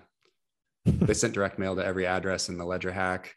they 0.85 1.15
sent 1.23 1.33
direct 1.35 1.59
mail 1.59 1.77
to 1.77 1.85
every 1.85 2.07
address 2.07 2.49
in 2.49 2.57
the 2.59 2.65
ledger 2.65 2.91
hack 2.93 3.35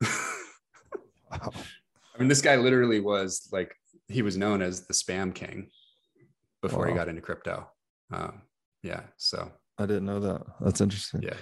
wow. 0.02 1.52
I 2.14 2.18
mean, 2.18 2.28
this 2.28 2.42
guy 2.42 2.56
literally 2.56 3.00
was 3.00 3.48
like 3.52 3.74
he 4.10 4.22
was 4.22 4.36
known 4.36 4.62
as 4.62 4.86
the 4.86 4.92
spam 4.94 5.34
king 5.34 5.68
before 6.62 6.86
he 6.86 6.94
got 6.94 7.08
into 7.08 7.20
crypto. 7.22 7.66
Um, 8.12 8.42
yeah, 8.82 9.02
so 9.16 9.50
I 9.78 9.86
didn't 9.86 10.06
know 10.06 10.20
that. 10.20 10.42
That's 10.60 10.80
interesting. 10.80 11.22
yeah, 11.22 11.34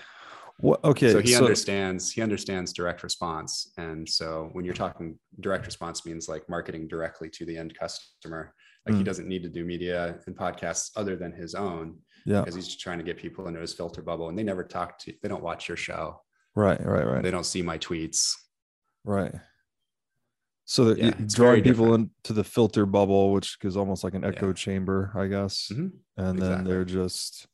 What? 0.61 0.83
Okay. 0.85 1.13
so 1.13 1.21
he 1.21 1.35
understands 1.37 2.11
he 2.13 2.21
understands 2.23 2.73
direct 2.73 3.03
response, 3.03 3.73
and 3.79 4.09
so 4.09 4.51
when 4.53 4.65
you're 4.65 4.75
talking 4.75 5.19
direct 5.41 5.67
response 5.67 6.05
means 6.07 6.29
like 6.29 6.49
marketing 6.49 6.89
directly 6.89 7.29
to 7.31 7.45
the 7.47 7.57
end 7.57 7.77
customer. 7.79 8.55
Like 8.87 8.95
he 8.97 9.03
Mm. 9.03 9.07
doesn't 9.07 9.29
need 9.29 9.43
to 9.43 9.51
do 9.51 9.65
media 9.67 10.19
and 10.27 10.35
podcasts 10.37 10.91
other 10.97 11.15
than 11.15 11.31
his 11.33 11.55
own 11.55 11.99
yeah. 12.25 12.41
because 12.41 12.55
he's 12.55 12.67
just 12.69 12.81
trying 12.81 12.97
to 12.99 13.05
get 13.05 13.19
people 13.19 13.47
into 13.49 13.61
his 13.61 13.75
filter 13.75 14.01
bubble, 14.01 14.29
and 14.31 14.39
they 14.39 14.43
never 14.43 14.65
talk 14.65 14.99
to, 15.01 15.13
they 15.23 15.29
don't 15.29 15.43
watch 15.43 15.69
your 15.69 15.77
show, 15.77 16.23
Right. 16.55 16.81
Right. 16.83 17.05
Right. 17.07 17.23
they 17.23 17.31
don't 17.31 17.45
see 17.45 17.61
my 17.61 17.77
tweets. 17.77 18.33
Right. 19.05 19.35
So 20.71 20.85
that 20.85 20.99
Yeah, 20.99 21.11
drawing 21.29 21.63
people 21.65 21.95
into 21.95 22.35
the 22.35 22.45
filter 22.45 22.85
bubble, 22.85 23.33
which 23.33 23.57
is 23.63 23.75
almost 23.75 24.05
like 24.05 24.13
an 24.13 24.23
echo 24.23 24.49
Yeah. 24.49 24.53
chamber, 24.53 25.11
I 25.15 25.27
guess. 25.27 25.71
Mhm, 25.73 25.93
And 26.19 26.39
then 26.39 26.65
they're 26.65 26.85
just, 26.85 27.47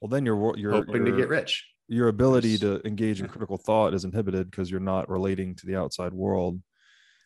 well, 0.00 0.08
then 0.08 0.24
your 0.24 0.36
wor- 0.36 0.56
your 0.56 0.72
Hoping 0.72 1.04
to 1.04 1.14
get 1.14 1.28
rich. 1.28 1.66
your 1.86 2.08
ability 2.08 2.52
Yes. 2.52 2.60
to 2.60 2.86
engage 2.86 3.20
in 3.20 3.28
critical 3.28 3.58
thought 3.58 3.92
is 3.92 4.06
inhibited 4.06 4.50
because 4.50 4.70
you're 4.70 4.80
not 4.80 5.10
relating 5.10 5.54
to 5.56 5.66
the 5.66 5.76
outside 5.76 6.14
world. 6.14 6.62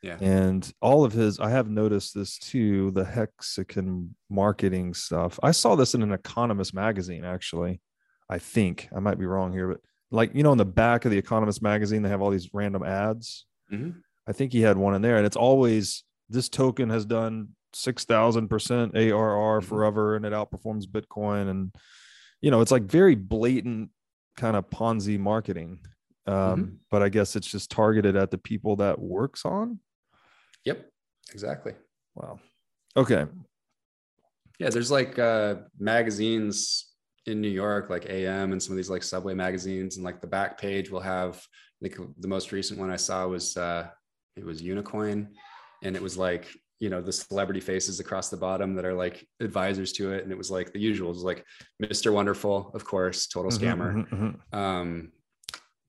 Yeah. 0.02 0.18
And 0.20 0.68
all 0.82 1.04
of 1.04 1.12
his, 1.12 1.38
I 1.38 1.50
have 1.50 1.70
noticed 1.70 2.12
this 2.12 2.36
too, 2.36 2.90
the 2.90 3.04
Hexagon 3.04 4.16
marketing 4.28 4.94
stuff. 4.94 5.38
I 5.44 5.52
saw 5.52 5.76
this 5.76 5.94
in 5.94 6.02
an 6.02 6.10
Economist 6.12 6.74
magazine, 6.74 7.24
actually. 7.24 7.80
I 8.28 8.40
think 8.40 8.88
I 8.92 8.98
might 8.98 9.18
be 9.20 9.26
wrong 9.26 9.52
here, 9.52 9.68
but 9.68 9.80
like, 10.10 10.34
you 10.34 10.42
know, 10.42 10.50
in 10.50 10.58
the 10.58 10.64
back 10.64 11.04
of 11.04 11.12
the 11.12 11.18
Economist 11.18 11.62
magazine, 11.62 12.02
they 12.02 12.08
have 12.08 12.20
all 12.20 12.30
these 12.30 12.52
random 12.52 12.82
ads. 12.82 13.46
Mhm. 13.72 14.02
I 14.28 14.32
think 14.32 14.52
he 14.52 14.60
had 14.60 14.76
one 14.76 14.94
in 14.94 15.00
there, 15.02 15.16
and 15.16 15.24
it's 15.26 15.36
always 15.36 16.04
this 16.28 16.48
token 16.50 16.90
has 16.90 17.06
done 17.06 17.48
six 17.72 18.04
thousand 18.04 18.48
percent 18.48 18.94
ARR 18.94 19.60
Mhm. 19.60 19.64
forever, 19.64 20.16
and 20.16 20.24
it 20.26 20.32
outperforms 20.34 20.84
Bitcoin, 20.86 21.48
and 21.48 21.74
you 22.42 22.50
know 22.50 22.60
it's 22.60 22.70
like 22.70 22.82
very 22.84 23.14
blatant 23.14 23.90
kind 24.36 24.54
of 24.56 24.68
Ponzi 24.70 25.18
marketing. 25.18 25.80
Um, 26.26 26.80
But 26.90 27.02
I 27.02 27.08
guess 27.08 27.36
it's 27.36 27.50
just 27.50 27.70
targeted 27.70 28.14
at 28.16 28.30
the 28.30 28.36
people 28.38 28.76
that 28.76 28.98
works 29.00 29.46
on. 29.46 29.80
Yep, 30.64 30.90
exactly. 31.32 31.74
Wow. 32.14 32.38
Okay. 32.96 33.26
Yeah, 34.58 34.68
there's 34.70 34.90
like 34.90 35.18
uh, 35.18 35.56
magazines 35.78 36.92
in 37.24 37.40
New 37.40 37.48
York, 37.48 37.88
like 37.88 38.06
AM 38.10 38.52
and 38.52 38.62
some 38.62 38.72
of 38.72 38.76
these 38.76 38.90
like 38.90 39.02
subway 39.02 39.32
magazines, 39.34 39.96
and 39.96 40.04
like 40.04 40.20
the 40.20 40.26
back 40.26 40.58
page 40.60 40.90
will 40.90 41.00
have. 41.00 41.36
I 41.82 41.88
think 41.88 41.96
the 42.18 42.28
most 42.28 42.52
recent 42.52 42.78
one 42.78 42.90
I 42.90 42.96
saw 42.96 43.26
was 43.28 43.56
uh, 43.56 43.88
it 44.38 44.44
was 44.44 44.62
Unicoin, 44.62 45.28
and 45.82 45.96
it 45.96 46.02
was 46.02 46.16
like 46.16 46.46
you 46.80 46.88
know 46.88 47.02
the 47.02 47.12
celebrity 47.12 47.60
faces 47.60 47.98
across 47.98 48.28
the 48.28 48.36
bottom 48.36 48.74
that 48.74 48.84
are 48.84 48.94
like 48.94 49.26
advisors 49.40 49.92
to 49.94 50.12
it, 50.12 50.22
and 50.22 50.32
it 50.32 50.38
was 50.38 50.50
like 50.50 50.72
the 50.72 50.78
usual, 50.78 51.10
it 51.10 51.14
was 51.14 51.24
like 51.24 51.44
Mr. 51.82 52.12
Wonderful, 52.12 52.70
of 52.74 52.84
course, 52.84 53.26
total 53.26 53.50
Mhm, 53.50 53.58
scammer, 53.58 54.08
mhm, 54.08 54.56
um, 54.56 55.12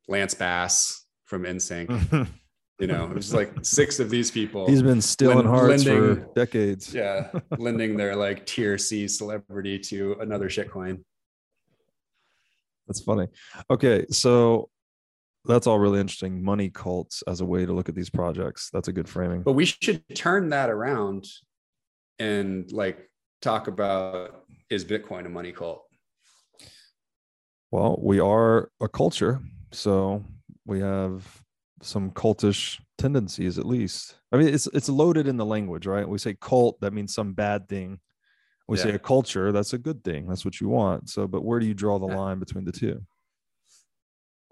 Lance 0.08 0.34
Bass 0.34 1.06
from 1.26 1.44
NSYNC. 1.44 2.28
You 2.82 2.88
know, 2.88 3.04
it 3.12 3.14
was 3.14 3.34
like 3.34 3.52
six 3.62 4.00
of 4.00 4.10
these 4.10 4.32
people. 4.32 4.66
He's 4.66 4.82
been 4.82 5.02
stealing 5.02 5.40
Lend- 5.40 5.50
hearts 5.50 5.84
for 5.84 6.16
decades. 6.34 6.94
yeah, 7.02 7.30
lending 7.58 7.98
their 7.98 8.16
like 8.16 8.46
tier 8.46 8.78
C 8.78 9.06
celebrity 9.06 9.78
to 9.80 10.16
another 10.22 10.48
shitcoin. 10.48 11.04
That's 12.88 13.02
funny. 13.02 13.28
Okay, 13.70 14.06
so 14.12 14.70
that's 15.46 15.68
all 15.68 15.80
really 15.80 16.00
interesting. 16.00 16.44
Money 16.44 16.70
cults 16.70 17.24
as 17.28 17.42
a 17.42 17.46
way 17.46 17.66
to 17.66 17.74
look 17.74 17.90
at 17.90 17.96
these 17.96 18.10
projects. 18.10 18.70
That's 18.72 18.88
a 18.88 18.94
good 18.94 19.08
framing. 19.08 19.44
But 19.44 19.54
we 19.54 19.66
should 19.66 20.04
turn 20.16 20.50
that 20.50 20.70
around 20.70 21.26
and 22.20 22.72
like 22.72 23.10
talk 23.42 23.68
about 23.68 24.46
is 24.70 24.86
Bitcoin 24.86 25.26
a 25.26 25.30
money 25.30 25.52
cult? 25.52 25.84
Well, 27.72 28.00
we 28.02 28.20
are 28.20 28.72
a 28.82 28.88
culture, 28.88 29.40
so 29.72 30.24
we 30.66 30.80
have 30.82 31.44
some 31.82 32.12
cultish 32.12 32.80
tendencies 32.98 33.58
at 33.58 33.66
least. 33.66 34.16
I 34.32 34.38
mean, 34.38 34.54
it's 34.54 34.68
it's 34.68 34.90
loaded 34.90 35.28
in 35.28 35.38
the 35.38 35.46
language, 35.46 35.86
right? 35.86 36.08
We 36.08 36.18
say 36.18 36.36
cult, 36.40 36.82
that 36.82 36.94
means 36.94 37.14
some 37.14 37.34
bad 37.34 37.70
thing. 37.70 38.00
We 38.68 38.78
say 38.78 38.92
a 38.92 39.00
culture, 39.00 39.52
that's 39.52 39.74
a 39.74 39.80
good 39.80 40.04
thing. 40.04 40.28
That's 40.28 40.46
what 40.46 40.62
you 40.62 40.70
want. 40.70 41.10
So, 41.10 41.28
but 41.28 41.44
where 41.44 41.60
do 41.60 41.66
you 41.66 41.74
draw 41.74 41.98
the 41.98 42.08
Yeah. 42.08 42.18
line 42.18 42.38
between 42.38 42.66
the 42.66 42.72
two? 42.72 43.02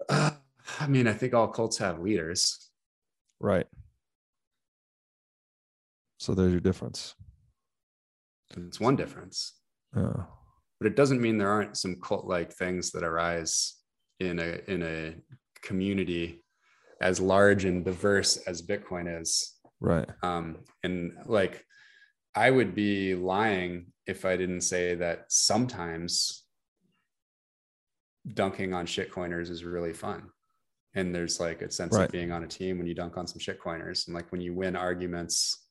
Uh, 0.08 0.32
I 0.80 0.86
mean, 0.86 1.06
I 1.06 1.12
think 1.12 1.34
all 1.34 1.48
cults 1.48 1.78
have 1.78 2.00
leaders. 2.00 2.70
Right. 3.40 3.66
So 6.18 6.34
there's 6.34 6.52
your 6.52 6.60
difference. 6.60 7.14
It's 8.56 8.80
one 8.80 8.96
difference, 8.96 9.60
Yeah. 9.94 10.24
but 10.80 10.86
it 10.86 10.96
doesn't 10.96 11.20
mean 11.20 11.36
there 11.38 11.50
aren't 11.50 11.76
some 11.76 11.96
cult-like 12.00 12.52
things 12.52 12.90
that 12.92 13.04
arise 13.04 13.74
in 14.20 14.38
a 14.38 14.60
in 14.66 14.82
a 14.82 15.14
community 15.62 16.42
as 17.00 17.20
large 17.20 17.64
and 17.64 17.84
diverse 17.84 18.36
as 18.38 18.62
Bitcoin 18.62 19.20
is. 19.20 19.54
Right. 19.80 20.08
um, 20.24 20.64
and 20.82 21.12
like 21.26 21.64
i 22.34 22.50
would 22.50 22.74
be 22.74 23.14
lying 23.14 23.92
if 24.08 24.24
i 24.24 24.36
didn't 24.36 24.62
say 24.62 24.96
that 24.96 25.26
sometimes 25.28 26.44
dunking 28.34 28.74
on 28.74 28.86
shitcoiners 28.86 29.50
is 29.50 29.62
really 29.64 29.92
fun 29.92 30.30
and 30.94 31.14
there's 31.14 31.38
like 31.40 31.62
a 31.62 31.70
sense 31.70 31.94
Right. 31.94 32.06
of 32.06 32.12
being 32.12 32.32
on 32.32 32.44
a 32.44 32.48
team 32.48 32.78
when 32.78 32.86
you 32.86 32.94
dunk 32.94 33.16
on 33.16 33.26
some 33.26 33.38
shitcoiners 33.40 34.06
and 34.06 34.14
like 34.14 34.30
when 34.32 34.40
you 34.40 34.54
win 34.54 34.76
arguments 34.76 35.68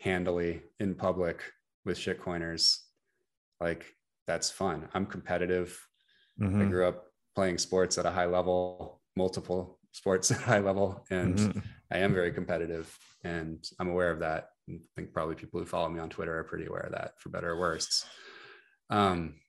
handily 0.00 0.62
in 0.80 0.94
public 0.94 1.42
with 1.84 1.98
shitcoiners 1.98 2.78
like 3.60 3.94
that's 4.26 4.50
fun 4.50 4.88
i'm 4.94 5.06
competitive 5.06 5.78
i 6.40 6.44
Mhm. 6.44 6.70
grew 6.70 6.86
up 6.86 7.06
playing 7.34 7.58
sports 7.58 7.98
at 7.98 8.06
a 8.06 8.10
high 8.10 8.26
level 8.26 9.02
multiple 9.16 9.78
sports 9.92 10.30
at 10.30 10.38
a 10.38 10.42
high 10.42 10.58
level 10.60 11.04
and 11.10 11.38
Mhm. 11.38 11.62
I 11.92 11.98
am 11.98 12.14
very 12.14 12.32
competitive 12.32 12.96
and 13.24 13.68
I'm 13.80 13.88
aware 13.88 14.12
of 14.12 14.20
that. 14.20 14.50
I 14.70 14.78
think 14.94 15.12
probably 15.12 15.34
people 15.34 15.58
who 15.58 15.66
follow 15.66 15.88
me 15.88 15.98
on 15.98 16.08
Twitter 16.08 16.38
are 16.38 16.44
pretty 16.44 16.66
aware 16.66 16.82
of 16.82 16.92
that 16.92 17.18
for 17.18 17.30
better 17.30 17.50
or 17.50 17.58
worse. 17.58 18.06
Um, 18.90 19.40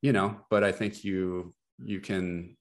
you 0.00 0.12
know, 0.14 0.40
but 0.50 0.64
I 0.64 0.72
think 0.72 1.04
you 1.04 1.54
you 1.84 2.00
can 2.00 2.55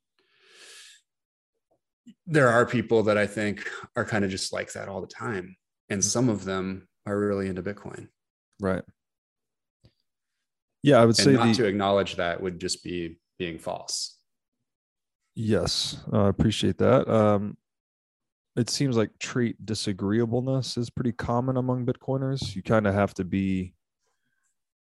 there 2.25 2.49
are 2.49 2.65
people 2.65 3.03
that 3.03 3.17
I 3.17 3.27
think 3.27 3.67
are 3.95 4.05
kind 4.05 4.25
of 4.25 4.31
just 4.31 4.53
like 4.53 4.73
that 4.73 4.89
all 4.89 5.01
the 5.01 5.07
time. 5.07 5.55
And 5.89 6.03
some 6.03 6.29
of 6.29 6.45
them 6.45 6.87
are 7.05 7.17
really 7.17 7.47
into 7.47 7.61
Bitcoin. 7.61 8.07
Right. 8.59 8.83
Yeah, 10.81 11.01
I 11.01 11.05
would 11.05 11.15
say 11.15 11.33
not 11.33 11.47
the, 11.47 11.53
to 11.55 11.65
acknowledge 11.65 12.15
that 12.15 12.41
would 12.41 12.59
just 12.59 12.83
be 12.83 13.17
being 13.39 13.57
false. 13.57 14.17
Yes, 15.35 15.97
I 16.13 16.27
appreciate 16.27 16.77
that. 16.77 17.09
Um, 17.09 17.57
it 18.55 18.69
seems 18.69 18.95
like 18.95 19.09
trait 19.19 19.63
disagreeableness 19.65 20.77
is 20.77 20.89
pretty 20.89 21.11
common 21.11 21.57
among 21.57 21.85
Bitcoiners. 21.85 22.55
You 22.55 22.63
kind 22.63 22.87
of 22.87 22.93
have 22.93 23.13
to 23.15 23.23
be 23.25 23.73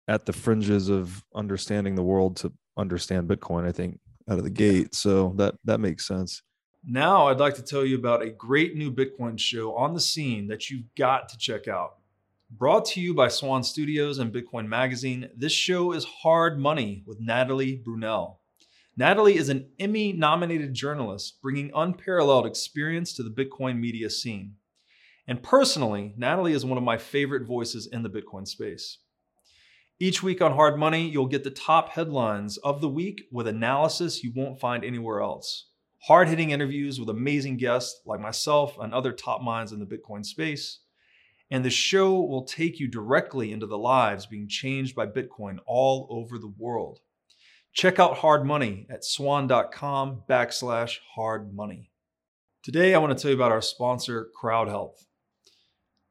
at 0.06 0.24
the 0.24 0.32
fringes 0.32 0.88
of 0.88 1.22
understanding 1.34 1.94
the 1.94 2.02
world 2.02 2.36
to 2.38 2.52
understand 2.78 3.28
Bitcoin. 3.28 3.66
I 3.66 3.72
think 3.72 3.98
out 4.30 4.38
of 4.38 4.44
the 4.44 4.50
gate, 4.50 4.94
so 4.94 5.34
that 5.36 5.56
that 5.64 5.80
makes 5.80 6.06
sense. 6.06 6.42
Now, 6.90 7.28
I'd 7.28 7.38
like 7.38 7.54
to 7.56 7.62
tell 7.62 7.84
you 7.84 7.98
about 7.98 8.22
a 8.22 8.30
great 8.30 8.74
new 8.74 8.90
Bitcoin 8.90 9.38
show 9.38 9.76
on 9.76 9.92
the 9.92 10.00
scene 10.00 10.46
that 10.46 10.70
you've 10.70 10.86
got 10.96 11.28
to 11.28 11.36
check 11.36 11.68
out. 11.68 11.96
Brought 12.50 12.86
to 12.86 13.00
you 13.02 13.12
by 13.12 13.28
Swan 13.28 13.62
Studios 13.62 14.18
and 14.18 14.32
Bitcoin 14.32 14.66
Magazine, 14.66 15.28
this 15.36 15.52
show 15.52 15.92
is 15.92 16.06
Hard 16.22 16.58
Money 16.58 17.02
with 17.04 17.20
Natalie 17.20 17.82
Brunell. 17.86 18.36
Natalie 18.96 19.36
is 19.36 19.50
an 19.50 19.68
Emmy 19.78 20.14
nominated 20.14 20.72
journalist 20.72 21.42
bringing 21.42 21.70
unparalleled 21.74 22.46
experience 22.46 23.12
to 23.12 23.22
the 23.22 23.44
Bitcoin 23.44 23.78
media 23.78 24.08
scene. 24.08 24.54
And 25.26 25.42
personally, 25.42 26.14
Natalie 26.16 26.54
is 26.54 26.64
one 26.64 26.78
of 26.78 26.84
my 26.84 26.96
favorite 26.96 27.46
voices 27.46 27.86
in 27.86 28.02
the 28.02 28.08
Bitcoin 28.08 28.48
space. 28.48 28.96
Each 30.00 30.22
week 30.22 30.40
on 30.40 30.52
Hard 30.52 30.78
Money, 30.78 31.06
you'll 31.06 31.26
get 31.26 31.44
the 31.44 31.50
top 31.50 31.90
headlines 31.90 32.56
of 32.56 32.80
the 32.80 32.88
week 32.88 33.24
with 33.30 33.46
analysis 33.46 34.24
you 34.24 34.32
won't 34.34 34.58
find 34.58 34.82
anywhere 34.82 35.20
else. 35.20 35.66
Hard 36.02 36.28
hitting 36.28 36.50
interviews 36.50 37.00
with 37.00 37.08
amazing 37.08 37.56
guests 37.56 38.00
like 38.06 38.20
myself 38.20 38.78
and 38.78 38.94
other 38.94 39.12
top 39.12 39.42
minds 39.42 39.72
in 39.72 39.80
the 39.80 39.86
Bitcoin 39.86 40.24
space. 40.24 40.80
And 41.50 41.64
the 41.64 41.70
show 41.70 42.20
will 42.20 42.44
take 42.44 42.78
you 42.78 42.88
directly 42.88 43.52
into 43.52 43.66
the 43.66 43.78
lives 43.78 44.26
being 44.26 44.48
changed 44.48 44.94
by 44.94 45.06
Bitcoin 45.06 45.58
all 45.66 46.06
over 46.10 46.38
the 46.38 46.52
world. 46.58 47.00
Check 47.72 47.98
out 47.98 48.18
Hard 48.18 48.44
Money 48.44 48.86
at 48.90 49.04
swan.com 49.04 50.22
backslash 50.28 50.98
hard 51.14 51.54
money. 51.54 51.90
Today, 52.62 52.94
I 52.94 52.98
want 52.98 53.16
to 53.16 53.22
tell 53.22 53.30
you 53.30 53.36
about 53.36 53.52
our 53.52 53.62
sponsor, 53.62 54.28
Crowd 54.34 54.68
Health. 54.68 55.06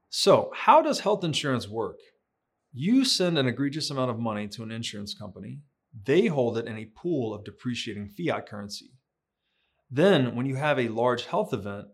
So, 0.10 0.52
how 0.56 0.82
does 0.82 1.02
health 1.02 1.24
insurance 1.24 1.68
work? 1.68 2.00
You 2.74 3.06
send 3.06 3.38
an 3.38 3.48
egregious 3.48 3.90
amount 3.90 4.12
of 4.12 4.20
money 4.20 4.48
to 4.50 4.64
an 4.64 4.72
insurance 4.72 5.14
company, 5.14 5.60
they 6.06 6.28
hold 6.28 6.58
it 6.58 6.68
in 6.68 6.78
a 6.78 6.92
pool 6.96 7.34
of 7.34 7.44
depreciating 7.44 8.10
fiat 8.10 8.48
currency. 8.48 8.92
Then, 9.90 10.36
when 10.36 10.46
you 10.46 10.56
have 10.56 10.80
a 10.80 10.90
large 10.90 11.26
health 11.26 11.54
event, 11.54 11.88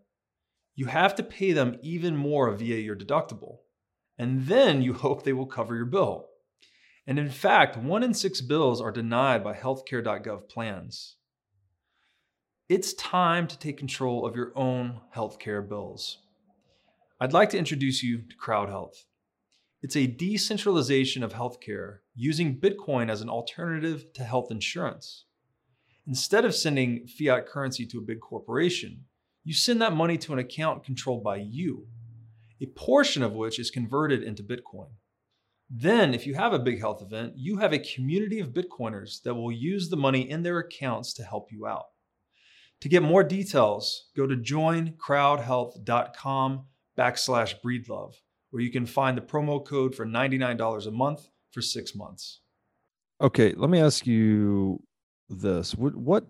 you 0.74 0.86
have 0.86 1.14
to 1.16 1.22
pay 1.22 1.52
them 1.52 1.78
even 1.82 2.16
more 2.16 2.50
via 2.50 2.76
your 2.76 2.96
deductible. 2.96 3.58
And 4.18 4.46
then 4.46 4.82
you 4.82 4.92
hope 4.92 5.22
they 5.22 5.32
will 5.32 5.46
cover 5.46 5.76
your 5.76 5.86
bill. 5.86 6.26
And 7.06 7.18
in 7.18 7.30
fact, 7.30 7.76
one 7.76 8.02
in 8.02 8.14
six 8.14 8.40
bills 8.40 8.80
are 8.80 8.90
denied 8.90 9.44
by 9.44 9.54
healthcare.gov 9.54 10.48
plans. 10.48 11.16
It's 12.68 12.94
time 12.94 13.46
to 13.48 13.58
take 13.58 13.76
control 13.76 14.26
of 14.26 14.36
your 14.36 14.52
own 14.56 15.00
healthcare 15.14 15.68
bills. 15.68 16.18
I'd 17.20 17.32
like 17.32 17.50
to 17.50 17.58
introduce 17.58 18.02
you 18.02 18.22
to 18.22 18.36
Crowd 18.36 18.68
Health. 18.68 19.04
It's 19.82 19.96
a 19.96 20.06
decentralization 20.06 21.22
of 21.22 21.34
healthcare 21.34 21.98
using 22.14 22.58
Bitcoin 22.58 23.10
as 23.10 23.20
an 23.20 23.28
alternative 23.28 24.12
to 24.14 24.24
health 24.24 24.50
insurance. 24.50 25.26
Instead 26.06 26.44
of 26.44 26.54
sending 26.54 27.06
fiat 27.06 27.46
currency 27.46 27.86
to 27.86 27.96
a 27.98 28.02
big 28.02 28.20
corporation, 28.20 29.04
you 29.42 29.54
send 29.54 29.80
that 29.80 29.94
money 29.94 30.18
to 30.18 30.32
an 30.32 30.38
account 30.38 30.84
controlled 30.84 31.24
by 31.24 31.36
you, 31.36 31.86
a 32.60 32.66
portion 32.66 33.22
of 33.22 33.32
which 33.32 33.58
is 33.58 33.70
converted 33.70 34.22
into 34.22 34.42
Bitcoin. 34.42 34.90
Then, 35.70 36.12
if 36.12 36.26
you 36.26 36.34
have 36.34 36.52
a 36.52 36.58
big 36.58 36.78
health 36.78 37.00
event, 37.00 37.32
you 37.36 37.56
have 37.56 37.72
a 37.72 37.78
community 37.78 38.38
of 38.38 38.52
Bitcoiners 38.52 39.22
that 39.22 39.34
will 39.34 39.50
use 39.50 39.88
the 39.88 39.96
money 39.96 40.28
in 40.28 40.42
their 40.42 40.58
accounts 40.58 41.14
to 41.14 41.24
help 41.24 41.50
you 41.50 41.66
out. 41.66 41.86
To 42.82 42.90
get 42.90 43.02
more 43.02 43.24
details, 43.24 44.10
go 44.14 44.26
to 44.26 44.36
joincrowdhealth.com 44.36 46.64
backslash 46.98 47.54
breedlove, 47.64 48.12
where 48.50 48.62
you 48.62 48.70
can 48.70 48.84
find 48.84 49.16
the 49.16 49.22
promo 49.22 49.64
code 49.64 49.94
for 49.94 50.04
$99 50.04 50.86
a 50.86 50.90
month 50.90 51.30
for 51.50 51.62
six 51.62 51.94
months. 51.94 52.40
Okay, 53.22 53.54
let 53.56 53.70
me 53.70 53.80
ask 53.80 54.06
you 54.06 54.82
this. 55.28 55.74
What 55.74 55.94
what 55.96 56.26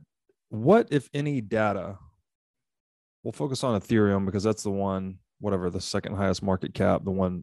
what 0.50 0.88
if 0.90 1.08
any 1.12 1.40
data 1.40 1.98
we'll 3.24 3.32
focus 3.32 3.64
on 3.64 3.80
Ethereum 3.80 4.26
because 4.26 4.44
that's 4.44 4.62
the 4.62 4.70
one, 4.70 5.18
whatever, 5.40 5.70
the 5.70 5.80
second 5.80 6.14
highest 6.14 6.42
market 6.42 6.74
cap, 6.74 7.02
the 7.04 7.10
one, 7.10 7.42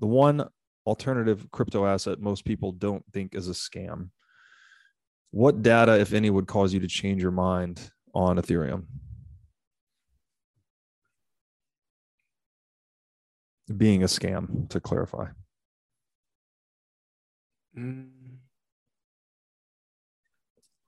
the 0.00 0.06
one 0.06 0.46
alternative 0.86 1.46
crypto 1.52 1.86
asset 1.86 2.20
most 2.20 2.44
people 2.44 2.72
don't 2.72 3.04
think 3.12 3.34
is 3.34 3.48
a 3.48 3.52
scam. 3.52 4.10
What 5.30 5.62
data, 5.62 5.98
if 5.98 6.12
any, 6.12 6.30
would 6.30 6.46
cause 6.46 6.74
you 6.74 6.80
to 6.80 6.88
change 6.88 7.22
your 7.22 7.30
mind 7.30 7.90
on 8.14 8.36
Ethereum? 8.36 8.84
Being 13.74 14.02
a 14.02 14.06
scam, 14.06 14.68
to 14.68 14.80
clarify. 14.80 15.28
Mm. 17.76 18.13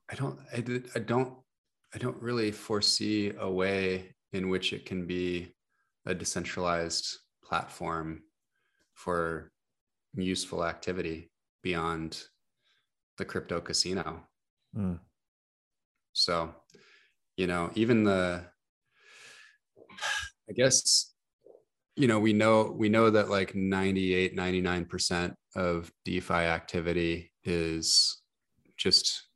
I 0.09 0.15
don't. 0.15 0.39
I, 0.53 0.61
did, 0.61 0.89
I 0.95 0.99
don't. 0.99 1.33
I 1.93 1.97
don't 1.97 2.21
really 2.21 2.51
foresee 2.51 3.33
a 3.39 3.49
way 3.49 4.15
in 4.33 4.49
which 4.49 4.73
it 4.73 4.85
can 4.85 5.05
be 5.05 5.53
a 6.05 6.13
decentralized 6.13 7.07
platform 7.43 8.23
for 8.93 9.51
useful 10.15 10.65
activity 10.65 11.31
beyond 11.63 12.23
the 13.17 13.25
crypto 13.25 13.59
casino. 13.59 14.23
Mm. 14.75 14.99
So, 16.13 16.53
you 17.35 17.47
know, 17.47 17.71
even 17.75 18.03
the, 18.03 18.43
I 20.49 20.53
guess, 20.53 21.13
you 21.95 22.07
know, 22.07 22.19
we 22.19 22.33
know, 22.33 22.73
we 22.75 22.89
know 22.89 23.09
that 23.09 23.29
like 23.29 23.55
98, 23.55 24.35
99% 24.35 25.33
of 25.55 25.91
DeFi 26.05 26.33
activity 26.33 27.31
is 27.43 28.21
just 28.77 29.26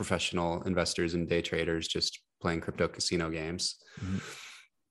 professional 0.00 0.62
investors 0.62 1.12
and 1.12 1.28
day 1.28 1.42
traders 1.42 1.86
just 1.86 2.20
playing 2.40 2.58
crypto 2.58 2.88
casino 2.88 3.28
games. 3.28 3.76
Mm-hmm. 4.02 4.16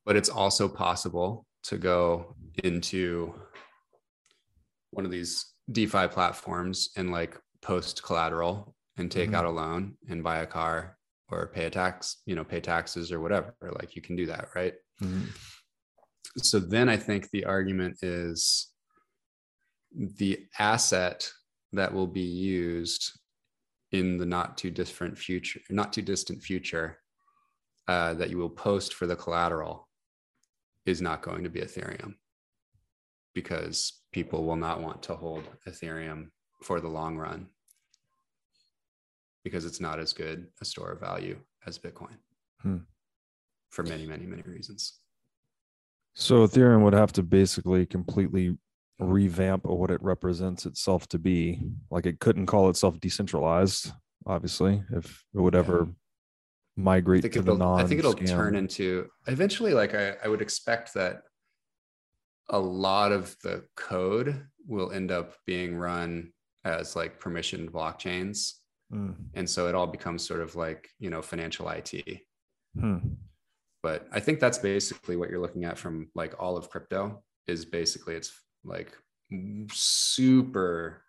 But 0.05 0.16
it's 0.16 0.30
also 0.30 0.70
possible 0.70 1.47
to 1.64 1.80
go 1.80 2.36
into 2.64 3.34
one 4.91 5.05
of 5.05 5.10
these 5.10 5.51
DeFi 5.72 6.10
platforms 6.10 6.91
and 6.95 7.12
like 7.12 7.36
post 7.64 8.03
collateral 8.03 8.76
and 8.97 9.10
take 9.10 9.30
mm-hmm. 9.30 9.36
out 9.38 9.45
a 9.45 9.49
loan 9.49 9.97
and 10.10 10.24
buy 10.24 10.41
a 10.41 10.45
car 10.45 10.95
or 11.32 11.47
pay 11.47 11.66
a 11.66 11.72
tax, 11.72 12.18
you 12.28 12.36
know, 12.36 12.43
pay 12.43 12.60
taxes 12.60 13.12
or 13.12 13.20
whatever. 13.20 13.55
Like 13.64 13.95
you 13.95 14.03
can 14.03 14.16
do 14.16 14.28
that, 14.28 14.49
right? 14.53 14.76
Mm-hmm. 15.01 15.26
So 16.38 16.60
then 16.60 16.88
I 16.88 16.97
think 16.97 17.32
the 17.32 17.45
argument 17.45 17.97
is 18.03 18.68
the 19.95 20.45
asset 20.60 21.32
that 21.72 21.91
will 21.95 22.05
be 22.05 22.22
used 22.22 23.20
in 23.91 24.17
the 24.17 24.25
not 24.25 24.57
too 24.57 24.71
different 24.71 25.17
future, 25.17 25.59
not 25.69 25.93
too 25.93 26.01
distant 26.01 26.41
future 26.41 26.97
uh, 27.87 28.13
that 28.13 28.29
you 28.29 28.37
will 28.37 28.49
post 28.49 28.93
for 28.93 29.07
the 29.07 29.15
collateral 29.15 29.87
is 30.85 31.01
not 31.01 31.21
going 31.21 31.43
to 31.43 31.49
be 31.49 31.61
Ethereum 31.61 32.15
because 33.33 34.01
people 34.11 34.45
will 34.45 34.55
not 34.55 34.81
want 34.81 35.01
to 35.03 35.15
hold 35.15 35.43
Ethereum 35.67 36.29
for 36.63 36.79
the 36.79 36.87
long 36.87 37.17
run 37.17 37.47
because 39.43 39.65
it's 39.65 39.79
not 39.79 39.99
as 39.99 40.13
good 40.13 40.47
a 40.61 40.65
store 40.65 40.91
of 40.91 40.99
value 40.99 41.39
as 41.65 41.79
Bitcoin 41.79 42.17
hmm. 42.61 42.77
for 43.69 43.83
many, 43.83 44.05
many, 44.05 44.25
many 44.25 44.41
reasons. 44.43 44.99
So 46.13 46.45
Ethereum 46.45 46.83
would 46.83 46.93
have 46.93 47.13
to 47.13 47.23
basically 47.23 47.85
completely 47.85 48.57
revamp 48.99 49.65
of 49.65 49.77
what 49.77 49.91
it 49.91 50.01
represents 50.03 50.65
itself 50.65 51.07
to 51.09 51.19
be. 51.19 51.61
Like 51.89 52.05
it 52.05 52.19
couldn't 52.19 52.45
call 52.45 52.69
itself 52.69 52.99
decentralized, 52.99 53.91
obviously, 54.25 54.83
if 54.91 55.23
it 55.33 55.39
would 55.39 55.55
ever 55.55 55.89
migrate 56.75 57.31
to 57.31 57.41
the 57.41 57.55
non. 57.55 57.79
I 57.79 57.85
think 57.85 57.99
it'll 57.99 58.13
turn 58.13 58.55
into 58.55 59.09
eventually. 59.27 59.73
Like 59.73 59.95
I, 59.95 60.15
I 60.23 60.27
would 60.27 60.41
expect 60.41 60.93
that 60.95 61.23
a 62.49 62.59
lot 62.59 63.11
of 63.11 63.35
the 63.43 63.63
code 63.75 64.45
will 64.67 64.91
end 64.91 65.11
up 65.11 65.35
being 65.45 65.75
run 65.75 66.31
as 66.65 66.95
like 66.95 67.19
permissioned 67.19 67.69
blockchains, 67.69 68.53
mm. 68.93 69.15
and 69.33 69.49
so 69.49 69.67
it 69.67 69.75
all 69.75 69.87
becomes 69.87 70.27
sort 70.27 70.41
of 70.41 70.55
like 70.55 70.89
you 70.99 71.09
know 71.09 71.21
financial 71.21 71.69
IT. 71.69 72.21
Hmm. 72.79 72.97
But 73.81 74.07
I 74.11 74.19
think 74.19 74.39
that's 74.39 74.57
basically 74.57 75.15
what 75.15 75.29
you're 75.29 75.39
looking 75.39 75.63
at 75.63 75.77
from 75.77 76.09
like 76.13 76.35
all 76.37 76.57
of 76.57 76.69
crypto 76.69 77.23
is 77.47 77.63
basically 77.63 78.15
it's 78.15 78.31
like 78.64 78.93
super 79.72 81.01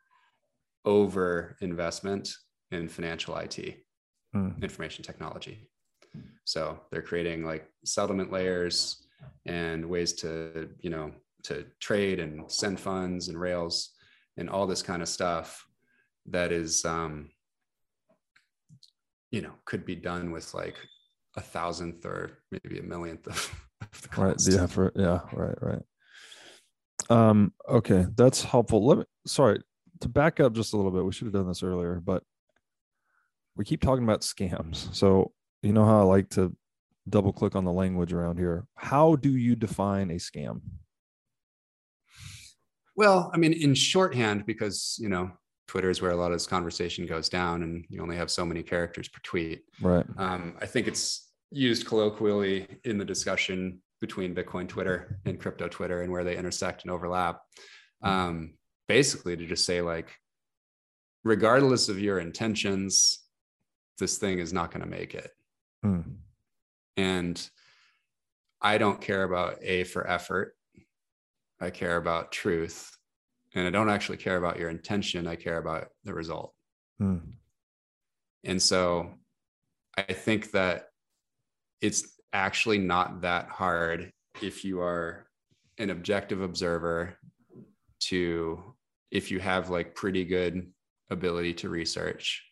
over 0.84 1.56
investment 1.60 2.32
in 2.70 2.88
financial 2.88 3.36
IT 3.36 3.84
mm. 4.34 4.62
information 4.62 5.04
technology. 5.04 5.68
So 6.44 6.80
they're 6.90 7.02
creating 7.02 7.44
like 7.44 7.68
settlement 7.84 8.32
layers 8.32 9.06
and 9.46 9.84
ways 9.84 10.14
to, 10.14 10.70
you 10.80 10.90
know, 10.90 11.12
to 11.44 11.66
trade 11.80 12.18
and 12.20 12.50
send 12.50 12.80
funds 12.80 13.28
and 13.28 13.40
rails 13.40 13.90
and 14.36 14.48
all 14.50 14.66
this 14.66 14.82
kind 14.82 15.02
of 15.02 15.08
stuff 15.08 15.66
that 16.26 16.52
is 16.52 16.84
um 16.84 17.30
you 19.30 19.40
know 19.40 19.52
could 19.64 19.84
be 19.84 19.94
done 19.94 20.32
with 20.32 20.52
like 20.54 20.76
a 21.36 21.40
thousandth 21.40 22.04
or 22.04 22.38
maybe 22.50 22.78
a 22.78 22.82
millionth 22.82 23.26
of, 23.26 23.66
of 23.80 24.02
the 24.02 24.08
cost. 24.08 24.18
right 24.18 24.54
the 24.56 24.62
effort 24.62 24.92
yeah 24.96 25.20
right 25.32 25.62
right 25.62 25.82
um 27.10 27.52
okay 27.68 28.06
that's 28.14 28.42
helpful 28.42 28.86
let 28.86 28.98
me 28.98 29.04
sorry 29.26 29.60
to 30.00 30.08
back 30.08 30.40
up 30.40 30.54
just 30.54 30.72
a 30.72 30.76
little 30.76 30.92
bit 30.92 31.04
we 31.04 31.12
should 31.12 31.26
have 31.26 31.34
done 31.34 31.48
this 31.48 31.62
earlier 31.62 32.00
but 32.02 32.22
we 33.56 33.64
keep 33.64 33.82
talking 33.82 34.04
about 34.04 34.22
scams. 34.22 34.94
So, 34.94 35.32
you 35.62 35.74
know 35.74 35.84
how 35.84 36.00
I 36.00 36.04
like 36.04 36.30
to 36.30 36.56
double 37.08 37.30
click 37.30 37.54
on 37.54 37.64
the 37.64 37.72
language 37.72 38.12
around 38.12 38.38
here. 38.38 38.64
How 38.74 39.16
do 39.16 39.36
you 39.36 39.54
define 39.54 40.10
a 40.10 40.14
scam? 40.14 40.60
Well, 42.96 43.30
I 43.34 43.36
mean, 43.36 43.52
in 43.52 43.74
shorthand, 43.74 44.46
because, 44.46 44.96
you 44.98 45.08
know, 45.08 45.30
Twitter 45.68 45.90
is 45.90 46.02
where 46.02 46.10
a 46.10 46.16
lot 46.16 46.32
of 46.32 46.36
this 46.36 46.46
conversation 46.46 47.06
goes 47.06 47.28
down, 47.28 47.62
and 47.62 47.84
you 47.88 48.00
only 48.00 48.16
have 48.16 48.30
so 48.30 48.44
many 48.46 48.62
characters 48.62 49.08
per 49.08 49.20
tweet. 49.22 49.62
Right. 49.82 50.06
Um, 50.16 50.56
I 50.60 50.66
think 50.66 50.88
it's 50.88 51.30
used 51.50 51.86
colloquially 51.86 52.66
in 52.84 52.96
the 52.96 53.04
discussion 53.04 53.80
between 54.00 54.34
Bitcoin 54.34 54.68
Twitter 54.68 55.20
and 55.24 55.38
crypto 55.38 55.68
Twitter 55.68 56.02
and 56.02 56.12
where 56.12 56.24
they 56.24 56.36
intersect 56.36 56.82
and 56.82 56.90
overlap. 56.90 57.40
Um, 58.02 58.54
basically, 58.88 59.36
to 59.36 59.46
just 59.46 59.66
say, 59.66 59.82
like, 59.82 60.10
regardless 61.22 61.88
of 61.88 62.00
your 62.00 62.18
intentions, 62.18 63.20
this 63.98 64.18
thing 64.18 64.38
is 64.38 64.52
not 64.52 64.70
going 64.70 64.82
to 64.82 64.88
make 64.88 65.14
it. 65.14 65.30
Hmm. 65.82 66.00
And 66.96 67.50
I 68.60 68.78
don't 68.78 69.00
care 69.00 69.22
about 69.24 69.58
A 69.62 69.84
for 69.84 70.08
effort. 70.08 70.56
I 71.60 71.70
care 71.70 71.96
about 71.96 72.32
truth. 72.32 72.96
And 73.54 73.66
I 73.66 73.70
don't 73.70 73.90
actually 73.90 74.18
care 74.18 74.36
about 74.36 74.58
your 74.58 74.70
intention. 74.70 75.26
I 75.26 75.36
care 75.36 75.58
about 75.58 75.88
the 76.04 76.14
result. 76.14 76.54
Hmm. 76.98 77.18
And 78.44 78.60
so 78.60 79.14
I 79.96 80.02
think 80.02 80.52
that 80.52 80.88
it's 81.80 82.19
actually 82.32 82.78
not 82.78 83.22
that 83.22 83.48
hard 83.48 84.12
if 84.42 84.64
you 84.64 84.80
are 84.80 85.26
an 85.78 85.90
objective 85.90 86.40
observer 86.42 87.16
to 87.98 88.62
if 89.10 89.30
you 89.30 89.40
have 89.40 89.70
like 89.70 89.94
pretty 89.94 90.24
good 90.24 90.70
ability 91.10 91.52
to 91.52 91.68
research 91.68 92.44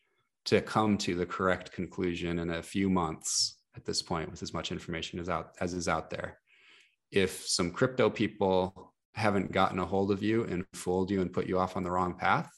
to 0.44 0.60
come 0.60 0.96
to 0.98 1.14
the 1.14 1.26
correct 1.26 1.72
conclusion 1.72 2.38
in 2.38 2.50
a 2.50 2.62
few 2.62 2.88
months 2.88 3.58
at 3.76 3.84
this 3.84 4.02
point 4.02 4.30
with 4.30 4.42
as 4.42 4.54
much 4.54 4.72
information 4.72 5.18
as 5.18 5.28
out 5.28 5.54
as 5.60 5.74
is 5.74 5.88
out 5.88 6.10
there. 6.10 6.38
If 7.12 7.46
some 7.46 7.70
crypto 7.70 8.10
people 8.10 8.94
haven't 9.14 9.52
gotten 9.52 9.78
a 9.78 9.86
hold 9.86 10.10
of 10.10 10.22
you 10.22 10.44
and 10.44 10.64
fooled 10.72 11.10
you 11.10 11.20
and 11.20 11.32
put 11.32 11.46
you 11.46 11.58
off 11.58 11.76
on 11.76 11.82
the 11.82 11.90
wrong 11.90 12.14
path 12.14 12.50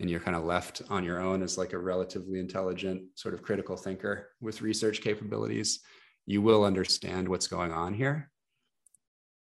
and 0.00 0.10
you're 0.10 0.20
kind 0.20 0.36
of 0.36 0.44
left 0.44 0.82
on 0.90 1.04
your 1.04 1.20
own 1.20 1.42
as 1.42 1.56
like 1.56 1.72
a 1.72 1.78
relatively 1.78 2.38
intelligent 2.38 3.02
sort 3.14 3.34
of 3.34 3.42
critical 3.42 3.76
thinker 3.76 4.28
with 4.40 4.62
research 4.62 5.00
capabilities 5.00 5.80
you 6.26 6.42
will 6.42 6.64
understand 6.64 7.28
what's 7.28 7.46
going 7.46 7.72
on 7.72 7.94
here. 7.94 8.30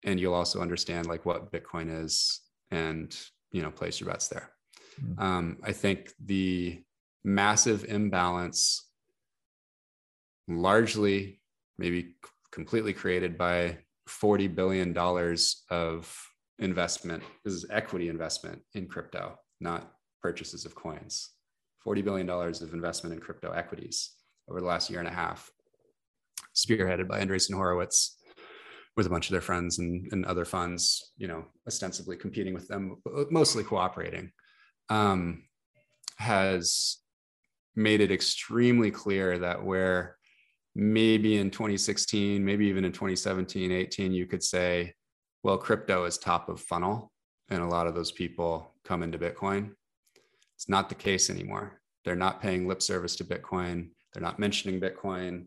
And 0.05 0.18
you'll 0.18 0.35
also 0.35 0.61
understand 0.61 1.07
like 1.07 1.26
what 1.26 1.53
bitcoin 1.53 2.05
is 2.05 2.41
and 2.70 3.16
you 3.53 3.62
know 3.62 3.70
place 3.70 4.01
your 4.01 4.09
bets 4.09 4.29
there. 4.29 4.51
Mm. 5.03 5.22
um, 5.22 5.57
i 5.62 5.70
think 5.70 6.12
the 6.24 6.83
massive 7.22 7.85
imbalance 7.85 8.85
largely 10.49 11.41
maybe 11.79 12.16
completely 12.51 12.93
created 12.93 13.39
by 13.39 13.79
40 14.09 14.49
billion 14.49 14.93
dollars 14.93 15.64
of 15.70 16.12
investment 16.59 17.22
this 17.45 17.55
is 17.55 17.64
equity 17.70 18.09
investment 18.09 18.61
in 18.74 18.89
crypto 18.89 19.39
not 19.61 19.93
purchases 20.22 20.64
of 20.64 20.74
coins. 20.74 21.31
40 21.85 22.03
billion 22.03 22.26
dollars 22.26 22.61
of 22.61 22.74
investment 22.74 23.14
in 23.14 23.20
crypto 23.20 23.53
equities 23.53 24.11
over 24.49 24.61
the 24.61 24.66
last 24.66 24.91
year 24.91 24.99
and 24.99 25.09
a 25.09 25.12
half 25.12 25.51
spearheaded 26.59 27.09
by 27.09 27.21
Andreessen 27.21 27.55
Horowitz 27.55 28.19
with 28.97 29.07
a 29.07 29.11
bunch 29.11 29.29
of 29.29 29.33
their 29.33 29.41
friends 29.41 29.79
and, 29.79 30.09
and 30.13 30.25
other 30.27 30.45
funds, 30.45 31.13
you 31.17 31.29
know, 31.29 31.45
ostensibly 31.67 32.17
competing 32.17 32.53
with 32.53 32.67
them, 32.67 32.97
mostly 33.31 33.63
cooperating, 33.63 34.33
um, 34.89 35.45
has 36.17 36.99
made 37.77 38.01
it 38.01 38.11
extremely 38.11 38.91
clear 38.91 39.39
that 39.39 39.63
where 39.63 40.17
maybe 40.75 41.39
in 41.39 41.51
2016, 41.51 42.45
maybe 42.45 42.67
even 42.67 42.85
in 42.85 42.93
2017, 42.93 43.71
18, 43.71 44.13
you 44.13 44.27
could 44.27 44.43
say, 44.43 44.93
well, 45.45 45.59
crypto 45.59 46.05
is 46.05 46.19
top 46.19 46.49
of 46.49 46.61
funnel. 46.61 47.13
And 47.51 47.63
a 47.63 47.67
lot 47.67 47.87
of 47.87 47.95
those 47.95 48.13
people 48.13 48.75
come 48.85 49.03
into 49.03 49.19
Bitcoin. 49.19 49.71
It's 50.57 50.69
not 50.69 50.89
the 50.89 50.95
case 50.95 51.31
anymore. 51.31 51.81
They're 52.05 52.17
not 52.17 52.43
paying 52.43 52.67
lip 52.67 52.83
service 52.83 53.17
to 53.17 53.25
Bitcoin. 53.25 53.91
They're 54.13 54.23
not 54.23 54.39
mentioning 54.39 54.81
Bitcoin 54.81 55.47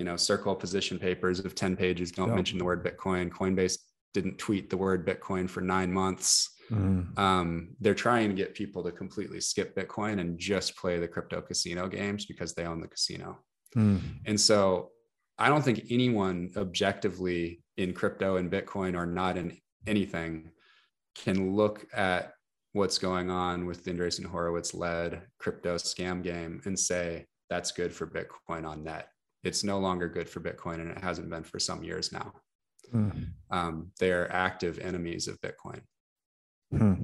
you 0.00 0.06
know, 0.06 0.16
circle 0.16 0.56
position 0.56 0.98
papers 0.98 1.40
of 1.40 1.54
10 1.54 1.76
pages 1.76 2.10
don't 2.10 2.30
Yeah. 2.30 2.36
mention 2.36 2.58
the 2.58 2.64
word 2.64 2.82
Bitcoin. 2.82 3.28
Coinbase 3.28 3.78
didn't 4.14 4.38
tweet 4.38 4.70
the 4.70 4.76
word 4.78 5.06
Bitcoin 5.06 5.48
for 5.48 5.60
nine 5.60 5.92
months. 5.92 6.56
Hmm. 6.70 7.02
Um, 7.18 7.76
they're 7.80 7.94
trying 7.94 8.30
to 8.30 8.34
get 8.34 8.54
people 8.54 8.82
to 8.84 8.92
completely 8.92 9.42
skip 9.42 9.76
Bitcoin 9.76 10.18
and 10.20 10.38
just 10.38 10.74
play 10.74 10.98
the 10.98 11.06
crypto 11.06 11.42
casino 11.42 11.86
games 11.86 12.24
because 12.24 12.54
they 12.54 12.64
own 12.64 12.80
the 12.80 12.88
casino. 12.88 13.40
Hmm. 13.74 13.98
And 14.24 14.40
so 14.40 14.90
I 15.38 15.50
don't 15.50 15.62
think 15.62 15.84
anyone 15.90 16.52
objectively 16.56 17.62
in 17.76 17.92
crypto 17.92 18.36
and 18.36 18.50
Bitcoin 18.50 18.96
or 18.96 19.04
not 19.04 19.36
in 19.36 19.58
anything 19.86 20.50
can 21.14 21.54
look 21.54 21.86
at 21.92 22.32
what's 22.72 22.96
going 22.96 23.28
on 23.28 23.66
with 23.66 23.84
the 23.84 23.90
Andreessen 23.90 24.24
Horowitz 24.24 24.72
led 24.72 25.26
crypto 25.38 25.74
scam 25.76 26.22
game 26.22 26.62
and 26.64 26.78
say 26.78 27.26
that's 27.50 27.72
good 27.72 27.92
for 27.92 28.06
Bitcoin 28.06 28.66
on 28.66 28.82
net. 28.84 29.09
It's 29.42 29.64
no 29.64 29.78
longer 29.78 30.08
good 30.08 30.28
for 30.28 30.40
Bitcoin 30.40 30.74
and 30.74 30.90
it 30.90 31.02
hasn't 31.02 31.30
been 31.30 31.44
for 31.44 31.58
some 31.58 31.82
years 31.82 32.12
now. 32.12 32.32
Hmm. 32.90 33.10
Um, 33.50 33.92
they're 33.98 34.30
active 34.32 34.78
enemies 34.78 35.28
of 35.28 35.40
Bitcoin. 35.40 35.80
Hmm. 36.70 36.94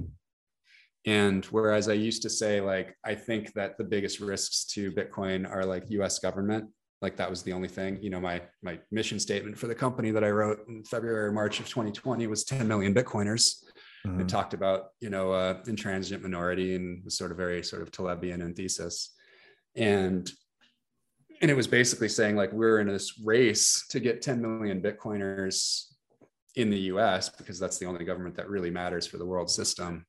And 1.05 1.45
whereas 1.45 1.87
I 1.87 1.93
used 1.93 2.21
to 2.23 2.29
say, 2.29 2.59
like, 2.59 2.95
I 3.05 3.15
think 3.15 3.53
that 3.53 3.77
the 3.77 3.83
biggest 3.83 4.19
risks 4.19 4.65
to 4.73 4.91
Bitcoin 4.91 5.49
are 5.49 5.65
like 5.65 5.89
US 5.89 6.19
government, 6.19 6.69
like 7.01 7.15
that 7.17 7.29
was 7.29 7.43
the 7.43 7.53
only 7.53 7.67
thing. 7.67 7.97
You 8.01 8.09
know, 8.09 8.19
my 8.19 8.41
my 8.61 8.79
mission 8.91 9.19
statement 9.19 9.57
for 9.57 9.67
the 9.67 9.75
company 9.75 10.11
that 10.11 10.23
I 10.23 10.31
wrote 10.31 10.67
in 10.67 10.83
February 10.83 11.27
or 11.27 11.31
March 11.31 11.59
of 11.59 11.67
2020 11.69 12.27
was 12.27 12.43
10 12.43 12.67
million 12.67 12.93
Bitcoiners. 12.93 13.63
Hmm. 14.03 14.19
It 14.19 14.27
talked 14.27 14.53
about, 14.53 14.87
you 14.99 15.09
know, 15.09 15.31
uh, 15.31 15.61
intransigent 15.67 16.23
minority 16.23 16.75
and 16.75 17.03
was 17.05 17.17
sort 17.17 17.31
of 17.31 17.37
very 17.37 17.63
sort 17.63 17.81
of 17.81 17.91
Talebian 17.91 18.41
in 18.41 18.53
thesis. 18.53 19.13
And 19.75 20.29
and 21.41 21.51
it 21.51 21.55
was 21.55 21.67
basically 21.67 22.09
saying 22.09 22.35
like 22.35 22.51
we're 22.51 22.79
in 22.79 22.87
this 22.87 23.19
race 23.23 23.85
to 23.89 23.99
get 23.99 24.21
10 24.21 24.41
million 24.41 24.81
Bitcoiners 24.81 25.85
in 26.55 26.69
the 26.69 26.79
US 26.91 27.29
because 27.29 27.59
that's 27.59 27.77
the 27.77 27.85
only 27.85 28.03
government 28.03 28.35
that 28.35 28.49
really 28.49 28.71
matters 28.71 29.05
for 29.05 29.17
the 29.17 29.25
world 29.25 29.49
system. 29.49 30.05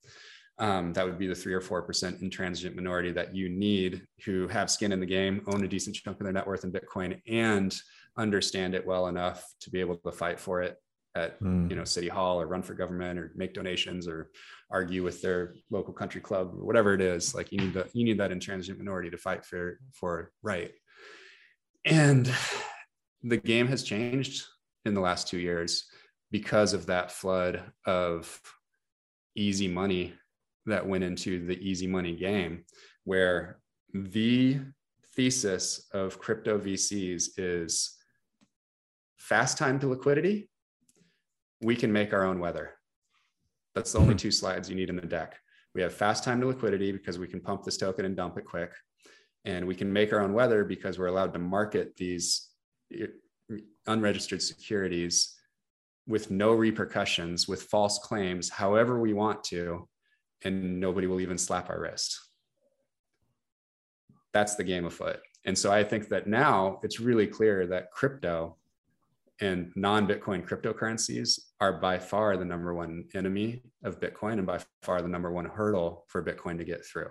Um, 0.58 0.92
that 0.94 1.04
would 1.04 1.18
be 1.18 1.28
the 1.28 1.34
three 1.34 1.54
or 1.54 1.60
four 1.60 1.82
percent 1.82 2.20
intransigent 2.20 2.74
minority 2.74 3.12
that 3.12 3.34
you 3.34 3.48
need 3.48 4.02
who 4.24 4.48
have 4.48 4.70
skin 4.70 4.90
in 4.90 4.98
the 4.98 5.06
game, 5.06 5.42
own 5.46 5.64
a 5.64 5.68
decent 5.68 5.94
chunk 5.94 6.18
of 6.18 6.24
their 6.24 6.32
net 6.32 6.46
worth 6.46 6.64
in 6.64 6.72
Bitcoin, 6.72 7.20
and 7.28 7.76
understand 8.16 8.74
it 8.74 8.84
well 8.84 9.06
enough 9.06 9.44
to 9.60 9.70
be 9.70 9.78
able 9.78 9.96
to 9.98 10.10
fight 10.10 10.40
for 10.40 10.60
it 10.62 10.76
at 11.14 11.36
Hmm. 11.38 11.70
you 11.70 11.76
know 11.76 11.84
city 11.84 12.08
hall 12.08 12.40
or 12.40 12.46
run 12.46 12.62
for 12.62 12.74
government 12.74 13.18
or 13.18 13.32
make 13.36 13.54
donations 13.54 14.08
or 14.08 14.30
argue 14.70 15.04
with 15.04 15.22
their 15.22 15.54
local 15.70 15.94
country 15.94 16.20
club 16.20 16.52
or 16.54 16.64
whatever 16.64 16.92
it 16.92 17.00
is. 17.00 17.34
Like 17.36 17.52
you 17.52 17.58
need 17.58 17.74
that 17.74 17.94
you 17.94 18.04
need 18.04 18.18
that 18.18 18.32
intransigent 18.32 18.78
minority 18.78 19.10
to 19.10 19.18
fight 19.18 19.44
for 19.44 19.78
for 19.92 20.32
right. 20.42 20.72
And 21.90 22.30
the 23.22 23.36
game 23.36 23.66
has 23.68 23.82
changed 23.82 24.44
in 24.84 24.94
the 24.94 25.00
last 25.00 25.28
two 25.28 25.38
years 25.38 25.86
because 26.30 26.72
of 26.74 26.86
that 26.86 27.10
flood 27.10 27.62
of 27.86 28.40
easy 29.34 29.68
money 29.68 30.14
that 30.66 30.86
went 30.86 31.04
into 31.04 31.46
the 31.46 31.58
easy 31.58 31.86
money 31.86 32.14
game, 32.14 32.64
where 33.04 33.58
the 33.94 34.60
thesis 35.16 35.86
of 35.92 36.18
crypto 36.18 36.58
VCs 36.58 37.30
is 37.38 37.96
fast 39.16 39.56
time 39.56 39.78
to 39.80 39.88
liquidity. 39.88 40.50
We 41.62 41.74
can 41.74 41.92
make 41.92 42.12
our 42.12 42.24
own 42.24 42.38
weather. 42.38 42.74
That's 43.74 43.92
the 43.92 43.98
only 43.98 44.14
hmm. 44.14 44.18
two 44.18 44.30
slides 44.30 44.68
you 44.68 44.76
need 44.76 44.90
in 44.90 44.96
the 44.96 45.02
deck. 45.02 45.36
We 45.74 45.82
have 45.82 45.94
fast 45.94 46.24
time 46.24 46.40
to 46.40 46.46
liquidity 46.46 46.92
because 46.92 47.18
we 47.18 47.28
can 47.28 47.40
pump 47.40 47.64
this 47.64 47.76
token 47.76 48.04
and 48.04 48.16
dump 48.16 48.36
it 48.36 48.44
quick. 48.44 48.72
And 49.44 49.66
we 49.66 49.74
can 49.74 49.92
make 49.92 50.12
our 50.12 50.20
own 50.20 50.32
weather 50.32 50.64
because 50.64 50.98
we're 50.98 51.06
allowed 51.06 51.32
to 51.32 51.38
market 51.38 51.96
these 51.96 52.48
eh, 52.92 53.06
unregistered 53.86 54.42
securities 54.42 55.34
with 56.06 56.30
no 56.30 56.52
repercussions, 56.52 57.46
with 57.46 57.62
false 57.62 57.98
claims, 57.98 58.48
however 58.48 58.98
we 58.98 59.12
want 59.12 59.44
to, 59.44 59.88
and 60.44 60.80
nobody 60.80 61.06
will 61.06 61.20
even 61.20 61.38
slap 61.38 61.68
our 61.68 61.80
wrist. 61.80 62.18
That's 64.32 64.54
the 64.54 64.64
game 64.64 64.86
afoot. 64.86 65.20
And 65.44 65.56
so 65.56 65.70
I 65.72 65.84
think 65.84 66.08
that 66.08 66.26
now 66.26 66.80
it's 66.82 67.00
really 67.00 67.26
clear 67.26 67.66
that 67.66 67.90
crypto 67.92 68.56
and 69.40 69.70
non-Bitcoin 69.76 70.46
cryptocurrencies 70.46 71.38
are 71.60 71.74
by 71.74 71.98
far 71.98 72.36
the 72.36 72.44
number 72.44 72.74
one 72.74 73.04
enemy 73.14 73.62
of 73.84 74.00
Bitcoin 74.00 74.34
and 74.34 74.46
by 74.46 74.60
far 74.82 75.00
the 75.00 75.08
number 75.08 75.30
one 75.30 75.44
hurdle 75.44 76.04
for 76.08 76.22
Bitcoin 76.24 76.58
to 76.58 76.64
get 76.64 76.84
through. 76.84 77.08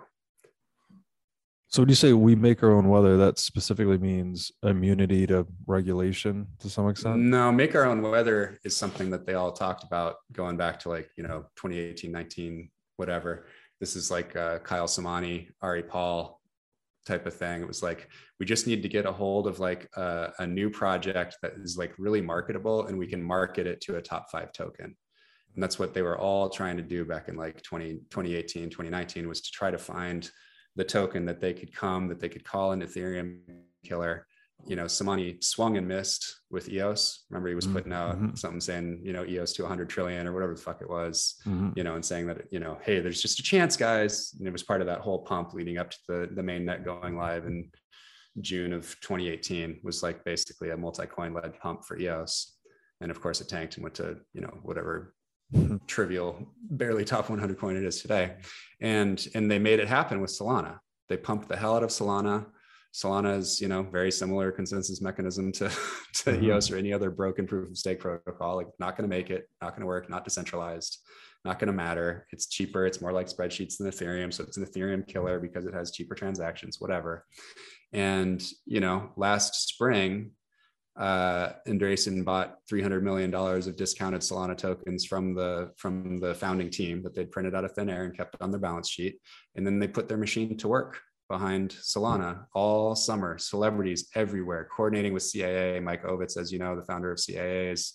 So 1.70 1.82
when 1.82 1.90
you 1.90 1.94
say 1.94 2.14
we 2.14 2.34
make 2.34 2.62
our 2.62 2.72
own 2.72 2.88
weather, 2.88 3.18
that 3.18 3.38
specifically 3.38 3.98
means 3.98 4.50
immunity 4.62 5.26
to 5.26 5.46
regulation 5.66 6.46
to 6.60 6.70
some 6.70 6.88
extent. 6.88 7.18
No, 7.18 7.52
make 7.52 7.74
our 7.74 7.84
own 7.84 8.00
weather 8.00 8.58
is 8.64 8.74
something 8.74 9.10
that 9.10 9.26
they 9.26 9.34
all 9.34 9.52
talked 9.52 9.84
about 9.84 10.16
going 10.32 10.56
back 10.56 10.80
to 10.80 10.88
like, 10.88 11.10
you 11.16 11.24
know, 11.24 11.44
2018, 11.56 12.10
19, 12.10 12.70
whatever. 12.96 13.46
This 13.80 13.96
is 13.96 14.10
like 14.10 14.34
uh, 14.34 14.60
Kyle 14.60 14.86
Samani, 14.86 15.48
Ari 15.60 15.82
Paul 15.82 16.40
type 17.06 17.26
of 17.26 17.34
thing. 17.34 17.60
It 17.60 17.68
was 17.68 17.82
like, 17.82 18.08
we 18.40 18.46
just 18.46 18.66
need 18.66 18.82
to 18.82 18.88
get 18.88 19.04
a 19.04 19.12
hold 19.12 19.46
of 19.46 19.60
like 19.60 19.90
a, 19.94 20.32
a 20.38 20.46
new 20.46 20.70
project 20.70 21.36
that 21.42 21.52
is 21.62 21.76
like 21.76 21.92
really 21.98 22.22
marketable 22.22 22.86
and 22.86 22.98
we 22.98 23.06
can 23.06 23.22
market 23.22 23.66
it 23.66 23.82
to 23.82 23.96
a 23.96 24.02
top 24.02 24.30
five 24.30 24.52
token. 24.54 24.96
and 25.54 25.62
that's 25.62 25.78
what 25.78 25.92
they 25.92 26.00
were 26.00 26.18
all 26.18 26.48
trying 26.48 26.78
to 26.78 26.82
do 26.82 27.04
back 27.04 27.28
in 27.28 27.36
like 27.36 27.62
20, 27.62 27.94
2018 28.08 28.70
2019 28.70 29.28
was 29.28 29.42
to 29.42 29.50
try 29.50 29.70
to 29.70 29.78
find 29.78 30.30
the 30.78 30.84
token 30.84 31.26
that 31.26 31.40
they 31.40 31.52
could 31.52 31.74
come 31.74 32.08
that 32.08 32.20
they 32.20 32.28
could 32.28 32.44
call 32.44 32.72
an 32.72 32.80
ethereum 32.82 33.40
killer 33.84 34.26
you 34.66 34.76
know 34.76 34.84
samani 34.86 35.42
swung 35.42 35.76
and 35.76 35.86
missed 35.86 36.22
with 36.50 36.68
eos 36.68 37.24
remember 37.30 37.48
he 37.48 37.54
was 37.54 37.66
putting 37.66 37.92
out 37.92 38.16
Mhm. 38.18 38.38
something 38.38 38.60
saying 38.60 39.00
you 39.08 39.12
know 39.12 39.24
eos 39.32 39.52
to 39.54 39.62
100 39.62 39.88
trillion 39.88 40.26
or 40.26 40.32
whatever 40.32 40.54
the 40.54 40.60
fuck 40.68 40.80
it 40.80 40.88
was 40.98 41.16
Mhm. 41.46 41.76
you 41.76 41.84
know 41.84 41.94
and 41.96 42.04
saying 42.10 42.26
that 42.28 42.40
you 42.54 42.60
know 42.60 42.74
hey 42.86 43.00
there's 43.00 43.20
just 43.26 43.38
a 43.40 43.42
chance 43.42 43.76
guys 43.76 44.34
and 44.38 44.46
it 44.48 44.52
was 44.52 44.62
part 44.70 44.80
of 44.80 44.86
that 44.88 45.00
whole 45.06 45.20
pump 45.30 45.52
leading 45.52 45.78
up 45.78 45.90
to 45.90 45.98
the 46.08 46.18
the 46.38 46.42
main 46.50 46.64
net 46.64 46.84
going 46.84 47.16
live 47.16 47.44
in 47.46 47.70
june 48.40 48.72
of 48.72 48.84
2018 49.00 49.80
was 49.82 50.02
like 50.06 50.18
basically 50.24 50.70
a 50.70 50.76
Multicoin 50.76 51.34
led 51.34 51.58
pump 51.60 51.84
for 51.84 51.98
eos 51.98 52.32
and 53.00 53.10
of 53.10 53.20
course 53.20 53.40
it 53.40 53.48
tanked 53.48 53.74
and 53.76 53.82
went 53.84 53.96
to 53.96 54.08
you 54.34 54.40
know 54.44 54.54
whatever. 54.68 55.14
trivial 55.86 56.46
barely 56.70 57.04
top 57.04 57.30
100 57.30 57.58
coin 57.58 57.76
it 57.76 57.84
is 57.84 58.02
today. 58.02 58.36
And 58.80 59.24
and 59.34 59.50
they 59.50 59.58
made 59.58 59.80
it 59.80 59.88
happen 59.88 60.20
with 60.20 60.30
solana. 60.30 60.78
They 61.08 61.16
pumped 61.16 61.48
the 61.48 61.56
hell 61.56 61.76
out 61.76 61.82
of 61.82 61.90
solana. 61.90 62.46
Solana 62.94 63.36
is 63.38 63.60
you 63.60 63.68
know 63.68 63.82
very 63.82 64.10
similar 64.10 64.50
consensus 64.52 65.00
mechanism 65.00 65.52
to 65.52 65.68
to 66.14 66.32
Mhm. 66.32 66.42
eos 66.42 66.70
or 66.70 66.76
any 66.76 66.92
other 66.92 67.10
broken 67.10 67.46
proof 67.46 67.70
of 67.70 67.78
stake 67.78 68.00
protocol. 68.00 68.56
Like 68.56 68.68
not 68.78 68.96
going 68.96 69.08
to 69.08 69.16
make 69.16 69.30
it 69.30 69.48
not 69.62 69.70
going 69.70 69.80
to 69.82 69.86
work 69.86 70.08
not 70.10 70.24
decentralized 70.24 70.98
not 71.44 71.58
going 71.60 71.68
to 71.68 71.72
matter. 71.72 72.26
It's 72.32 72.46
cheaper 72.46 72.84
it's 72.86 73.00
more 73.00 73.12
like 73.12 73.28
spreadsheets 73.28 73.78
than 73.78 73.88
ethereum. 73.90 74.32
So 74.32 74.42
it's 74.42 74.56
an 74.56 74.66
ethereum 74.66 75.06
killer 75.06 75.38
because 75.38 75.66
it 75.66 75.74
has 75.74 75.92
cheaper 75.92 76.14
transactions 76.14 76.80
whatever. 76.80 77.24
And 77.92 78.44
you 78.66 78.80
know 78.80 79.12
last 79.16 79.68
spring 79.68 80.32
uh, 80.98 81.52
Andreessen 81.68 82.24
bought 82.24 82.58
$300 82.70 83.02
million 83.02 83.32
of 83.32 83.76
discounted 83.76 84.20
Solana 84.20 84.56
tokens 84.56 85.04
from 85.04 85.32
the 85.32 85.70
from 85.76 86.18
the 86.18 86.34
founding 86.34 86.70
team 86.70 87.02
that 87.02 87.14
they'd 87.14 87.30
printed 87.30 87.54
out 87.54 87.64
of 87.64 87.72
thin 87.72 87.88
air 87.88 88.04
and 88.04 88.16
kept 88.16 88.36
on 88.40 88.50
their 88.50 88.60
balance 88.60 88.90
sheet. 88.90 89.20
And 89.54 89.64
then 89.64 89.78
they 89.78 89.86
put 89.86 90.08
their 90.08 90.18
machine 90.18 90.56
to 90.58 90.68
work 90.68 90.98
behind 91.28 91.70
Solana 91.70 92.46
all 92.52 92.96
summer. 92.96 93.38
Celebrities 93.38 94.08
everywhere, 94.16 94.68
coordinating 94.74 95.12
with 95.12 95.22
CAA. 95.22 95.80
Mike 95.82 96.02
Ovitz, 96.02 96.36
as 96.36 96.50
you 96.50 96.58
know, 96.58 96.74
the 96.74 96.84
founder 96.84 97.12
of 97.12 97.18
CAA, 97.18 97.72
is 97.72 97.94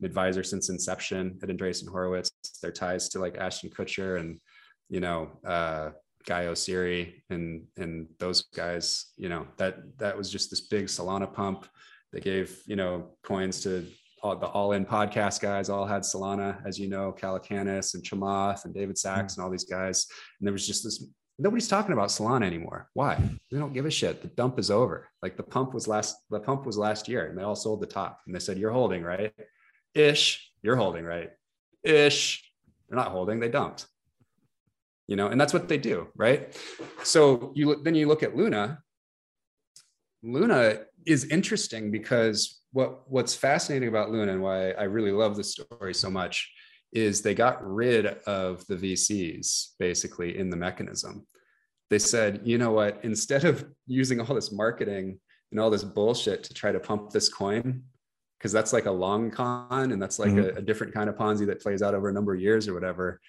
an 0.00 0.04
advisor 0.04 0.42
since 0.42 0.68
inception 0.68 1.38
at 1.42 1.48
Andreessen 1.48 1.88
Horowitz. 1.88 2.32
Their 2.60 2.72
ties 2.72 3.08
to 3.10 3.18
like 3.18 3.38
Ashton 3.38 3.70
Kutcher 3.70 4.20
and 4.20 4.38
you 4.90 5.00
know 5.00 5.30
uh, 5.46 5.90
Guy 6.26 6.44
Oseary 6.44 7.14
and 7.30 7.62
and 7.78 8.08
those 8.18 8.42
guys. 8.54 9.06
You 9.16 9.30
know 9.30 9.46
that 9.56 9.78
that 9.98 10.18
was 10.18 10.30
just 10.30 10.50
this 10.50 10.60
big 10.60 10.86
Solana 10.86 11.32
pump 11.32 11.66
they 12.12 12.20
gave 12.20 12.60
you 12.66 12.76
know 12.76 13.10
coins 13.22 13.62
to 13.62 13.86
all 14.22 14.36
the 14.36 14.46
all 14.46 14.72
in 14.72 14.84
podcast 14.84 15.40
guys. 15.40 15.68
All 15.68 15.86
had 15.86 16.02
solana 16.02 16.64
as 16.66 16.78
you 16.78 16.88
know 16.88 17.14
calacanis 17.18 17.94
and 17.94 18.02
chamath 18.02 18.64
and 18.64 18.74
david 18.74 18.96
sacks 18.96 19.32
mm-hmm. 19.32 19.40
and 19.40 19.44
all 19.44 19.50
these 19.50 19.64
guys. 19.64 20.06
And 20.38 20.46
there 20.46 20.52
was 20.52 20.66
just 20.66 20.84
this 20.84 21.04
nobody's 21.38 21.68
talking 21.68 21.92
about 21.92 22.08
solana 22.08 22.44
anymore. 22.44 22.88
Why? 22.94 23.16
They 23.50 23.58
don't 23.58 23.72
give 23.72 23.86
a 23.86 23.90
shit. 23.90 24.22
The 24.22 24.28
dump 24.28 24.58
is 24.58 24.70
over. 24.70 25.08
Like 25.22 25.36
the 25.36 25.42
pump 25.42 25.74
was 25.74 25.88
last 25.88 26.16
the 26.30 26.40
pump 26.40 26.66
was 26.66 26.78
last 26.78 27.08
year 27.08 27.26
and 27.26 27.38
they 27.38 27.42
all 27.42 27.56
sold 27.56 27.80
the 27.80 27.86
top 27.86 28.20
and 28.26 28.34
they 28.34 28.40
said 28.40 28.58
you're 28.58 28.70
holding 28.70 29.02
right? 29.02 29.32
Ish 29.94 30.50
you're 30.62 30.76
holding 30.76 31.04
right? 31.04 31.30
Ish. 31.82 32.48
They're 32.88 32.98
not 32.98 33.10
holding. 33.10 33.40
They 33.40 33.48
dumped. 33.48 33.86
You 35.08 35.16
know 35.16 35.28
and 35.28 35.40
that's 35.40 35.52
what 35.52 35.68
they 35.68 35.78
do 35.78 36.08
right? 36.16 36.56
So 37.02 37.52
you 37.54 37.82
then 37.82 37.94
you 37.94 38.06
look 38.06 38.22
at 38.22 38.36
luna 38.36 38.78
Luna 40.22 40.80
is 41.06 41.24
interesting 41.26 41.90
because 41.90 42.60
what 42.72 43.10
what's 43.10 43.34
fascinating 43.34 43.88
about 43.88 44.10
Luna 44.10 44.32
and 44.32 44.42
why 44.42 44.70
I 44.72 44.84
really 44.84 45.10
love 45.12 45.36
the 45.36 45.44
story 45.44 45.94
so 45.94 46.10
much 46.10 46.50
is 46.92 47.22
they 47.22 47.34
got 47.34 47.64
rid 47.66 48.06
of 48.06 48.66
the 48.66 48.76
VCs 48.76 49.72
basically 49.78 50.38
in 50.38 50.50
the 50.50 50.56
mechanism. 50.56 51.26
They 51.90 51.98
said, 51.98 52.40
you 52.44 52.58
know 52.58 52.70
what, 52.72 53.00
instead 53.02 53.44
of 53.44 53.64
using 53.86 54.20
all 54.20 54.34
this 54.34 54.52
marketing 54.52 55.18
and 55.50 55.60
all 55.60 55.70
this 55.70 55.84
bullshit 55.84 56.44
to 56.44 56.54
try 56.54 56.70
to 56.72 56.80
pump 56.80 57.10
this 57.10 57.28
coin, 57.28 57.82
because 58.38 58.52
that's 58.52 58.72
like 58.72 58.86
a 58.86 58.90
long 58.90 59.30
con 59.30 59.92
and 59.92 60.00
that's 60.00 60.18
like 60.18 60.32
Mhm. 60.32 60.54
a, 60.54 60.58
a 60.58 60.62
different 60.62 60.92
kind 60.94 61.08
of 61.08 61.16
Ponzi 61.16 61.46
that 61.46 61.60
plays 61.60 61.82
out 61.82 61.94
over 61.94 62.08
a 62.08 62.12
number 62.12 62.34
of 62.34 62.40
years 62.40 62.68
or 62.68 62.74
whatever. 62.74 63.20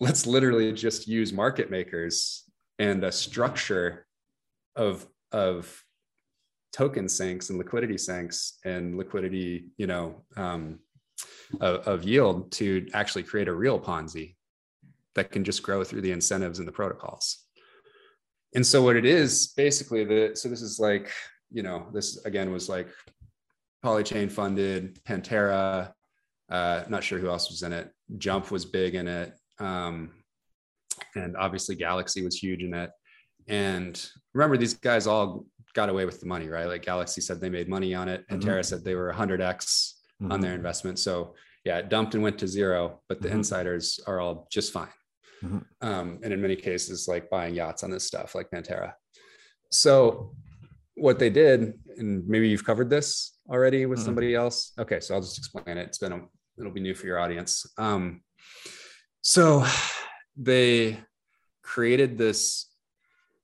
Let's 0.00 0.26
literally 0.26 0.72
just 0.72 1.06
use 1.06 1.32
market 1.32 1.70
makers 1.70 2.44
and 2.78 3.04
a 3.04 3.12
structure 3.12 4.06
of 4.76 5.06
of 5.30 5.83
token 6.74 7.08
sinks 7.08 7.50
and 7.50 7.58
liquidity 7.58 7.96
sinks 7.96 8.58
and 8.64 8.98
liquidity, 8.98 9.66
you 9.76 9.86
know, 9.86 10.24
um, 10.36 10.80
of, 11.60 11.76
of 11.86 12.02
yield 12.02 12.50
to 12.50 12.86
actually 12.92 13.22
create 13.22 13.46
a 13.46 13.54
real 13.54 13.78
Ponzi 13.78 14.34
that 15.14 15.30
can 15.30 15.44
just 15.44 15.62
grow 15.62 15.84
through 15.84 16.00
the 16.00 16.10
incentives 16.10 16.58
and 16.58 16.66
the 16.66 16.72
protocols. 16.72 17.44
And 18.56 18.66
so 18.66 18.82
what 18.82 18.96
it 18.96 19.04
is 19.04 19.52
basically 19.56 20.04
the 20.04 20.32
so 20.34 20.48
this 20.48 20.62
is 20.62 20.80
like, 20.80 21.12
you 21.52 21.62
know, 21.62 21.86
this 21.92 22.24
again 22.24 22.50
was 22.50 22.68
like 22.68 22.88
Polychain 23.84 24.30
funded, 24.30 24.98
Pantera, 25.04 25.92
uh, 26.50 26.84
not 26.88 27.04
sure 27.04 27.18
who 27.18 27.28
else 27.28 27.50
was 27.50 27.62
in 27.62 27.72
it. 27.72 27.90
Jump 28.18 28.50
was 28.50 28.64
big 28.64 28.96
in 28.96 29.06
it. 29.06 29.34
Um, 29.58 30.10
and 31.14 31.36
obviously 31.36 31.76
Galaxy 31.76 32.24
was 32.24 32.36
huge 32.36 32.62
in 32.62 32.74
it. 32.74 32.90
And 33.46 34.04
remember, 34.32 34.56
these 34.56 34.74
guys 34.74 35.06
all 35.06 35.44
got 35.74 35.88
away 35.88 36.04
with 36.06 36.20
the 36.20 36.26
money, 36.26 36.48
right? 36.48 36.66
Like 36.66 36.82
Galaxy 36.82 37.20
said 37.20 37.40
they 37.40 37.50
made 37.50 37.68
money 37.68 37.94
on 37.94 38.08
it. 38.08 38.24
Mhm. 38.30 38.40
Terra 38.40 38.64
said 38.64 38.82
they 38.84 38.94
were 38.94 39.12
100x 39.12 40.00
on 40.20 40.38
Mhm. 40.38 40.42
their 40.42 40.54
investment. 40.54 40.98
So 40.98 41.34
yeah, 41.64 41.78
it 41.78 41.88
dumped 41.88 42.14
and 42.14 42.22
went 42.22 42.38
to 42.38 42.46
zero, 42.48 43.02
but 43.08 43.20
the 43.20 43.28
Mhm. 43.28 43.34
insiders 43.36 43.98
are 44.06 44.20
all 44.20 44.46
just 44.50 44.72
fine. 44.72 44.92
Mhm. 45.42 45.66
Um, 45.80 46.20
and 46.22 46.32
in 46.32 46.40
many 46.40 46.56
cases, 46.56 47.08
like 47.08 47.28
buying 47.28 47.54
yachts 47.54 47.82
on 47.82 47.90
this 47.90 48.06
stuff, 48.06 48.34
like 48.34 48.50
Pantera. 48.50 48.94
So 49.70 50.36
what 50.94 51.18
they 51.18 51.30
did, 51.30 51.80
and 51.98 52.26
maybe 52.28 52.48
you've 52.48 52.64
covered 52.64 52.88
this 52.88 53.36
already 53.50 53.84
with 53.86 53.98
Mhm. 53.98 54.04
somebody 54.04 54.34
else. 54.34 54.72
Okay, 54.78 55.00
so 55.00 55.14
I'll 55.14 55.20
just 55.20 55.38
explain 55.38 55.76
it. 55.78 55.88
It's 55.88 55.98
been 55.98 56.12
a, 56.12 56.28
it'll 56.58 56.70
be 56.72 56.80
new 56.80 56.94
for 56.94 57.06
your 57.06 57.18
audience. 57.18 57.66
Um, 57.78 58.22
so 59.22 59.64
they 60.36 61.02
created 61.62 62.16
this 62.16 62.70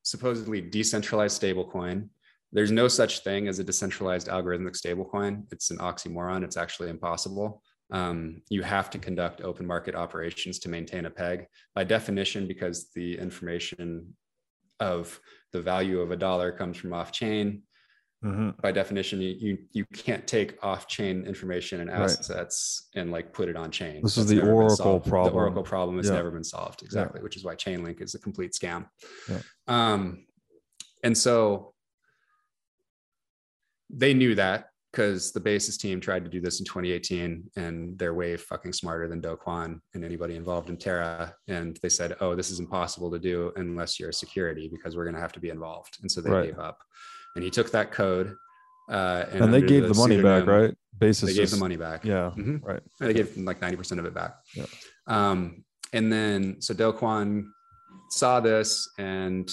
supposedly 0.03 0.61
decentralized 0.61 1.41
stablecoin. 1.43 2.09
There's 2.53 2.73
no 2.73 2.89
such 2.89 3.21
thing 3.21 3.49
as 3.49 3.59
a 3.59 3.65
decentralized 3.65 4.29
algorithmic 4.29 4.77
stablecoin. 4.81 5.45
It's 5.53 5.71
an 5.71 5.79
oxymoron. 5.79 6.43
It's 6.43 6.57
actually 6.57 6.91
impossible. 6.91 7.63
Um, 7.93 8.43
you 8.49 8.63
have 8.63 8.91
to 8.91 8.99
conduct 8.99 9.41
open 9.41 9.67
market 9.67 9.95
operations 9.95 10.59
to 10.61 10.69
maintain 10.69 11.07
a 11.07 11.11
peg 11.11 11.47
by 11.75 11.85
definition, 11.85 12.47
because 12.47 12.91
the 12.95 13.19
information 13.19 14.15
of 14.81 15.21
the 15.53 15.61
value 15.61 16.01
of 16.01 16.11
a 16.11 16.17
dollar 16.17 16.53
comes 16.53 16.77
from 16.77 16.93
off 16.93 17.13
chain. 17.13 17.63
Mhm. 18.25 18.61
By 18.61 18.71
definition, 18.71 19.21
you, 19.21 19.35
you 19.41 19.59
you 19.73 19.85
can't 19.87 20.27
take 20.27 20.63
off 20.63 20.87
chain 20.87 21.25
information 21.25 21.81
and 21.81 21.89
Right. 21.91 22.03
assets 22.03 22.89
and 22.95 23.11
like 23.11 23.33
put 23.33 23.49
it 23.49 23.57
on 23.57 23.71
chain. 23.71 24.03
This 24.03 24.19
is 24.19 24.27
the 24.27 24.43
Oracle 24.43 25.01
problem. 25.01 25.33
The 25.33 25.39
Oracle 25.39 25.63
problem 25.63 25.97
has 25.97 26.09
Yeah. 26.09 26.17
never 26.17 26.31
been 26.31 26.45
solved 26.45 26.83
exactly, 26.83 27.23
which 27.23 27.37
is 27.37 27.45
why 27.45 27.55
Chainlink 27.57 28.01
is 28.03 28.15
a 28.15 28.19
complete 28.19 28.53
scam. 28.53 28.89
Yeah. 29.29 29.41
Um, 29.69 30.27
and 31.03 31.17
so 31.17 31.75
they 33.93 34.15
knew 34.15 34.35
that 34.35 34.69
because 34.93 35.31
the 35.33 35.41
basis 35.41 35.77
team 35.77 36.01
tried 36.01 36.25
to 36.25 36.31
do 36.31 36.41
this 36.41 36.59
in 36.59 36.67
2018 36.67 37.45
and 37.57 37.97
they're 37.99 38.15
way 38.15 38.37
fucking 38.37 38.73
smarter 38.73 39.07
than 39.09 39.21
Do 39.21 39.37
Kwon 39.37 39.81
and 39.95 40.05
anybody 40.05 40.35
involved 40.35 40.69
in 40.69 40.77
Terra. 40.77 41.33
And 41.47 41.79
they 41.83 41.89
said, 41.89 42.17
oh, 42.21 42.35
this 42.35 42.51
is 42.51 42.59
impossible 42.59 43.09
to 43.13 43.19
do 43.19 43.53
unless 43.57 44.01
you're 44.01 44.09
a 44.09 44.13
security 44.13 44.69
because 44.69 44.97
we're 44.97 45.05
going 45.05 45.15
to 45.15 45.21
have 45.21 45.33
to 45.33 45.41
be 45.41 45.51
involved. 45.51 45.99
And 46.03 46.11
so 46.11 46.21
they 46.21 46.31
Right. 46.31 46.47
gave 46.47 46.59
up. 46.59 46.79
And 47.37 47.45
he 47.45 47.51
took 47.51 47.71
that 47.71 47.93
code. 47.93 48.35
Uh, 48.91 49.27
And, 49.31 49.55
they 49.55 49.63
gave 49.63 49.87
the, 49.87 49.95
money 49.95 50.21
back, 50.21 50.47
right? 50.47 50.75
Basis. 50.99 51.29
They 51.31 51.35
gave 51.35 51.45
is- 51.45 51.51
the 51.53 51.57
money 51.59 51.77
back. 51.77 52.05
Yeah. 52.05 52.33
Mhm. 52.37 52.61
Right. 52.61 52.83
And 53.01 53.09
they 53.09 53.15
gave 53.15 53.33
them 53.35 53.45
like 53.45 53.61
90% 53.61 54.01
of 54.01 54.07
it 54.07 54.15
back. 54.15 54.35
Yeah. 54.57 54.67
Um, 55.07 55.65
and 55.93 56.13
then 56.13 56.61
so 56.61 56.75
Do 56.75 56.93
Kwon 56.93 57.45
saw 58.11 58.41
this 58.41 58.89
and 58.99 59.49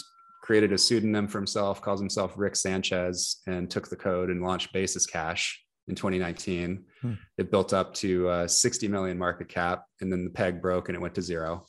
created 0.47 0.71
a 0.71 0.77
pseudonym 0.77 1.27
for 1.27 1.39
himself, 1.39 1.81
calls 1.81 1.99
himself 1.99 2.33
Rick 2.37 2.55
Sanchez, 2.55 3.41
and 3.47 3.69
took 3.69 3.89
the 3.89 3.97
code 3.97 4.29
and 4.29 4.41
launched 4.41 4.71
Basis 4.71 5.05
Cash 5.05 5.61
in 5.89 5.93
2019. 5.93 6.85
Hmm. 7.01 7.13
It 7.37 7.51
built 7.51 7.73
up 7.73 7.93
to 7.95 8.29
uh, 8.29 8.47
60 8.47 8.87
million 8.87 9.17
market 9.17 9.49
cap, 9.49 9.83
and 9.99 10.09
then 10.09 10.23
the 10.23 10.29
peg 10.29 10.61
broke 10.61 10.87
and 10.87 10.95
it 10.95 11.01
went 11.01 11.15
to 11.15 11.21
zero. 11.21 11.65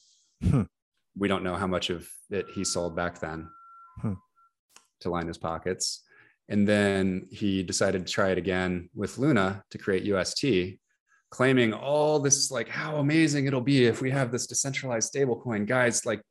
Hmm. 0.49 0.63
We 1.17 1.27
don't 1.27 1.43
know 1.43 1.57
how 1.57 1.67
much 1.67 1.91
of 1.91 2.09
it 2.31 2.47
he 2.55 2.65
sold 2.65 2.95
back 2.95 3.19
then 3.19 3.49
Hmm. 4.01 4.13
to 5.01 5.11
line 5.11 5.27
his 5.27 5.39
pockets. 5.39 6.05
And 6.49 6.67
then 6.67 7.27
he 7.33 7.65
decided 7.65 8.07
to 8.07 8.13
try 8.13 8.31
it 8.31 8.39
again 8.39 8.91
with 8.95 9.19
Luna 9.19 9.65
to 9.73 9.79
create 9.79 10.05
UST, 10.05 10.79
claiming 11.31 11.73
all 11.73 12.21
this 12.21 12.53
like 12.53 12.69
how 12.69 12.99
amazing 12.99 13.47
it'll 13.47 13.61
be 13.61 13.87
if 13.87 14.01
we 14.01 14.13
have 14.13 14.31
this 14.31 14.47
decentralized 14.47 15.13
stablecoin. 15.13 15.67
Guys, 15.67 16.07
like 16.07 16.23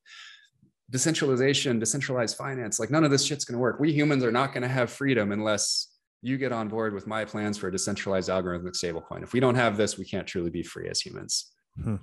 decentralization, 0.90 1.80
decentralized 1.80 2.38
finance, 2.38 2.80
like 2.80 2.90
none 2.90 3.04
of 3.04 3.12
this 3.12 3.26
shit's 3.26 3.46
gonna 3.46 3.60
work. 3.60 3.80
We 3.80 3.92
humans 3.92 4.24
are 4.24 4.32
not 4.32 4.54
gonna 4.54 4.68
have 4.68 4.90
freedom 4.90 5.32
unless 5.32 5.94
you 6.22 6.38
get 6.38 6.52
on 6.52 6.68
board 6.68 6.94
with 6.94 7.08
my 7.08 7.26
plans 7.26 7.58
for 7.58 7.68
a 7.68 7.72
decentralized 7.72 8.30
algorithmic 8.30 8.74
stablecoin. 8.74 9.24
If 9.24 9.34
we 9.34 9.40
don't 9.40 9.56
have 9.56 9.78
this, 9.78 9.98
we 9.98 10.06
can't 10.06 10.26
truly 10.26 10.50
be 10.50 10.64
free 10.64 10.90
as 10.90 11.02
humans. 11.02 11.52
Hmm. 11.82 11.98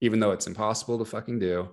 even 0.00 0.20
though 0.20 0.32
it's 0.32 0.46
impossible 0.46 0.98
to 0.98 1.04
fucking 1.04 1.38
do. 1.38 1.68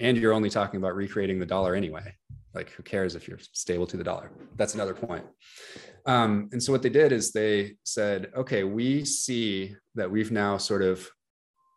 And 0.00 0.16
you're 0.16 0.32
only 0.32 0.50
talking 0.50 0.78
about 0.78 0.96
recreating 0.96 1.38
the 1.38 1.46
dollar 1.46 1.74
anyway. 1.74 2.14
Like, 2.54 2.70
who 2.70 2.82
cares 2.82 3.14
if 3.14 3.28
you're 3.28 3.38
stable 3.52 3.86
to 3.86 3.96
the 3.96 4.04
dollar? 4.04 4.30
That's 4.56 4.74
another 4.74 4.94
point. 4.94 5.24
Um, 6.06 6.48
and 6.52 6.62
so, 6.62 6.72
what 6.72 6.82
they 6.82 6.88
did 6.88 7.12
is 7.12 7.30
they 7.30 7.76
said, 7.84 8.30
okay, 8.34 8.64
we 8.64 9.04
see 9.04 9.76
that 9.94 10.10
we've 10.10 10.32
now 10.32 10.56
sort 10.56 10.82
of 10.82 11.08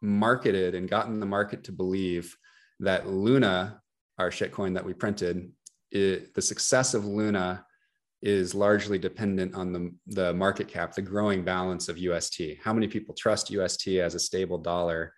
marketed 0.02 0.74
and 0.74 0.90
gotten 0.90 1.20
the 1.20 1.26
market 1.26 1.64
to 1.66 1.72
believe 1.72 2.36
that 2.82 3.08
Luna, 3.08 3.82
our 4.18 4.30
shitcoin 4.30 4.74
that 4.74 4.86
we 4.86 4.94
printed, 4.94 5.52
it, 5.92 6.34
the 6.34 6.42
success 6.42 6.94
of 6.94 7.06
Luna 7.06 7.66
is 8.22 8.54
largely 8.54 9.00
dependent 9.00 9.56
on 9.56 9.72
the, 9.72 9.92
the 10.08 10.34
market 10.34 10.68
cap, 10.68 10.94
the 10.94 11.02
growing 11.02 11.44
balance 11.44 11.90
of 11.90 11.98
UST. 11.98 12.42
How 12.64 12.74
many 12.74 12.88
people 12.88 13.16
trust 13.16 13.50
UST 13.50 13.88
as 13.88 14.16
a 14.16 14.20
stable 14.20 14.58
dollar? 14.58 15.14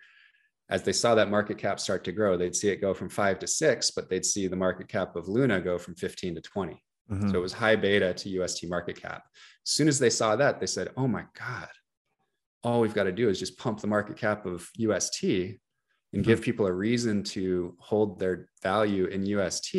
As 0.69 0.83
they 0.83 0.93
saw 0.93 1.13
that 1.15 1.29
market 1.29 1.57
cap 1.57 1.79
start 1.79 2.03
to 2.05 2.11
grow, 2.11 2.37
they'd 2.37 2.55
see 2.55 2.69
it 2.69 2.81
go 2.81 2.93
from 2.93 3.09
five 3.09 3.39
to 3.39 3.47
six, 3.47 3.91
but 3.91 4.09
they'd 4.09 4.25
see 4.25 4.47
the 4.47 4.55
market 4.55 4.87
cap 4.87 5.15
of 5.15 5.27
Luna 5.27 5.59
go 5.59 5.77
from 5.77 5.95
15 5.95 6.35
to 6.35 6.41
20. 6.41 6.81
Mm-hmm. 7.11 7.29
So 7.29 7.37
it 7.37 7.41
was 7.41 7.53
high 7.53 7.75
beta 7.75 8.13
to 8.13 8.29
UST 8.29 8.69
market 8.69 9.01
cap. 9.01 9.23
As 9.65 9.71
soon 9.71 9.87
as 9.87 9.99
they 9.99 10.09
saw 10.09 10.35
that, 10.37 10.59
they 10.59 10.65
said, 10.65 10.89
oh 10.95 11.07
my 11.07 11.25
God, 11.37 11.67
all 12.63 12.79
we've 12.79 12.93
got 12.93 13.03
to 13.03 13.11
do 13.11 13.27
is 13.27 13.39
just 13.39 13.57
pump 13.57 13.81
the 13.81 13.87
market 13.87 14.17
cap 14.17 14.45
of 14.45 14.69
UST 14.77 15.23
and 16.13 16.21
mm-hmm. 16.21 16.31
give 16.31 16.41
people 16.41 16.67
a 16.67 16.71
reason 16.71 17.23
to 17.23 17.75
hold 17.79 18.19
their 18.19 18.47
value 18.61 19.05
in 19.05 19.25
UST 19.25 19.75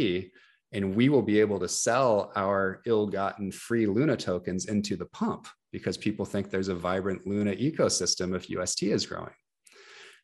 and 0.72 0.96
we 0.96 1.08
will 1.08 1.22
be 1.22 1.38
able 1.38 1.60
to 1.60 1.68
sell 1.68 2.32
our 2.34 2.82
ill-gotten 2.84 3.52
free 3.52 3.86
luna 3.86 4.16
tokens 4.16 4.66
into 4.66 4.96
the 4.96 5.06
pump 5.06 5.46
because 5.70 5.96
people 5.96 6.24
think 6.24 6.50
there's 6.50 6.68
a 6.68 6.74
vibrant 6.74 7.26
luna 7.26 7.52
ecosystem 7.52 8.34
if 8.34 8.50
ust 8.50 8.82
is 8.82 9.06
growing. 9.06 9.32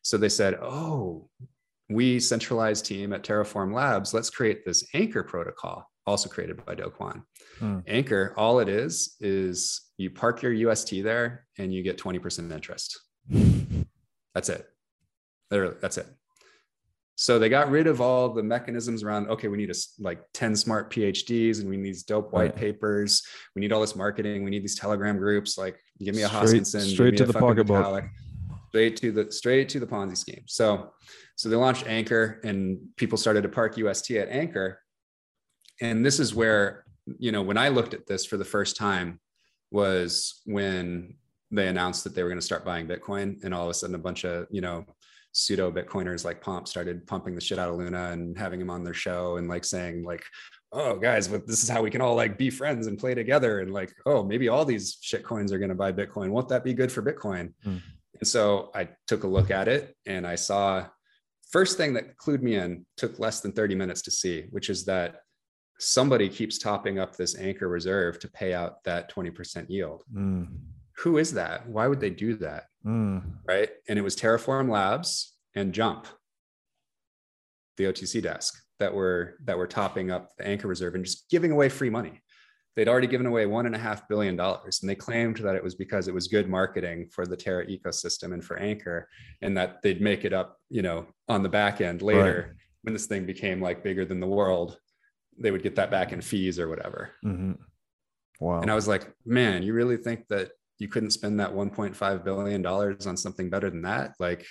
So 0.03 0.17
they 0.17 0.29
said 0.29 0.55
oh 0.61 1.29
we 1.89 2.19
centralized 2.19 2.85
team 2.85 3.11
at 3.11 3.23
terraform 3.23 3.73
labs. 3.73 4.13
Let's 4.13 4.29
create 4.29 4.63
this 4.65 4.85
anchor 4.93 5.23
protocol 5.23 5.85
also 6.07 6.27
created 6.27 6.65
by 6.65 6.73
do 6.73 6.91
kwon 6.99 7.21
hmm. 7.59 7.79
anchor 7.85 8.33
all 8.35 8.59
it 8.59 8.67
is 8.67 9.15
is 9.19 9.81
you 9.97 10.09
park 10.09 10.41
your 10.41 10.71
ust 10.71 10.89
there 11.03 11.45
and 11.59 11.71
you 11.71 11.83
get 11.83 11.97
20% 11.97 12.51
interest. 12.51 12.99
That's 14.33 14.49
it 14.49 14.65
Literally, 15.51 15.75
that's 15.81 15.97
it 15.97 16.07
so 17.21 17.37
they 17.37 17.49
got 17.49 17.69
rid 17.69 17.85
of 17.85 18.01
all 18.01 18.29
the 18.29 18.41
mechanisms 18.41 19.03
around, 19.03 19.29
okay, 19.29 19.47
we 19.47 19.55
need 19.55 19.69
a, 19.69 19.75
like 19.99 20.23
10 20.33 20.55
smart 20.55 20.91
PhDs 20.91 21.59
and 21.59 21.69
we 21.69 21.77
need 21.77 21.85
these 21.85 22.01
dope 22.01 22.33
white 22.33 22.45
right. 22.45 22.55
papers. 22.55 23.21
We 23.55 23.59
need 23.59 23.71
all 23.71 23.79
this 23.79 23.95
marketing. 23.95 24.43
We 24.43 24.49
need 24.49 24.63
these 24.63 24.73
telegram 24.73 25.19
groups. 25.19 25.55
Like 25.55 25.79
give 25.99 26.15
me 26.15 26.23
a 26.23 26.27
straight, 26.27 26.63
Hoskinson, 26.63 26.81
straight 26.81 27.17
to 27.17 27.27
the 27.27 27.33
pocketbook. 27.33 28.05
Straight 28.69 28.97
to 28.97 29.11
the 29.11 29.31
straight 29.31 29.69
to 29.69 29.79
the 29.79 29.85
Ponzi 29.85 30.17
scheme. 30.17 30.45
So 30.47 30.93
so 31.35 31.47
they 31.47 31.55
launched 31.55 31.85
Anchor 31.85 32.41
and 32.43 32.79
people 32.95 33.19
started 33.19 33.43
to 33.43 33.49
park 33.49 33.77
UST 33.77 34.09
at 34.11 34.29
Anchor. 34.29 34.79
And 35.79 36.03
this 36.03 36.19
is 36.19 36.33
where, 36.33 36.85
you 37.19 37.31
know, 37.31 37.43
when 37.43 37.57
I 37.57 37.67
looked 37.67 37.93
at 37.93 38.07
this 38.07 38.25
for 38.25 38.37
the 38.37 38.45
first 38.45 38.77
time 38.77 39.19
was 39.69 40.41
when 40.45 41.17
they 41.51 41.67
announced 41.67 42.03
that 42.05 42.15
they 42.15 42.23
were 42.23 42.29
going 42.29 42.39
to 42.39 42.45
start 42.45 42.65
buying 42.65 42.87
Bitcoin 42.87 43.43
and 43.43 43.53
all 43.53 43.65
of 43.65 43.69
a 43.69 43.75
sudden 43.75 43.93
a 43.93 43.99
bunch 43.99 44.25
of, 44.25 44.47
you 44.49 44.61
know, 44.61 44.87
pseudo 45.31 45.71
Bitcoiners 45.71 46.25
like 46.25 46.41
Pomp 46.41 46.67
started 46.67 47.05
pumping 47.07 47.35
the 47.35 47.41
shit 47.41 47.59
out 47.59 47.69
of 47.69 47.75
Luna 47.75 48.11
and 48.11 48.37
having 48.37 48.59
him 48.59 48.69
on 48.69 48.83
their 48.83 48.93
show 48.93 49.37
and 49.37 49.47
like 49.47 49.65
saying 49.65 50.03
like, 50.03 50.23
oh 50.71 50.97
guys, 50.97 51.27
but 51.27 51.47
this 51.47 51.63
is 51.63 51.69
how 51.69 51.81
we 51.81 51.89
can 51.89 52.01
all 52.01 52.15
like 52.15 52.37
be 52.37 52.49
friends 52.49 52.87
and 52.87 52.97
play 52.97 53.13
together. 53.13 53.59
And 53.59 53.73
like, 53.73 53.93
oh, 54.05 54.23
maybe 54.23 54.49
all 54.49 54.65
these 54.65 54.97
shit 55.01 55.23
coins 55.23 55.51
are 55.51 55.59
going 55.59 55.69
to 55.69 55.75
buy 55.75 55.91
Bitcoin. 55.91 56.29
Won't 56.29 56.49
that 56.49 56.63
be 56.63 56.73
good 56.73 56.91
for 56.91 57.01
Bitcoin? 57.01 57.53
Mm. 57.65 57.81
And 58.19 58.27
so 58.27 58.71
I 58.75 58.89
took 59.07 59.23
a 59.23 59.27
look 59.27 59.51
at 59.51 59.67
it 59.67 59.95
and 60.05 60.27
I 60.27 60.35
saw 60.35 60.85
first 61.51 61.77
thing 61.77 61.93
that 61.93 62.17
clued 62.17 62.41
me 62.41 62.55
in 62.55 62.85
took 62.97 63.19
less 63.19 63.41
than 63.41 63.51
30 63.51 63.75
minutes 63.75 64.01
to 64.03 64.11
see, 64.11 64.45
which 64.51 64.69
is 64.69 64.85
that 64.85 65.21
somebody 65.79 66.29
keeps 66.29 66.59
topping 66.59 66.99
up 66.99 67.15
this 67.15 67.37
anchor 67.37 67.67
reserve 67.67 68.19
to 68.19 68.29
pay 68.29 68.53
out 68.53 68.83
that 68.83 69.11
20% 69.13 69.69
yield. 69.69 70.03
Mm 70.13 70.47
who 71.01 71.17
is 71.17 71.33
that? 71.33 71.67
Why 71.67 71.87
would 71.87 71.99
they 71.99 72.09
do 72.09 72.35
that? 72.37 72.65
Mm. 72.85 73.23
Right. 73.47 73.69
And 73.87 73.99
it 73.99 74.01
was 74.01 74.15
Terraform 74.15 74.69
Labs 74.69 75.35
and 75.55 75.73
Jump, 75.73 76.07
the 77.77 77.85
OTC 77.85 78.21
desk 78.21 78.61
that 78.79 78.93
were 78.93 79.35
that 79.43 79.57
were 79.57 79.67
topping 79.67 80.11
up 80.11 80.35
the 80.37 80.47
anchor 80.47 80.67
reserve 80.67 80.95
and 80.95 81.05
just 81.05 81.29
giving 81.29 81.51
away 81.51 81.69
free 81.69 81.89
money. 81.89 82.21
They'd 82.75 82.87
already 82.87 83.07
given 83.07 83.27
away 83.27 83.45
one 83.45 83.65
and 83.65 83.75
a 83.75 83.79
half 83.79 84.07
billion 84.07 84.37
dollars, 84.37 84.79
and 84.81 84.89
they 84.89 84.95
claimed 84.95 85.37
that 85.37 85.55
it 85.55 85.63
was 85.63 85.75
because 85.75 86.07
it 86.07 86.13
was 86.13 86.27
good 86.27 86.49
marketing 86.49 87.09
for 87.11 87.25
the 87.25 87.35
Terra 87.35 87.65
ecosystem 87.67 88.33
and 88.33 88.43
for 88.43 88.57
Anchor, 88.57 89.09
and 89.41 89.55
that 89.57 89.81
they'd 89.81 90.01
make 90.01 90.23
it 90.23 90.31
up, 90.31 90.57
you 90.69 90.81
know, 90.81 91.05
on 91.27 91.43
the 91.43 91.49
back 91.49 91.81
end 91.81 92.01
later 92.01 92.47
right. 92.47 92.57
when 92.83 92.93
this 92.93 93.07
thing 93.07 93.25
became 93.25 93.61
like 93.61 93.83
bigger 93.83 94.05
than 94.05 94.19
the 94.19 94.27
world. 94.27 94.77
They 95.37 95.51
would 95.51 95.63
get 95.63 95.75
that 95.75 95.91
back 95.91 96.13
in 96.13 96.21
fees 96.21 96.59
or 96.59 96.69
whatever. 96.69 97.11
Mm-hmm. 97.25 97.53
Wow. 98.39 98.61
And 98.61 98.71
I 98.71 98.75
was 98.75 98.87
like, 98.87 99.13
man, 99.25 99.63
you 99.63 99.73
really 99.73 99.97
think 99.97 100.27
that 100.29 100.51
you 100.81 100.87
couldn't 100.87 101.11
spend 101.11 101.39
that 101.39 101.51
1.5 101.51 102.23
billion 102.23 102.61
dollars 102.61 103.05
on 103.07 103.15
something 103.15 103.49
better 103.49 103.69
than 103.69 103.83
that 103.83 104.13
like 104.19 104.45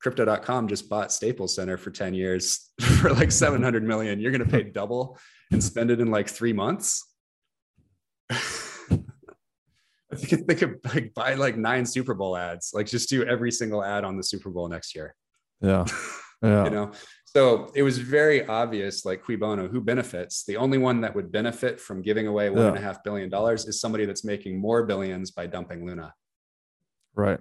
crypto.com 0.00 0.68
just 0.68 0.88
bought 0.88 1.12
staples 1.12 1.54
center 1.54 1.76
for 1.76 1.90
10 1.90 2.14
years 2.14 2.72
for 3.00 3.12
like 3.12 3.32
700 3.32 3.82
million 3.82 4.20
you're 4.20 4.32
going 4.32 4.44
to 4.44 4.50
pay 4.50 4.62
double 4.62 5.18
and 5.50 5.62
spend 5.62 5.90
it 5.90 6.00
in 6.00 6.10
like 6.10 6.28
three 6.28 6.52
months 6.52 7.04
I 10.12 10.16
think 10.16 10.46
they 10.46 10.54
could 10.54 10.78
like 10.84 11.14
buy 11.14 11.34
like 11.34 11.56
nine 11.56 11.86
Super 11.86 12.12
Bowl 12.12 12.36
ads, 12.36 12.72
like 12.74 12.86
just 12.86 13.08
do 13.08 13.24
every 13.24 13.50
single 13.50 13.82
ad 13.82 14.04
on 14.04 14.16
the 14.16 14.22
Super 14.22 14.50
Bowl 14.50 14.68
next 14.68 14.94
year. 14.94 15.14
Yeah. 15.60 15.86
Yeah. 16.44 16.64
you 16.64 16.70
know, 16.70 16.90
so 17.34 17.70
it 17.74 17.82
was 17.82 17.96
very 17.96 18.46
obvious, 18.46 19.06
like 19.06 19.24
cui 19.24 19.36
bono, 19.36 19.66
who 19.66 19.80
benefits. 19.80 20.44
The 20.44 20.58
only 20.58 20.76
one 20.76 21.00
that 21.00 21.14
would 21.14 21.32
benefit 21.32 21.80
from 21.80 22.02
giving 22.02 22.26
away 22.26 22.50
one 22.50 22.60
yeah. 22.60 22.68
and 22.68 22.76
a 22.76 22.80
half 22.80 23.02
billion 23.02 23.30
dollars 23.30 23.66
is 23.66 23.80
somebody 23.80 24.04
that's 24.04 24.22
making 24.22 24.60
more 24.60 24.84
billions 24.84 25.30
by 25.30 25.46
dumping 25.46 25.86
Luna. 25.86 26.12
Right. 27.14 27.38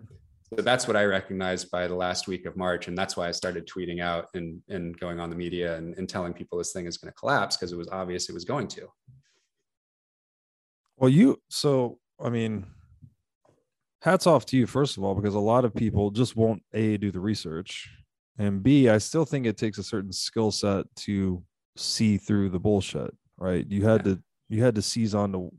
So 0.55 0.61
that's 0.61 0.87
what 0.87 0.95
I 0.95 1.03
recognized 1.03 1.69
by 1.71 1.87
the 1.87 1.95
last 1.95 2.29
week 2.29 2.45
of 2.45 2.55
March. 2.55 2.87
And 2.87 2.97
that's 2.97 3.17
why 3.17 3.27
I 3.27 3.31
started 3.31 3.67
tweeting 3.67 4.01
out 4.01 4.27
and, 4.33 4.61
and 4.69 4.97
going 4.97 5.19
on 5.19 5.29
the 5.29 5.35
media 5.35 5.75
and, 5.75 5.93
and 5.97 6.07
telling 6.07 6.31
people 6.31 6.57
this 6.57 6.71
thing 6.71 6.85
is 6.85 6.97
going 6.97 7.11
to 7.11 7.17
collapse 7.17 7.57
because 7.57 7.73
it 7.73 7.77
was 7.77 7.89
obvious 7.89 8.29
it 8.29 8.33
was 8.33 8.45
going 8.45 8.69
to. 8.69 8.87
Well, 10.95 11.09
you, 11.09 11.41
so, 11.49 11.99
I 12.17 12.29
mean, 12.29 12.65
hats 14.01 14.25
off 14.25 14.45
to 14.47 14.57
you, 14.57 14.67
first 14.67 14.95
of 14.95 15.03
all, 15.03 15.15
because 15.15 15.35
a 15.35 15.39
lot 15.39 15.65
of 15.65 15.75
people 15.75 16.11
just 16.11 16.37
won't 16.37 16.63
A, 16.73 16.95
do 16.95 17.11
the 17.11 17.19
research 17.19 17.89
and 18.41 18.63
b 18.63 18.89
i 18.89 18.97
still 18.97 19.25
think 19.25 19.45
it 19.45 19.57
takes 19.57 19.77
a 19.77 19.83
certain 19.83 20.11
skill 20.11 20.51
set 20.51 20.85
to 20.95 21.43
see 21.77 22.17
through 22.17 22.49
the 22.49 22.59
bullshit 22.59 23.15
right 23.37 23.65
you 23.69 23.85
had 23.85 24.05
yeah. 24.05 24.13
to 24.13 24.23
you 24.49 24.63
had 24.63 24.75
to 24.75 24.81
seize 24.81 25.15
on 25.15 25.31
to 25.31 25.51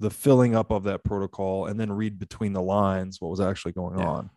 the 0.00 0.10
filling 0.10 0.54
up 0.54 0.70
of 0.70 0.84
that 0.84 1.02
protocol 1.02 1.66
and 1.66 1.78
then 1.78 1.90
read 1.90 2.18
between 2.18 2.52
the 2.52 2.62
lines 2.62 3.20
what 3.20 3.30
was 3.30 3.40
actually 3.40 3.72
going 3.72 3.98
yeah. 3.98 4.06
on 4.06 4.30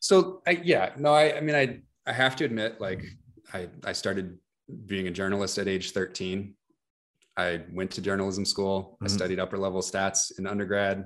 so 0.00 0.42
I, 0.46 0.52
yeah 0.64 0.92
no 0.96 1.12
I, 1.12 1.36
I 1.36 1.40
mean 1.40 1.54
i 1.54 1.80
i 2.06 2.12
have 2.12 2.34
to 2.36 2.44
admit 2.44 2.80
like 2.80 3.04
i 3.52 3.68
i 3.84 3.92
started 3.92 4.38
being 4.86 5.06
a 5.06 5.10
journalist 5.10 5.58
at 5.58 5.68
age 5.68 5.92
13 5.92 6.54
i 7.36 7.60
went 7.72 7.90
to 7.92 8.00
journalism 8.00 8.46
school 8.46 8.94
mm-hmm. 8.94 9.04
i 9.04 9.08
studied 9.08 9.38
upper 9.38 9.58
level 9.58 9.82
stats 9.82 10.38
in 10.38 10.46
undergrad 10.46 11.04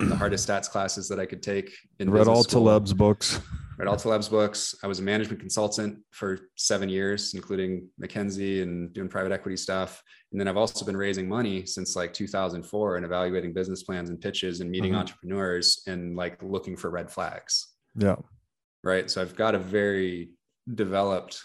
the 0.00 0.16
hardest 0.16 0.48
stats 0.48 0.68
classes 0.68 1.08
that 1.08 1.20
i 1.20 1.26
could 1.26 1.42
take 1.42 1.72
in 2.00 2.10
read 2.10 2.26
all 2.26 2.42
school. 2.42 2.64
taleb's 2.64 2.92
books 2.92 3.40
read 3.78 3.88
all 3.88 3.96
Taleb's 3.96 4.28
books. 4.28 4.74
I 4.82 4.86
was 4.86 5.00
a 5.00 5.02
management 5.02 5.40
consultant 5.40 5.98
for 6.10 6.38
seven 6.56 6.88
years, 6.88 7.34
including 7.34 7.88
McKinsey 8.00 8.62
and 8.62 8.92
doing 8.92 9.08
private 9.08 9.32
equity 9.32 9.56
stuff. 9.56 10.02
And 10.30 10.40
then 10.40 10.48
I've 10.48 10.56
also 10.56 10.84
been 10.84 10.96
raising 10.96 11.28
money 11.28 11.66
since 11.66 11.96
like 11.96 12.12
2004 12.12 12.96
and 12.96 13.04
evaluating 13.04 13.52
business 13.52 13.82
plans 13.82 14.10
and 14.10 14.20
pitches 14.20 14.60
and 14.60 14.70
meeting 14.70 14.92
mm-hmm. 14.92 15.00
entrepreneurs 15.00 15.82
and 15.86 16.16
like 16.16 16.42
looking 16.42 16.76
for 16.76 16.90
red 16.90 17.10
flags. 17.10 17.68
Yeah. 17.96 18.16
Right. 18.84 19.10
So 19.10 19.20
I've 19.22 19.36
got 19.36 19.54
a 19.54 19.58
very 19.58 20.30
developed 20.74 21.42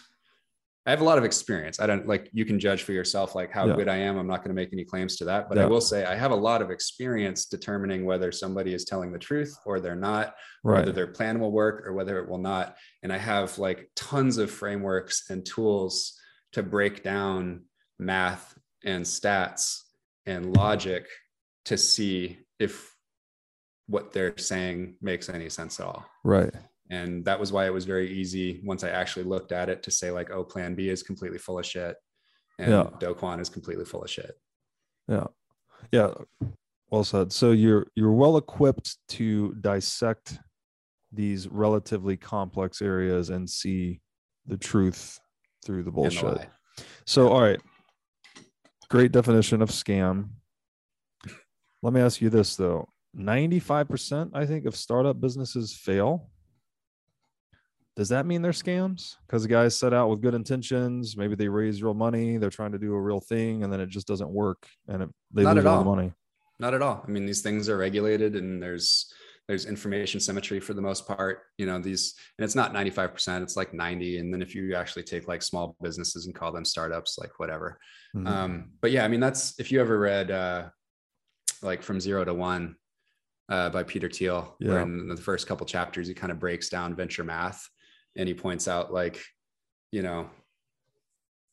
I 0.88 0.90
have 0.90 1.02
a 1.02 1.04
lot 1.04 1.18
of 1.18 1.24
experience. 1.24 1.80
I 1.80 1.86
don't 1.86 2.08
like 2.08 2.30
you 2.32 2.46
can 2.46 2.58
judge 2.58 2.82
for 2.82 2.92
yourself 2.92 3.34
like 3.34 3.52
how 3.52 3.66
yeah. 3.66 3.76
good 3.76 3.88
I 3.88 3.96
am. 3.96 4.16
I'm 4.16 4.26
not 4.26 4.38
going 4.38 4.48
to 4.48 4.54
make 4.54 4.72
any 4.72 4.86
claims 4.86 5.16
to 5.16 5.26
that, 5.26 5.50
but 5.50 5.58
yeah. 5.58 5.64
I 5.64 5.66
will 5.66 5.82
say 5.82 6.06
I 6.06 6.14
have 6.14 6.30
a 6.30 6.34
lot 6.34 6.62
of 6.62 6.70
experience 6.70 7.44
determining 7.44 8.06
whether 8.06 8.32
somebody 8.32 8.72
is 8.72 8.86
telling 8.86 9.12
the 9.12 9.18
truth 9.18 9.54
or 9.66 9.80
they're 9.80 9.94
not, 9.94 10.34
right. 10.64 10.78
whether 10.78 10.92
their 10.92 11.08
plan 11.08 11.40
will 11.40 11.52
work 11.52 11.86
or 11.86 11.92
whether 11.92 12.18
it 12.18 12.26
will 12.26 12.38
not. 12.38 12.74
And 13.02 13.12
I 13.12 13.18
have 13.18 13.58
like 13.58 13.90
tons 13.96 14.38
of 14.38 14.50
frameworks 14.50 15.28
and 15.28 15.44
tools 15.44 16.18
to 16.52 16.62
break 16.62 17.02
down 17.02 17.64
math 17.98 18.58
and 18.82 19.04
stats 19.04 19.82
and 20.24 20.56
logic 20.56 21.06
to 21.66 21.76
see 21.76 22.38
if 22.58 22.94
what 23.88 24.14
they're 24.14 24.38
saying 24.38 24.94
makes 25.02 25.28
any 25.28 25.50
sense 25.50 25.80
at 25.80 25.86
all. 25.86 26.06
Right 26.24 26.54
and 26.90 27.24
that 27.24 27.38
was 27.38 27.52
why 27.52 27.66
it 27.66 27.72
was 27.72 27.84
very 27.84 28.10
easy 28.10 28.60
once 28.64 28.84
i 28.84 28.88
actually 28.88 29.24
looked 29.24 29.52
at 29.52 29.68
it 29.68 29.82
to 29.82 29.90
say 29.90 30.10
like 30.10 30.30
oh 30.30 30.44
plan 30.44 30.74
b 30.74 30.88
is 30.88 31.02
completely 31.02 31.38
full 31.38 31.58
of 31.58 31.66
shit 31.66 31.96
and 32.58 32.70
yeah. 32.70 32.88
do 32.98 33.14
is 33.38 33.48
completely 33.48 33.84
full 33.84 34.02
of 34.02 34.10
shit 34.10 34.38
yeah 35.08 35.26
yeah 35.92 36.10
well 36.90 37.04
said 37.04 37.32
so 37.32 37.52
you're 37.52 37.86
you're 37.94 38.12
well 38.12 38.36
equipped 38.36 38.96
to 39.08 39.54
dissect 39.60 40.38
these 41.12 41.48
relatively 41.48 42.16
complex 42.16 42.82
areas 42.82 43.30
and 43.30 43.48
see 43.48 44.00
the 44.46 44.56
truth 44.56 45.18
through 45.64 45.82
the 45.82 45.90
bullshit. 45.90 46.48
So, 47.06 47.28
all 47.28 47.40
right. 47.40 47.60
Great 48.88 49.12
definition 49.12 49.62
of 49.62 49.70
scam. 49.70 50.30
Let 51.82 51.92
me 51.92 52.00
ask 52.00 52.20
you 52.20 52.30
this 52.30 52.56
though 52.56 52.88
95%, 53.16 54.30
I 54.34 54.46
think, 54.46 54.66
of 54.66 54.76
startup 54.76 55.20
businesses 55.20 55.74
fail. 55.74 56.30
Does 57.98 58.08
that 58.10 58.26
mean 58.26 58.42
they're 58.42 58.52
scams? 58.52 59.16
Because 59.26 59.42
the 59.42 59.48
guys 59.48 59.76
set 59.76 59.92
out 59.92 60.08
with 60.08 60.22
good 60.22 60.32
intentions. 60.32 61.16
Maybe 61.16 61.34
they 61.34 61.48
raise 61.48 61.82
real 61.82 61.94
money. 61.94 62.36
They're 62.36 62.48
trying 62.48 62.70
to 62.70 62.78
do 62.78 62.94
a 62.94 63.00
real 63.00 63.18
thing 63.18 63.64
and 63.64 63.72
then 63.72 63.80
it 63.80 63.88
just 63.88 64.06
doesn't 64.06 64.30
work 64.30 64.68
and 64.86 65.02
it, 65.02 65.08
they 65.34 65.42
Not 65.42 65.56
lose 65.56 65.64
at 65.64 65.68
all 65.68 65.78
the 65.82 65.90
money. 65.96 66.12
Not 66.60 66.74
at 66.74 66.80
all. 66.82 67.04
I 67.04 67.10
mean, 67.10 67.26
these 67.26 67.42
things 67.42 67.68
are 67.68 67.76
regulated 67.76 68.36
and 68.36 68.62
there's 68.62 69.12
there's 69.48 69.66
information 69.66 70.20
symmetry 70.20 70.60
for 70.60 70.74
the 70.74 70.80
most 70.82 71.08
part. 71.08 71.40
You 71.56 71.66
know, 71.66 71.80
these 71.80 72.14
and 72.38 72.44
it's 72.44 72.54
not 72.54 72.72
95%, 72.72 73.42
it's 73.42 73.56
like 73.56 73.74
90. 73.74 74.18
And 74.18 74.32
then 74.32 74.42
if 74.42 74.54
you 74.54 74.76
actually 74.76 75.02
take 75.02 75.26
like 75.26 75.42
small 75.42 75.74
businesses 75.82 76.26
and 76.26 76.34
call 76.36 76.52
them 76.52 76.64
startups, 76.64 77.18
like 77.18 77.40
whatever. 77.40 77.80
Mhm. 78.14 78.28
Um, 78.28 78.70
but 78.80 78.92
yeah, 78.92 79.04
I 79.04 79.08
mean, 79.08 79.18
that's 79.18 79.58
if 79.58 79.72
you 79.72 79.80
ever 79.80 79.98
read 79.98 80.30
uh 80.30 80.68
like 81.62 81.82
from 81.82 81.98
zero 81.98 82.24
to 82.24 82.32
one 82.32 82.76
uh 83.48 83.70
by 83.70 83.82
Peter 83.82 84.08
Thiel, 84.08 84.54
where 84.60 84.76
Yeah. 84.76 84.82
in 84.82 85.08
the 85.08 85.16
first 85.16 85.48
couple 85.48 85.66
chapters 85.66 86.06
he 86.06 86.14
kind 86.14 86.30
of 86.30 86.38
breaks 86.38 86.68
down 86.68 86.94
venture 86.94 87.24
math 87.24 87.68
and 88.18 88.28
he 88.28 88.34
points 88.34 88.68
out 88.68 88.92
like, 88.92 89.22
you 89.90 90.02
know, 90.02 90.28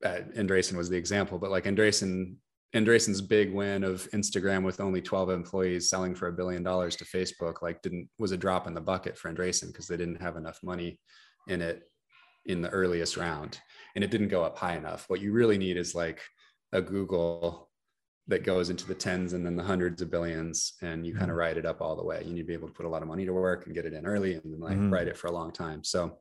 uh, 0.04 0.20
Andreessen 0.36 0.76
was 0.76 0.90
the 0.90 0.98
example, 0.98 1.40
but 1.40 1.52
like 1.52 1.64
Andreessen 1.64 2.36
Andreessen's 2.76 3.22
big 3.22 3.54
win 3.54 3.86
of 3.86 4.10
Instagram 4.12 4.64
with 4.64 4.82
only 4.82 5.02
12 5.02 5.30
employees 5.30 5.90
selling 5.90 6.14
for 6.14 6.28
a 6.28 6.34
billion 6.34 6.62
dollars 6.62 6.98
to 6.98 7.06
Facebook, 7.06 7.62
like 7.62 7.82
didn't 7.82 8.10
was 8.20 8.34
a 8.34 8.38
drop 8.38 8.68
in 8.68 8.74
the 8.74 8.82
bucket 8.82 9.18
for 9.18 9.32
Andreessen 9.32 9.68
because 9.68 9.88
they 9.88 9.96
didn't 9.96 10.22
have 10.22 10.36
enough 10.36 10.60
money 10.62 11.00
in 11.48 11.62
it 11.62 11.84
in 12.46 12.62
the 12.62 12.70
earliest 12.70 13.16
round 13.16 13.60
and 13.96 14.04
it 14.04 14.12
didn't 14.12 14.28
go 14.28 14.44
up 14.44 14.58
high 14.58 14.76
enough. 14.76 15.06
What 15.08 15.22
you 15.22 15.32
really 15.32 15.58
need 15.58 15.78
is 15.78 15.96
like 15.96 16.22
a 16.74 16.82
Google 16.82 17.65
that 18.28 18.44
goes 18.44 18.70
into 18.70 18.88
the 18.88 18.96
tens 18.96 19.34
and 19.34 19.46
then 19.46 19.56
the 19.56 19.64
hundreds 19.64 20.02
of 20.02 20.10
billions 20.10 20.74
and 20.82 21.06
you 21.06 21.14
kind 21.14 21.30
of 21.30 21.38
ride 21.38 21.58
it 21.58 21.66
up 21.66 21.80
all 21.80 21.96
the 21.96 22.04
way. 22.04 22.24
You 22.26 22.34
need 22.34 22.42
to 22.42 22.48
be 22.48 22.54
able 22.54 22.68
to 22.68 22.74
put 22.74 22.86
a 22.88 22.90
lot 22.90 23.04
of 23.04 23.08
money 23.08 23.24
to 23.26 23.34
work 23.34 23.66
and 23.66 23.76
get 23.76 23.86
it 23.86 23.94
in 23.94 24.06
early 24.06 24.34
and 24.34 24.42
then 24.52 24.60
like 24.60 24.78
Mhm. 24.78 24.92
ride 24.92 25.08
it 25.08 25.16
for 25.18 25.28
a 25.28 25.32
long 25.32 25.52
time. 25.52 25.84
So 25.84 26.18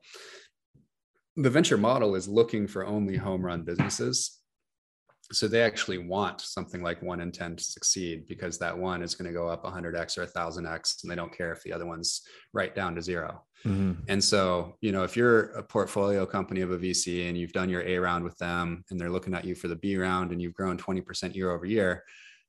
the 1.36 1.50
venture 1.50 1.78
model 1.78 2.14
is 2.14 2.28
looking 2.28 2.66
for 2.66 2.84
only 2.84 3.16
home 3.16 3.44
run 3.44 3.62
businesses 3.62 4.38
so 5.32 5.48
they 5.48 5.62
actually 5.62 5.98
want 5.98 6.40
something 6.40 6.82
like 6.82 7.00
one 7.02 7.20
in 7.20 7.32
10 7.32 7.56
to 7.56 7.64
succeed 7.64 8.26
because 8.28 8.58
that 8.58 8.76
one 8.76 9.02
is 9.02 9.14
going 9.14 9.26
to 9.26 9.32
go 9.32 9.48
up 9.48 9.64
100x 9.64 10.18
or 10.18 10.26
1000x 10.26 11.02
and 11.02 11.10
they 11.10 11.14
don't 11.16 11.36
care 11.36 11.52
if 11.52 11.62
the 11.62 11.72
other 11.72 11.86
one's 11.86 12.22
right 12.52 12.74
down 12.74 12.94
to 12.94 13.02
zero. 13.02 13.42
Mhm. 13.64 13.96
and 14.08 14.22
so 14.22 14.76
you 14.82 14.92
know 14.92 15.04
if 15.04 15.16
you're 15.16 15.44
a 15.52 15.62
portfolio 15.62 16.26
company 16.26 16.60
of 16.60 16.70
a 16.70 16.76
vc 16.76 17.26
and 17.26 17.38
you've 17.38 17.54
done 17.54 17.70
your 17.70 17.80
a 17.80 17.96
round 17.98 18.22
with 18.22 18.36
them 18.36 18.84
and 18.90 19.00
they're 19.00 19.08
looking 19.08 19.32
at 19.32 19.46
you 19.46 19.54
for 19.54 19.68
the 19.68 19.76
b 19.76 19.96
round 19.96 20.32
and 20.32 20.42
you've 20.42 20.52
grown 20.52 20.76
20% 20.76 21.34
year 21.34 21.50
over 21.50 21.64
year 21.64 22.04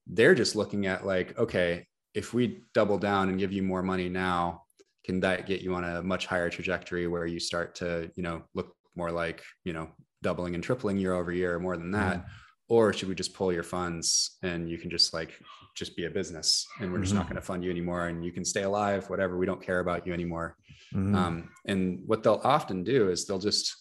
they're 0.08 0.34
just 0.34 0.54
looking 0.56 0.84
at 0.84 1.06
like 1.06 1.38
okay 1.38 1.86
if 2.12 2.34
we 2.34 2.60
double 2.74 2.98
down 2.98 3.30
and 3.30 3.38
give 3.38 3.50
you 3.50 3.62
more 3.62 3.82
money 3.82 4.10
now 4.10 4.62
can 5.06 5.18
that 5.20 5.46
get 5.46 5.62
you 5.62 5.74
on 5.74 5.84
a 5.84 6.02
much 6.02 6.26
higher 6.26 6.50
trajectory 6.50 7.06
where 7.06 7.24
you 7.24 7.40
start 7.40 7.74
to 7.76 8.10
you 8.14 8.22
know 8.22 8.42
look 8.54 8.74
more 8.94 9.10
like 9.10 9.42
you 9.64 9.72
know 9.72 9.88
doubling 10.22 10.54
and 10.54 10.62
tripling 10.62 10.98
year 10.98 11.14
over 11.14 11.32
year 11.32 11.54
or 11.54 11.60
more 11.60 11.78
than 11.78 11.92
that 11.92 12.26
or 12.68 12.92
should 12.92 13.08
we 13.08 13.14
just 13.14 13.34
pull 13.34 13.52
your 13.52 13.62
funds 13.62 14.36
and 14.42 14.68
you 14.68 14.78
can 14.78 14.90
just 14.90 15.14
like 15.14 15.40
just 15.74 15.96
be 15.96 16.06
a 16.06 16.10
business 16.10 16.66
and 16.80 16.92
we're 16.92 17.00
just 17.00 17.14
not 17.14 17.24
Mhm. 17.26 17.28
going 17.30 17.36
to 17.36 17.46
fund 17.46 17.62
you 17.64 17.70
anymore 17.70 18.08
and 18.08 18.24
you 18.24 18.32
can 18.32 18.44
stay 18.44 18.62
alive 18.62 19.08
whatever 19.08 19.36
we 19.36 19.46
don't 19.46 19.62
care 19.62 19.80
about 19.80 20.06
you 20.06 20.12
anymore 20.12 20.56
Mhm. 20.92 21.14
um, 21.14 21.50
and 21.66 22.02
what 22.06 22.22
they'll 22.22 22.40
often 22.44 22.82
do 22.82 23.10
is 23.10 23.26
they'll 23.26 23.38
just 23.38 23.76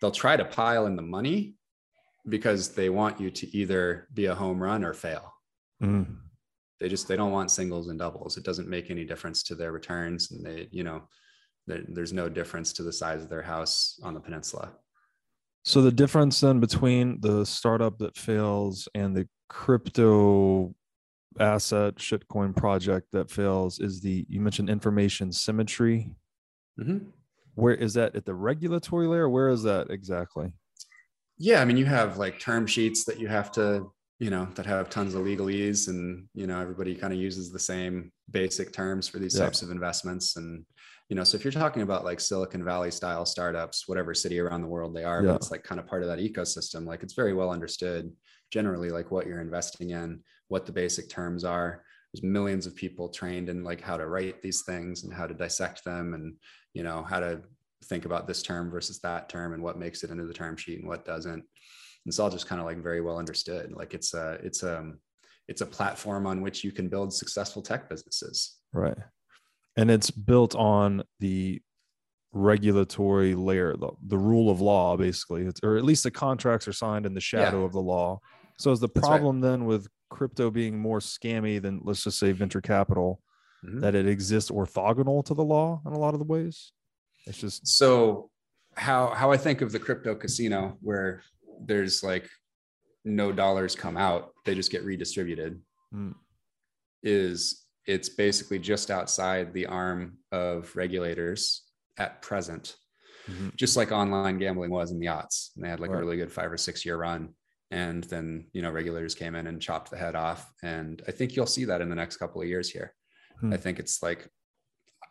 they'll 0.00 0.10
try 0.10 0.36
to 0.36 0.44
pile 0.44 0.86
in 0.86 0.96
the 0.96 1.02
money 1.02 1.54
because 2.28 2.74
they 2.74 2.88
want 2.88 3.20
you 3.20 3.30
to 3.30 3.46
either 3.56 4.08
be 4.14 4.26
a 4.26 4.34
home 4.34 4.62
run 4.62 4.84
or 4.84 4.94
fail 4.94 5.32
Mhm. 5.82 6.18
they 6.78 6.88
just 6.88 7.08
they 7.08 7.16
don't 7.16 7.32
want 7.32 7.50
singles 7.50 7.88
and 7.88 7.98
doubles 7.98 8.36
it 8.38 8.44
doesn't 8.44 8.68
make 8.68 8.90
any 8.90 9.04
difference 9.04 9.42
to 9.42 9.54
their 9.54 9.72
returns 9.72 10.30
and 10.30 10.44
they 10.46 10.68
you 10.70 10.84
know 10.84 11.08
there's 11.66 12.12
no 12.12 12.28
difference 12.28 12.72
to 12.72 12.82
the 12.82 12.92
size 12.92 13.22
of 13.22 13.28
their 13.28 13.42
house 13.42 14.00
on 14.02 14.14
the 14.14 14.20
peninsula 14.20 14.72
So 15.64 15.82
the 15.82 15.92
difference 15.92 16.40
then 16.40 16.58
between 16.60 17.20
the 17.20 17.44
startup 17.44 17.98
that 17.98 18.16
fails 18.16 18.88
and 18.94 19.14
the 19.14 19.28
crypto 19.48 20.74
asset 21.38 21.96
shitcoin 21.96 22.56
project 22.56 23.08
that 23.12 23.30
fails 23.30 23.78
is 23.78 24.00
the 24.00 24.26
you 24.28 24.40
mentioned 24.40 24.70
information 24.70 25.30
symmetry. 25.32 26.14
Mhm. 26.78 27.12
Where 27.54 27.74
is 27.74 27.94
that 27.94 28.16
at 28.16 28.24
the 28.24 28.34
regulatory 28.34 29.06
layer? 29.06 29.28
Where 29.28 29.48
is 29.48 29.62
that 29.64 29.90
exactly? 29.90 30.52
yeah 31.42 31.62
i 31.62 31.64
mean 31.64 31.78
you 31.78 31.86
have 31.86 32.18
like 32.18 32.38
term 32.38 32.66
sheets 32.66 33.04
that 33.04 33.18
you 33.18 33.26
have 33.26 33.50
to 33.50 33.90
you 34.20 34.28
know 34.30 34.46
that 34.54 34.66
have 34.66 34.90
tons 34.90 35.14
of 35.14 35.22
legalese 35.24 35.88
and 35.88 36.26
you 36.34 36.46
know 36.46 36.60
everybody 36.60 36.94
kind 36.94 37.12
of 37.12 37.18
uses 37.18 37.50
the 37.50 37.58
same 37.58 38.12
basic 38.30 38.72
terms 38.72 39.08
for 39.08 39.18
these 39.18 39.34
Yeah. 39.36 39.44
types 39.46 39.62
of 39.62 39.70
investments 39.70 40.36
and 40.36 40.64
you 41.08 41.16
know 41.16 41.24
so 41.24 41.36
if 41.36 41.42
you're 41.44 41.50
talking 41.52 41.82
about 41.82 42.04
like 42.04 42.20
silicon 42.20 42.62
valley 42.62 42.90
style 42.90 43.24
startups 43.26 43.88
whatever 43.88 44.12
city 44.14 44.38
around 44.38 44.60
the 44.60 44.68
world 44.68 44.94
they 44.94 45.04
are 45.04 45.22
Yeah. 45.22 45.28
but 45.32 45.36
it's 45.36 45.50
like 45.50 45.64
kind 45.64 45.80
of 45.80 45.86
part 45.86 46.02
of 46.02 46.08
that 46.08 46.18
ecosystem 46.18 46.84
like 46.86 47.02
it's 47.02 47.14
very 47.14 47.32
well 47.32 47.50
understood 47.50 48.12
generally 48.52 48.90
like 48.90 49.10
what 49.10 49.26
you're 49.26 49.40
investing 49.40 49.90
in 49.90 50.20
what 50.48 50.66
the 50.66 50.72
basic 50.72 51.08
terms 51.08 51.42
are 51.42 51.82
there's 52.12 52.22
millions 52.22 52.66
of 52.66 52.74
people 52.76 53.08
trained 53.08 53.48
in 53.48 53.64
like 53.64 53.80
how 53.80 53.96
to 53.96 54.06
write 54.06 54.42
these 54.42 54.62
things 54.66 55.04
and 55.04 55.14
how 55.14 55.26
to 55.26 55.34
dissect 55.34 55.82
them 55.84 56.12
and 56.14 56.34
you 56.74 56.82
know 56.82 57.02
how 57.02 57.20
to 57.20 57.40
think 57.84 58.04
about 58.04 58.26
this 58.26 58.42
term 58.42 58.70
versus 58.70 59.00
that 59.00 59.30
term 59.30 59.54
and 59.54 59.62
what 59.62 59.78
makes 59.78 60.04
it 60.04 60.10
into 60.10 60.26
the 60.26 60.34
term 60.34 60.56
sheet 60.58 60.80
and 60.80 60.88
what 60.88 61.06
doesn't 61.06 61.42
it's 62.06 62.18
all 62.18 62.30
just 62.30 62.46
kind 62.46 62.60
of 62.60 62.66
like 62.66 62.78
very 62.82 63.00
well 63.00 63.18
understood 63.18 63.72
like 63.72 63.94
it's 63.94 64.14
a 64.14 64.38
it's 64.42 64.62
a 64.62 64.92
it's 65.48 65.60
a 65.60 65.66
platform 65.66 66.26
on 66.26 66.40
which 66.40 66.64
you 66.64 66.72
can 66.72 66.88
build 66.88 67.12
successful 67.12 67.62
tech 67.62 67.88
businesses 67.88 68.56
Right. 68.72 68.96
And 69.76 69.90
it's 69.90 70.10
built 70.12 70.54
on 70.54 71.02
the 71.18 71.60
regulatory 72.32 73.34
layer, 73.34 73.76
the, 73.76 73.90
the 74.06 74.18
rule 74.18 74.48
of 74.50 74.60
law, 74.60 74.96
basically. 74.96 75.42
It's, 75.42 75.60
or 75.64 75.76
at 75.76 75.84
least 75.84 76.04
the 76.04 76.10
contracts 76.12 76.68
are 76.68 76.72
signed 76.72 77.04
in 77.06 77.14
the 77.14 77.20
shadow 77.20 77.64
of 77.64 77.72
the 77.72 77.80
law. 77.80 78.20
So 78.58 78.70
is 78.70 78.78
the 78.78 78.86
That's 78.88 79.02
right. 79.08 79.16
problem 79.16 79.40
then 79.40 79.64
with 79.64 79.88
crypto 80.10 80.50
being 80.50 80.78
more 80.78 81.00
scammy 81.00 81.60
than 81.60 81.80
let's 81.82 82.04
just 82.04 82.18
say 82.18 82.30
venture 82.32 82.60
capital 82.60 83.20
Mhm. 83.64 83.80
that 83.80 83.94
it 83.94 84.06
exists 84.06 84.50
orthogonal 84.50 85.24
to 85.24 85.34
the 85.34 85.44
law 85.44 85.82
in 85.84 85.92
a 85.92 85.98
lot 85.98 86.14
of 86.14 86.20
the 86.20 86.26
ways? 86.26 86.72
It's 87.26 87.38
just 87.38 87.66
so 87.66 88.30
how 88.76 89.08
how 89.08 89.32
i 89.32 89.36
think 89.36 89.60
of 89.60 89.72
the 89.72 89.78
crypto 89.78 90.14
casino 90.14 90.78
where 90.80 91.22
there's 91.64 92.02
like 92.02 92.28
no 93.04 93.32
dollars 93.32 93.74
come 93.74 93.96
out 93.96 94.32
they 94.44 94.54
just 94.54 94.70
get 94.72 94.84
redistributed 94.84 95.60
Mm. 95.92 96.14
is 97.02 97.66
it's 97.86 98.08
basically 98.08 98.60
just 98.60 98.90
outside 98.92 99.52
the 99.52 99.66
arm 99.66 100.18
of 100.30 100.74
regulators 100.76 101.62
at 101.98 102.22
present 102.22 102.76
Mhm. 103.28 103.56
just 103.56 103.76
like 103.76 103.90
online 103.90 104.38
gambling 104.38 104.70
was 104.70 104.92
in 104.92 105.00
the 105.00 105.06
aughts 105.06 105.50
and 105.56 105.64
they 105.64 105.68
had 105.68 105.80
like 105.80 105.90
Right. 105.90 105.96
a 105.96 106.00
really 106.00 106.16
good 106.16 106.30
five 106.32 106.52
or 106.52 106.56
six 106.56 106.84
year 106.86 106.96
run 106.96 107.34
and 107.72 108.04
then 108.04 108.48
you 108.52 108.62
know 108.62 108.70
regulators 108.70 109.14
came 109.16 109.34
in 109.34 109.46
and 109.48 109.60
chopped 109.60 109.90
the 109.90 109.96
head 109.96 110.14
off 110.14 110.52
and 110.62 111.02
i 111.08 111.10
think 111.10 111.34
you'll 111.34 111.46
see 111.46 111.64
that 111.64 111.80
in 111.80 111.88
the 111.88 111.94
next 111.96 112.16
couple 112.18 112.40
of 112.40 112.46
years 112.48 112.70
here 112.70 112.94
Hmm. 113.40 113.52
i 113.52 113.56
think 113.56 113.78
it's 113.80 114.02
like 114.02 114.28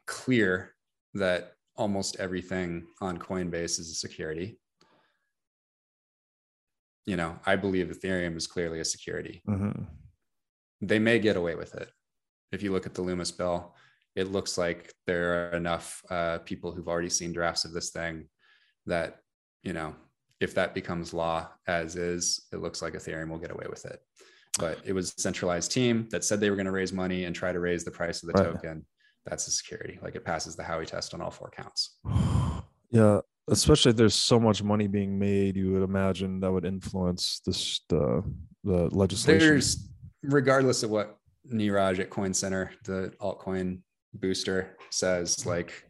clear 0.06 0.76
that 1.16 1.54
almost 1.76 2.16
everything 2.20 2.88
on 3.02 3.18
coinbase 3.18 3.80
is 3.80 3.90
a 3.92 3.96
security 3.96 4.60
you 7.10 7.16
know 7.22 7.32
i 7.52 7.56
believe 7.66 7.88
ethereum 7.88 8.36
is 8.42 8.46
clearly 8.54 8.80
a 8.82 8.86
security 8.96 9.36
Mhm. 9.48 9.88
they 10.92 11.00
may 11.00 11.18
get 11.28 11.36
away 11.42 11.56
with 11.56 11.74
it. 11.82 11.90
If 12.56 12.60
you 12.64 12.72
look 12.72 12.86
at 12.90 12.94
the 12.96 13.02
Lummis 13.08 13.32
bill, 13.40 13.60
it 14.16 14.28
looks 14.36 14.54
like 14.64 14.82
there 15.10 15.28
are 15.34 15.52
enough 15.62 15.88
uh, 16.10 16.38
people 16.50 16.70
who've 16.72 16.88
already 16.92 17.10
seen 17.20 17.32
drafts 17.34 17.64
of 17.66 17.72
this 17.74 17.90
thing 17.98 18.16
that, 18.94 19.10
you 19.68 19.74
know, 19.78 19.90
if 20.40 20.52
that 20.56 20.74
becomes 20.80 21.14
law 21.14 21.38
as 21.68 21.96
is, 21.96 22.24
it 22.54 22.60
looks 22.64 22.82
like 22.82 22.94
Ethereum 22.94 23.30
will 23.30 23.44
get 23.46 23.52
away 23.56 23.68
with 23.70 23.84
it. 23.86 24.00
But 24.58 24.76
it 24.90 24.94
was 24.94 25.06
a 25.18 25.22
centralized 25.22 25.72
team 25.78 25.96
that 26.12 26.24
said 26.24 26.40
they 26.40 26.50
were 26.50 26.56
going 26.62 26.74
to 26.74 26.80
raise 26.82 26.94
money 27.04 27.26
and 27.26 27.36
try 27.36 27.52
to 27.54 27.60
raise 27.70 27.84
the 27.84 27.92
price 28.00 28.24
of 28.24 28.28
the 28.28 28.34
Right. 28.42 28.52
token. 28.54 28.86
That's 29.28 29.48
a 29.48 29.52
security. 29.52 30.00
Like 30.02 30.16
it 30.16 30.26
passes 30.32 30.56
the 30.56 30.64
Howey 30.64 30.88
test 30.88 31.14
on 31.14 31.22
all 31.22 31.32
four 31.40 31.50
counts. 31.62 31.82
yeah 33.00 33.20
especially 33.52 33.92
if 33.92 33.96
there's 33.98 34.16
so 34.16 34.40
much 34.40 34.62
money 34.64 34.88
being 34.88 35.18
made 35.18 35.56
you 35.56 35.72
would 35.74 35.84
imagine 35.84 36.40
that 36.40 36.52
would 36.52 36.66
influence 36.66 37.42
this 37.46 37.82
the 37.90 38.24
the 38.64 38.90
legislation 38.96 39.40
There's, 39.40 39.90
regardless 40.24 40.84
of 40.84 40.90
what 40.90 41.18
Neeraj 41.52 42.00
at 42.00 42.10
Coin 42.10 42.34
Center, 42.34 42.72
the 42.84 43.14
altcoin 43.22 43.80
booster, 44.14 44.76
says, 44.92 45.46
like 45.46 45.86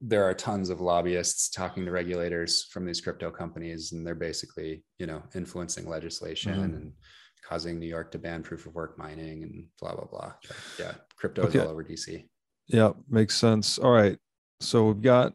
there 0.00 0.24
are 0.24 0.34
tons 0.34 0.68
of 0.68 0.80
lobbyists 0.80 1.48
talking 1.48 1.84
to 1.84 1.92
regulators 1.92 2.64
from 2.72 2.84
these 2.84 3.00
crypto 3.00 3.30
companies, 3.30 3.92
and 3.92 4.04
they're 4.04 4.16
basically, 4.16 4.82
you 4.98 5.06
know, 5.06 5.22
influencing 5.36 5.88
legislation 5.88 6.52
Mhm. 6.56 6.64
and 6.64 6.92
causing 7.48 7.78
New 7.78 7.86
York 7.86 8.10
to 8.10 8.18
ban 8.18 8.42
proof 8.42 8.66
of 8.66 8.74
work 8.74 8.98
mining 8.98 9.44
and 9.44 9.68
blah 9.80 9.94
blah 9.94 10.06
blah. 10.06 10.32
Yeah, 10.78 10.94
crypto 11.16 11.42
Okay. 11.44 11.60
is 11.60 11.64
all 11.64 11.70
over 11.70 11.84
DC. 11.84 12.28
Yeah, 12.66 12.92
makes 13.08 13.36
sense. 13.36 13.78
All 13.78 13.92
right. 13.92 14.18
so 14.60 14.86
we've 14.88 15.02
got 15.02 15.34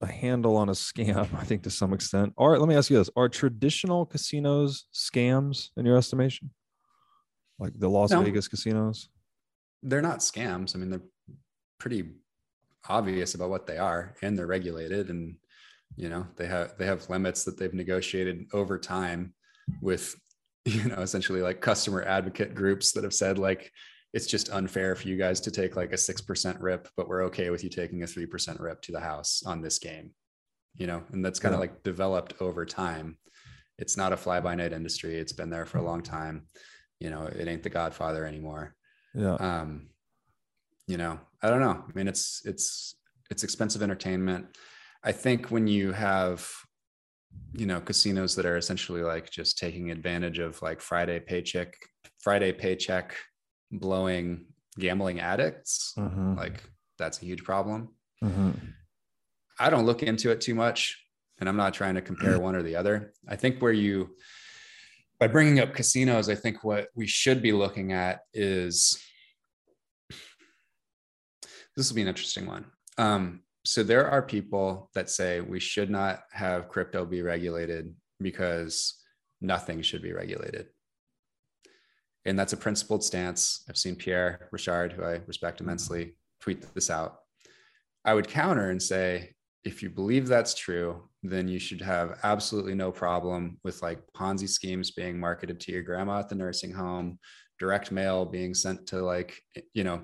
a 0.00 0.06
handle 0.06 0.56
on 0.56 0.68
a 0.68 0.72
scam, 0.72 1.28
I 1.38 1.44
think, 1.44 1.62
to 1.64 1.70
some 1.70 1.92
extent. 1.92 2.32
All 2.36 2.48
right, 2.48 2.60
let 2.60 2.68
me 2.68 2.74
ask 2.76 2.90
you 2.90 2.98
this: 2.98 3.10
Are 3.16 3.28
traditional 3.28 4.06
casinos 4.06 4.86
scams 4.94 5.70
in 5.76 5.86
your 5.86 5.96
estimation? 5.96 6.50
Like 7.58 7.72
the 7.78 7.88
Las 7.90 8.10
No. 8.10 8.22
Vegas 8.22 8.48
casinos? 8.48 9.08
they're 9.84 10.02
not 10.02 10.18
scams. 10.18 10.74
I 10.74 10.78
mean, 10.80 10.90
they're 10.90 11.08
pretty 11.78 12.10
obvious 12.88 13.34
about 13.34 13.50
what 13.50 13.66
they 13.66 13.78
are, 13.78 14.14
and 14.22 14.36
they're 14.36 14.46
regulated, 14.46 15.08
and 15.10 15.36
you 15.96 16.08
know 16.08 16.26
they 16.36 16.46
have 16.46 16.76
they 16.78 16.86
have 16.86 17.08
limits 17.10 17.44
that 17.44 17.58
they've 17.58 17.74
negotiated 17.74 18.46
over 18.52 18.78
time 18.78 19.34
with 19.80 20.14
you 20.64 20.84
know 20.84 20.96
essentially 20.96 21.40
like 21.42 21.60
customer 21.60 22.02
advocate 22.02 22.54
groups 22.54 22.92
that 22.92 23.04
have 23.04 23.14
said 23.14 23.38
like 23.38 23.72
it's 24.12 24.26
just 24.26 24.50
unfair 24.50 24.94
for 24.94 25.06
you 25.08 25.16
guys 25.16 25.40
to 25.42 25.50
take 25.50 25.76
like 25.76 25.92
a 25.92 25.98
six 25.98 26.20
percent 26.20 26.60
rip, 26.60 26.88
but 26.96 27.08
we're 27.08 27.24
okay 27.24 27.50
with 27.50 27.62
you 27.62 27.70
taking 27.70 28.02
a 28.02 28.06
three 28.06 28.26
percent 28.26 28.58
rip 28.60 28.80
to 28.82 28.92
the 28.92 29.00
house 29.00 29.42
on 29.44 29.60
this 29.60 29.78
game. 29.78 30.12
You 30.76 30.86
know, 30.86 31.02
and 31.12 31.24
that's 31.24 31.40
kind 31.40 31.54
of 31.54 31.58
Yeah. 31.58 31.62
like 31.62 31.82
developed 31.82 32.34
over 32.40 32.64
time. 32.64 33.18
It's 33.78 33.96
not 33.96 34.12
a 34.12 34.16
fly 34.16 34.40
by 34.40 34.54
night 34.54 34.72
industry. 34.72 35.16
It's 35.16 35.32
been 35.32 35.50
there 35.50 35.66
for 35.66 35.78
a 35.78 35.82
long 35.84 36.02
time. 36.02 36.46
You 37.00 37.10
know, 37.10 37.24
it 37.26 37.46
ain't 37.48 37.62
the 37.62 37.70
Godfather 37.70 38.24
anymore 38.24 38.74
Yeah. 39.14 39.34
um 39.34 39.88
you 40.86 40.96
know 40.96 41.20
i 41.42 41.50
don't 41.50 41.60
know 41.60 41.84
i 41.86 41.92
mean 41.94 42.08
it's 42.08 42.40
it's 42.46 42.96
it's 43.30 43.44
expensive 43.44 43.82
entertainment 43.82 44.46
i 45.04 45.12
think 45.12 45.50
when 45.50 45.66
you 45.66 45.92
have 45.92 46.50
you 47.52 47.66
know 47.66 47.78
casinos 47.80 48.34
that 48.36 48.46
are 48.46 48.56
essentially 48.56 49.02
like 49.02 49.30
just 49.30 49.58
taking 49.58 49.90
advantage 49.90 50.38
of 50.38 50.60
like 50.62 50.80
friday 50.80 51.20
paycheck 51.20 51.74
friday 52.22 52.52
paycheck 52.52 53.14
blowing 53.70 54.46
gambling 54.78 55.20
addicts 55.20 55.94
Mhm, 55.96 56.36
like 56.36 56.62
that's 56.98 57.20
a 57.22 57.24
huge 57.24 57.44
problem 57.44 57.88
mhm. 58.22 58.54
I 59.60 59.70
don't 59.70 59.86
look 59.86 60.02
into 60.04 60.30
it 60.30 60.40
too 60.40 60.54
much, 60.54 61.04
and 61.40 61.48
I'm 61.48 61.56
not 61.56 61.74
trying 61.74 61.96
to 61.96 62.00
compare 62.02 62.38
one 62.46 62.54
or 62.54 62.62
the 62.62 62.76
other. 62.76 63.12
I 63.28 63.36
think 63.36 63.60
where 63.60 63.72
you, 63.72 64.16
by 65.18 65.26
bringing 65.26 65.58
up 65.58 65.74
casinos, 65.74 66.28
I 66.28 66.36
think 66.36 66.62
what 66.62 66.88
we 66.94 67.06
should 67.08 67.42
be 67.42 67.52
looking 67.52 67.92
at 67.92 68.20
is 68.32 68.96
this 71.76 71.88
will 71.88 71.96
be 71.96 72.02
an 72.02 72.08
interesting 72.08 72.46
one. 72.46 72.66
Um, 72.98 73.42
so 73.64 73.82
there 73.82 74.08
are 74.08 74.22
people 74.22 74.90
that 74.94 75.10
say 75.10 75.40
we 75.40 75.60
should 75.60 75.90
not 75.90 76.22
have 76.30 76.68
crypto 76.68 77.04
be 77.04 77.22
regulated 77.22 77.94
because 78.20 78.94
nothing 79.40 79.82
should 79.82 80.02
be 80.02 80.12
regulated. 80.12 80.68
And 82.24 82.38
that's 82.38 82.52
a 82.52 82.58
principled 82.58 83.04
stance. 83.04 83.64
I've 83.68 83.76
seen 83.76 83.96
Pierre 83.96 84.48
Rochard, 84.52 84.92
who 84.92 85.04
I 85.04 85.20
respect 85.26 85.60
immensely, 85.60 86.14
tweet 86.40 86.62
this 86.74 86.90
out. 86.90 87.20
I 88.04 88.14
would 88.14 88.28
counter 88.28 88.70
and 88.70 88.82
say, 88.82 89.34
if 89.64 89.82
you 89.82 89.90
believe 89.90 90.28
that's 90.28 90.54
true, 90.54 91.08
then 91.22 91.48
you 91.48 91.58
should 91.58 91.80
have 91.80 92.18
absolutely 92.22 92.74
no 92.74 92.92
problem 92.92 93.58
with 93.64 93.82
like 93.82 94.00
Ponzi 94.16 94.48
schemes 94.48 94.92
being 94.92 95.18
marketed 95.18 95.60
to 95.60 95.72
your 95.72 95.82
grandma 95.82 96.20
at 96.20 96.28
the 96.28 96.34
nursing 96.34 96.72
home, 96.72 97.18
direct 97.58 97.90
mail 97.90 98.24
being 98.24 98.54
sent 98.54 98.86
to 98.88 99.02
like, 99.02 99.40
you 99.74 99.84
know, 99.84 100.02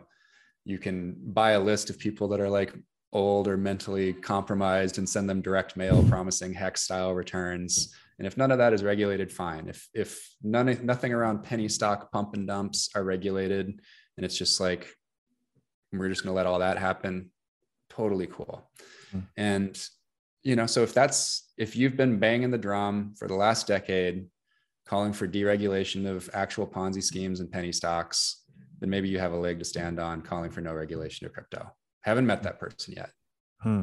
you 0.64 0.78
can 0.78 1.16
buy 1.18 1.52
a 1.52 1.60
list 1.60 1.88
of 1.88 1.98
people 1.98 2.28
that 2.28 2.40
are 2.40 2.48
like 2.48 2.74
old 3.12 3.46
or 3.46 3.56
mentally 3.56 4.12
compromised 4.12 4.98
and 4.98 5.08
send 5.08 5.30
them 5.30 5.40
direct 5.40 5.76
mail 5.76 6.04
promising 6.08 6.52
hex 6.52 6.82
style 6.82 7.14
returns. 7.14 7.94
And 8.18 8.26
if 8.26 8.36
none 8.36 8.50
of 8.50 8.58
that 8.58 8.72
is 8.72 8.84
regulated, 8.84 9.32
fine. 9.32 9.68
If 9.68 9.88
if 9.92 10.34
none 10.42 10.78
nothing 10.84 11.12
around 11.12 11.42
penny 11.42 11.68
stock 11.68 12.12
pump 12.12 12.34
and 12.34 12.46
dumps 12.46 12.90
are 12.94 13.02
regulated 13.02 13.66
and 14.16 14.24
it's 14.24 14.38
just 14.38 14.60
like 14.60 14.88
we're 15.92 16.08
just 16.08 16.22
gonna 16.22 16.34
let 16.34 16.46
all 16.46 16.60
that 16.60 16.78
happen, 16.78 17.30
totally 17.90 18.26
cool. 18.26 18.70
Hmm. 19.10 19.20
And 19.36 19.88
you 20.42 20.56
know, 20.56 20.66
so 20.66 20.82
if 20.82 20.94
that's 20.94 21.52
if 21.56 21.74
you've 21.74 21.96
been 21.96 22.18
banging 22.18 22.50
the 22.50 22.58
drum 22.58 23.14
for 23.16 23.26
the 23.26 23.34
last 23.34 23.66
decade, 23.66 24.26
calling 24.86 25.12
for 25.12 25.26
deregulation 25.26 26.06
of 26.06 26.28
actual 26.34 26.66
Ponzi 26.66 27.02
schemes 27.02 27.40
and 27.40 27.50
penny 27.50 27.72
stocks, 27.72 28.42
then 28.80 28.90
maybe 28.90 29.08
you 29.08 29.18
have 29.18 29.32
a 29.32 29.36
leg 29.36 29.58
to 29.58 29.64
stand 29.64 29.98
on 29.98 30.22
calling 30.22 30.50
for 30.50 30.60
no 30.60 30.72
regulation 30.72 31.26
of 31.26 31.32
crypto. 31.32 31.72
Haven't 32.02 32.26
met 32.26 32.42
that 32.42 32.60
person 32.60 32.94
yet. 32.96 33.10
Hmm. 33.60 33.82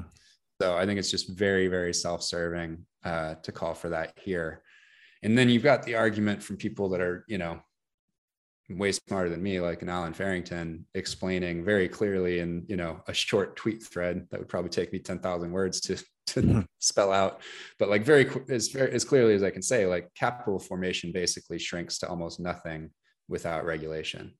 So 0.62 0.78
I 0.78 0.86
think 0.86 1.00
it's 1.00 1.10
just 1.10 1.28
very, 1.28 1.68
very 1.68 1.92
self-serving 1.92 2.86
uh, 3.04 3.34
to 3.42 3.52
call 3.52 3.74
for 3.74 3.90
that 3.90 4.14
here. 4.16 4.62
And 5.24 5.36
then 5.36 5.50
you've 5.50 5.64
got 5.64 5.82
the 5.82 5.96
argument 5.96 6.44
from 6.44 6.58
people 6.58 6.88
that 6.90 7.02
are, 7.02 7.26
you 7.28 7.40
know, 7.40 7.60
way 8.70 8.92
smarter 8.92 9.32
than 9.32 9.42
me, 9.42 9.60
like 9.60 9.82
an 9.82 9.90
Allen 9.90 10.14
Farrington, 10.14 10.86
explaining 10.94 11.66
very 11.66 11.90
clearly 11.90 12.42
in, 12.42 12.64
you 12.68 12.76
know, 12.78 13.02
a 13.08 13.14
short 13.14 13.56
tweet 13.56 13.82
thread 13.82 14.28
that 14.30 14.40
would 14.40 14.50
probably 14.50 14.70
take 14.70 14.94
me 14.94 15.00
10,000 15.00 15.52
words 15.52 15.82
to, 15.82 15.98
to 16.28 16.64
spell 16.78 17.12
out, 17.12 17.42
but 17.80 17.90
like 17.90 18.04
very, 18.04 18.30
as, 18.48 18.68
very, 18.68 18.92
as 18.92 19.04
clearly 19.04 19.34
as 19.34 19.42
I 19.42 19.50
can 19.50 19.64
say, 19.64 19.88
like 19.88 20.14
capital 20.14 20.60
formation 20.60 21.12
basically 21.12 21.58
shrinks 21.58 21.98
to 22.00 22.08
almost 22.08 22.40
nothing 22.40 22.92
without 23.28 23.66
regulation. 23.66 24.36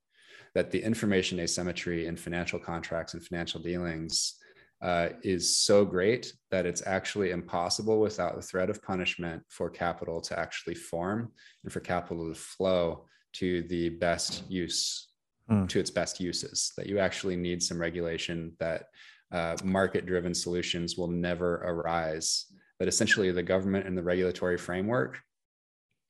That 0.54 0.70
the 0.70 0.84
information 0.84 1.40
asymmetry 1.40 2.06
in 2.06 2.16
financial 2.16 2.60
contracts 2.60 3.14
and 3.14 3.24
financial 3.24 3.60
dealings 3.60 4.36
uh, 4.82 5.10
is 5.22 5.56
so 5.56 5.84
great 5.84 6.32
that 6.50 6.66
it's 6.66 6.86
actually 6.86 7.30
impossible 7.30 8.00
without 8.00 8.34
the 8.36 8.42
threat 8.42 8.68
of 8.68 8.82
punishment 8.82 9.42
for 9.48 9.70
capital 9.70 10.20
to 10.20 10.38
actually 10.38 10.74
form 10.74 11.30
and 11.62 11.72
for 11.72 11.80
capital 11.80 12.28
to 12.28 12.34
flow 12.34 13.06
to 13.32 13.62
the 13.62 13.88
best 13.88 14.42
use 14.50 15.12
Hmm. 15.48 15.66
to 15.66 15.80
its 15.80 15.90
best 15.90 16.20
uses 16.20 16.72
that 16.76 16.86
you 16.86 16.98
actually 17.00 17.34
need 17.34 17.62
some 17.62 17.78
regulation 17.78 18.52
that 18.60 18.84
uh, 19.32 19.56
market 19.64 20.06
driven 20.06 20.34
solutions 20.34 20.96
will 20.96 21.08
never 21.08 21.56
arise 21.56 22.46
that 22.78 22.86
essentially 22.86 23.30
the 23.32 23.42
government 23.42 23.86
and 23.86 23.98
the 23.98 24.02
regulatory 24.02 24.56
framework 24.56 25.18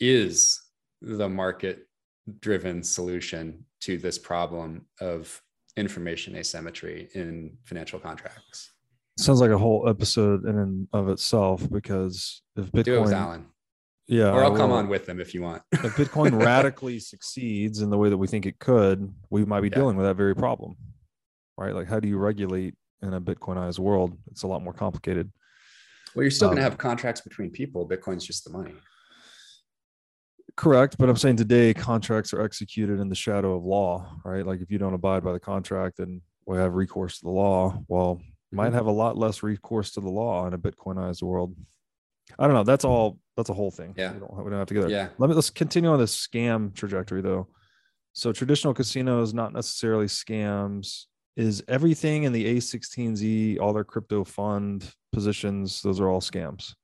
is 0.00 0.60
the 1.00 1.28
market 1.28 1.88
driven 2.40 2.82
solution 2.82 3.64
to 3.80 3.96
this 3.96 4.18
problem 4.18 4.84
of 5.00 5.40
information 5.76 6.36
asymmetry 6.36 7.08
in 7.14 7.56
financial 7.64 7.98
contracts 7.98 8.72
Sounds 9.18 9.40
like 9.40 9.50
a 9.50 9.58
whole 9.58 9.88
episode 9.88 10.46
in 10.46 10.58
and 10.58 10.88
of 10.92 11.08
itself 11.10 11.68
because 11.70 12.42
if 12.56 12.72
Bitcoin, 12.72 12.84
do 12.84 12.96
it 12.96 13.00
with 13.02 13.12
allen 13.12 13.46
yeah, 14.08 14.30
or 14.32 14.42
i'll 14.44 14.56
come 14.56 14.72
on 14.72 14.88
with 14.88 15.06
them 15.06 15.20
if 15.20 15.32
you 15.34 15.42
want 15.42 15.62
if 15.72 15.94
Bitcoin 15.96 16.42
radically 16.44 16.98
succeeds 16.98 17.80
in 17.82 17.90
the 17.90 17.96
way 17.98 18.08
that 18.10 18.16
we 18.18 18.26
think 18.26 18.46
it 18.46 18.58
could, 18.58 19.12
we 19.30 19.44
might 19.44 19.60
be 19.60 19.68
Yeah. 19.68 19.76
dealing 19.76 19.96
with 19.96 20.06
that 20.06 20.16
very 20.16 20.34
problem, 20.34 20.76
right? 21.56 21.74
Like, 21.74 21.88
how 21.88 22.00
do 22.00 22.08
you 22.08 22.18
regulate 22.18 22.74
in 23.02 23.14
a 23.14 23.20
Bitcoinized 23.20 23.78
world? 23.78 24.16
It's 24.30 24.42
a 24.42 24.46
lot 24.48 24.62
more 24.62 24.72
complicated. 24.72 25.30
well 26.14 26.22
you're 26.24 26.30
still 26.30 26.48
going 26.48 26.58
Um, 26.58 26.64
to 26.64 26.70
have 26.70 26.78
contracts 26.78 27.20
between 27.22 27.50
people 27.50 27.88
bitcoin's 27.88 28.26
just 28.26 28.44
the 28.44 28.50
money 28.50 28.74
Correct, 30.56 30.96
but 30.98 31.08
I'm 31.08 31.16
saying 31.16 31.36
today 31.36 31.72
contracts 31.74 32.32
are 32.34 32.42
executed 32.42 33.00
in 33.00 33.08
the 33.08 33.14
shadow 33.14 33.54
of 33.56 33.64
law, 33.64 34.16
right? 34.24 34.44
Like 34.46 34.60
if 34.60 34.70
you 34.70 34.78
don't 34.78 34.94
abide 34.94 35.24
by 35.24 35.32
the 35.32 35.40
contract, 35.40 35.96
then 35.98 36.20
we 36.46 36.58
have 36.58 36.74
recourse 36.74 37.18
to 37.20 37.24
the 37.24 37.30
law. 37.30 37.82
Well, 37.88 38.20
might 38.52 38.70
Mhm. 38.70 38.74
have 38.74 38.86
a 38.86 38.90
lot 38.92 39.16
less 39.16 39.42
recourse 39.42 39.92
to 39.92 40.00
the 40.00 40.10
law 40.10 40.46
in 40.46 40.52
a 40.52 40.58
Bitcoinized 40.58 41.22
world. 41.22 41.56
I 42.38 42.46
don't 42.46 42.54
know. 42.54 42.64
That's 42.64 42.84
all. 42.84 43.18
That's 43.36 43.48
a 43.48 43.54
whole 43.54 43.70
thing. 43.70 43.94
Yeah. 43.96 44.12
we 44.12 44.20
don't, 44.20 44.44
we 44.44 44.50
don't 44.50 44.58
have 44.58 44.68
to 44.68 44.74
get 44.74 44.80
there. 44.82 44.90
yeah 44.90 45.08
Let 45.18 45.30
me 45.30 45.34
let's 45.34 45.48
continue 45.50 45.88
on 45.90 45.98
this 45.98 46.14
scam 46.14 46.74
trajectory 46.74 47.22
though. 47.22 47.48
So 48.12 48.30
traditional 48.32 48.74
casinos, 48.74 49.32
not 49.32 49.54
necessarily 49.54 50.06
scams. 50.06 51.06
Is 51.34 51.64
everything 51.66 52.24
in 52.24 52.32
the 52.32 52.44
A16Z, 52.58 53.58
all 53.58 53.72
their 53.72 53.84
crypto 53.84 54.22
fund 54.22 54.92
positions, 55.12 55.80
those 55.80 55.98
are 55.98 56.08
all 56.10 56.20
scams. 56.20 56.74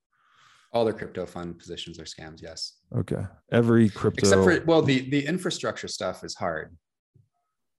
All 0.72 0.84
their 0.84 0.94
crypto 0.94 1.24
fund 1.26 1.58
positions 1.58 1.98
are 1.98 2.04
scams 2.04 2.42
yes 2.42 2.74
Okay. 2.96 3.22
Every 3.52 3.88
crypto 3.88 4.20
except 4.20 4.42
for 4.42 4.64
well 4.66 4.82
the 4.82 5.08
the 5.10 5.24
infrastructure 5.26 5.88
stuff 5.88 6.24
is 6.24 6.34
hard 6.34 6.76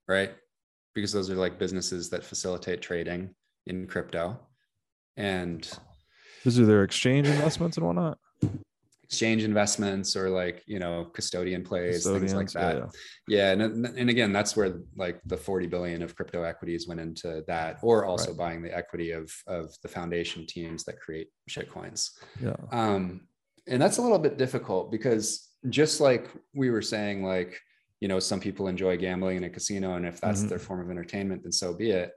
right 0.08 0.32
because 0.96 1.12
those 1.12 1.30
are 1.30 1.36
like 1.36 1.60
businesses 1.60 2.10
that 2.10 2.24
facilitate 2.24 2.82
trading 2.82 3.30
in 3.68 3.88
crypto 3.88 4.40
and 5.18 5.70
these 6.44 6.60
are 6.60 6.66
their 6.66 6.84
exchange 6.84 7.28
investments 7.28 7.78
and 7.78 7.86
whatnot. 7.86 8.18
Exchange 9.10 9.44
investments 9.44 10.16
or 10.16 10.30
like 10.30 10.62
you 10.68 10.78
know 10.78 11.06
custodian 11.16 11.64
plays 11.64 12.04
things 12.06 12.32
like 12.32 12.46
Custodians, 12.46 12.54
yeah, 12.56 12.62
that 12.62 12.94
yeah. 13.28 13.54
yeah, 13.58 13.64
and, 13.66 13.86
and 13.88 14.10
again 14.10 14.32
that's 14.32 14.56
where 14.56 14.82
like 14.96 15.20
the 15.26 15.36
40 15.36 15.66
billion 15.66 16.04
of 16.04 16.16
crypto 16.16 16.44
equities 16.44 16.88
went 16.88 17.00
into 17.00 17.44
that 17.48 17.80
or 17.82 18.06
also 18.06 18.36
buying 18.36 18.62
the 18.62 18.76
equity 18.76 19.10
of 19.10 19.32
of 19.48 19.76
the 19.82 19.88
foundation 19.88 20.46
teams 20.46 20.84
that 20.84 21.00
create 21.00 21.30
shitcoins 21.50 22.12
Yeah. 22.40 22.56
um, 22.72 23.22
and 23.68 23.82
that's 23.82 23.98
a 23.98 24.02
little 24.04 24.20
bit 24.20 24.38
difficult 24.38 24.92
because 24.92 25.50
just 25.70 26.00
like 26.00 26.30
we 26.54 26.70
were 26.70 26.84
saying 26.84 27.24
like 27.24 27.60
you 28.02 28.08
know 28.08 28.20
some 28.20 28.40
people 28.40 28.68
enjoy 28.68 28.96
gambling 28.96 29.38
in 29.38 29.44
a 29.44 29.50
casino 29.50 29.96
and 29.96 30.06
if 30.06 30.22
that's 30.22 30.44
Mhm. 30.44 30.50
their 30.50 30.60
form 30.60 30.82
of 30.82 30.92
entertainment 30.92 31.42
then 31.42 31.52
so 31.52 31.74
be 31.74 31.90
it 31.90 32.12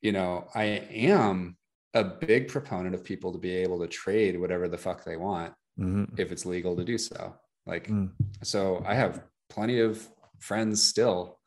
you 0.00 0.12
know 0.12 0.48
i 0.54 0.64
am 0.64 1.58
a 1.92 2.04
big 2.04 2.48
proponent 2.48 2.94
of 2.94 3.04
people 3.04 3.32
to 3.32 3.38
be 3.38 3.54
able 3.54 3.78
to 3.80 3.86
trade 3.86 4.40
whatever 4.40 4.66
the 4.66 4.78
fuck 4.78 5.04
they 5.04 5.16
want 5.16 5.52
Mhm. 5.80 6.18
if 6.18 6.30
it's 6.32 6.44
legal 6.46 6.76
to 6.76 6.84
do 6.84 6.98
so 6.98 7.34
like 7.66 7.88
Mm. 7.88 8.10
so 8.42 8.82
i 8.86 8.94
have 8.94 9.24
plenty 9.48 9.80
of 9.80 10.06
friends 10.38 10.82
still 10.82 11.38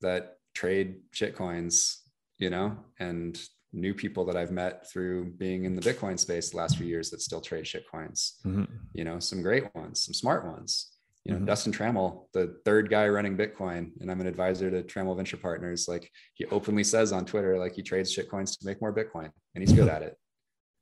that 0.00 0.38
trade 0.54 1.00
shitcoins 1.12 1.98
you 2.38 2.50
know 2.50 2.76
and 2.98 3.40
new 3.72 3.92
people 3.92 4.24
that 4.24 4.36
I've 4.36 4.52
met 4.52 4.90
through 4.90 5.32
being 5.32 5.64
in 5.66 5.74
the 5.74 5.82
Bitcoin 5.82 6.18
space 6.18 6.48
the 6.50 6.56
last 6.56 6.78
few 6.78 6.86
years 6.86 7.10
that 7.10 7.20
still 7.20 7.42
trade 7.42 7.66
shit 7.66 7.84
coins. 7.90 8.38
Mm-hmm. 8.46 8.64
You 8.94 9.04
know, 9.04 9.18
some 9.18 9.42
great 9.42 9.64
ones, 9.74 10.02
some 10.04 10.14
smart 10.14 10.46
ones. 10.46 10.92
You 11.24 11.34
know, 11.34 11.40
Mhm. 11.40 11.46
Dustin 11.46 11.72
Trammell, 11.72 12.28
the 12.32 12.58
third 12.64 12.88
guy 12.88 13.06
running 13.08 13.36
Bitcoin, 13.36 13.90
and 14.00 14.10
I'm 14.10 14.20
an 14.22 14.28
advisor 14.28 14.70
to 14.70 14.82
Trammell 14.82 15.14
Venture 15.16 15.36
Partners. 15.36 15.88
Like 15.88 16.10
he 16.34 16.46
openly 16.46 16.84
says 16.84 17.12
on 17.12 17.26
Twitter, 17.26 17.58
like 17.58 17.74
he 17.74 17.82
trades 17.82 18.10
shit 18.12 18.30
coins 18.30 18.56
to 18.56 18.66
make 18.66 18.80
more 18.80 18.94
Bitcoin, 18.94 19.30
and 19.54 19.62
he's 19.62 19.72
good 19.76 19.88
at 19.88 20.02
it. 20.02 20.16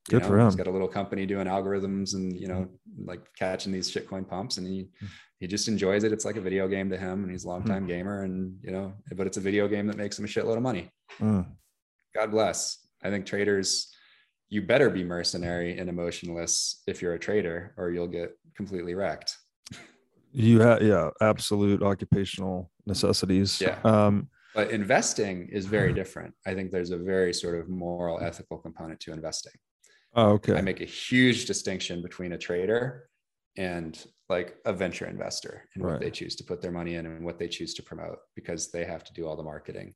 Good 0.09 0.25
for 0.27 0.39
He's 0.39 0.53
him. 0.53 0.59
got 0.59 0.67
a 0.67 0.71
little 0.71 0.89
company 0.89 1.25
doing 1.25 1.47
algorithms 1.47 2.15
and 2.15 2.39
you 2.39 2.47
know, 2.47 2.69
like 3.05 3.21
catching 3.39 3.73
these 3.73 3.91
shitcoin 3.91 4.29
pumps, 4.29 4.59
and 4.59 4.67
he 4.67 4.89
he 5.41 5.47
just 5.47 5.67
enjoys 5.67 6.05
it. 6.05 6.13
It's 6.13 6.25
like 6.25 6.37
a 6.37 6.41
video 6.43 6.69
game 6.69 6.91
to 6.91 6.99
him, 6.99 7.23
and 7.23 7.31
he's 7.31 7.45
a 7.45 7.49
longtime 7.49 7.87
gamer, 7.87 8.23
and 8.23 8.59
you 8.63 8.71
know, 8.71 8.93
but 9.15 9.27
it's 9.27 9.39
a 9.39 9.41
video 9.41 9.67
game 9.67 9.87
that 9.87 9.97
makes 9.97 10.19
him 10.19 10.25
a 10.25 10.29
shitload 10.29 10.57
of 10.57 10.63
money. 10.63 10.91
Mm. 11.21 11.47
God 12.15 12.31
bless. 12.31 12.87
I 13.03 13.11
think 13.11 13.27
traders, 13.27 13.93
you 14.51 14.63
better 14.63 14.91
be 14.91 15.05
mercenary 15.05 15.79
and 15.79 15.89
emotionless 15.89 16.83
if 16.87 17.01
you're 17.01 17.15
a 17.15 17.19
trader, 17.19 17.75
or 17.77 17.91
you'll 17.91 18.07
get 18.07 18.37
completely 18.57 18.95
wrecked. 18.95 19.37
You 20.33 20.61
have 20.61 20.83
yeah, 20.83 21.11
absolute 21.21 21.83
occupational 21.83 22.71
necessities. 22.87 23.61
Yeah. 23.61 23.79
Um, 23.85 24.29
But 24.55 24.71
investing 24.71 25.49
is 25.51 25.67
very 25.67 25.93
different. 26.01 26.35
I 26.47 26.55
think 26.55 26.73
there's 26.73 26.91
a 26.91 26.99
very 26.99 27.33
sort 27.33 27.59
of 27.59 27.69
moral, 27.69 28.21
ethical 28.21 28.59
component 28.59 29.01
to 29.01 29.13
investing. 29.13 29.53
Oh, 30.15 30.31
okay. 30.33 30.55
I 30.55 30.61
make 30.61 30.81
a 30.81 30.85
huge 30.87 31.47
distinction 31.47 32.03
between 32.03 32.33
a 32.33 32.39
trader 32.39 33.09
and 33.57 34.03
like 34.29 34.57
a 34.65 34.73
venture 34.73 35.07
investor 35.07 35.69
and 35.75 35.85
Right. 35.85 35.93
what 35.93 36.01
they 36.01 36.11
choose 36.11 36.35
to 36.37 36.45
put 36.45 36.61
their 36.63 36.73
money 36.73 36.95
in 36.95 37.07
and 37.07 37.25
what 37.25 37.39
they 37.39 37.49
choose 37.49 37.75
to 37.75 37.83
promote 37.83 38.19
because 38.35 38.71
they 38.71 38.85
have 38.85 39.05
to 39.05 39.13
do 39.13 39.27
all 39.27 39.37
the 39.37 39.43
marketing. 39.43 39.95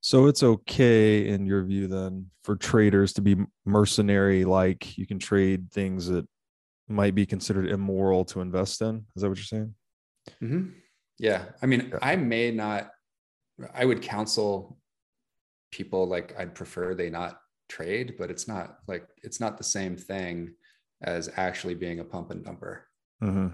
So 0.00 0.26
it's 0.26 0.42
okay 0.42 1.28
in 1.28 1.46
your 1.46 1.62
view 1.64 1.86
then 1.86 2.30
for 2.44 2.56
traders 2.56 3.12
to 3.14 3.22
be 3.22 3.36
mercenary, 3.64 4.44
like 4.44 4.98
you 4.98 5.06
can 5.06 5.18
trade 5.18 5.70
things 5.72 6.08
that 6.08 6.26
might 6.88 7.14
be 7.14 7.24
considered 7.24 7.70
immoral 7.70 8.24
to 8.26 8.40
invest 8.40 8.82
in. 8.82 9.06
Is 9.16 9.22
that 9.22 9.28
what 9.28 9.38
you're 9.38 9.44
saying? 9.44 9.74
Mhm. 10.42 10.74
Yeah. 11.18 11.46
I 11.62 11.66
mean, 11.66 11.88
Yeah. 11.90 11.98
I 12.02 12.16
may 12.16 12.50
not, 12.50 12.90
I 13.72 13.84
would 13.84 14.02
counsel 14.02 14.78
people 15.70 16.06
like 16.06 16.34
I'd 16.38 16.54
prefer 16.54 16.94
they 16.94 17.08
not 17.08 17.40
trade, 17.76 18.14
but 18.18 18.30
it's 18.30 18.46
not 18.46 18.66
like, 18.86 19.04
it's 19.26 19.40
not 19.40 19.56
the 19.58 19.64
same 19.64 19.96
thing 19.96 20.54
as 21.02 21.28
actually 21.36 21.74
being 21.74 22.00
a 22.00 22.04
pump 22.04 22.30
and 22.30 22.44
dumper. 22.44 22.74
Mhm. 23.22 23.52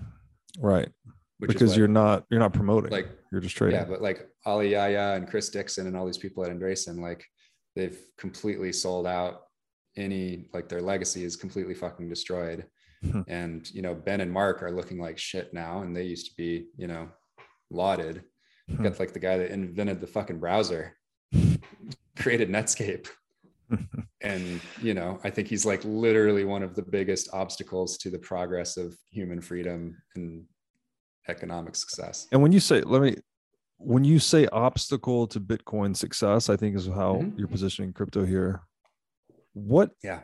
Right. 0.58 0.90
Which 1.38 1.50
because 1.52 1.72
is 1.72 1.76
you're 1.78 1.86
not 2.02 2.24
you're 2.30 2.40
not 2.40 2.52
promoting. 2.52 2.90
like, 2.90 3.08
you're 3.30 3.40
just 3.40 3.56
trading. 3.56 3.78
yeah, 3.78 3.84
but 3.92 4.02
like 4.02 4.28
Ali 4.44 4.70
Yahya 4.72 5.14
and 5.16 5.28
Chris 5.30 5.48
Dixon 5.50 5.86
and 5.86 5.96
all 5.96 6.04
these 6.06 6.18
people 6.24 6.44
at 6.44 6.50
Andreessen, 6.50 7.00
like 7.00 7.24
they've 7.76 7.98
completely 8.18 8.72
sold 8.72 9.06
out 9.06 9.34
any, 9.96 10.48
like 10.52 10.68
their 10.68 10.80
legacy 10.82 11.22
is 11.24 11.36
completely 11.36 11.74
fucking 11.74 12.08
destroyed. 12.08 12.64
Hmm. 13.12 13.20
and, 13.28 13.70
you 13.72 13.80
know, 13.80 13.94
Ben 13.94 14.20
and 14.20 14.32
Mark 14.32 14.60
are 14.64 14.72
looking 14.72 14.98
like 14.98 15.18
shit 15.18 15.54
now. 15.54 15.82
And 15.82 15.94
they 15.94 16.02
used 16.02 16.26
to 16.30 16.32
be, 16.36 16.66
you 16.76 16.88
know, 16.88 17.08
lauded. 17.70 18.24
Hmm. 18.68 18.82
got 18.82 18.98
like 18.98 19.12
the 19.12 19.20
guy 19.20 19.38
that 19.38 19.52
invented 19.52 20.00
the 20.00 20.06
fucking 20.08 20.40
browser, 20.40 20.96
created 22.16 22.48
Netscape. 22.50 23.06
And, 24.20 24.60
you 24.82 24.94
know, 24.94 25.20
I 25.22 25.30
think 25.30 25.48
he's 25.48 25.64
like 25.64 25.84
literally 25.84 26.44
one 26.44 26.62
of 26.62 26.74
the 26.74 26.82
biggest 26.82 27.28
obstacles 27.32 27.96
to 27.98 28.10
the 28.10 28.18
progress 28.18 28.76
of 28.76 28.96
human 29.10 29.40
freedom 29.40 29.96
and 30.16 30.44
economic 31.28 31.76
success. 31.76 32.26
And 32.32 32.42
when 32.42 32.50
you 32.52 32.58
say, 32.60 32.80
let 32.80 33.00
me, 33.02 33.16
when 33.76 34.02
you 34.02 34.18
say 34.18 34.46
obstacle 34.48 35.28
to 35.28 35.40
Bitcoin 35.40 35.94
success, 35.96 36.48
I 36.48 36.56
think 36.56 36.74
is 36.74 36.86
how 36.86 37.16
Mhm. 37.22 37.38
you're 37.38 37.46
positioning 37.48 37.92
crypto 37.92 38.24
here. 38.24 38.62
What 39.52 39.92
Yeah. 40.02 40.22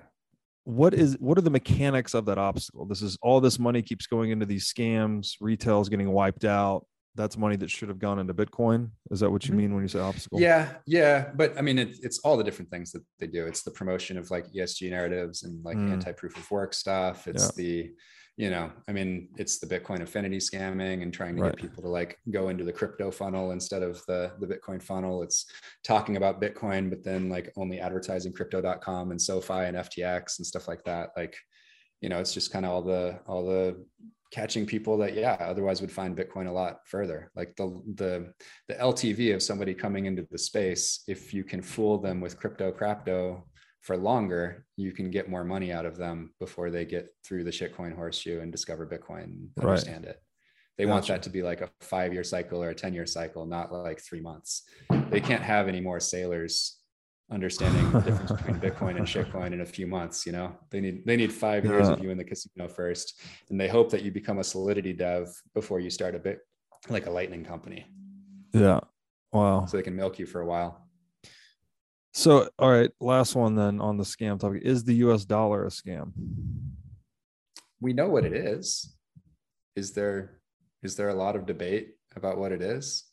what 0.65 0.95
is 0.95 1.17
what 1.21 1.37
are 1.39 1.43
the 1.43 1.51
mechanics 1.51 2.15
of 2.15 2.25
that 2.25 2.39
obstacle? 2.39 2.87
This 2.87 3.03
is 3.03 3.17
all 3.23 3.41
this 3.41 3.59
money 3.59 3.83
keeps 3.83 4.07
going 4.07 4.31
into 4.31 4.47
these 4.47 4.73
scams. 4.73 5.35
Retail 5.41 5.81
is 5.83 5.89
getting 5.89 6.11
wiped 6.11 6.45
out. 6.45 6.87
That's 7.17 7.37
money 7.39 7.57
that 7.57 7.71
should 7.71 7.89
have 7.89 7.99
gone 8.01 8.19
into 8.19 8.35
Bitcoin. 8.35 8.91
Is 9.11 9.21
that 9.21 9.31
what 9.31 9.47
you 9.47 9.55
Mhm. 9.55 9.59
mean 9.59 9.75
when 9.75 9.83
you 9.85 9.89
say 9.89 10.01
obstacle? 10.01 10.41
Yeah, 10.41 10.79
yeah, 10.87 11.31
but 11.35 11.57
I 11.57 11.61
mean, 11.63 11.79
it, 11.79 11.99
it's 12.03 12.19
all 12.21 12.37
the 12.37 12.43
different 12.45 12.71
things 12.71 12.91
that 12.93 13.05
they 13.21 13.29
do. 13.29 13.47
It's 13.47 13.63
the 13.63 13.71
promotion 13.71 14.19
of 14.19 14.31
like 14.31 14.47
ESG 14.53 14.91
narratives 14.91 15.45
and 15.45 15.65
like 15.65 15.77
Mm. 15.77 15.93
anti-proof 15.93 16.37
of 16.37 16.51
work 16.51 16.75
stuff. 16.75 17.29
It's 17.29 17.45
Yeah. 17.45 17.51
the, 17.57 17.95
you 18.37 18.51
know, 18.51 18.73
I 18.89 18.93
mean, 18.93 19.29
it's 19.37 19.61
the 19.61 19.67
Bitcoin 19.69 20.01
affinity 20.03 20.39
scamming 20.39 21.03
and 21.05 21.15
trying 21.15 21.37
to 21.37 21.43
Right. 21.43 21.53
get 21.57 21.61
people 21.61 21.85
to 21.85 21.89
like 21.89 22.19
go 22.33 22.49
into 22.49 22.65
the 22.65 22.73
crypto 22.73 23.13
funnel 23.13 23.53
instead 23.53 23.85
of 23.85 24.05
the 24.07 24.33
the 24.41 24.49
Bitcoin 24.49 24.83
funnel. 24.83 25.23
It's 25.23 25.47
talking 25.85 26.17
about 26.17 26.41
Bitcoin, 26.43 26.91
but 26.91 27.05
then 27.05 27.29
like 27.29 27.53
only 27.57 27.79
advertising 27.79 28.33
crypto.com 28.33 29.13
and 29.13 29.23
SoFi 29.23 29.67
and 29.67 29.77
FTX 29.77 30.39
and 30.41 30.47
stuff 30.47 30.67
like 30.67 30.83
that. 30.85 31.11
Like, 31.17 31.37
you 32.01 32.09
know, 32.09 32.19
it's 32.19 32.35
just 32.35 32.51
kind 32.51 32.65
of 32.67 32.73
all 32.73 32.83
the 32.83 33.21
all 33.29 33.47
the 33.47 33.87
catching 34.35 34.67
people 34.67 34.99
that 34.99 35.15
yeah 35.15 35.37
otherwise 35.39 35.81
would 35.81 35.93
find 35.93 36.17
bitcoin 36.17 36.49
a 36.49 36.51
lot 36.63 36.81
further. 36.87 37.31
Like 37.37 37.55
the 37.55 37.67
the 37.95 38.33
the 38.69 38.75
ltv 38.75 39.33
of 39.33 39.41
somebody 39.43 39.75
coming 39.75 40.07
into 40.07 40.27
the 40.29 40.39
space 40.51 41.05
if 41.07 41.33
you 41.33 41.45
can 41.45 41.63
fool 41.63 41.99
them 41.99 42.21
with 42.21 42.37
crypto 42.41 42.73
crapto 42.73 43.43
for 43.83 43.97
longer 43.97 44.67
you 44.77 44.91
can 44.91 45.09
get 45.09 45.29
more 45.35 45.45
money 45.45 45.71
out 45.71 45.87
of 45.87 45.97
them 45.97 46.33
before 46.41 46.69
they 46.71 46.85
get 46.85 47.07
through 47.25 47.45
the 47.45 47.51
shitcoin 47.59 47.95
horseshoe 47.95 48.41
and 48.41 48.51
discover 48.51 48.85
bitcoin 48.87 49.25
and 49.25 49.49
Right. 49.57 49.69
understand 49.69 50.05
it. 50.07 50.19
They 50.79 50.87
want 50.87 51.07
that 51.07 51.23
to 51.23 51.31
be 51.31 51.43
like 51.51 51.61
a 51.61 51.71
five 51.81 52.13
year 52.13 52.25
cycle 52.25 52.61
or 52.61 52.71
a 52.71 52.75
10 52.75 52.93
year 52.93 53.07
cycle 53.07 53.47
not 53.47 53.73
like 53.73 54.01
three 54.01 54.21
months. 54.21 54.63
They 55.11 55.21
can't 55.21 55.43
have 55.55 55.69
any 55.69 55.81
more 55.81 55.99
Saylors 55.99 56.73
understanding 57.31 57.91
the 57.93 58.01
difference 58.01 58.33
between 58.39 58.57
bitcoin 58.61 58.97
and 58.97 59.07
shitcoin 59.07 59.53
in 59.53 59.61
a 59.63 59.67
few 59.67 59.87
months 59.87 60.27
you 60.27 60.33
know 60.33 60.55
they 60.71 60.81
need 60.81 61.05
they 61.07 61.17
need 61.17 61.33
five 61.33 61.65
years 61.65 61.89
of 61.89 61.99
you 62.03 62.11
in 62.11 62.19
the 62.19 62.25
casino 62.25 62.69
first 62.69 63.21
and 63.51 63.59
they 63.61 63.69
hope 63.69 63.91
that 63.91 64.03
you 64.03 64.11
become 64.13 64.39
a 64.39 64.45
solidity 64.45 64.93
dev 64.93 65.29
before 65.55 65.81
you 65.81 65.89
start 65.91 66.15
a 66.15 66.19
bit 66.19 66.41
like 66.91 67.07
a 67.07 67.11
lightning 67.11 67.45
company 67.45 67.87
Yeah. 68.53 68.81
Wow. 69.33 69.65
so 69.67 69.77
they 69.77 69.83
can 69.83 69.97
milk 69.97 70.19
you 70.19 70.27
for 70.27 70.43
a 70.43 70.47
while 70.47 70.87
So, 72.13 72.49
all 72.61 72.71
right, 72.71 72.91
last 73.01 73.35
one 73.35 73.57
then 73.57 73.81
on 73.81 73.97
the 73.97 74.05
scam 74.05 74.39
topic. 74.39 74.63
Is 74.63 74.85
the 74.85 74.95
US 75.07 75.25
dollar 75.25 75.65
a 75.65 75.69
scam? 75.71 76.13
we 77.81 77.93
know 77.93 78.09
what 78.09 78.25
it 78.25 78.33
is 78.33 78.95
is 79.77 79.93
there 79.93 80.39
is 80.83 80.95
there 80.97 81.09
a 81.09 81.15
lot 81.15 81.35
of 81.37 81.47
debate 81.47 81.87
about 82.17 82.39
what 82.39 82.53
it 82.53 82.63
is 82.63 83.05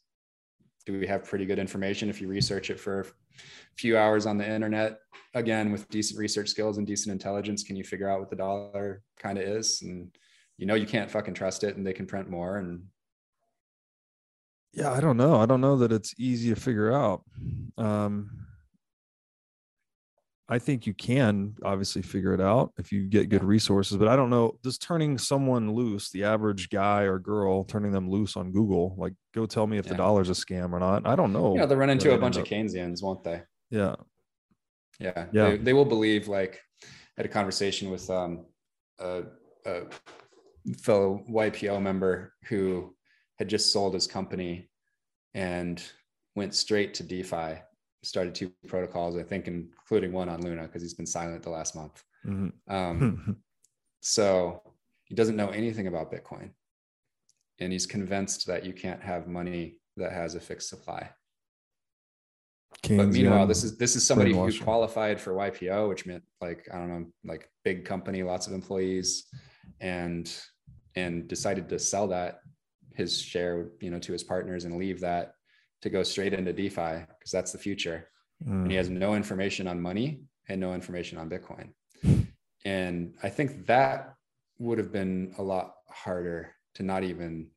do 0.86 0.94
we 1.00 1.08
have 1.08 1.24
pretty 1.24 1.46
good 1.46 1.60
information 1.60 2.10
if 2.10 2.22
you 2.22 2.28
research 2.28 2.70
it 2.70 2.80
for 2.80 3.08
few 3.76 3.98
hours 3.98 4.26
on 4.26 4.38
the 4.38 4.48
internet 4.48 5.00
again 5.34 5.72
with 5.72 5.88
decent 5.90 6.20
research 6.20 6.50
skills 6.50 6.78
and 6.78 6.86
decent 6.86 7.12
intelligence 7.12 7.64
can 7.64 7.76
you 7.76 7.84
figure 7.84 8.10
out 8.10 8.20
what 8.20 8.30
the 8.30 8.36
dollar 8.36 9.02
kind 9.18 9.38
of 9.38 9.44
is 9.44 9.82
and 9.82 10.12
you 10.58 10.66
know 10.66 10.76
you 10.76 10.86
can't 10.86 11.10
fucking 11.10 11.34
trust 11.34 11.64
it 11.64 11.78
and 11.78 11.86
they 11.86 11.94
can 11.94 12.06
print 12.06 12.30
more 12.30 12.58
and 12.58 12.84
Yeah, 14.74 14.92
I 14.92 15.02
don't 15.02 15.18
know. 15.18 15.36
I 15.36 15.46
don't 15.46 15.62
know 15.62 15.78
that 15.78 15.92
it's 15.92 16.14
easy 16.18 16.50
to 16.54 16.60
figure 16.60 16.94
out. 16.94 17.24
Um, 17.78 18.48
I 20.52 20.60
think 20.60 20.86
you 20.86 20.94
can 20.94 21.56
obviously 21.64 22.02
figure 22.02 22.34
it 22.34 22.42
out 22.42 22.74
if 22.78 22.92
you 22.92 23.08
get 23.08 23.30
good 23.30 23.44
resources, 23.44 23.96
but 23.96 24.10
I 24.10 24.18
don't 24.18 24.30
know. 24.30 24.60
Just 24.66 24.82
turning 24.82 25.18
someone 25.18 25.72
loose, 25.72 26.10
the 26.10 26.26
average 26.26 26.70
guy 26.70 27.04
or 27.04 27.20
girl, 27.20 27.64
turning 27.64 27.94
them 27.94 28.10
loose 28.10 28.36
on 28.36 28.52
Google, 28.52 28.94
like 28.98 29.14
go 29.34 29.46
tell 29.46 29.66
me 29.66 29.78
if 29.78 29.86
the 29.86 29.96
dollar's 29.96 30.30
a 30.30 30.34
scam 30.34 30.74
or 30.74 30.80
not. 30.80 31.08
I 31.08 31.16
don't 31.16 31.32
know. 31.32 31.54
know 31.56 31.66
they'll 31.66 31.78
run 31.78 31.90
into 31.90 32.14
a 32.14 32.18
bunch 32.18 32.36
of 32.36 32.44
keynesians 32.44 33.02
won't 33.02 33.24
they 33.24 33.44
Yeah. 33.70 33.96
yeah 35.00 35.28
Yeah. 35.32 35.52
They, 35.52 35.58
they 35.58 35.74
will 35.74 35.86
believe 35.86 36.28
like 36.28 36.60
I 36.84 36.88
had 37.16 37.26
a 37.26 37.30
conversation 37.30 37.90
with 37.90 38.10
um 38.10 38.46
a, 39.00 39.24
a 39.66 39.84
fellow 40.80 41.24
ypo 41.30 41.82
member 41.82 42.34
who 42.50 42.94
had 43.40 43.48
just 43.48 43.72
sold 43.72 43.94
his 43.94 44.06
company 44.06 44.70
and 45.34 45.82
went 46.36 46.54
straight 46.56 46.94
to 46.96 47.04
defi 47.04 47.62
started 48.04 48.34
two 48.34 48.52
protocols 48.68 49.18
i 49.18 49.24
think 49.24 49.48
including 49.48 50.12
one 50.12 50.30
on 50.30 50.42
luna 50.42 50.64
because 50.64 50.82
he's 50.82 50.94
been 50.94 51.06
silent 51.06 51.44
the 51.44 51.50
last 51.50 51.76
month. 51.76 52.04
Mhm. 52.26 52.52
um, 52.68 53.38
so 54.02 54.62
he 55.04 55.16
doesn't 55.16 55.36
know 55.36 55.50
anything 55.50 55.88
about 55.88 56.12
bitcoin 56.12 56.52
and 57.62 57.72
he's 57.72 57.86
convinced 57.86 58.48
that 58.48 58.66
you 58.66 58.74
can't 58.74 59.02
have 59.02 59.28
money 59.28 59.78
that 59.98 60.12
has 60.12 60.36
a 60.36 60.40
fixed 60.40 60.68
supply. 60.70 61.10
But 62.88 63.10
meanwhile, 63.10 63.46
this 63.46 63.64
is 63.64 63.78
this 63.78 63.96
is 63.96 64.06
somebody 64.06 64.34
who 64.34 64.52
qualified 64.60 65.20
for 65.20 65.34
YPO, 65.34 65.90
which 65.90 66.06
meant 66.06 66.24
like 66.40 66.68
I 66.74 66.78
don't 66.78 66.90
know, 66.90 67.06
like 67.24 67.50
big 67.64 67.86
company, 67.86 68.24
lots 68.24 68.48
of 68.48 68.54
employees, 68.54 69.26
and 69.80 70.34
and 70.96 71.28
decided 71.28 71.70
to 71.70 71.78
sell 71.78 72.08
that 72.08 72.40
his 72.96 73.22
share, 73.22 73.70
you 73.82 73.92
know, 73.92 74.00
to 74.00 74.12
his 74.12 74.24
partners 74.24 74.66
and 74.66 74.78
leave 74.78 75.00
that 75.02 75.34
to 75.82 75.90
go 75.90 76.04
straight 76.04 76.34
into 76.34 76.54
DeFi 76.54 77.06
because 77.18 77.32
that's 77.32 77.52
the 77.52 77.58
future. 77.58 78.08
Mm. 78.46 78.64
And 78.64 78.72
he 78.72 78.78
has 78.78 78.90
no 78.90 79.16
information 79.16 79.68
on 79.68 79.82
money 79.82 80.22
and 80.50 80.60
no 80.60 80.74
information 80.74 81.18
on 81.18 81.30
Bitcoin. 81.30 81.70
And 82.66 83.16
I 83.24 83.30
think 83.30 83.66
that 83.68 84.14
would 84.60 84.78
have 84.78 84.92
been 84.92 85.34
a 85.38 85.44
lot 85.44 85.74
harder 85.90 86.54
to 86.76 86.84
not 86.84 87.04
even 87.04 87.48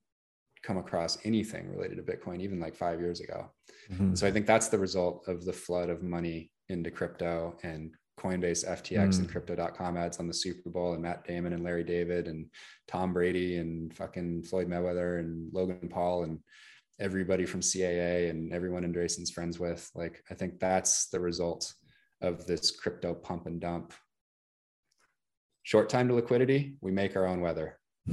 come 0.62 0.78
across 0.78 1.18
anything 1.24 1.68
related 1.68 1.96
to 1.96 2.02
Bitcoin, 2.02 2.40
even 2.40 2.58
like 2.58 2.74
five 2.74 2.98
years 2.98 3.20
ago. 3.20 3.50
Mhm. 3.92 4.16
So 4.16 4.26
I 4.26 4.32
think 4.32 4.46
that's 4.46 4.68
the 4.68 4.78
result 4.78 5.28
of 5.28 5.44
the 5.44 5.52
flood 5.52 5.90
of 5.90 6.02
money 6.02 6.50
into 6.70 6.90
crypto 6.90 7.58
and 7.62 7.94
Coinbase, 8.18 8.66
FTX, 8.66 9.18
and 9.18 9.28
crypto.com 9.28 9.96
ads 9.96 10.18
on 10.18 10.28
the 10.28 10.32
Super 10.32 10.70
Bowl 10.70 10.94
and 10.94 11.02
Matt 11.02 11.26
Damon 11.26 11.52
and 11.52 11.64
Larry 11.64 11.84
David 11.84 12.28
and 12.28 12.46
Tom 12.88 13.12
Brady 13.12 13.58
and 13.58 13.94
fucking 13.94 14.44
Floyd 14.44 14.68
Mayweather 14.68 15.18
and 15.18 15.52
Logan 15.52 15.88
Paul 15.88 16.24
and 16.24 16.38
everybody 17.00 17.44
from 17.46 17.60
CAA 17.60 18.30
and 18.30 18.52
everyone 18.52 18.84
Andreessen's 18.84 19.30
friends 19.30 19.58
with. 19.58 19.90
Like, 19.94 20.22
I 20.30 20.34
think 20.34 20.60
that's 20.60 21.08
the 21.08 21.20
result 21.20 21.72
of 22.22 22.46
this 22.46 22.70
crypto 22.70 23.14
pump 23.14 23.46
and 23.46 23.60
dump. 23.60 23.92
Short 25.62 25.88
time 25.88 26.08
to 26.08 26.14
liquidity, 26.14 26.76
we 26.80 26.92
make 26.92 27.16
our 27.16 27.26
own 27.26 27.40
weather. 27.40 27.78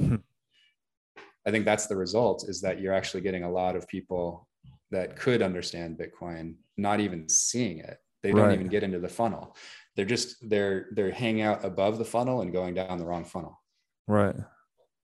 I 1.45 1.49
think 1.49 1.65
that's 1.65 1.87
the 1.87 1.95
result 1.95 2.47
is 2.47 2.61
that 2.61 2.79
you're 2.79 2.93
actually 2.93 3.21
getting 3.21 3.43
a 3.43 3.51
lot 3.51 3.75
of 3.75 3.87
people 3.87 4.47
that 4.91 5.15
could 5.15 5.41
understand 5.41 5.99
Bitcoin, 5.99 6.55
not 6.77 6.99
even 6.99 7.27
seeing 7.27 7.79
it. 7.79 7.97
They 8.23 8.31
don't 8.31 8.51
even 8.51 8.67
get 8.67 8.83
into 8.83 8.99
the 8.99 9.07
funnel. 9.07 9.55
They're 9.95 10.05
just 10.05 10.47
they're 10.47 10.89
they're 10.91 11.11
hanging 11.11 11.41
out 11.41 11.65
above 11.65 11.97
the 11.97 12.05
funnel 12.05 12.41
and 12.41 12.53
going 12.53 12.75
down 12.75 12.99
the 12.99 13.05
wrong 13.05 13.25
funnel. 13.25 13.59
Right. 14.07 14.35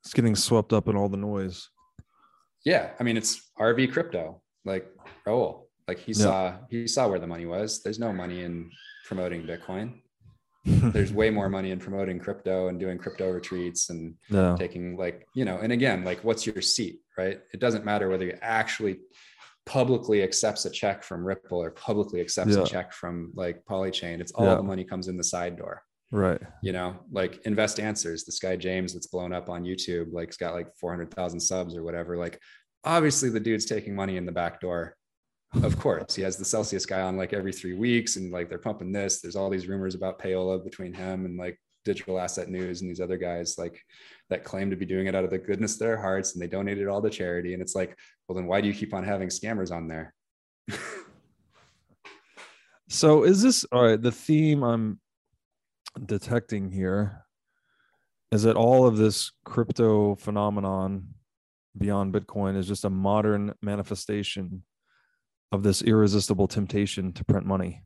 It's 0.03 0.13
getting 0.13 0.35
swept 0.35 0.71
up 0.71 0.87
in 0.87 0.95
all 0.95 1.09
the 1.09 1.17
noise. 1.17 1.69
Yeah, 2.67 2.89
I 2.99 3.03
mean 3.03 3.15
it's 3.15 3.31
RV 3.57 3.93
crypto. 3.93 4.41
Like 4.65 4.85
Raoul, 5.25 5.69
like 5.87 5.99
he 5.99 6.11
Yeah. 6.11 6.23
saw 6.25 6.39
he 6.69 6.85
saw 6.95 7.07
where 7.07 7.17
the 7.25 7.31
money 7.35 7.45
was. 7.45 7.81
There's 7.81 7.97
no 8.07 8.11
money 8.11 8.43
in 8.43 8.69
promoting 9.05 9.43
Bitcoin. 9.43 10.01
There's 10.65 11.13
way 11.13 11.29
more 11.29 11.47
money 11.47 11.71
in 11.71 11.79
promoting 11.79 12.19
crypto 12.19 12.67
and 12.67 12.77
doing 12.77 12.97
crypto 12.97 13.31
retreats 13.31 13.89
and 13.89 14.15
yeah. 14.29 14.57
taking 14.59 14.97
like 14.97 15.25
you 15.33 15.45
know 15.45 15.57
and 15.63 15.71
again 15.71 16.03
like 16.03 16.19
what's 16.25 16.45
your 16.45 16.61
seat 16.61 16.95
right 17.17 17.39
it 17.53 17.61
doesn't 17.61 17.85
matter 17.85 18.09
whether 18.09 18.25
you 18.25 18.37
actually 18.41 18.99
publicly 19.65 20.21
accepts 20.23 20.65
a 20.65 20.69
check 20.69 21.03
from 21.03 21.25
ripple 21.25 21.61
or 21.63 21.71
publicly 21.71 22.19
accepts 22.19 22.55
Yeah. 22.57 22.63
a 22.63 22.65
check 22.65 22.91
from 22.91 23.31
like 23.43 23.63
polychain 23.69 24.19
it's 24.19 24.33
all 24.33 24.45
Yeah. 24.45 24.55
the 24.55 24.63
money 24.73 24.83
comes 24.83 25.07
in 25.07 25.15
the 25.15 25.23
side 25.23 25.55
door 25.55 25.83
Right. 26.09 26.41
you 26.63 26.71
know 26.71 26.95
like 27.11 27.41
invest 27.45 27.81
answers 27.81 28.23
this 28.23 28.39
guy 28.39 28.55
james 28.55 28.93
that's 28.93 29.07
blown 29.07 29.33
up 29.33 29.49
on 29.49 29.63
youtube 29.63 30.13
like 30.13 30.29
he's 30.29 30.37
got 30.37 30.53
like 30.53 30.73
400000 30.79 31.39
subs 31.39 31.75
or 31.75 31.83
whatever 31.83 32.15
like 32.15 32.39
obviously 32.85 33.29
the 33.29 33.41
dude's 33.41 33.65
taking 33.65 33.93
money 33.93 34.15
in 34.15 34.25
the 34.25 34.31
back 34.31 34.61
door 34.61 34.95
of 35.63 35.77
course 35.79 36.15
he 36.15 36.21
has 36.21 36.37
the 36.37 36.45
celsius 36.45 36.85
guy 36.85 37.01
on 37.01 37.17
like 37.17 37.33
every 37.33 37.51
three 37.51 37.73
weeks 37.73 38.15
and 38.15 38.31
like 38.31 38.47
they're 38.47 38.57
pumping 38.57 38.93
this 38.93 39.19
there's 39.19 39.35
all 39.35 39.49
these 39.49 39.67
rumors 39.67 39.95
about 39.95 40.19
payola 40.19 40.63
between 40.63 40.93
him 40.93 41.25
and 41.25 41.37
like 41.37 41.59
digital 41.83 42.19
asset 42.19 42.49
news 42.49 42.81
and 42.81 42.89
these 42.89 43.01
other 43.01 43.17
guys 43.17 43.57
like 43.57 43.81
that 44.29 44.45
claim 44.45 44.69
to 44.69 44.75
be 44.75 44.85
doing 44.85 45.07
it 45.07 45.15
out 45.15 45.23
of 45.23 45.29
the 45.29 45.37
goodness 45.37 45.73
of 45.73 45.79
their 45.79 45.97
hearts 45.97 46.33
and 46.33 46.41
they 46.41 46.47
donated 46.47 46.87
all 46.87 47.01
to 47.01 47.09
charity 47.09 47.53
and 47.53 47.61
it's 47.61 47.75
like 47.75 47.97
well 48.27 48.35
then 48.35 48.47
why 48.47 48.61
do 48.61 48.67
you 48.67 48.73
keep 48.73 48.93
on 48.93 49.03
having 49.03 49.27
scammers 49.29 49.71
on 49.71 49.87
there 49.87 50.13
So 52.89 53.23
is 53.23 53.41
this 53.41 53.65
all 53.65 53.83
right? 53.83 54.01
The 54.01 54.11
theme 54.11 54.63
I'm 54.63 54.99
detecting 56.05 56.71
here 56.71 57.23
is 58.31 58.43
that 58.43 58.55
all 58.55 58.85
of 58.85 58.97
this 58.97 59.31
crypto 59.45 60.15
phenomenon 60.15 61.07
beyond 61.77 62.13
Bitcoin 62.13 62.57
is 62.57 62.67
just 62.67 62.85
a 62.85 62.89
modern 62.89 63.53
manifestation 63.61 64.63
of 65.51 65.63
this 65.63 65.81
irresistible 65.81 66.47
temptation 66.47 67.13
to 67.13 67.23
print 67.23 67.45
money. 67.45 67.83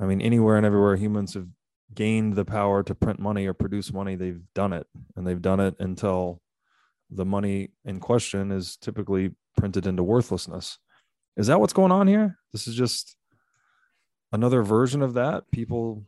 I 0.00 0.04
mean, 0.04 0.20
anywhere 0.20 0.56
and 0.56 0.64
everywhere 0.64 0.96
humans 0.96 1.34
have 1.34 1.48
gained 1.94 2.34
the 2.34 2.44
power 2.44 2.82
to 2.84 2.94
print 2.94 3.18
money 3.18 3.46
or 3.46 3.54
produce 3.54 3.92
money, 3.92 4.14
they've 4.14 4.42
done 4.54 4.72
it. 4.72 4.86
And 5.16 5.26
they've 5.26 5.42
done 5.42 5.58
it 5.60 5.74
until 5.80 6.40
the 7.10 7.24
money 7.24 7.70
in 7.84 7.98
question 7.98 8.52
is 8.52 8.76
typically 8.76 9.32
printed 9.56 9.86
into 9.86 10.02
worthlessness. 10.02 10.78
Is 11.36 11.48
that 11.48 11.60
what's 11.60 11.72
going 11.72 11.92
on 11.92 12.06
here? 12.06 12.38
This 12.52 12.68
is 12.68 12.74
just 12.74 13.16
another 14.32 14.62
version 14.62 15.02
of 15.02 15.14
that 15.14 15.44
people 15.50 16.04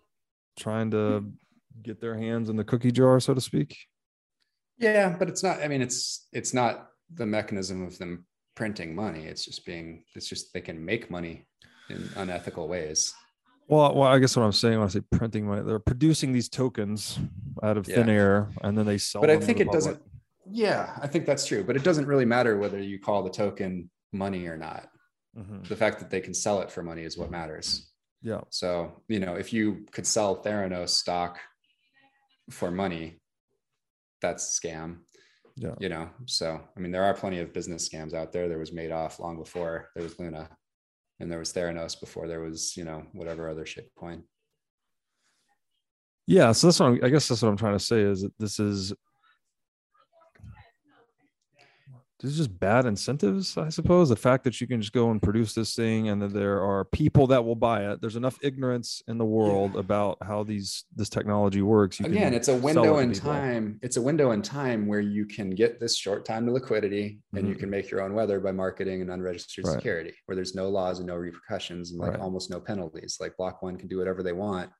trying 0.61 0.91
to 0.93 1.25
get 1.83 2.01
their 2.01 2.17
hands 2.17 2.49
in 2.51 2.57
the 2.57 2.65
cookie 2.65 2.93
jar 2.93 3.19
so 3.21 3.33
to 3.35 3.41
speak 3.41 3.77
Yeah, 4.79 5.17
but 5.19 5.29
it's 5.29 5.43
not. 5.43 5.61
I 5.63 5.69
mean, 5.69 5.83
it's 5.83 6.29
it's 6.33 6.55
not 6.55 6.89
the 7.15 7.27
mechanism 7.27 7.83
of 7.87 7.99
them 7.99 8.25
printing 8.55 8.95
money. 8.95 9.25
It's 9.27 9.45
just 9.45 9.67
being. 9.67 10.05
It's 10.15 10.29
just 10.29 10.53
they 10.55 10.61
can 10.61 10.83
make 10.85 11.11
money 11.11 11.47
in 11.91 12.09
unethical 12.17 12.69
ways. 12.69 13.13
well, 13.69 13.95
well 13.95 14.09
i 14.09 14.19
guess 14.21 14.37
what 14.37 14.45
i'm 14.45 14.53
saying 14.53 14.79
when 14.79 14.87
i 14.87 14.91
say 14.91 15.01
printing 15.11 15.45
money 15.47 15.63
they're 15.63 15.79
producing 15.93 16.33
these 16.33 16.49
tokens 16.49 17.19
out 17.63 17.77
of 17.77 17.85
thin 17.87 18.07
Yeah. 18.09 18.15
air 18.15 18.49
and 18.63 18.77
then 18.79 18.87
they 18.87 18.99
sell 18.99 19.21
But 19.21 19.31
I 19.31 19.39
think 19.39 19.59
it 19.61 19.67
public. 19.67 19.85
doesn't. 19.85 20.03
Yeah, 20.53 20.97
I 21.05 21.07
think 21.07 21.27
that's 21.27 21.47
true. 21.47 21.63
But 21.65 21.77
it 21.77 21.85
doesn't 21.85 22.07
really 22.07 22.25
matter 22.25 22.57
whether 22.59 22.81
you 22.81 22.99
call 22.99 23.23
the 23.23 23.31
token 23.31 23.91
money 24.13 24.47
or 24.47 24.57
not. 24.57 24.89
Mhm. 25.39 25.67
The 25.69 25.77
fact 25.77 25.99
that 26.01 26.11
they 26.11 26.21
can 26.21 26.35
sell 26.35 26.61
it 26.63 26.71
for 26.71 26.83
money 26.83 27.03
is 27.05 27.17
what 27.19 27.31
matters. 27.31 27.90
Yeah 28.23 28.41
So 28.51 29.03
you 29.09 29.21
know, 29.21 29.35
if 29.35 29.53
you 29.53 29.87
could 29.93 30.07
sell 30.07 30.43
Theranos 30.43 30.91
stock 30.91 31.39
for 32.51 32.71
money, 32.71 33.21
that's 34.21 34.45
a 34.59 34.67
scam. 34.67 34.99
Yeah. 35.57 35.75
You 35.79 35.89
know, 35.89 36.09
so 36.27 36.61
I 36.77 36.81
mean, 36.81 36.93
there 36.93 37.05
are 37.05 37.15
plenty 37.15 37.39
of 37.41 37.53
business 37.53 37.89
scams 37.89 38.15
out 38.15 38.33
there. 38.33 38.49
There 38.49 38.59
was 38.59 38.71
Madoff 38.71 39.19
long 39.19 39.37
before 39.39 39.91
there 39.95 40.03
was 40.05 40.19
Luna, 40.19 40.49
and 41.19 41.31
there 41.31 41.39
was 41.39 41.53
Theranos 41.53 41.99
before 42.01 42.27
there 42.29 42.41
was 42.41 42.77
you 42.77 42.85
know 42.85 43.05
whatever 43.13 43.49
other 43.49 43.67
shit 43.67 43.91
coin. 43.99 44.23
yeah 46.27 46.53
so 46.53 46.67
that's 46.67 46.79
what 46.81 46.87
I'm, 46.91 47.01
i 47.03 47.09
guess 47.09 47.27
that's 47.29 47.43
what 47.43 47.49
i'm 47.49 47.57
trying 47.57 47.79
to 47.79 47.85
say 47.85 48.01
is 48.03 48.23
that 48.23 48.33
this 48.39 48.61
is 48.61 48.93
this 52.21 52.33
is 52.33 52.37
just 52.37 52.59
bad 52.61 52.85
incentives 52.87 53.57
i 53.57 53.69
suppose 53.69 54.09
the 54.09 54.17
fact 54.17 54.45
that 54.45 54.61
you 54.61 54.67
can 54.67 54.81
just 54.81 54.93
go 54.93 55.11
and 55.11 55.23
produce 55.23 55.55
this 55.55 55.75
thing 55.75 56.09
and 56.11 56.21
that 56.21 56.33
there 56.33 56.61
are 56.63 56.85
people 56.85 57.27
that 57.27 57.45
will 57.45 57.55
buy 57.57 57.91
it 57.91 58.01
there's 58.01 58.17
enough 58.17 58.39
ignorance 58.43 59.03
in 59.09 59.17
the 59.19 59.25
world 59.25 59.75
about 59.77 60.19
how 60.23 60.45
these 60.45 60.85
this 60.95 61.09
technology 61.09 61.63
works 61.63 61.99
you 61.99 62.07
Again, 62.07 62.35
it's 62.35 62.49
a 62.49 62.57
window 62.57 62.99
it 62.99 63.03
in 63.05 63.13
time. 63.13 63.79
It's 63.83 63.97
a 63.97 64.03
window 64.03 64.33
in 64.33 64.43
time 64.43 64.87
where 64.87 65.01
you 65.01 65.25
can 65.27 65.51
get 65.51 65.81
this 65.81 65.97
short 65.97 66.25
time 66.25 66.45
to 66.47 66.53
liquidity 66.53 67.21
and 67.35 67.49
you 67.49 67.55
Mhm. 67.55 67.59
can 67.61 67.71
make 67.71 67.91
your 67.91 68.03
own 68.03 68.13
weather 68.15 68.39
by 68.41 68.53
marketing 68.53 69.01
an 69.03 69.11
unregistered 69.11 69.65
Right. 69.65 69.75
security 69.75 70.15
where 70.27 70.37
there's 70.37 70.55
no 70.55 70.69
laws 70.69 70.99
and 70.99 71.07
no 71.07 71.17
repercussions 71.17 71.91
and 71.91 72.01
like 72.01 72.13
Right. 72.13 72.21
almost 72.21 72.51
no 72.51 72.61
penalties. 72.61 73.17
Like 73.21 73.37
Block 73.37 73.63
One 73.63 73.77
can 73.77 73.89
do 73.89 73.99
whatever 73.99 74.23
they 74.23 74.33
want, 74.33 74.71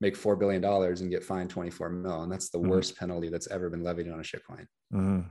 make 0.00 0.16
$4 0.16 0.36
billion 0.36 0.64
and 0.64 1.10
get 1.10 1.22
fined 1.24 1.50
24 1.50 1.90
mil. 1.90 2.22
And 2.22 2.32
that's 2.32 2.50
the 2.50 2.58
Mhm. 2.58 2.68
worst 2.68 2.96
penalty 2.96 3.28
that's 3.28 3.48
ever 3.48 3.68
been 3.70 3.82
levied 3.84 4.08
on 4.08 4.18
a 4.20 4.22
shitcoin. 4.22 4.66
Mhm. 4.92 5.26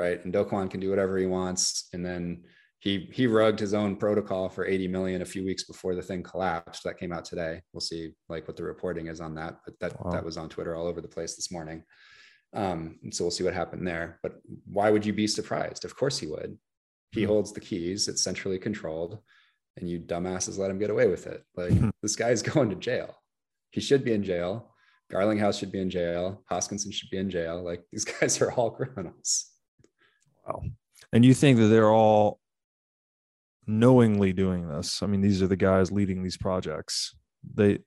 Right. 0.00 0.22
And 0.24 0.32
Do 0.32 0.44
Kwon 0.44 0.70
can 0.70 0.80
do 0.80 0.88
whatever 0.90 1.18
he 1.18 1.26
wants. 1.26 1.88
And 1.92 2.04
then 2.04 2.44
he 2.78 3.10
he 3.12 3.26
rugged 3.26 3.60
his 3.60 3.74
own 3.74 3.96
protocol 3.96 4.48
for 4.48 4.64
80 4.64 4.88
million 4.88 5.20
a 5.20 5.26
few 5.34 5.44
weeks 5.44 5.64
before 5.64 5.94
the 5.94 6.00
thing 6.02 6.22
collapsed. 6.22 6.82
That 6.84 6.98
came 6.98 7.12
out 7.12 7.26
today. 7.26 7.60
We'll 7.72 7.82
see 7.92 8.12
like 8.28 8.48
what 8.48 8.56
the 8.56 8.62
reporting 8.64 9.08
is 9.08 9.20
on 9.20 9.34
that. 9.34 9.58
But 9.64 9.74
that 9.80 9.92
Wow. 10.04 10.12
that 10.12 10.24
was 10.24 10.38
on 10.38 10.48
Twitter 10.48 10.74
all 10.74 10.86
over 10.86 11.02
the 11.02 11.14
place 11.16 11.36
this 11.36 11.52
morning. 11.52 11.84
Um, 12.54 12.98
and 13.02 13.14
so 13.14 13.24
we'll 13.24 13.30
see 13.30 13.44
what 13.44 13.52
happened 13.62 13.86
there. 13.86 14.18
But 14.22 14.40
why 14.64 14.90
would 14.90 15.04
you 15.04 15.12
be 15.12 15.26
surprised? 15.26 15.84
Of 15.84 15.94
course 15.94 16.18
he 16.18 16.26
would. 16.26 16.58
He 17.12 17.22
Hmm. 17.24 17.28
holds 17.32 17.52
the 17.52 17.60
keys, 17.60 18.08
it's 18.08 18.22
centrally 18.22 18.58
controlled, 18.58 19.18
and 19.76 19.88
you 19.90 20.00
dumbasses 20.00 20.56
let 20.58 20.70
him 20.70 20.78
get 20.78 20.90
away 20.90 21.08
with 21.08 21.26
it. 21.26 21.44
Like 21.56 21.72
Hmm. 21.72 21.90
this 22.02 22.16
guy's 22.16 22.42
going 22.54 22.70
to 22.70 22.76
jail. 22.76 23.14
He 23.72 23.80
should 23.82 24.04
be 24.04 24.12
in 24.14 24.24
jail. 24.24 24.74
Garlinghouse 25.12 25.58
should 25.58 25.72
be 25.72 25.80
in 25.80 25.90
jail. 25.90 26.42
Hoskinson 26.50 26.92
should 26.92 27.10
be 27.10 27.18
in 27.18 27.28
jail. 27.30 27.62
Like 27.62 27.82
these 27.92 28.04
guys 28.14 28.40
are 28.40 28.52
all 28.52 28.70
criminals. 28.70 29.46
Wow. 30.50 30.62
And 31.12 31.24
you 31.24 31.34
think 31.34 31.58
that 31.58 31.66
they're 31.66 31.90
all 31.90 32.38
knowingly 33.66 34.32
doing 34.32 34.68
this? 34.68 35.02
I 35.02 35.06
mean, 35.06 35.20
these 35.20 35.42
are 35.42 35.46
the 35.46 35.56
guys 35.56 35.90
leading 35.90 36.22
these 36.22 36.36
projects. 36.36 37.14
They 37.54 37.78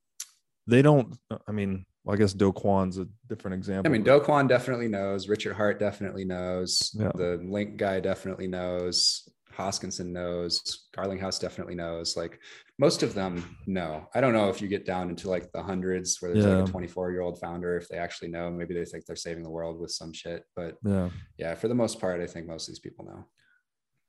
they 0.67 0.81
don't 0.81 1.15
I 1.47 1.51
mean, 1.51 1.85
I 2.07 2.15
guess 2.15 2.33
Do 2.33 2.51
Kwon's 2.51 2.97
a 2.97 3.07
different 3.27 3.55
example. 3.55 3.89
I 3.89 3.93
mean, 3.93 4.03
Do 4.03 4.19
Kwon 4.19 4.47
definitely 4.47 4.87
knows. 4.87 5.27
Richard 5.27 5.53
Heart 5.55 5.79
definitely 5.79 6.25
knows. 6.25 6.91
Yeah. 6.97 7.11
The 7.15 7.39
Link 7.43 7.77
guy 7.77 7.99
definitely 7.99 8.47
knows. 8.47 9.27
Hoskinson 9.55 10.07
knows. 10.07 10.87
Garlinghouse 10.95 11.39
definitely 11.39 11.75
knows. 11.75 12.17
Like 12.17 12.39
most 12.83 13.01
of 13.01 13.13
them 13.13 13.57
know. 13.65 14.09
I 14.13 14.19
don't 14.19 14.33
know 14.33 14.49
if 14.49 14.61
you 14.61 14.67
get 14.67 14.85
down 14.85 15.09
into 15.09 15.29
like 15.29 15.53
the 15.53 15.63
hundreds 15.63 16.17
where 16.19 16.33
there's 16.33 16.45
like 16.45 16.67
a 16.67 16.71
24 16.71 17.11
year 17.11 17.21
old 17.21 17.39
founder, 17.39 17.77
if 17.77 17.87
they 17.87 17.95
actually 17.97 18.27
know, 18.27 18.51
maybe 18.51 18.73
they 18.73 18.83
think 18.83 19.05
they're 19.05 19.15
saving 19.15 19.43
the 19.43 19.49
world 19.49 19.79
with 19.79 19.89
some 19.91 20.11
shit. 20.11 20.43
But 20.53 20.75
yeah. 20.83 21.09
yeah, 21.37 21.55
for 21.55 21.69
the 21.69 21.75
most 21.75 22.01
part, 22.01 22.19
I 22.19 22.27
think 22.27 22.45
most 22.45 22.67
of 22.67 22.73
these 22.73 22.79
people 22.79 23.05
know, 23.05 23.25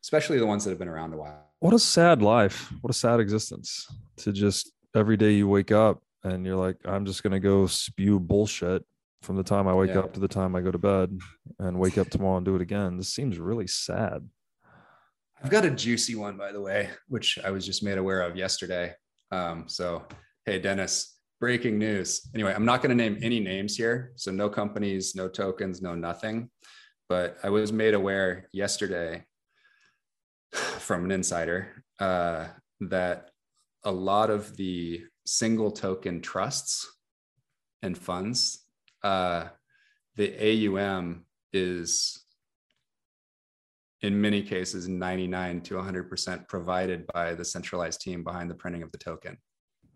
especially 0.02 0.38
the 0.40 0.46
ones 0.46 0.64
that 0.64 0.70
have 0.70 0.78
been 0.80 0.88
around 0.88 1.14
a 1.14 1.16
while. 1.16 1.52
What 1.60 1.72
a 1.72 1.78
sad 1.78 2.20
life. 2.20 2.72
What 2.80 2.90
a 2.90 2.98
sad 2.98 3.20
existence 3.20 3.86
to 4.16 4.32
just 4.32 4.72
every 4.96 5.16
day 5.16 5.34
you 5.34 5.46
wake 5.46 5.70
up 5.70 6.02
and 6.24 6.44
you're 6.44 6.56
like, 6.56 6.78
I'm 6.84 7.06
just 7.06 7.22
gonna 7.22 7.38
go 7.38 7.68
spew 7.68 8.18
bullshit 8.18 8.84
from 9.22 9.36
the 9.36 9.44
time 9.44 9.68
I 9.68 9.74
wake 9.74 9.90
Yeah. 9.90 10.01
up 10.01 10.14
to 10.14 10.20
the 10.20 10.26
time 10.26 10.56
I 10.56 10.60
go 10.62 10.72
to 10.72 10.78
bed 10.78 11.16
and 11.60 11.78
wake 11.78 11.96
up 11.96 12.10
tomorrow 12.10 12.38
and 12.38 12.44
do 12.44 12.56
it 12.56 12.60
again. 12.62 12.96
This 12.96 13.14
seems 13.14 13.38
really 13.38 13.68
sad. 13.68 14.28
I've 15.45 15.51
got 15.51 15.66
a 15.66 15.71
juicy 15.71 16.15
one, 16.15 16.39
by 16.39 16.53
the 16.53 16.61
way, 16.61 16.89
which 17.09 17.39
I 17.45 17.51
was 17.51 17.66
just 17.66 17.83
made 17.83 17.99
aware 17.99 18.23
of 18.23 18.35
yesterday. 18.35 18.95
Um, 19.31 19.65
so, 19.69 20.03
hey, 20.47 20.59
Dennis, 20.59 21.19
breaking 21.39 21.79
news. 21.79 22.27
Anyway, 22.35 22.55
I'm 22.55 22.65
not 22.65 22.81
going 22.81 22.97
to 22.97 23.05
name 23.05 23.19
any 23.21 23.41
names 23.41 23.77
here. 23.77 24.12
So, 24.16 24.31
no 24.33 24.49
companies, 24.49 25.15
no 25.15 25.29
tokens, 25.29 25.83
no 25.83 25.95
nothing. 25.95 26.49
But 27.11 27.37
I 27.43 27.51
was 27.51 27.75
made 27.75 27.93
aware 27.93 28.49
yesterday 28.55 29.27
from 30.55 31.05
an 31.05 31.11
insider 31.11 31.85
uh, 32.01 32.47
that 32.81 33.29
a 33.85 33.93
lot 33.93 34.31
of 34.31 34.57
the 34.57 35.03
single 35.27 35.71
token 35.71 36.23
trusts 36.23 36.91
and 37.83 37.99
funds, 37.99 38.65
uh, 39.03 39.49
the 40.16 40.33
AUM 40.41 41.27
is 41.53 42.23
in 44.03 44.21
many 44.21 44.43
cases 44.43 44.89
99 44.89 45.61
to 45.62 45.75
100% 45.75 46.49
provided 46.49 47.07
by 47.12 47.35
the 47.35 47.45
centralized 47.45 48.01
team 48.01 48.23
behind 48.23 48.51
the 48.51 48.55
printing 48.55 48.83
of 48.83 48.93
the 48.93 48.99
token. 48.99 49.37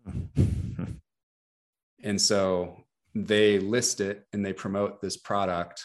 and 2.03 2.19
so 2.19 2.83
they 3.15 3.59
list 3.59 4.01
it 4.01 4.25
and 4.33 4.45
they 4.45 4.53
promote 4.53 5.01
this 5.01 5.17
product 5.17 5.83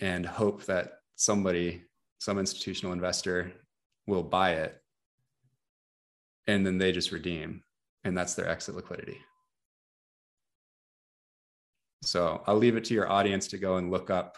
and 0.00 0.24
hope 0.24 0.64
that 0.64 0.92
somebody, 1.16 1.82
some 2.18 2.38
institutional 2.38 2.92
investor 2.92 3.52
will 4.06 4.22
buy 4.22 4.52
it. 4.52 4.78
And 6.46 6.66
then 6.66 6.78
they 6.78 6.90
just 6.90 7.12
redeem, 7.12 7.62
and 8.02 8.18
that's 8.18 8.34
their 8.34 8.48
exit 8.48 8.74
liquidity. 8.74 9.18
So 12.02 12.42
I'll 12.46 12.56
leave 12.56 12.76
it 12.76 12.84
to 12.86 12.94
your 12.94 13.08
audience 13.08 13.46
to 13.48 13.58
go 13.58 13.76
and 13.76 13.92
look 13.92 14.10
up 14.10 14.36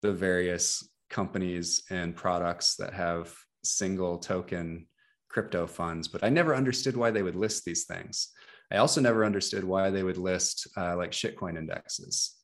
the 0.00 0.12
various 0.12 0.88
companies 1.12 1.84
and 1.90 2.16
products 2.16 2.74
that 2.76 2.92
have 2.92 3.32
single 3.62 4.18
token 4.18 4.86
crypto 5.28 5.66
funds, 5.66 6.08
but 6.08 6.24
I 6.24 6.28
never 6.28 6.54
understood 6.54 6.96
why 6.96 7.10
they 7.10 7.22
would 7.22 7.36
list 7.36 7.64
these 7.64 7.84
things. 7.84 8.28
I 8.72 8.78
also 8.78 9.00
never 9.00 9.24
understood 9.24 9.64
why 9.64 9.90
they 9.90 10.02
would 10.02 10.16
list 10.16 10.66
uh, 10.76 10.96
like 10.96 11.12
shitcoin 11.12 11.56
indexes. 11.56 12.36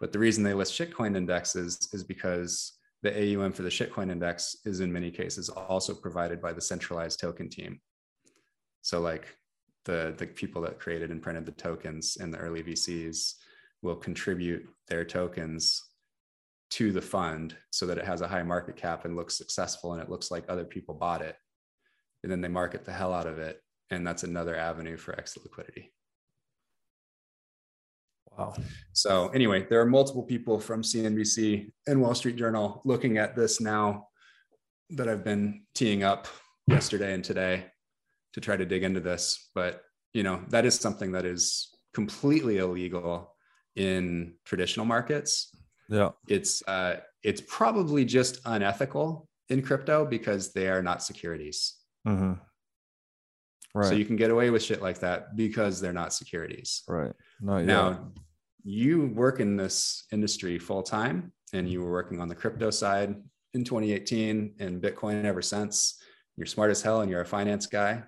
But 0.00 0.12
the 0.12 0.18
reason 0.18 0.42
they 0.42 0.54
list 0.54 0.78
shitcoin 0.78 1.16
indexes 1.16 1.88
is 1.92 2.02
because 2.02 2.72
the 3.02 3.36
AUM 3.36 3.52
for 3.52 3.62
the 3.62 3.68
shitcoin 3.68 4.10
index 4.10 4.56
is 4.64 4.80
in 4.80 4.92
many 4.92 5.10
cases 5.10 5.48
also 5.48 5.94
provided 5.94 6.40
by 6.40 6.52
the 6.52 6.60
centralized 6.60 7.20
token 7.20 7.48
team. 7.48 7.80
So 8.82 9.00
like 9.00 9.36
the, 9.84 10.14
the 10.16 10.26
people 10.26 10.62
that 10.62 10.80
created 10.80 11.10
and 11.10 11.22
printed 11.22 11.46
the 11.46 11.52
tokens 11.52 12.16
in 12.16 12.30
the 12.30 12.38
early 12.38 12.62
VCs 12.62 13.34
will 13.82 13.96
contribute 13.96 14.66
their 14.88 15.04
tokens 15.04 15.82
to 16.70 16.92
the 16.92 17.02
fund 17.02 17.56
so 17.70 17.86
that 17.86 17.98
it 17.98 18.04
has 18.04 18.20
a 18.20 18.28
high 18.28 18.42
market 18.42 18.76
cap 18.76 19.04
and 19.04 19.16
looks 19.16 19.36
successful 19.36 19.92
and 19.92 20.02
it 20.02 20.10
looks 20.10 20.30
like 20.30 20.44
other 20.48 20.64
people 20.64 20.94
bought 20.94 21.22
it. 21.22 21.36
And 22.22 22.32
then 22.32 22.40
they 22.40 22.48
market 22.48 22.84
the 22.84 22.92
hell 22.92 23.12
out 23.12 23.26
of 23.26 23.38
it. 23.38 23.60
And 23.90 24.06
that's 24.06 24.24
another 24.24 24.56
avenue 24.56 24.96
for 24.96 25.16
exit 25.16 25.44
liquidity. 25.44 25.92
Wow. 28.36 28.54
So, 28.92 29.28
anyway, 29.28 29.66
there 29.70 29.80
are 29.80 29.86
multiple 29.86 30.24
people 30.24 30.58
from 30.58 30.82
CNBC 30.82 31.70
and 31.86 32.02
Wall 32.02 32.14
Street 32.14 32.36
Journal 32.36 32.82
looking 32.84 33.16
at 33.16 33.36
this 33.36 33.60
now 33.60 34.08
that 34.90 35.08
I've 35.08 35.24
been 35.24 35.62
teeing 35.74 36.02
up 36.02 36.26
yesterday 36.66 37.14
and 37.14 37.24
today 37.24 37.66
to 38.34 38.40
try 38.40 38.56
to 38.56 38.66
dig 38.66 38.82
into 38.82 39.00
this. 39.00 39.50
But, 39.54 39.82
you 40.12 40.22
know, 40.22 40.42
that 40.48 40.66
is 40.66 40.78
something 40.78 41.12
that 41.12 41.24
is 41.24 41.70
completely 41.94 42.58
illegal 42.58 43.34
in 43.76 44.34
traditional 44.44 44.84
markets 44.84 45.54
yeah. 45.88 46.10
It's 46.28 46.66
uh, 46.66 47.00
it's 47.22 47.40
probably 47.40 48.04
just 48.04 48.40
unethical 48.44 49.28
in 49.48 49.62
crypto 49.62 50.04
because 50.04 50.52
they 50.52 50.68
are 50.68 50.82
not 50.82 51.02
securities. 51.02 51.74
Mm-hmm. 52.06 52.34
Right. 53.74 53.88
So 53.88 53.94
you 53.94 54.04
can 54.04 54.16
get 54.16 54.30
away 54.30 54.50
with 54.50 54.62
shit 54.62 54.80
like 54.80 55.00
that 55.00 55.36
because 55.36 55.80
they're 55.80 55.92
not 55.92 56.14
securities. 56.14 56.82
Right. 56.88 57.12
Not 57.40 57.64
now, 57.64 58.12
you 58.64 59.08
work 59.14 59.38
in 59.38 59.56
this 59.56 60.04
industry 60.12 60.58
full 60.58 60.82
time 60.82 61.32
and 61.52 61.68
you 61.68 61.82
were 61.82 61.92
working 61.92 62.20
on 62.20 62.28
the 62.28 62.34
crypto 62.34 62.70
side 62.70 63.14
in 63.54 63.64
2018 63.64 64.54
and 64.58 64.82
Bitcoin 64.82 65.24
ever 65.24 65.42
since. 65.42 66.00
You're 66.36 66.46
smart 66.46 66.70
as 66.70 66.82
hell 66.82 67.02
and 67.02 67.10
you're 67.10 67.20
a 67.20 67.26
finance 67.26 67.66
guy. 67.66 68.02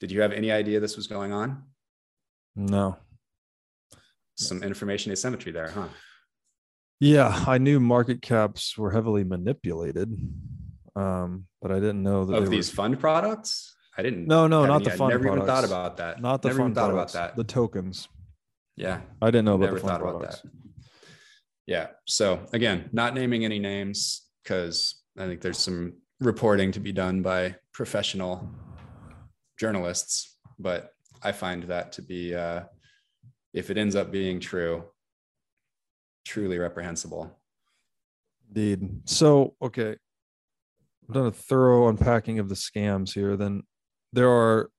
Did 0.00 0.10
you 0.10 0.20
have 0.20 0.32
any 0.32 0.50
idea 0.52 0.78
this 0.78 0.96
was 0.96 1.06
going 1.06 1.32
on? 1.32 1.64
No. 2.54 2.96
Some 4.36 4.62
information 4.62 5.12
asymmetry 5.12 5.52
there, 5.52 5.68
huh? 5.68 5.88
Yeah, 7.00 7.44
I 7.46 7.58
knew 7.58 7.78
market 7.78 8.22
caps 8.22 8.78
were 8.78 8.90
heavily 8.90 9.22
manipulated, 9.22 10.12
um, 10.94 11.46
but 11.60 11.70
I 11.70 11.74
didn't 11.74 12.02
know 12.02 12.24
that 12.24 12.36
of 12.36 12.50
these 12.50 12.70
were... 12.70 12.76
fund 12.76 13.00
products. 13.00 13.74
I 13.98 14.02
didn't. 14.02 14.26
No, 14.26 14.46
no, 14.46 14.66
not 14.66 14.84
the 14.84 14.90
fund. 14.90 15.10
Never 15.10 15.24
products. 15.24 15.42
even 15.42 15.46
thought 15.46 15.64
about 15.64 15.96
that. 15.98 16.22
Not 16.22 16.42
the 16.42 16.48
never 16.48 16.60
fund. 16.60 16.74
thought 16.74 16.90
products, 16.90 17.14
about 17.14 17.28
that. 17.28 17.36
The 17.36 17.44
tokens. 17.44 18.08
Yeah, 18.76 19.00
I 19.20 19.26
didn't 19.26 19.44
know 19.46 19.54
about 19.54 19.66
never 19.66 19.76
the 19.76 19.80
fund 19.80 19.90
thought 19.92 20.00
products. 20.00 20.40
about 20.40 20.52
that. 20.52 20.66
Yeah. 21.66 21.86
So 22.06 22.40
again, 22.52 22.88
not 22.92 23.14
naming 23.14 23.44
any 23.44 23.58
names 23.58 24.22
because 24.42 25.02
I 25.18 25.26
think 25.26 25.40
there's 25.40 25.58
some 25.58 25.94
reporting 26.20 26.72
to 26.72 26.80
be 26.80 26.92
done 26.92 27.22
by 27.22 27.56
professional 27.72 28.48
journalists, 29.58 30.36
but 30.58 30.92
I 31.22 31.32
find 31.32 31.64
that 31.64 31.92
to 31.92 32.02
be, 32.02 32.34
uh, 32.34 32.62
if 33.52 33.70
it 33.70 33.78
ends 33.78 33.96
up 33.96 34.12
being 34.12 34.40
true, 34.40 34.84
truly 36.26 36.58
reprehensible. 36.58 37.38
Indeed. 38.48 39.08
So, 39.08 39.54
okay. 39.62 39.96
I've 41.08 41.14
done 41.14 41.26
a 41.26 41.32
thorough 41.32 41.88
unpacking 41.88 42.38
of 42.40 42.48
the 42.48 42.54
scams 42.54 43.14
here. 43.14 43.36
Then 43.36 43.62
there 44.12 44.28
are, 44.28 44.70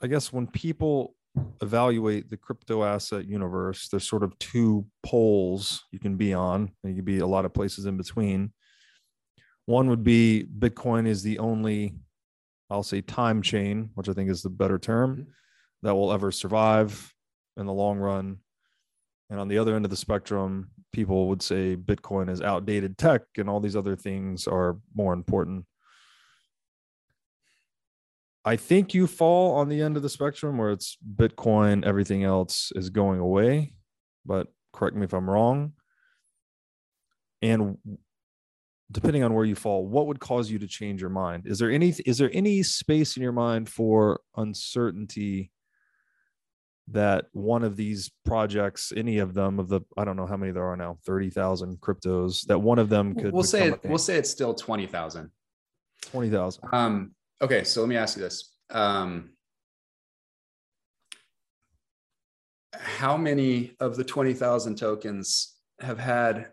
I 0.00 0.06
guess, 0.06 0.32
when 0.32 0.46
people 0.46 1.16
evaluate 1.60 2.30
the 2.30 2.36
crypto 2.36 2.84
asset 2.84 3.26
universe, 3.26 3.88
there's 3.88 4.08
sort 4.08 4.22
of 4.22 4.38
two 4.38 4.86
poles 5.04 5.84
you 5.90 5.98
can 5.98 6.16
be 6.16 6.32
on, 6.32 6.70
and 6.82 6.92
you 6.92 6.96
can 6.96 7.04
be 7.04 7.18
a 7.18 7.26
lot 7.26 7.44
of 7.44 7.52
places 7.52 7.86
in 7.86 7.96
between. 7.96 8.52
One 9.66 9.88
would 9.90 10.04
be 10.04 10.46
Bitcoin 10.58 11.06
is 11.06 11.22
the 11.22 11.38
only, 11.40 11.94
I'll 12.70 12.82
say, 12.82 13.00
time 13.00 13.42
chain, 13.42 13.90
which 13.94 14.08
I 14.08 14.12
think 14.12 14.30
is 14.30 14.42
the 14.42 14.50
better 14.50 14.78
term, 14.78 15.16
mm-hmm. 15.16 15.30
that 15.82 15.94
will 15.94 16.12
ever 16.12 16.30
survive 16.30 17.12
in 17.56 17.66
the 17.66 17.72
long 17.72 17.98
run. 17.98 18.38
And 19.30 19.38
on 19.38 19.48
the 19.48 19.58
other 19.58 19.76
end 19.76 19.84
of 19.84 19.90
the 19.90 19.96
spectrum, 19.96 20.70
people 20.92 21.28
would 21.28 21.42
say 21.42 21.76
Bitcoin 21.76 22.30
is 22.30 22.40
outdated 22.40 22.96
tech 22.96 23.22
and 23.36 23.48
all 23.48 23.60
these 23.60 23.76
other 23.76 23.96
things 23.96 24.46
are 24.46 24.78
more 24.94 25.12
important. 25.12 25.66
I 28.44 28.56
think 28.56 28.94
you 28.94 29.06
fall 29.06 29.56
on 29.56 29.68
the 29.68 29.82
end 29.82 29.96
of 29.96 30.02
the 30.02 30.08
spectrum 30.08 30.56
where 30.56 30.70
it's 30.70 30.96
Bitcoin, 31.16 31.84
everything 31.84 32.24
else 32.24 32.72
is 32.74 32.88
going 32.88 33.20
away. 33.20 33.74
But 34.24 34.48
correct 34.72 34.96
me 34.96 35.04
if 35.04 35.12
I'm 35.12 35.28
wrong. 35.28 35.72
And 37.42 37.76
depending 38.90 39.22
on 39.22 39.34
where 39.34 39.44
you 39.44 39.54
fall, 39.54 39.86
what 39.86 40.06
would 40.06 40.20
cause 40.20 40.50
you 40.50 40.58
to 40.60 40.66
change 40.66 41.00
your 41.00 41.10
mind? 41.10 41.46
Is 41.46 41.58
there 41.58 41.70
any 41.70 41.90
is 42.06 42.18
there 42.18 42.30
any 42.32 42.62
space 42.62 43.16
in 43.16 43.22
your 43.22 43.32
mind 43.32 43.68
for 43.68 44.20
uncertainty 44.36 45.50
that 46.90 47.26
one 47.32 47.64
of 47.64 47.76
these 47.76 48.10
projects, 48.24 48.92
any 48.96 49.18
of 49.18 49.34
them 49.34 49.58
of 49.58 49.68
the, 49.68 49.80
I 49.96 50.04
don't 50.04 50.16
know 50.16 50.26
how 50.26 50.36
many 50.36 50.52
there 50.52 50.64
are 50.64 50.76
now, 50.76 50.98
30,000 51.06 51.80
cryptos, 51.80 52.46
that 52.46 52.58
one 52.58 52.78
of 52.78 52.88
them 52.88 53.14
could, 53.14 53.32
we'll 53.32 53.42
say, 53.42 53.68
it, 53.68 53.80
we'll 53.84 53.98
say 53.98 54.16
it's 54.16 54.30
still 54.30 54.54
20,000. 54.54 55.30
20,000. 56.10 56.64
Um, 56.72 57.12
okay. 57.42 57.64
So 57.64 57.80
let 57.80 57.88
me 57.88 57.96
ask 57.96 58.16
you 58.16 58.22
this. 58.22 58.54
Um, 58.70 59.30
how 62.74 63.16
many 63.16 63.74
of 63.80 63.96
the 63.96 64.04
20,000 64.04 64.76
tokens 64.76 65.56
have 65.80 65.98
had 65.98 66.48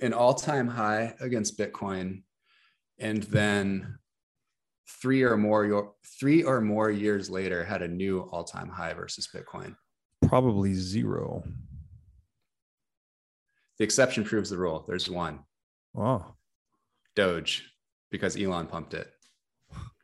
an 0.00 0.12
all-time 0.12 0.68
high 0.68 1.14
against 1.20 1.58
Bitcoin 1.58 2.22
and 2.98 3.22
then 3.24 3.98
three 5.02 5.22
or 5.22 5.36
more 5.36 5.94
three 6.18 6.42
or 6.42 6.60
more 6.60 6.90
years 6.90 7.30
later 7.30 7.64
had 7.64 7.82
a 7.82 7.88
new 7.88 8.20
all-time 8.32 8.68
high 8.68 8.94
versus 8.94 9.28
bitcoin? 9.34 9.74
Probably 10.26 10.74
zero. 10.74 11.42
The 13.78 13.84
exception 13.84 14.24
proves 14.24 14.50
the 14.50 14.58
rule. 14.58 14.84
There's 14.88 15.08
one. 15.08 15.40
Wow 15.94 16.34
doge 17.18 17.74
because 18.10 18.36
elon 18.36 18.66
pumped 18.66 18.94
it. 18.94 19.12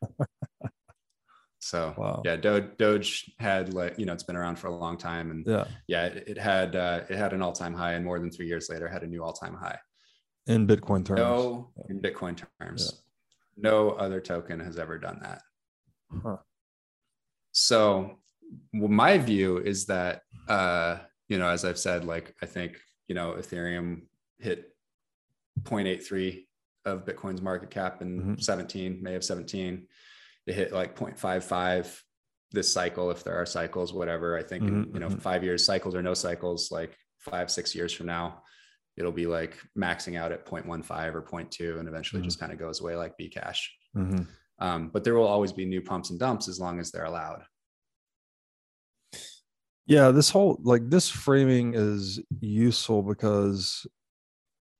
So 1.60 1.94
wow. 1.96 2.20
yeah 2.26 2.36
doge, 2.36 2.76
doge 2.76 3.30
had 3.38 3.72
like 3.72 3.98
you 3.98 4.04
know 4.04 4.12
it's 4.12 4.22
been 4.22 4.36
around 4.36 4.58
for 4.58 4.66
a 4.66 4.76
long 4.76 4.98
time. 4.98 5.30
And 5.30 5.46
yeah. 5.46 5.64
yeah 5.88 6.04
it, 6.04 6.24
it 6.28 6.38
had 6.38 6.76
uh, 6.76 7.00
it 7.08 7.16
had 7.16 7.32
an 7.32 7.40
all-time 7.40 7.72
high 7.72 7.92
and 7.92 8.04
more 8.04 8.18
than 8.18 8.30
three 8.30 8.46
years 8.46 8.68
later 8.68 8.86
had 8.86 9.02
a 9.02 9.06
new 9.06 9.24
all-time 9.24 9.54
high. 9.54 9.78
In 10.46 10.66
bitcoin 10.66 11.06
terms. 11.06 11.20
No 11.20 11.70
in 11.88 12.02
bitcoin 12.02 12.38
terms. 12.60 12.92
Yeah 12.92 13.00
no 13.56 13.90
other 13.90 14.20
token 14.20 14.60
has 14.60 14.78
ever 14.78 14.98
done 14.98 15.20
that. 15.22 15.42
Huh. 16.22 16.36
So 17.52 18.18
well, 18.72 18.88
my 18.88 19.18
view 19.18 19.58
is 19.58 19.86
that 19.86 20.22
uh, 20.48 20.98
you 21.28 21.38
know, 21.38 21.48
as 21.48 21.64
I've 21.64 21.78
said, 21.78 22.04
like 22.04 22.34
I 22.42 22.46
think 22.46 22.78
you 23.08 23.14
know, 23.14 23.32
Ethereum 23.32 24.02
hit 24.38 24.74
0.83 25.62 26.44
of 26.84 27.04
Bitcoin's 27.04 27.42
market 27.42 27.70
cap 27.70 28.02
in 28.02 28.20
mm-hmm. 28.20 28.38
17, 28.38 29.02
May 29.02 29.14
of 29.14 29.24
17. 29.24 29.86
It 30.46 30.54
hit 30.54 30.72
like 30.72 30.96
0.55 30.96 32.00
this 32.52 32.72
cycle, 32.72 33.10
if 33.10 33.24
there 33.24 33.34
are 33.34 33.46
cycles, 33.46 33.92
whatever. 33.92 34.38
I 34.38 34.42
think 34.42 34.64
mm-hmm. 34.64 34.82
in, 34.82 34.94
you 34.94 35.00
know, 35.00 35.08
mm-hmm. 35.08 35.18
five 35.18 35.42
years, 35.42 35.64
cycles 35.64 35.94
or 35.94 36.02
no 36.02 36.14
cycles, 36.14 36.70
like 36.70 36.96
five, 37.18 37.50
six 37.50 37.74
years 37.74 37.92
from 37.92 38.06
now, 38.06 38.42
it'll 38.96 39.12
be 39.12 39.26
like 39.26 39.58
maxing 39.76 40.18
out 40.18 40.32
at 40.32 40.46
0.15 40.46 41.14
or 41.14 41.22
0.2 41.22 41.78
and 41.78 41.88
eventually 41.88 42.20
mm-hmm. 42.20 42.26
just 42.26 42.40
kind 42.40 42.52
of 42.52 42.58
goes 42.58 42.80
away 42.80 42.96
like 42.96 43.18
Bcash. 43.18 43.58
Mm-hmm. 43.96 44.22
Um, 44.60 44.90
but 44.92 45.04
there 45.04 45.14
will 45.14 45.26
always 45.26 45.52
be 45.52 45.64
new 45.64 45.82
pumps 45.82 46.10
and 46.10 46.18
dumps 46.18 46.48
as 46.48 46.60
long 46.60 46.78
as 46.78 46.90
they're 46.90 47.04
allowed. 47.04 47.42
Yeah, 49.86 50.10
this 50.12 50.30
whole 50.30 50.58
like 50.62 50.88
this 50.88 51.10
framing 51.10 51.74
is 51.74 52.20
useful 52.40 53.02
because 53.02 53.86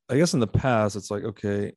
I 0.09 0.17
guess 0.17 0.33
in 0.33 0.41
the 0.41 0.47
past 0.47 0.97
it's 0.97 1.11
like 1.11 1.25
okay, 1.25 1.73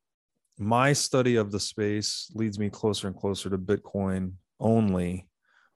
my 0.58 0.94
study 0.94 1.36
of 1.36 1.52
the 1.52 1.60
space 1.60 2.32
leads 2.34 2.58
me 2.58 2.70
closer 2.70 3.08
and 3.08 3.16
closer 3.16 3.50
to 3.50 3.58
Bitcoin 3.58 4.34
only, 4.60 5.27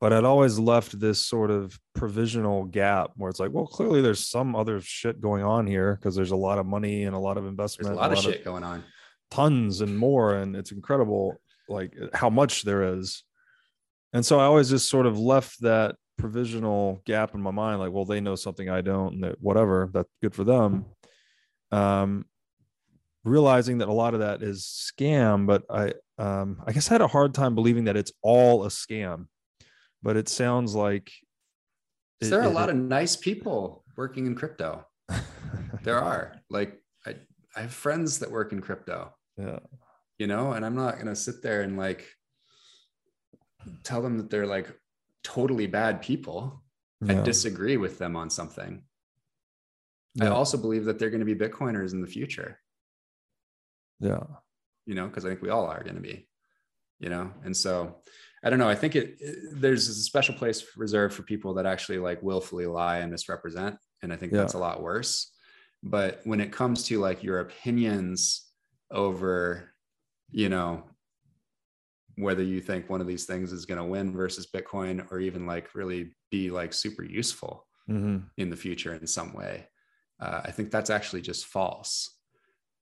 but 0.02 0.12
I'd 0.12 0.26
always 0.26 0.58
left 0.58 1.00
this 1.00 1.24
sort 1.24 1.52
of 1.52 1.80
provisional 1.94 2.66
gap 2.66 3.12
where 3.16 3.30
it's 3.30 3.40
like, 3.40 3.52
well, 3.52 3.68
clearly 3.68 4.02
there's 4.02 4.28
some 4.28 4.56
other 4.56 4.82
shit 4.82 5.22
going 5.22 5.44
on 5.44 5.68
here 5.68 5.96
because 5.96 6.16
there's 6.16 6.32
a 6.32 6.36
lot 6.36 6.58
of 6.58 6.66
money 6.66 7.04
and 7.04 7.16
a 7.16 7.20
lot 7.20 7.38
of 7.38 7.46
investment, 7.46 7.86
There's 7.90 7.98
a 7.98 8.02
lot 8.02 8.12
of 8.12 8.18
shit 8.18 8.44
going 8.44 8.64
on. 8.64 8.84
tons 9.30 9.80
and 9.82 9.96
more 9.98 10.36
and 10.36 10.56
it's 10.56 10.72
incredible 10.72 11.40
like 11.70 11.94
how 12.14 12.32
much 12.32 12.64
there 12.64 12.96
is. 12.96 13.24
And 14.14 14.26
so 14.26 14.40
i 14.40 14.44
always 14.44 14.70
just 14.70 14.90
sort 14.90 15.06
of 15.06 15.18
left 15.18 15.62
that 15.62 15.96
provisional 16.18 17.02
gap 17.06 17.34
in 17.34 17.42
my 17.42 17.52
mind 17.52 17.80
like 17.80 17.92
well 17.92 18.06
they 18.06 18.20
know 18.20 18.36
something 18.36 18.70
i 18.70 18.82
don't 18.82 19.14
and 19.14 19.24
that 19.24 19.36
whatever 19.40 19.90
that's 19.94 20.10
good 20.22 20.36
for 20.36 20.44
them. 20.44 20.86
Um 21.72 22.26
realizing 23.24 23.78
that 23.78 23.88
a 23.88 23.94
lot 23.94 24.14
of 24.16 24.20
that 24.22 24.42
is 24.44 24.66
scam 24.66 25.46
but 25.48 25.64
i 25.70 25.94
um 26.18 26.62
i 26.68 26.72
guess 26.72 26.90
i 26.90 26.94
had 26.96 27.02
a 27.02 27.08
hard 27.08 27.34
time 27.34 27.56
believing 27.56 27.86
that 27.86 27.96
it's 27.96 28.12
all 28.22 28.66
a 28.66 28.68
scam 28.68 29.28
but 30.02 30.18
it 30.18 30.30
sounds 30.30 30.76
like 30.76 31.12
Is 32.20 32.30
there 32.30 32.44
a 32.44 32.50
lot 32.50 32.70
of 32.70 32.76
nice 32.76 33.16
people 33.16 33.84
working 33.96 34.26
in 34.26 34.36
crypto? 34.36 34.86
There 35.84 36.00
are. 36.00 36.36
Like 36.50 36.80
I, 37.08 37.16
I 37.56 37.62
have 37.62 37.74
friends 37.74 38.20
that 38.20 38.30
work 38.30 38.52
in 38.52 38.62
crypto, 38.62 39.14
yeah 39.38 39.60
you 40.20 40.28
know, 40.28 40.52
and 40.52 40.64
I'm 40.64 40.76
not 40.76 41.00
gonna 41.00 41.16
sit 41.16 41.42
there 41.42 41.62
and 41.62 41.76
like 41.76 42.08
tell 43.84 44.04
them 44.04 44.18
that 44.18 44.30
they're 44.30 44.46
like 44.46 44.68
totally 45.24 45.66
bad 45.66 46.02
people. 46.04 46.64
I 47.08 47.14
yeah, 47.14 47.24
disagree 47.24 47.78
with 47.78 47.98
them 47.98 48.16
on 48.16 48.30
something. 48.30 48.84
I 50.22 50.28
also 50.28 50.58
believe 50.58 50.86
that 50.86 51.00
they're 51.00 51.10
going 51.10 51.26
to 51.26 51.34
be 51.34 51.34
Bitcoiners 51.34 51.94
in 51.94 52.02
the 52.02 52.08
future, 52.08 52.60
yeah 54.00 54.22
you 54.86 54.96
know, 54.96 55.08
because 55.08 55.26
I 55.26 55.30
think 55.30 55.42
we 55.42 55.50
all 55.50 55.66
are 55.68 55.84
going 55.84 55.96
to 55.96 56.02
be, 56.02 56.28
you 57.00 57.10
know, 57.10 57.32
and 57.44 57.56
so 57.56 57.98
I 58.44 58.50
don't 58.50 58.60
know. 58.60 58.70
I 58.70 58.76
think 58.76 58.96
it, 58.96 59.18
it- 59.20 59.62
there's 59.62 59.88
a 59.88 59.94
special 59.94 60.36
place 60.36 60.66
reserved 60.76 61.14
for 61.14 61.24
people 61.24 61.54
that 61.56 61.66
actually 61.66 62.00
like 62.00 62.22
willfully 62.24 62.66
lie 62.66 62.98
and 63.00 63.12
misrepresent, 63.12 63.78
and 64.02 64.12
I 64.12 64.16
think 64.18 64.32
Yeah. 64.32 64.40
that's 64.40 64.54
a 64.56 64.60
lot 64.60 64.82
worse. 64.82 65.32
But 65.84 66.22
when 66.26 66.40
it 66.42 66.52
comes 66.52 66.84
to 66.86 67.00
like 67.00 67.24
your 67.24 67.40
opinions 67.40 68.48
over, 68.92 69.74
you 70.30 70.50
know, 70.50 70.84
whether 72.18 72.44
you 72.44 72.62
think 72.62 72.90
one 72.90 73.02
of 73.02 73.08
these 73.08 73.26
things 73.26 73.52
is 73.52 73.66
going 73.66 73.80
to 73.80 73.84
win 73.86 74.14
versus 74.14 74.48
Bitcoin, 74.54 75.10
or 75.12 75.20
even 75.20 75.46
like 75.48 75.74
really 75.74 76.16
be 76.30 76.50
like 76.52 76.74
super 76.74 77.04
useful, 77.04 77.66
hmm 77.88 78.18
in 78.38 78.50
the 78.50 78.56
future 78.58 78.94
in 78.94 79.08
some 79.08 79.34
way. 79.34 79.68
Uh, 80.20 80.42
I 80.46 80.52
think 80.52 80.72
that's 80.72 80.90
actually 80.90 81.22
just 81.22 81.48
false. 81.48 82.18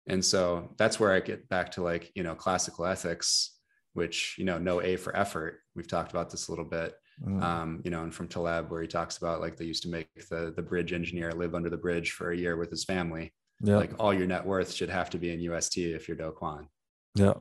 And 0.08 0.24
so 0.24 0.74
that's 0.78 1.00
where 1.00 1.14
I 1.14 1.20
get 1.22 1.48
back 1.50 1.72
to 1.74 1.82
like, 1.84 2.12
you 2.16 2.24
know, 2.24 2.36
classical 2.36 2.86
ethics, 2.86 3.59
which, 3.94 4.36
you 4.38 4.46
know, 4.46 4.58
no 4.58 4.82
A 4.82 4.96
for 4.96 5.16
effort. 5.16 5.60
We've 5.76 5.88
talked 5.88 6.12
about 6.12 6.30
this 6.30 6.48
a 6.48 6.52
little 6.52 6.66
bit, 6.66 6.96
Mm. 7.22 7.44
um, 7.44 7.82
you 7.84 7.92
know, 7.92 8.04
and 8.04 8.14
from 8.16 8.30
Taleb, 8.30 8.72
where 8.72 8.82
he 8.82 8.88
talks 8.88 9.18
about 9.18 9.42
like 9.42 9.58
they 9.58 9.66
used 9.66 9.84
to 9.84 9.90
make 9.90 10.08
the, 10.30 10.54
the 10.56 10.62
bridge 10.62 10.94
engineer 10.94 11.34
live 11.34 11.54
under 11.54 11.70
the 11.70 11.76
bridge 11.78 12.12
for 12.12 12.32
a 12.32 12.38
year 12.38 12.56
with 12.56 12.70
his 12.70 12.86
family. 12.86 13.34
yeah 13.62 13.76
Like 13.76 13.92
all 14.00 14.14
your 14.14 14.26
net 14.28 14.46
worth 14.46 14.72
should 14.72 14.90
have 14.90 15.10
to 15.10 15.18
be 15.18 15.32
in 15.34 15.42
UST 15.42 15.78
if 15.80 16.08
you're 16.08 16.16
Do 16.16 16.34
Kwon, 16.40 16.68
yeah 17.16 17.34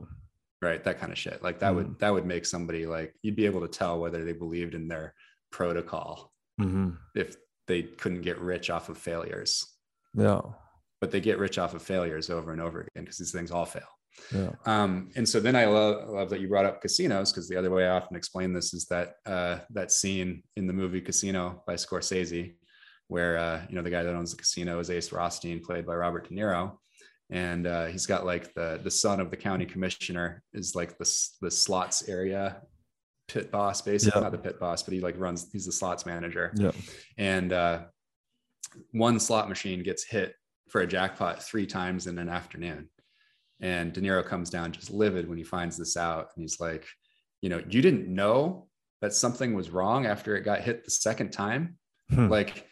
right? 0.61 0.83
That 0.83 0.99
kind 0.99 1.13
of 1.13 1.19
shit. 1.19 1.41
Like 1.43 1.61
that 1.61 1.73
Mm. 1.73 1.77
would, 1.77 1.99
that 2.01 2.13
would 2.13 2.27
make 2.27 2.45
somebody 2.45 2.87
like, 2.87 3.15
you'd 3.23 3.37
be 3.37 3.47
able 3.47 3.61
to 3.61 3.69
tell 3.69 4.01
whether 4.01 4.25
they 4.25 4.33
believed 4.33 4.75
in 4.75 4.89
their 4.89 5.15
protocol 5.53 6.33
hmm 6.59 6.91
if 7.15 7.37
they 7.69 7.83
couldn't 7.85 8.23
get 8.23 8.39
rich 8.39 8.69
off 8.71 8.89
of 8.89 8.99
failures 8.99 9.65
yeah 10.15 10.41
but 11.01 11.11
they 11.13 11.21
get 11.21 11.39
rich 11.39 11.57
off 11.59 11.75
of 11.75 11.83
failures 11.83 12.29
over 12.31 12.51
and 12.51 12.61
over 12.61 12.81
again 12.81 13.05
because 13.05 13.19
these 13.19 13.31
things 13.31 13.53
all 13.53 13.65
fail. 13.65 13.87
Yeah 14.33 14.51
Um, 14.67 15.11
and 15.17 15.29
so 15.29 15.41
then 15.41 15.57
I 15.57 15.67
love, 15.67 16.09
love 16.09 16.31
that 16.31 16.41
you 16.41 16.49
brought 16.49 16.67
up 16.67 16.81
casinos 16.83 17.33
because 17.33 17.49
the 17.49 17.57
other 17.57 17.71
way 17.71 17.87
I 17.87 17.97
often 17.97 18.17
explain 18.17 18.53
this 18.53 18.75
is 18.75 18.87
that 18.87 19.15
uh, 19.27 19.59
that 19.71 19.91
scene 19.93 20.43
in 20.57 20.67
the 20.67 20.73
movie 20.73 21.01
Casino 21.01 21.63
by 21.67 21.75
Scorsese, 21.75 22.55
where 23.09 23.39
uh, 23.39 23.63
you 23.69 23.75
know 23.77 23.83
the 23.83 23.91
guy 23.91 24.03
that 24.03 24.15
owns 24.15 24.31
the 24.33 24.37
casino 24.37 24.79
is 24.81 24.91
Ace 24.91 25.13
Rothstein, 25.13 25.61
played 25.65 25.87
by 25.87 25.95
Robert 25.95 26.29
De 26.29 26.35
Niro, 26.35 26.79
and 27.31 27.67
uh, 27.67 27.87
he's 27.87 28.07
got 28.07 28.27
like 28.27 28.53
the 28.55 28.81
the 28.83 28.91
son 28.91 29.21
of 29.21 29.31
the 29.31 29.37
county 29.37 29.65
commissioner 29.67 30.43
is 30.53 30.75
like 30.75 30.99
the 30.99 31.09
the 31.41 31.51
slots 31.51 32.09
area 32.09 32.63
pit 33.29 33.51
boss, 33.51 33.83
basically 33.83 34.19
Yeah. 34.19 34.25
not 34.25 34.33
the 34.33 34.39
pit 34.39 34.59
boss, 34.59 34.83
but 34.83 34.95
he 34.95 35.01
like 35.01 35.19
runs. 35.19 35.49
He's 35.53 35.67
the 35.67 35.73
slots 35.73 36.05
manager 36.07 36.53
yeah 36.57 36.73
and 37.19 37.53
uh, 37.53 37.83
one 38.93 39.19
slot 39.19 39.49
machine 39.49 39.83
gets 39.83 40.05
hit 40.05 40.35
for 40.69 40.83
a 40.83 40.87
jackpot 40.87 41.43
three 41.43 41.67
times 41.67 42.07
in 42.07 42.19
an 42.19 42.29
afternoon. 42.29 42.89
And 43.61 43.93
De 43.93 44.01
Niro 44.01 44.25
comes 44.25 44.51
down 44.51 44.73
just 44.73 44.91
livid 44.91 45.29
when 45.29 45.39
he 45.39 45.45
finds 45.45 45.77
this 45.77 45.97
out. 45.97 46.29
And 46.35 46.43
he's 46.43 46.61
like, 46.61 46.87
you 47.41 47.49
know, 47.49 47.63
you 47.69 47.83
didn't 47.83 48.09
know 48.09 48.69
that 49.01 49.13
something 49.13 49.55
was 49.55 49.71
wrong 49.71 50.07
after 50.07 50.37
it 50.37 50.43
got 50.43 50.61
hit 50.61 50.85
the 50.85 50.91
second 50.91 51.31
time. 51.31 51.77
Hmm. 52.11 52.29
Like, 52.29 52.67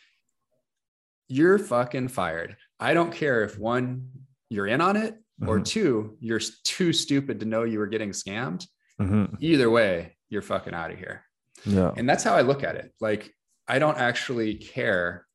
you're 1.29 1.59
fucking 1.59 2.09
fired. 2.09 2.57
I 2.79 2.95
don't 2.95 3.13
care 3.13 3.43
if 3.45 3.59
one, 3.59 4.11
you're 4.49 4.67
in 4.67 4.81
on 4.81 4.97
it, 4.97 5.17
or 5.47 5.59
Mhm. 5.61 5.65
two, 5.65 6.17
you're 6.21 6.41
too 6.65 6.93
stupid 6.93 7.41
to 7.41 7.47
know 7.47 7.65
you 7.65 7.79
were 7.79 7.87
getting 7.89 8.11
scammed. 8.11 8.67
hmm 8.99 9.25
Either 9.41 9.69
way, 9.69 10.17
you're 10.31 10.43
fucking 10.43 10.75
out 10.75 10.91
of 10.91 10.99
here 10.99 11.23
yeah 11.65 11.91
and 11.97 12.07
that's 12.09 12.23
how 12.23 12.35
i 12.35 12.43
look 12.43 12.63
at 12.63 12.75
it 12.77 12.93
like 13.01 13.33
i 13.67 13.79
don't 13.79 13.97
actually 13.97 14.55
care 14.57 15.27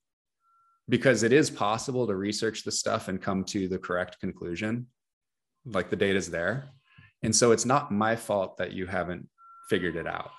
because 0.88 1.24
it 1.24 1.32
is 1.34 1.50
possible 1.50 2.06
to 2.06 2.16
research 2.16 2.64
the 2.64 2.72
stuff 2.72 3.08
and 3.08 3.20
come 3.22 3.44
to 3.44 3.68
the 3.68 3.78
correct 3.80 4.20
conclusion 4.20 4.86
like 5.66 5.90
the 5.90 5.96
data's 5.96 6.30
there. 6.30 6.70
And 7.24 7.36
so 7.36 7.52
it's 7.52 7.66
not 7.66 7.92
my 7.92 8.16
fault 8.16 8.58
that 8.58 8.74
you 8.74 8.88
haven't 8.88 9.28
figured 9.70 9.96
it 9.96 10.08
out. 10.08 10.32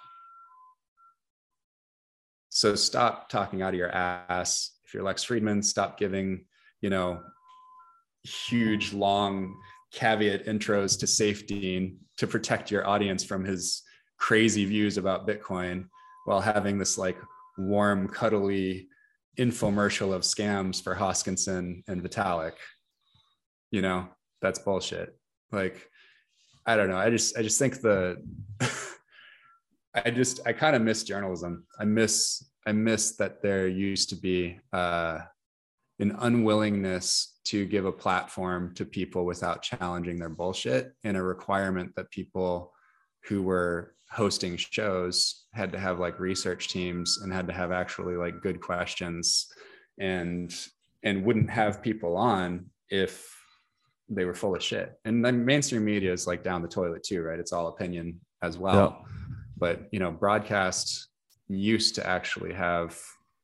So 2.48 2.74
stop 2.74 3.28
talking 3.28 3.62
out 3.62 3.74
of 3.74 3.78
your 3.78 3.90
ass. 3.90 4.72
If 4.84 4.94
you're 4.94 5.02
lex 5.02 5.24
fridman 5.24 5.64
stop 5.64 5.98
giving 5.98 6.44
you 6.82 6.90
know 6.90 7.22
huge 8.24 8.92
long 8.92 9.54
caveat 9.92 10.46
intros 10.46 10.98
to 11.00 11.06
safety 11.06 11.96
to 12.18 12.26
protect 12.26 12.70
your 12.70 12.86
audience 12.86 13.24
from 13.24 13.44
his 13.44 13.82
crazy 14.18 14.64
views 14.64 14.98
about 14.98 15.26
Bitcoin 15.26 15.86
while 16.24 16.40
having 16.40 16.78
this 16.78 16.96
like 16.96 17.18
warm, 17.58 18.08
cuddly 18.08 18.88
infomercial 19.38 20.12
of 20.12 20.22
scams 20.22 20.82
for 20.82 20.94
Hoskinson 20.94 21.82
and 21.88 22.02
Vitalik. 22.02 22.52
You 23.70 23.82
know, 23.82 24.08
that's 24.42 24.58
bullshit. 24.58 25.16
Like, 25.50 25.88
I 26.66 26.76
don't 26.76 26.88
know. 26.88 26.98
I 26.98 27.10
just, 27.10 27.38
I 27.38 27.42
just 27.42 27.58
think 27.58 27.80
the, 27.80 28.22
I 29.94 30.10
just, 30.10 30.40
I 30.46 30.52
kind 30.52 30.76
of 30.76 30.82
miss 30.82 31.04
journalism. 31.04 31.66
I 31.78 31.84
miss, 31.84 32.44
I 32.66 32.72
miss 32.72 33.16
that 33.16 33.42
there 33.42 33.68
used 33.68 34.08
to 34.10 34.16
be 34.16 34.58
uh, 34.72 35.20
an 35.98 36.16
unwillingness 36.18 37.38
to 37.44 37.66
give 37.66 37.84
a 37.84 37.92
platform 37.92 38.74
to 38.74 38.84
people 38.84 39.24
without 39.24 39.62
challenging 39.62 40.18
their 40.18 40.28
bullshit 40.28 40.92
and 41.04 41.16
a 41.16 41.22
requirement 41.22 41.92
that 41.96 42.10
people 42.10 42.72
who 43.24 43.42
were 43.42 43.94
hosting 44.10 44.56
shows 44.56 45.46
had 45.54 45.72
to 45.72 45.78
have 45.78 45.98
like 45.98 46.20
research 46.20 46.68
teams 46.68 47.20
and 47.22 47.32
had 47.32 47.46
to 47.46 47.52
have 47.52 47.72
actually 47.72 48.14
like 48.14 48.42
good 48.42 48.60
questions 48.60 49.46
and 49.98 50.54
and 51.02 51.24
wouldn't 51.24 51.50
have 51.50 51.82
people 51.82 52.16
on 52.16 52.66
if 52.90 53.41
they 54.14 54.24
were 54.24 54.34
full 54.34 54.54
of 54.54 54.62
shit 54.62 54.98
and 55.04 55.24
then 55.24 55.44
mainstream 55.44 55.84
media 55.84 56.12
is 56.12 56.26
like 56.26 56.42
down 56.42 56.62
the 56.62 56.68
toilet 56.68 57.02
too 57.02 57.22
right 57.22 57.38
it's 57.40 57.52
all 57.52 57.68
opinion 57.68 58.20
as 58.42 58.58
well 58.58 59.04
but 59.58 59.88
you 59.92 59.98
know 59.98 60.10
broadcast 60.10 61.08
used 61.48 61.94
to 61.94 62.06
actually 62.06 62.52
have 62.52 62.98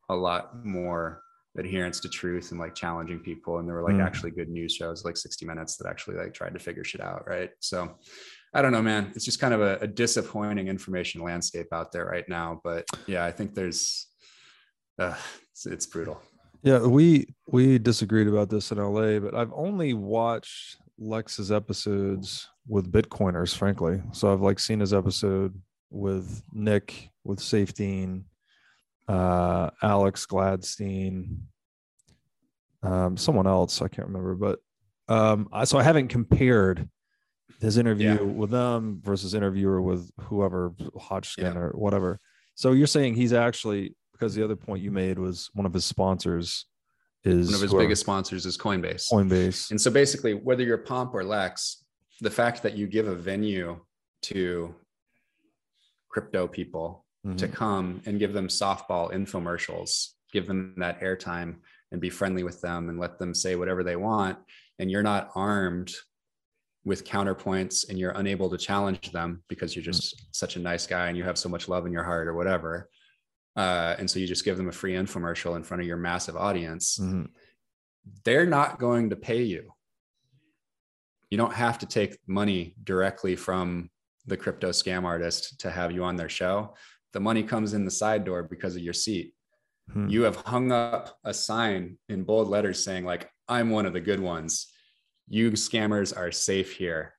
a 0.08 0.14
lot 0.14 0.64
more 0.64 1.22
adherence 1.56 1.98
to 2.00 2.08
truth 2.08 2.50
and 2.52 2.60
like 2.60 2.74
challenging 2.74 3.18
people 3.18 3.58
and 3.58 3.66
there 3.68 3.74
were 3.74 3.82
like 3.82 3.96
Mm. 3.96 4.06
actually 4.06 4.30
good 4.30 4.48
news 4.48 4.72
shows 4.74 5.04
like 5.04 5.16
60 5.16 5.44
minutes 5.46 5.76
that 5.76 5.88
actually 5.88 6.16
like 6.16 6.32
tried 6.34 6.52
to 6.52 6.58
figure 6.58 6.84
shit 6.84 7.00
out 7.00 7.26
right 7.26 7.50
so 7.60 7.96
I 8.54 8.62
don't 8.62 8.72
know, 8.72 8.80
man. 8.80 9.12
It's 9.14 9.26
just 9.26 9.40
kind 9.40 9.52
of 9.52 9.60
a, 9.60 9.76
a 9.82 9.86
disappointing 9.86 10.68
information 10.68 11.22
landscape 11.22 11.66
out 11.70 11.92
there 11.92 12.06
right 12.06 12.26
now. 12.30 12.62
But 12.64 12.86
yeah, 13.06 13.26
I 13.26 13.30
think 13.30 13.54
there's, 13.54 14.06
uh, 14.98 15.14
it's, 15.52 15.66
it's 15.66 15.84
brutal. 15.84 16.18
Yeah, 16.62 16.80
we 16.86 17.26
we 17.46 17.78
disagreed 17.78 18.26
about 18.26 18.50
this 18.50 18.72
in 18.72 18.78
LA, 18.78 19.18
but 19.20 19.34
I've 19.34 19.52
only 19.54 19.94
watched 19.94 20.76
Lex's 20.98 21.52
episodes 21.52 22.48
with 22.66 22.90
Bitcoiners, 22.92 23.56
frankly. 23.56 24.02
So 24.12 24.32
I've 24.32 24.40
like 24.40 24.58
seen 24.58 24.80
his 24.80 24.92
episode 24.92 25.54
with 25.90 26.42
Nick, 26.52 27.10
with 27.24 27.40
Safety, 27.40 28.08
uh, 29.06 29.70
Alex 29.82 30.26
Gladstein, 30.26 31.38
um, 32.82 33.16
someone 33.16 33.46
else 33.46 33.80
I 33.80 33.88
can't 33.88 34.08
remember, 34.08 34.34
but 34.34 34.58
um, 35.08 35.48
I, 35.52 35.64
so 35.64 35.78
I 35.78 35.82
haven't 35.82 36.08
compared 36.08 36.88
his 37.60 37.78
interview 37.78 38.10
Yeah. 38.14 38.20
with 38.20 38.50
them 38.50 39.00
versus 39.02 39.32
interviewer 39.32 39.80
with 39.80 40.10
whoever 40.20 40.74
Hodgkin 40.98 41.44
Yeah. 41.54 41.58
or 41.58 41.70
whatever. 41.70 42.18
So 42.56 42.72
you're 42.72 42.86
saying 42.86 43.14
he's 43.14 43.32
actually 43.32 43.96
because 44.18 44.34
the 44.34 44.42
other 44.42 44.56
point 44.56 44.82
you 44.82 44.90
made 44.90 45.18
was 45.18 45.50
one 45.54 45.66
of 45.66 45.72
his 45.72 45.84
sponsors 45.84 46.66
is 47.24 47.46
One 47.46 47.54
of 47.56 47.60
his 47.60 47.74
biggest 47.74 48.00
sponsors 48.00 48.46
is 48.46 48.56
Coinbase. 48.56 49.10
Coinbase. 49.10 49.70
And 49.70 49.80
so 49.80 49.90
basically, 49.90 50.34
whether 50.34 50.62
you're 50.62 50.78
Pomp 50.78 51.14
or 51.14 51.24
Lex, 51.24 51.84
the 52.20 52.30
fact 52.30 52.62
that 52.62 52.76
you 52.76 52.86
give 52.86 53.06
a 53.06 53.14
venue 53.14 53.78
to 54.22 54.74
crypto 56.08 56.48
people 56.48 57.04
to 57.36 57.48
Mhm. 57.48 57.52
come 57.52 58.02
and 58.06 58.18
give 58.18 58.32
them 58.32 58.48
softball 58.48 59.12
infomercials, 59.12 60.14
give 60.32 60.46
them 60.46 60.74
that 60.78 61.00
airtime 61.00 61.56
and 61.90 62.00
be 62.00 62.08
friendly 62.10 62.42
with 62.44 62.60
them 62.60 62.88
and 62.88 62.98
let 62.98 63.18
them 63.18 63.34
say 63.34 63.56
whatever 63.56 63.82
they 63.82 63.96
want. 63.96 64.38
And 64.78 64.90
you're 64.90 65.02
not 65.02 65.30
armed 65.34 65.92
with 66.84 67.04
counterpoints 67.04 67.88
and 67.88 67.98
you're 67.98 68.12
unable 68.12 68.48
to 68.50 68.56
challenge 68.56 69.10
them 69.12 69.42
because 69.48 69.74
you're 69.74 69.84
just 69.84 70.34
such 70.34 70.56
a 70.56 70.60
nice 70.60 70.86
guy 70.86 71.08
and 71.08 71.16
you 71.16 71.24
have 71.24 71.36
so 71.36 71.48
much 71.48 71.68
love 71.68 71.84
in 71.86 71.92
your 71.92 72.04
heart 72.04 72.28
or 72.28 72.34
whatever. 72.34 72.88
Uh, 73.58 73.96
and 73.98 74.08
so 74.08 74.18
you 74.20 74.26
just 74.26 74.44
give 74.44 74.56
them 74.56 74.68
a 74.68 74.72
free 74.80 74.94
infomercial 74.94 75.56
in 75.56 75.62
front 75.64 75.80
of 75.82 75.86
your 75.86 75.96
massive 75.96 76.36
audience 76.36 76.98
Mhm. 76.98 77.28
they're 78.24 78.46
not 78.46 78.78
going 78.78 79.10
to 79.10 79.16
pay 79.16 79.42
you. 79.42 79.62
You 81.30 81.36
don't 81.36 81.52
have 81.52 81.76
to 81.80 81.86
take 81.86 82.16
money 82.26 82.74
directly 82.82 83.36
from 83.36 83.90
the 84.26 84.36
crypto 84.36 84.70
scam 84.70 85.04
artist 85.04 85.60
to 85.60 85.70
have 85.70 85.92
you 85.92 86.04
on 86.04 86.16
their 86.16 86.28
show. 86.28 86.74
The 87.12 87.20
money 87.20 87.42
comes 87.42 87.74
in 87.74 87.84
the 87.84 87.90
side 87.90 88.24
door 88.24 88.42
because 88.44 88.76
of 88.76 88.82
your 88.82 88.94
seat. 88.94 89.34
Hmm. 89.92 90.08
You 90.08 90.22
have 90.22 90.36
hung 90.36 90.72
up 90.72 91.18
a 91.24 91.34
sign 91.34 91.98
in 92.08 92.24
bold 92.24 92.48
letters 92.48 92.82
saying, 92.84 93.04
like, 93.04 93.28
I'm 93.48 93.70
one 93.70 93.86
of 93.86 93.92
the 93.92 94.00
good 94.00 94.20
ones. 94.20 94.72
You 95.28 95.50
scammers 95.52 96.16
are 96.16 96.32
safe 96.32 96.72
here. 96.76 97.14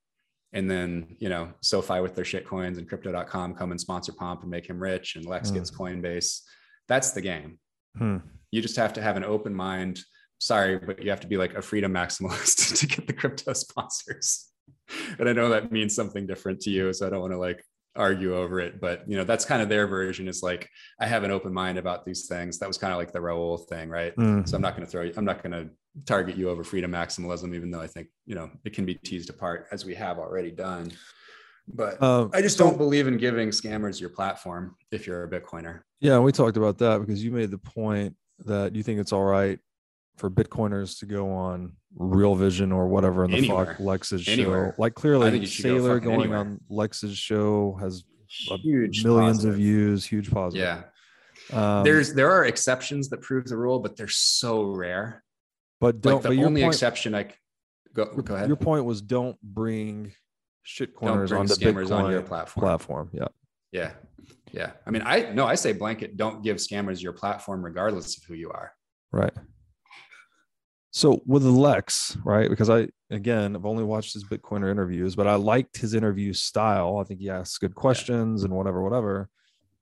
And 0.54 0.70
then, 0.70 1.16
you 1.20 1.30
know, 1.30 1.54
SoFi 1.62 2.00
with 2.02 2.16
their 2.16 2.26
shit 2.26 2.46
coins 2.48 2.78
and 2.80 2.88
crypto.com 2.90 3.54
come 3.54 3.72
and 3.72 3.80
sponsor 3.80 4.14
Pomp 4.14 4.42
and 4.42 4.50
make 4.50 4.68
him 4.68 4.80
rich, 4.82 5.16
and 5.16 5.26
Lex 5.26 5.50
Hmm. 5.50 5.56
gets 5.56 5.72
Coinbase. 5.72 6.42
That's 6.88 7.12
the 7.12 7.22
game 7.22 7.60
Hmm. 7.98 8.18
you 8.52 8.62
just 8.62 8.76
have 8.78 8.94
to 8.94 9.02
have 9.02 9.18
an 9.18 9.24
open 9.24 9.54
mind 9.54 10.00
sorry 10.42 10.78
but 10.80 11.04
you 11.04 11.10
have 11.10 11.20
to 11.20 11.28
be 11.28 11.38
like 11.38 11.54
a 11.56 11.62
freedom 11.62 11.92
maximalist 11.94 12.76
to 12.80 12.88
get 12.88 13.06
the 13.08 13.14
crypto 13.14 13.52
sponsors 13.54 14.48
and 15.20 15.28
i 15.28 15.34
know 15.34 15.50
that 15.50 15.72
means 15.72 15.94
something 15.96 16.26
different 16.26 16.60
to 16.62 16.70
you 16.70 16.94
so 16.94 17.06
i 17.06 17.10
don't 17.10 17.20
want 17.20 17.34
to 17.34 17.38
like 17.38 17.62
argue 17.96 18.36
over 18.38 18.60
it 18.60 18.80
but 18.80 19.04
you 19.10 19.18
know 19.18 19.24
that's 19.26 19.44
kind 19.44 19.62
of 19.62 19.68
their 19.70 19.86
version 19.88 20.28
is 20.30 20.42
like 20.42 20.70
i 21.02 21.06
have 21.06 21.24
an 21.24 21.32
open 21.32 21.52
mind 21.54 21.78
about 21.78 22.06
these 22.06 22.28
things 22.28 22.58
that 22.60 22.68
was 22.68 22.78
kind 22.78 22.94
of 22.94 22.98
like 23.00 23.12
the 23.12 23.20
Raoul 23.20 23.58
thing 23.58 23.90
right 23.90 24.14
Hmm. 24.16 24.46
so 24.46 24.56
i'm 24.56 24.62
not 24.62 24.76
going 24.76 24.86
to 24.86 24.92
throw 24.92 25.02
you 25.02 25.14
i'm 25.18 25.26
not 25.26 25.44
going 25.44 25.52
to 25.52 25.70
target 26.06 26.36
you 26.38 26.50
over 26.50 26.64
freedom 26.64 26.92
maximalism 26.92 27.54
even 27.56 27.72
though 27.72 27.82
i 27.82 27.88
think 27.88 28.08
you 28.26 28.36
know 28.36 28.50
it 28.64 28.74
can 28.74 28.86
be 28.86 28.94
teased 28.96 29.30
apart 29.30 29.68
as 29.72 29.86
we 29.86 29.96
have 29.96 30.18
already 30.20 30.52
done 30.52 30.92
but 31.68 32.02
Um, 32.02 32.30
i 32.34 32.42
just 32.42 32.58
don't 32.58 32.78
believe 32.78 33.08
in 33.08 33.18
giving 33.18 33.50
scammers 33.50 34.00
your 34.00 34.10
platform 34.12 34.76
if 34.92 35.06
you're 35.08 35.24
a 35.24 35.30
bitcoiner 35.30 35.82
Yeah, 36.00 36.20
we 36.20 36.32
talked 36.32 36.58
about 36.58 36.78
that 36.80 37.00
because 37.02 37.24
you 37.24 37.32
made 37.32 37.52
the 37.52 37.58
point 37.58 38.16
that 38.46 38.76
you 38.76 38.84
think 38.84 39.00
it's 39.00 39.12
all 39.12 39.24
right 39.26 39.60
for 40.18 40.30
Bitcoiners 40.30 41.00
to 41.00 41.06
go 41.06 41.32
on 41.32 41.74
Real 41.96 42.36
Vision 42.36 42.72
or 42.74 42.88
whatever 42.88 43.24
in 43.26 43.32
the 43.32 43.38
Anywhere. 43.38 43.66
fuck 43.68 43.80
Lex's 43.80 44.28
Anywhere. 44.28 44.74
show. 44.78 44.82
Like 44.82 44.94
clearly, 44.94 45.46
should 45.46 45.64
go 45.64 45.70
Saylor 45.76 46.02
going 46.04 46.20
anywhere. 46.22 46.40
on 46.40 46.60
Lex's 46.70 47.18
show 47.18 47.78
has 47.80 48.04
huge 48.28 49.04
millions 49.06 49.38
positive. 49.38 49.54
of 49.54 49.58
views, 49.60 50.06
huge 50.06 50.30
positive. 50.30 50.84
yeah 51.52 51.78
Um, 51.78 51.84
there's 51.86 52.14
there 52.14 52.32
are 52.32 52.46
exceptions 52.46 53.08
that 53.10 53.22
prove 53.22 53.46
the 53.46 53.56
rule, 53.58 53.80
but 53.80 53.96
they're 53.96 54.08
so 54.10 54.64
rare. 54.66 55.24
But 55.80 56.02
don't. 56.02 56.16
Like 56.16 56.24
the 56.24 56.30
but 56.30 56.38
your 56.38 56.48
only 56.48 56.62
point, 56.62 56.74
exception 56.74 57.16
I 57.16 57.28
go 57.94 58.06
go 58.06 58.36
ahead. 58.36 58.48
Your 58.48 58.58
point 58.58 58.86
was 58.86 59.02
don't 59.02 59.38
bring 59.42 60.14
shit 60.64 60.96
corners 60.96 61.32
on 61.32 61.46
the 61.46 61.54
scammers 61.56 61.88
Bitcoin 61.88 62.04
on 62.04 62.12
your 62.12 62.22
platform. 62.22 62.62
platform. 62.62 63.10
Yeah. 63.14 63.28
Yeah, 63.72 63.92
yeah. 64.52 64.72
I 64.86 64.90
mean, 64.90 65.04
I 65.06 65.32
no, 65.32 65.46
I 65.46 65.56
say 65.56 65.74
blanket. 65.74 66.18
Don't 66.18 66.44
give 66.44 66.58
scammers 66.58 67.02
your 67.02 67.14
platform, 67.14 67.64
regardless 67.64 68.18
of 68.18 68.24
who 68.24 68.34
you 68.34 68.50
are. 68.50 68.72
Right. 69.12 69.34
So 70.92 71.22
with 71.26 71.44
Lex, 71.44 72.18
right? 72.26 72.50
Because 72.50 72.70
I 72.70 72.90
again 73.12 73.56
I've 73.56 73.66
only 73.66 73.84
watched 73.84 74.14
his 74.14 74.24
Bitcoiner 74.24 74.72
interviews, 74.72 75.16
but 75.16 75.28
I 75.28 75.36
liked 75.36 75.78
his 75.78 75.94
interview 75.94 76.34
style. 76.34 76.98
I 76.98 77.04
think 77.04 77.20
he 77.20 77.30
asks 77.30 77.60
good 77.60 77.76
questions 77.76 78.44
and 78.44 78.54
whatever, 78.54 78.82
whatever. 78.82 79.30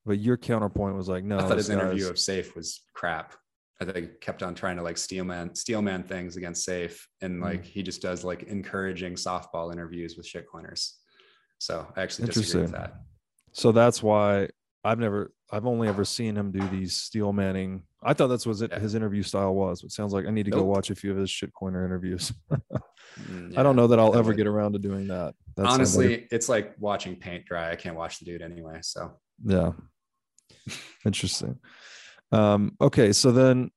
But 0.04 0.18
your 0.18 0.36
counterpoint 0.36 0.96
was 0.96 1.08
like, 1.08 1.24
no, 1.24 1.38
I 1.38 1.42
thought 1.42 1.56
his 1.56 1.70
interview 1.70 2.08
of 2.08 2.16
Saif 2.16 2.54
was 2.54 2.82
crap. 2.94 3.34
I 3.80 3.84
think 3.84 4.20
kept 4.20 4.42
on 4.42 4.54
trying 4.54 4.76
to 4.76 4.82
like 4.82 4.98
steelman 4.98 5.54
steelman 5.54 6.02
things 6.02 6.36
against 6.36 6.66
Saif, 6.68 7.00
Hmm. 7.20 7.26
and 7.26 7.40
like 7.40 7.64
he 7.64 7.82
just 7.82 8.02
does 8.02 8.24
like 8.24 8.42
encouraging 8.44 9.14
softball 9.14 9.72
interviews 9.72 10.16
with 10.16 10.26
shitcoiners. 10.26 10.92
So 11.58 11.86
I 11.96 12.02
actually 12.02 12.26
disagree 12.28 12.62
with 12.62 12.72
that. 12.72 12.94
so 13.52 13.72
that's 13.72 14.02
why 14.02 14.48
I've 14.84 14.98
never 14.98 15.32
I've 15.50 15.66
only 15.66 15.88
ever 15.88 16.04
seen 16.04 16.36
him 16.36 16.50
do 16.52 16.66
these 16.68 16.94
steel 16.96 17.32
manning. 17.32 17.82
I 18.02 18.12
thought 18.14 18.26
that's 18.28 18.46
what 18.46 18.60
Yeah. 18.60 18.78
his 18.78 18.94
interview 18.94 19.22
style 19.22 19.54
was. 19.54 19.80
But 19.80 19.86
it 19.86 19.92
sounds 19.92 20.12
like 20.12 20.26
I 20.26 20.30
need 20.30 20.44
to 20.44 20.50
go 20.50 20.62
watch 20.64 20.90
a 20.90 20.94
few 20.94 21.10
of 21.10 21.16
his 21.16 21.30
shitcoiner 21.30 21.84
interviews. 21.84 22.32
Mm, 23.18 23.58
I 23.58 23.64
don't 23.64 23.74
know 23.74 23.88
that 23.88 23.98
I'll 23.98 24.14
ever 24.16 24.32
get 24.32 24.46
around 24.46 24.74
to 24.74 24.78
doing 24.78 25.08
that. 25.08 25.34
That 25.56 25.64
sounds 25.66 25.96
like 25.96 26.04
Honestly, 26.06 26.28
it's 26.30 26.48
like 26.48 26.76
watching 26.78 27.16
paint 27.16 27.46
dry. 27.46 27.72
I 27.72 27.74
can't 27.74 27.96
watch 27.96 28.20
the 28.20 28.26
dude 28.26 28.42
anyway. 28.42 28.78
So 28.82 29.18
Yeah. 29.44 29.72
Interesting. 31.04 31.58
Um, 32.32 32.76
okay, 32.80 33.12
so 33.12 33.32
then 33.32 33.70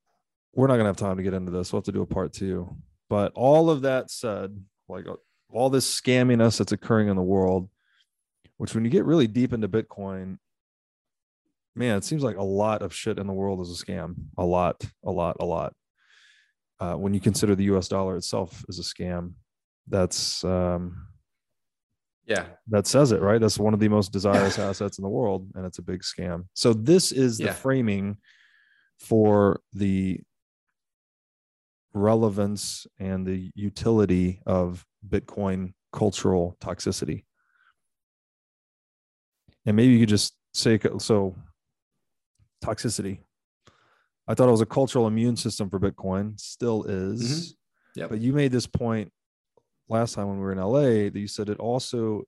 we're 0.53 0.68
not 0.68 0.78
gonna 0.78 0.90
have 0.90 0.98
time 0.98 1.18
to 1.18 1.23
get 1.23 1.34
into 1.34 1.52
this. 1.52 1.72
We'll 1.72 1.80
have 1.80 1.86
to 1.86 1.91
do 1.91 2.02
a 2.02 2.06
part 2.07 2.34
two. 2.34 2.76
But 3.10 3.32
all 3.36 3.69
of 3.69 3.82
that 3.82 4.10
said, 4.10 4.57
like 4.88 5.07
uh, 5.07 5.15
all 5.52 5.69
this 5.69 5.99
scamminess 6.02 6.57
that's 6.57 6.72
occurring 6.72 7.10
in 7.10 7.15
the 7.15 7.22
world, 7.22 7.69
which 8.57 8.73
when 8.73 8.86
you 8.86 8.91
get 8.91 9.06
really 9.06 9.28
deep 9.28 9.53
into 9.53 9.68
Bitcoin, 9.68 10.38
man, 11.76 11.98
it 11.98 12.03
seems 12.03 12.23
like 12.23 12.38
a 12.38 12.44
lot 12.44 12.82
of 12.82 12.94
shit 12.94 13.19
in 13.19 13.28
the 13.28 13.34
world 13.34 13.61
is 13.61 13.69
a 13.82 13.86
scam. 13.86 14.15
A 14.38 14.45
lot, 14.45 14.84
a 15.03 15.11
lot, 15.11 15.38
a 15.40 15.45
lot. 15.45 15.73
Uh, 16.80 16.95
when 16.95 17.14
you 17.14 17.19
consider 17.19 17.56
the 17.56 17.65
US 17.76 17.88
dollar 17.88 18.15
itself 18.15 18.64
is 18.68 18.80
a 18.80 18.84
scam, 18.84 19.34
that's 19.88 20.44
um 20.44 21.07
yeah, 22.26 22.45
that 22.68 22.88
says 22.88 23.11
it, 23.11 23.22
right? 23.22 23.41
That's 23.41 23.60
one 23.60 23.73
of 23.73 23.80
the 23.80 23.90
most 23.90 24.11
desirous 24.11 24.57
assets 24.69 24.99
in 24.99 25.03
the 25.03 25.10
world, 25.10 25.49
and 25.56 25.65
it's 25.65 25.80
a 25.80 25.84
big 25.84 26.02
scam. 26.02 26.45
So 26.53 26.72
this 26.73 27.11
is 27.11 27.38
the 27.38 27.45
Yeah. 27.45 27.53
framing 27.53 28.18
for 29.02 29.60
the 29.73 30.19
relevance 31.94 32.86
and 32.99 33.26
the 33.26 33.52
utility 33.56 34.41
of 34.45 34.86
Bitcoin 35.07 35.73
cultural 35.91 36.56
toxicity. 36.61 37.26
And 39.65 39.76
maybe 39.76 39.94
you 39.94 39.99
could 39.99 40.10
just 40.10 40.34
say 40.53 40.80
so 40.99 41.36
toxicity. 42.64 43.19
I 44.28 44.36
thought 44.36 44.48
it 44.48 44.52
was 44.52 44.61
a 44.61 44.68
cultural 44.68 45.07
immune 45.07 45.36
system 45.36 45.69
for 45.69 45.80
Bitcoin, 45.80 46.40
still 46.40 46.84
is. 46.84 47.56
Yep. 47.95 48.10
But 48.11 48.19
you 48.19 48.34
made 48.34 48.52
this 48.52 48.68
point 48.68 49.11
last 49.90 50.14
time 50.14 50.28
when 50.28 50.38
we 50.38 50.44
were 50.44 50.53
in 50.53 50.60
LA 50.60 51.10
that 51.10 51.19
you 51.19 51.28
said 51.28 51.49
it 51.49 51.60
also 51.60 52.23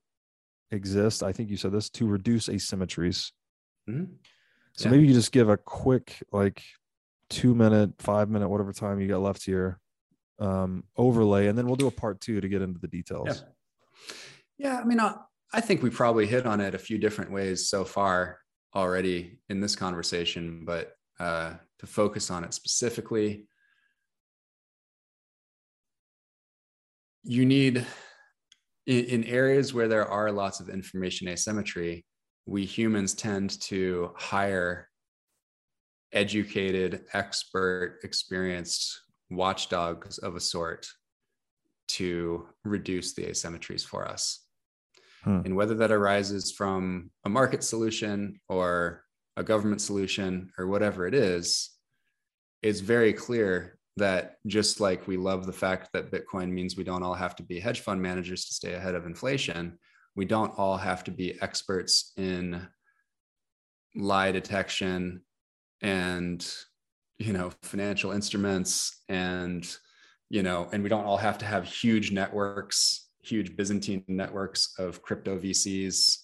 exists. 0.70 1.22
I 1.22 1.32
think 1.32 1.50
you 1.50 1.56
said 1.56 1.72
this 1.72 1.88
to 1.90 2.06
reduce 2.06 2.48
asymmetries. 2.48 3.30
Mhm. 3.88 4.08
So 4.74 4.86
Yeah. 4.86 4.92
maybe 4.92 5.06
you 5.06 5.14
just 5.14 5.32
give 5.32 5.48
a 5.48 5.56
quick, 5.56 6.22
like 6.32 6.62
two 7.30 7.54
minute, 7.54 7.92
five 7.98 8.28
minute, 8.28 8.48
whatever 8.48 8.72
time 8.72 9.00
you 9.00 9.08
got 9.08 9.20
left 9.20 9.44
here, 9.44 9.80
um, 10.38 10.84
overlay, 10.96 11.46
and 11.46 11.56
then 11.56 11.66
we'll 11.66 11.76
do 11.76 11.86
a 11.86 11.92
part 11.92 12.20
two 12.20 12.40
to 12.40 12.48
get 12.48 12.62
into 12.62 12.80
the 12.80 12.88
details. 12.88 13.26
Yeah. 13.28 13.48
Yeah, 14.56 14.78
I 14.80 14.84
mean, 14.84 15.00
I, 15.00 15.16
I 15.52 15.60
think 15.60 15.82
we 15.82 15.90
probably 15.90 16.26
hit 16.26 16.46
on 16.46 16.60
it 16.60 16.74
a 16.74 16.78
few 16.78 16.98
different 16.98 17.30
ways 17.32 17.68
so 17.68 17.84
far 17.84 18.40
already 18.74 19.38
in 19.48 19.60
this 19.60 19.76
conversation, 19.76 20.64
but 20.64 20.92
uh, 21.18 21.54
to 21.78 21.86
focus 21.86 22.30
on 22.30 22.44
it 22.44 22.54
specifically, 22.54 23.46
you 27.22 27.46
need 27.46 27.86
in, 28.86 29.04
in 29.06 29.24
areas 29.24 29.72
where 29.72 29.88
there 29.88 30.06
are 30.06 30.30
lots 30.30 30.60
of 30.60 30.68
information 30.68 31.28
asymmetry, 31.28 32.04
we 32.46 32.64
humans 32.64 33.14
tend 33.14 33.60
to 33.60 34.12
hire 34.16 34.88
educated, 36.12 37.04
expert, 37.12 37.98
experienced 38.04 39.00
watchdogs 39.30 40.18
of 40.18 40.36
a 40.36 40.40
sort 40.40 40.86
to 41.88 42.46
reduce 42.64 43.14
the 43.14 43.24
asymmetries 43.24 43.84
for 43.84 44.06
us. 44.06 44.40
Hmm. 45.22 45.40
And 45.44 45.56
whether 45.56 45.74
that 45.74 45.90
arises 45.90 46.52
from 46.52 47.10
a 47.24 47.28
market 47.28 47.64
solution 47.64 48.40
or 48.48 49.04
a 49.36 49.42
government 49.42 49.80
solution 49.80 50.50
or 50.58 50.66
whatever 50.66 51.06
it 51.06 51.14
is, 51.14 51.70
it's 52.62 52.80
very 52.80 53.12
clear 53.12 53.78
that 53.96 54.36
just 54.46 54.80
like 54.80 55.06
we 55.06 55.16
love 55.16 55.46
the 55.46 55.52
fact 55.52 55.90
that 55.92 56.10
Bitcoin 56.10 56.50
means 56.50 56.76
we 56.76 56.84
don't 56.84 57.02
all 57.02 57.14
have 57.14 57.36
to 57.36 57.42
be 57.42 57.60
hedge 57.60 57.80
fund 57.80 58.00
managers 58.00 58.46
to 58.46 58.54
stay 58.54 58.74
ahead 58.74 58.94
of 58.94 59.06
inflation, 59.06 59.78
we 60.16 60.24
don't 60.24 60.56
all 60.58 60.76
have 60.76 61.04
to 61.04 61.10
be 61.10 61.40
experts 61.42 62.12
in 62.16 62.66
lie 63.96 64.32
detection 64.32 65.22
and 65.82 66.46
you 67.18 67.32
know 67.32 67.50
financial 67.62 68.10
instruments 68.10 69.02
and 69.08 69.76
you 70.30 70.42
know 70.42 70.68
and 70.72 70.82
we 70.82 70.88
don't 70.88 71.04
all 71.04 71.16
have 71.16 71.38
to 71.38 71.44
have 71.46 71.64
huge 71.64 72.10
networks 72.10 73.08
huge 73.22 73.56
byzantine 73.56 74.04
networks 74.08 74.74
of 74.78 75.00
crypto 75.02 75.38
vcs 75.38 76.18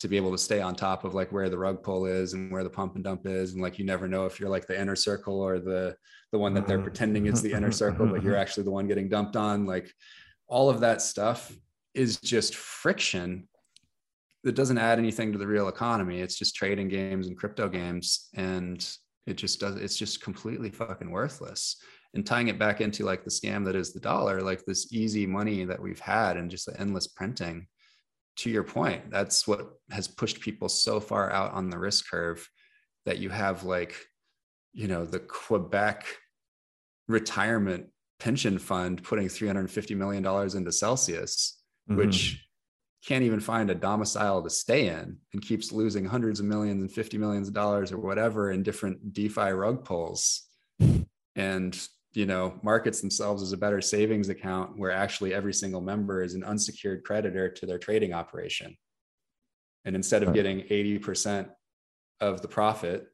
to 0.00 0.08
be 0.08 0.16
able 0.16 0.32
to 0.32 0.38
stay 0.38 0.60
on 0.60 0.74
top 0.74 1.04
of 1.04 1.14
like 1.14 1.30
where 1.30 1.48
the 1.48 1.56
rug 1.56 1.80
pull 1.82 2.06
is 2.06 2.32
and 2.32 2.50
where 2.50 2.64
the 2.64 2.70
pump 2.70 2.96
and 2.96 3.04
dump 3.04 3.24
is 3.26 3.52
and 3.52 3.62
like 3.62 3.78
you 3.78 3.84
never 3.84 4.08
know 4.08 4.26
if 4.26 4.40
you're 4.40 4.50
like 4.50 4.66
the 4.66 4.78
inner 4.78 4.96
circle 4.96 5.40
or 5.40 5.60
the 5.60 5.94
the 6.32 6.38
one 6.38 6.54
that 6.54 6.66
they're 6.66 6.78
Mhm. 6.78 6.84
pretending 6.84 7.26
is 7.26 7.40
the 7.40 7.52
inner 7.52 7.70
circle 7.70 8.06
but 8.06 8.22
you're 8.24 8.36
actually 8.42 8.64
the 8.64 8.70
one 8.70 8.88
getting 8.88 9.08
dumped 9.08 9.36
on 9.36 9.64
like 9.64 9.92
all 10.48 10.68
of 10.68 10.80
that 10.80 11.00
stuff 11.02 11.52
is 11.94 12.18
just 12.18 12.54
friction 12.54 13.48
that 14.44 14.54
doesn't 14.54 14.78
add 14.78 14.98
anything 14.98 15.32
to 15.32 15.38
the 15.38 15.46
real 15.46 15.68
economy. 15.68 16.20
It's 16.20 16.36
just 16.36 16.54
trading 16.54 16.88
games 16.88 17.28
and 17.28 17.36
crypto 17.36 17.68
games 17.68 18.28
and 18.34 18.86
it 19.26 19.34
just 19.34 19.60
does 19.60 19.76
it's 19.76 19.96
just 19.96 20.20
completely 20.20 20.70
fucking 20.70 21.10
worthless. 21.10 21.76
And 22.14 22.26
tying 22.26 22.48
it 22.48 22.58
back 22.58 22.80
into 22.80 23.04
like 23.04 23.24
the 23.24 23.30
scam 23.30 23.64
that 23.64 23.76
is 23.76 23.92
the 23.92 24.00
dollar 24.00 24.42
like 24.42 24.64
this 24.64 24.92
easy 24.92 25.26
money 25.26 25.64
that 25.64 25.80
we've 25.80 26.00
had 26.00 26.36
and 26.36 26.50
just 26.50 26.66
the 26.66 26.78
endless 26.78 27.06
printing 27.06 27.66
to 28.34 28.50
your 28.50 28.64
point 28.64 29.10
that's 29.10 29.46
what 29.46 29.74
has 29.90 30.08
pushed 30.08 30.40
people 30.40 30.68
so 30.68 31.00
far 31.00 31.30
out 31.30 31.52
on 31.52 31.68
the 31.68 31.78
risk 31.78 32.10
curve 32.10 32.48
that 33.04 33.18
you 33.18 33.28
have 33.28 33.64
like 33.64 33.94
you 34.72 34.88
know 34.88 35.04
the 35.04 35.18
quebec 35.18 36.06
retirement 37.08 37.86
pension 38.18 38.58
fund 38.58 39.02
putting 39.02 39.28
350 39.28 39.94
million 39.94 40.22
dollars 40.22 40.54
into 40.54 40.72
celsius 40.72 41.61
Mhm. 41.90 41.96
which 41.96 42.46
can't 43.04 43.24
even 43.24 43.40
find 43.40 43.68
a 43.70 43.74
domicile 43.74 44.42
to 44.42 44.50
stay 44.50 44.86
in 44.86 45.18
and 45.32 45.42
keeps 45.42 45.72
losing 45.72 46.04
hundreds 46.04 46.38
of 46.38 46.46
millions 46.46 46.80
and 46.82 46.92
50 46.92 47.18
millions 47.18 47.48
of 47.48 47.54
dollars 47.54 47.90
or 47.90 47.98
whatever 47.98 48.52
in 48.52 48.62
different 48.62 49.12
DeFi 49.12 49.50
rug 49.50 49.84
pulls. 49.84 50.48
And, 51.34 51.88
you 52.12 52.26
know, 52.26 52.60
markets 52.62 53.00
themselves 53.00 53.42
as 53.42 53.52
a 53.52 53.56
better 53.56 53.80
savings 53.80 54.28
account 54.28 54.78
where 54.78 54.92
actually 54.92 55.34
every 55.34 55.52
single 55.52 55.80
member 55.80 56.22
is 56.22 56.34
an 56.34 56.44
unsecured 56.44 57.02
creditor 57.02 57.48
to 57.48 57.66
their 57.66 57.78
trading 57.78 58.12
operation. 58.12 58.76
And 59.84 59.96
instead 59.96 60.22
of 60.22 60.32
getting 60.32 60.60
80% 60.70 61.50
of 62.20 62.40
the 62.40 62.48
profit, 62.48 63.08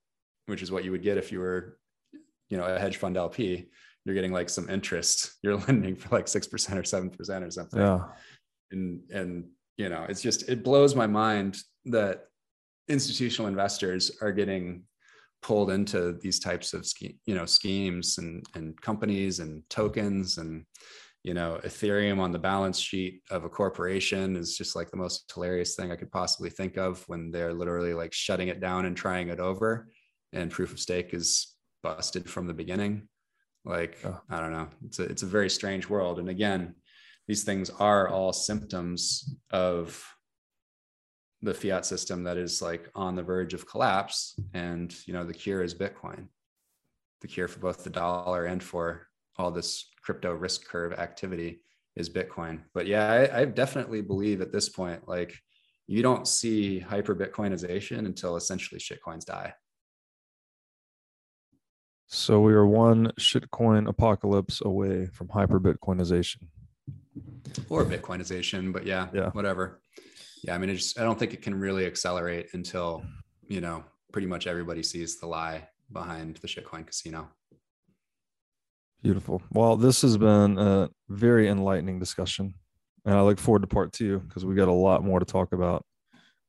which 0.46 0.60
is 0.60 0.70
what 0.70 0.84
you 0.84 0.90
would 0.90 1.02
get 1.02 1.16
if 1.16 1.32
you 1.32 1.40
were, 1.40 1.78
you 2.50 2.58
know, 2.58 2.64
a 2.64 2.78
hedge 2.78 2.98
fund 2.98 3.16
LP, 3.16 3.70
you're 4.04 4.14
getting 4.14 4.32
like 4.32 4.50
some 4.50 4.68
interest. 4.68 5.32
You're 5.42 5.56
lending 5.66 5.96
for 5.96 6.14
like 6.14 6.26
6% 6.26 6.76
or 6.76 6.82
7% 6.82 7.46
or 7.46 7.50
something 7.50 7.80
yeah. 7.80 8.04
And 8.72 9.00
and 9.12 9.44
you 9.76 9.88
know 9.88 10.04
it's 10.08 10.22
just 10.22 10.48
it 10.48 10.62
blows 10.64 10.94
my 10.94 11.06
mind 11.06 11.56
that 11.86 12.24
institutional 12.88 13.48
investors 13.48 14.10
are 14.20 14.32
getting 14.32 14.82
pulled 15.42 15.70
into 15.70 16.18
these 16.20 16.40
types 16.40 16.74
of 16.74 16.84
ske- 16.86 17.16
you 17.26 17.34
know 17.34 17.46
schemes 17.46 18.18
and 18.18 18.44
and 18.54 18.80
companies 18.80 19.38
and 19.40 19.62
tokens 19.70 20.38
and 20.38 20.64
you 21.22 21.34
know 21.34 21.60
ethereum 21.64 22.18
on 22.18 22.32
the 22.32 22.38
balance 22.38 22.78
sheet 22.78 23.22
of 23.30 23.44
a 23.44 23.48
corporation 23.48 24.36
is 24.36 24.56
just 24.56 24.74
like 24.74 24.90
the 24.90 24.96
most 24.96 25.30
hilarious 25.32 25.74
thing 25.76 25.92
i 25.92 25.96
could 25.96 26.10
possibly 26.10 26.50
think 26.50 26.76
of 26.76 27.02
when 27.08 27.30
they're 27.30 27.54
literally 27.54 27.94
like 27.94 28.12
shutting 28.12 28.48
it 28.48 28.60
down 28.60 28.84
and 28.86 28.96
trying 28.96 29.28
it 29.28 29.38
over 29.40 29.88
and 30.32 30.50
proof 30.50 30.72
of 30.72 30.80
stake 30.80 31.14
is 31.14 31.54
busted 31.82 32.28
from 32.28 32.46
the 32.46 32.54
beginning. 32.54 33.08
Like 33.64 33.98
Yeah. 34.02 34.18
i 34.30 34.40
don't 34.40 34.52
know. 34.52 34.68
It's 34.86 34.98
a 34.98 35.04
it's 35.04 35.22
a 35.22 35.26
very 35.26 35.50
strange 35.50 35.88
world. 35.88 36.18
And 36.18 36.28
again 36.28 36.74
these 37.28 37.44
things 37.44 37.70
are 37.78 38.09
all 38.09 38.32
symptoms 38.32 39.36
of 39.50 40.02
the 41.42 41.55
fiat 41.55 41.86
system 41.86 42.24
that 42.24 42.36
is 42.36 42.60
like 42.60 42.90
on 42.96 43.14
the 43.14 43.22
verge 43.22 43.55
of 43.55 43.68
collapse 43.68 44.36
and 44.55 44.96
you 45.06 45.12
know 45.12 45.24
the 45.24 45.34
cure 45.34 45.62
is 45.62 45.74
bitcoin. 45.74 46.26
The 47.20 47.28
cure 47.28 47.46
for 47.46 47.60
both 47.60 47.84
the 47.84 47.90
dollar 47.90 48.46
and 48.46 48.62
for 48.62 49.06
all 49.36 49.52
this 49.52 49.88
crypto 50.02 50.32
risk 50.32 50.66
curve 50.66 50.94
activity 50.94 51.60
is 51.94 52.10
bitcoin. 52.10 52.62
But 52.74 52.86
yeah 52.86 53.06
i, 53.06 53.40
I 53.40 53.44
definitely 53.44 54.00
believe 54.00 54.40
at 54.40 54.52
this 54.52 54.68
point 54.68 55.06
like 55.06 55.38
you 55.86 56.02
don't 56.02 56.26
see 56.26 56.80
hyper 56.80 57.14
bitcoinization 57.14 57.98
until 57.98 58.36
essentially 58.36 58.80
shitcoins 58.80 59.24
die. 59.24 59.55
So 62.10 62.40
we 62.40 62.55
are 62.55 62.66
one 62.66 63.12
shitcoin 63.20 63.86
apocalypse 63.86 64.62
away 64.64 65.06
from 65.06 65.28
hyper 65.28 65.60
Bitcoinization. 65.60 66.48
Or 67.69 67.85
bitcoinization 67.85 68.73
but 68.73 68.85
yeah 68.86 69.09
Yeah. 69.12 69.31
whatever 69.31 69.81
yeah 70.43 70.55
i 70.55 70.59
mean 70.59 70.70
it 70.70 70.74
just 70.77 70.98
i 70.98 71.02
don't 71.02 71.19
think 71.19 71.35
it 71.35 71.43
can 71.43 71.55
really 71.59 71.85
accelerate 71.86 72.48
until 72.55 73.05
you 73.48 73.60
know 73.60 73.85
pretty 74.12 74.27
much 74.27 74.47
everybody 74.47 74.82
sees 74.82 75.19
the 75.20 75.27
lie 75.27 75.69
behind 75.93 76.36
the 76.36 76.48
shitcoin 76.48 76.86
casino 76.86 77.28
Beautiful. 79.02 79.40
Well, 79.52 79.77
this 79.77 80.02
has 80.02 80.16
been 80.19 80.59
a 80.59 80.90
very 81.09 81.48
enlightening 81.48 82.01
discussion. 82.01 82.52
And 83.05 83.15
I 83.15 83.23
look 83.23 83.39
forward 83.39 83.62
to 83.62 83.69
part 83.69 83.93
two 83.93 84.19
because 84.19 84.44
we 84.44 84.56
got 84.56 84.66
a 84.66 84.73
lot 84.73 85.05
more 85.05 85.20
to 85.20 85.24
talk 85.24 85.52
about. 85.52 85.85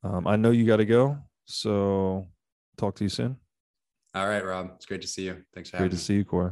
Um, 0.03 0.26
I 0.26 0.36
know 0.36 0.49
you 0.49 0.66
got 0.66 0.78
to 0.78 0.86
go. 0.86 1.20
So 1.45 2.26
talk 2.78 2.95
to 2.95 3.03
you 3.03 3.10
soon. 3.10 3.38
all 4.16 4.28
right 4.28 4.44
rob 4.44 4.72
it's 4.76 4.86
great 4.88 5.02
to 5.02 5.07
see 5.07 5.26
you 5.26 5.44
thanks 5.53 5.70
for 5.70 5.78
Great 5.78 5.84
having 5.84 5.86
me. 5.86 5.90
Great 5.90 5.99
to 5.99 6.03
see 6.03 6.14
you, 6.16 6.26
Cory. 6.26 6.52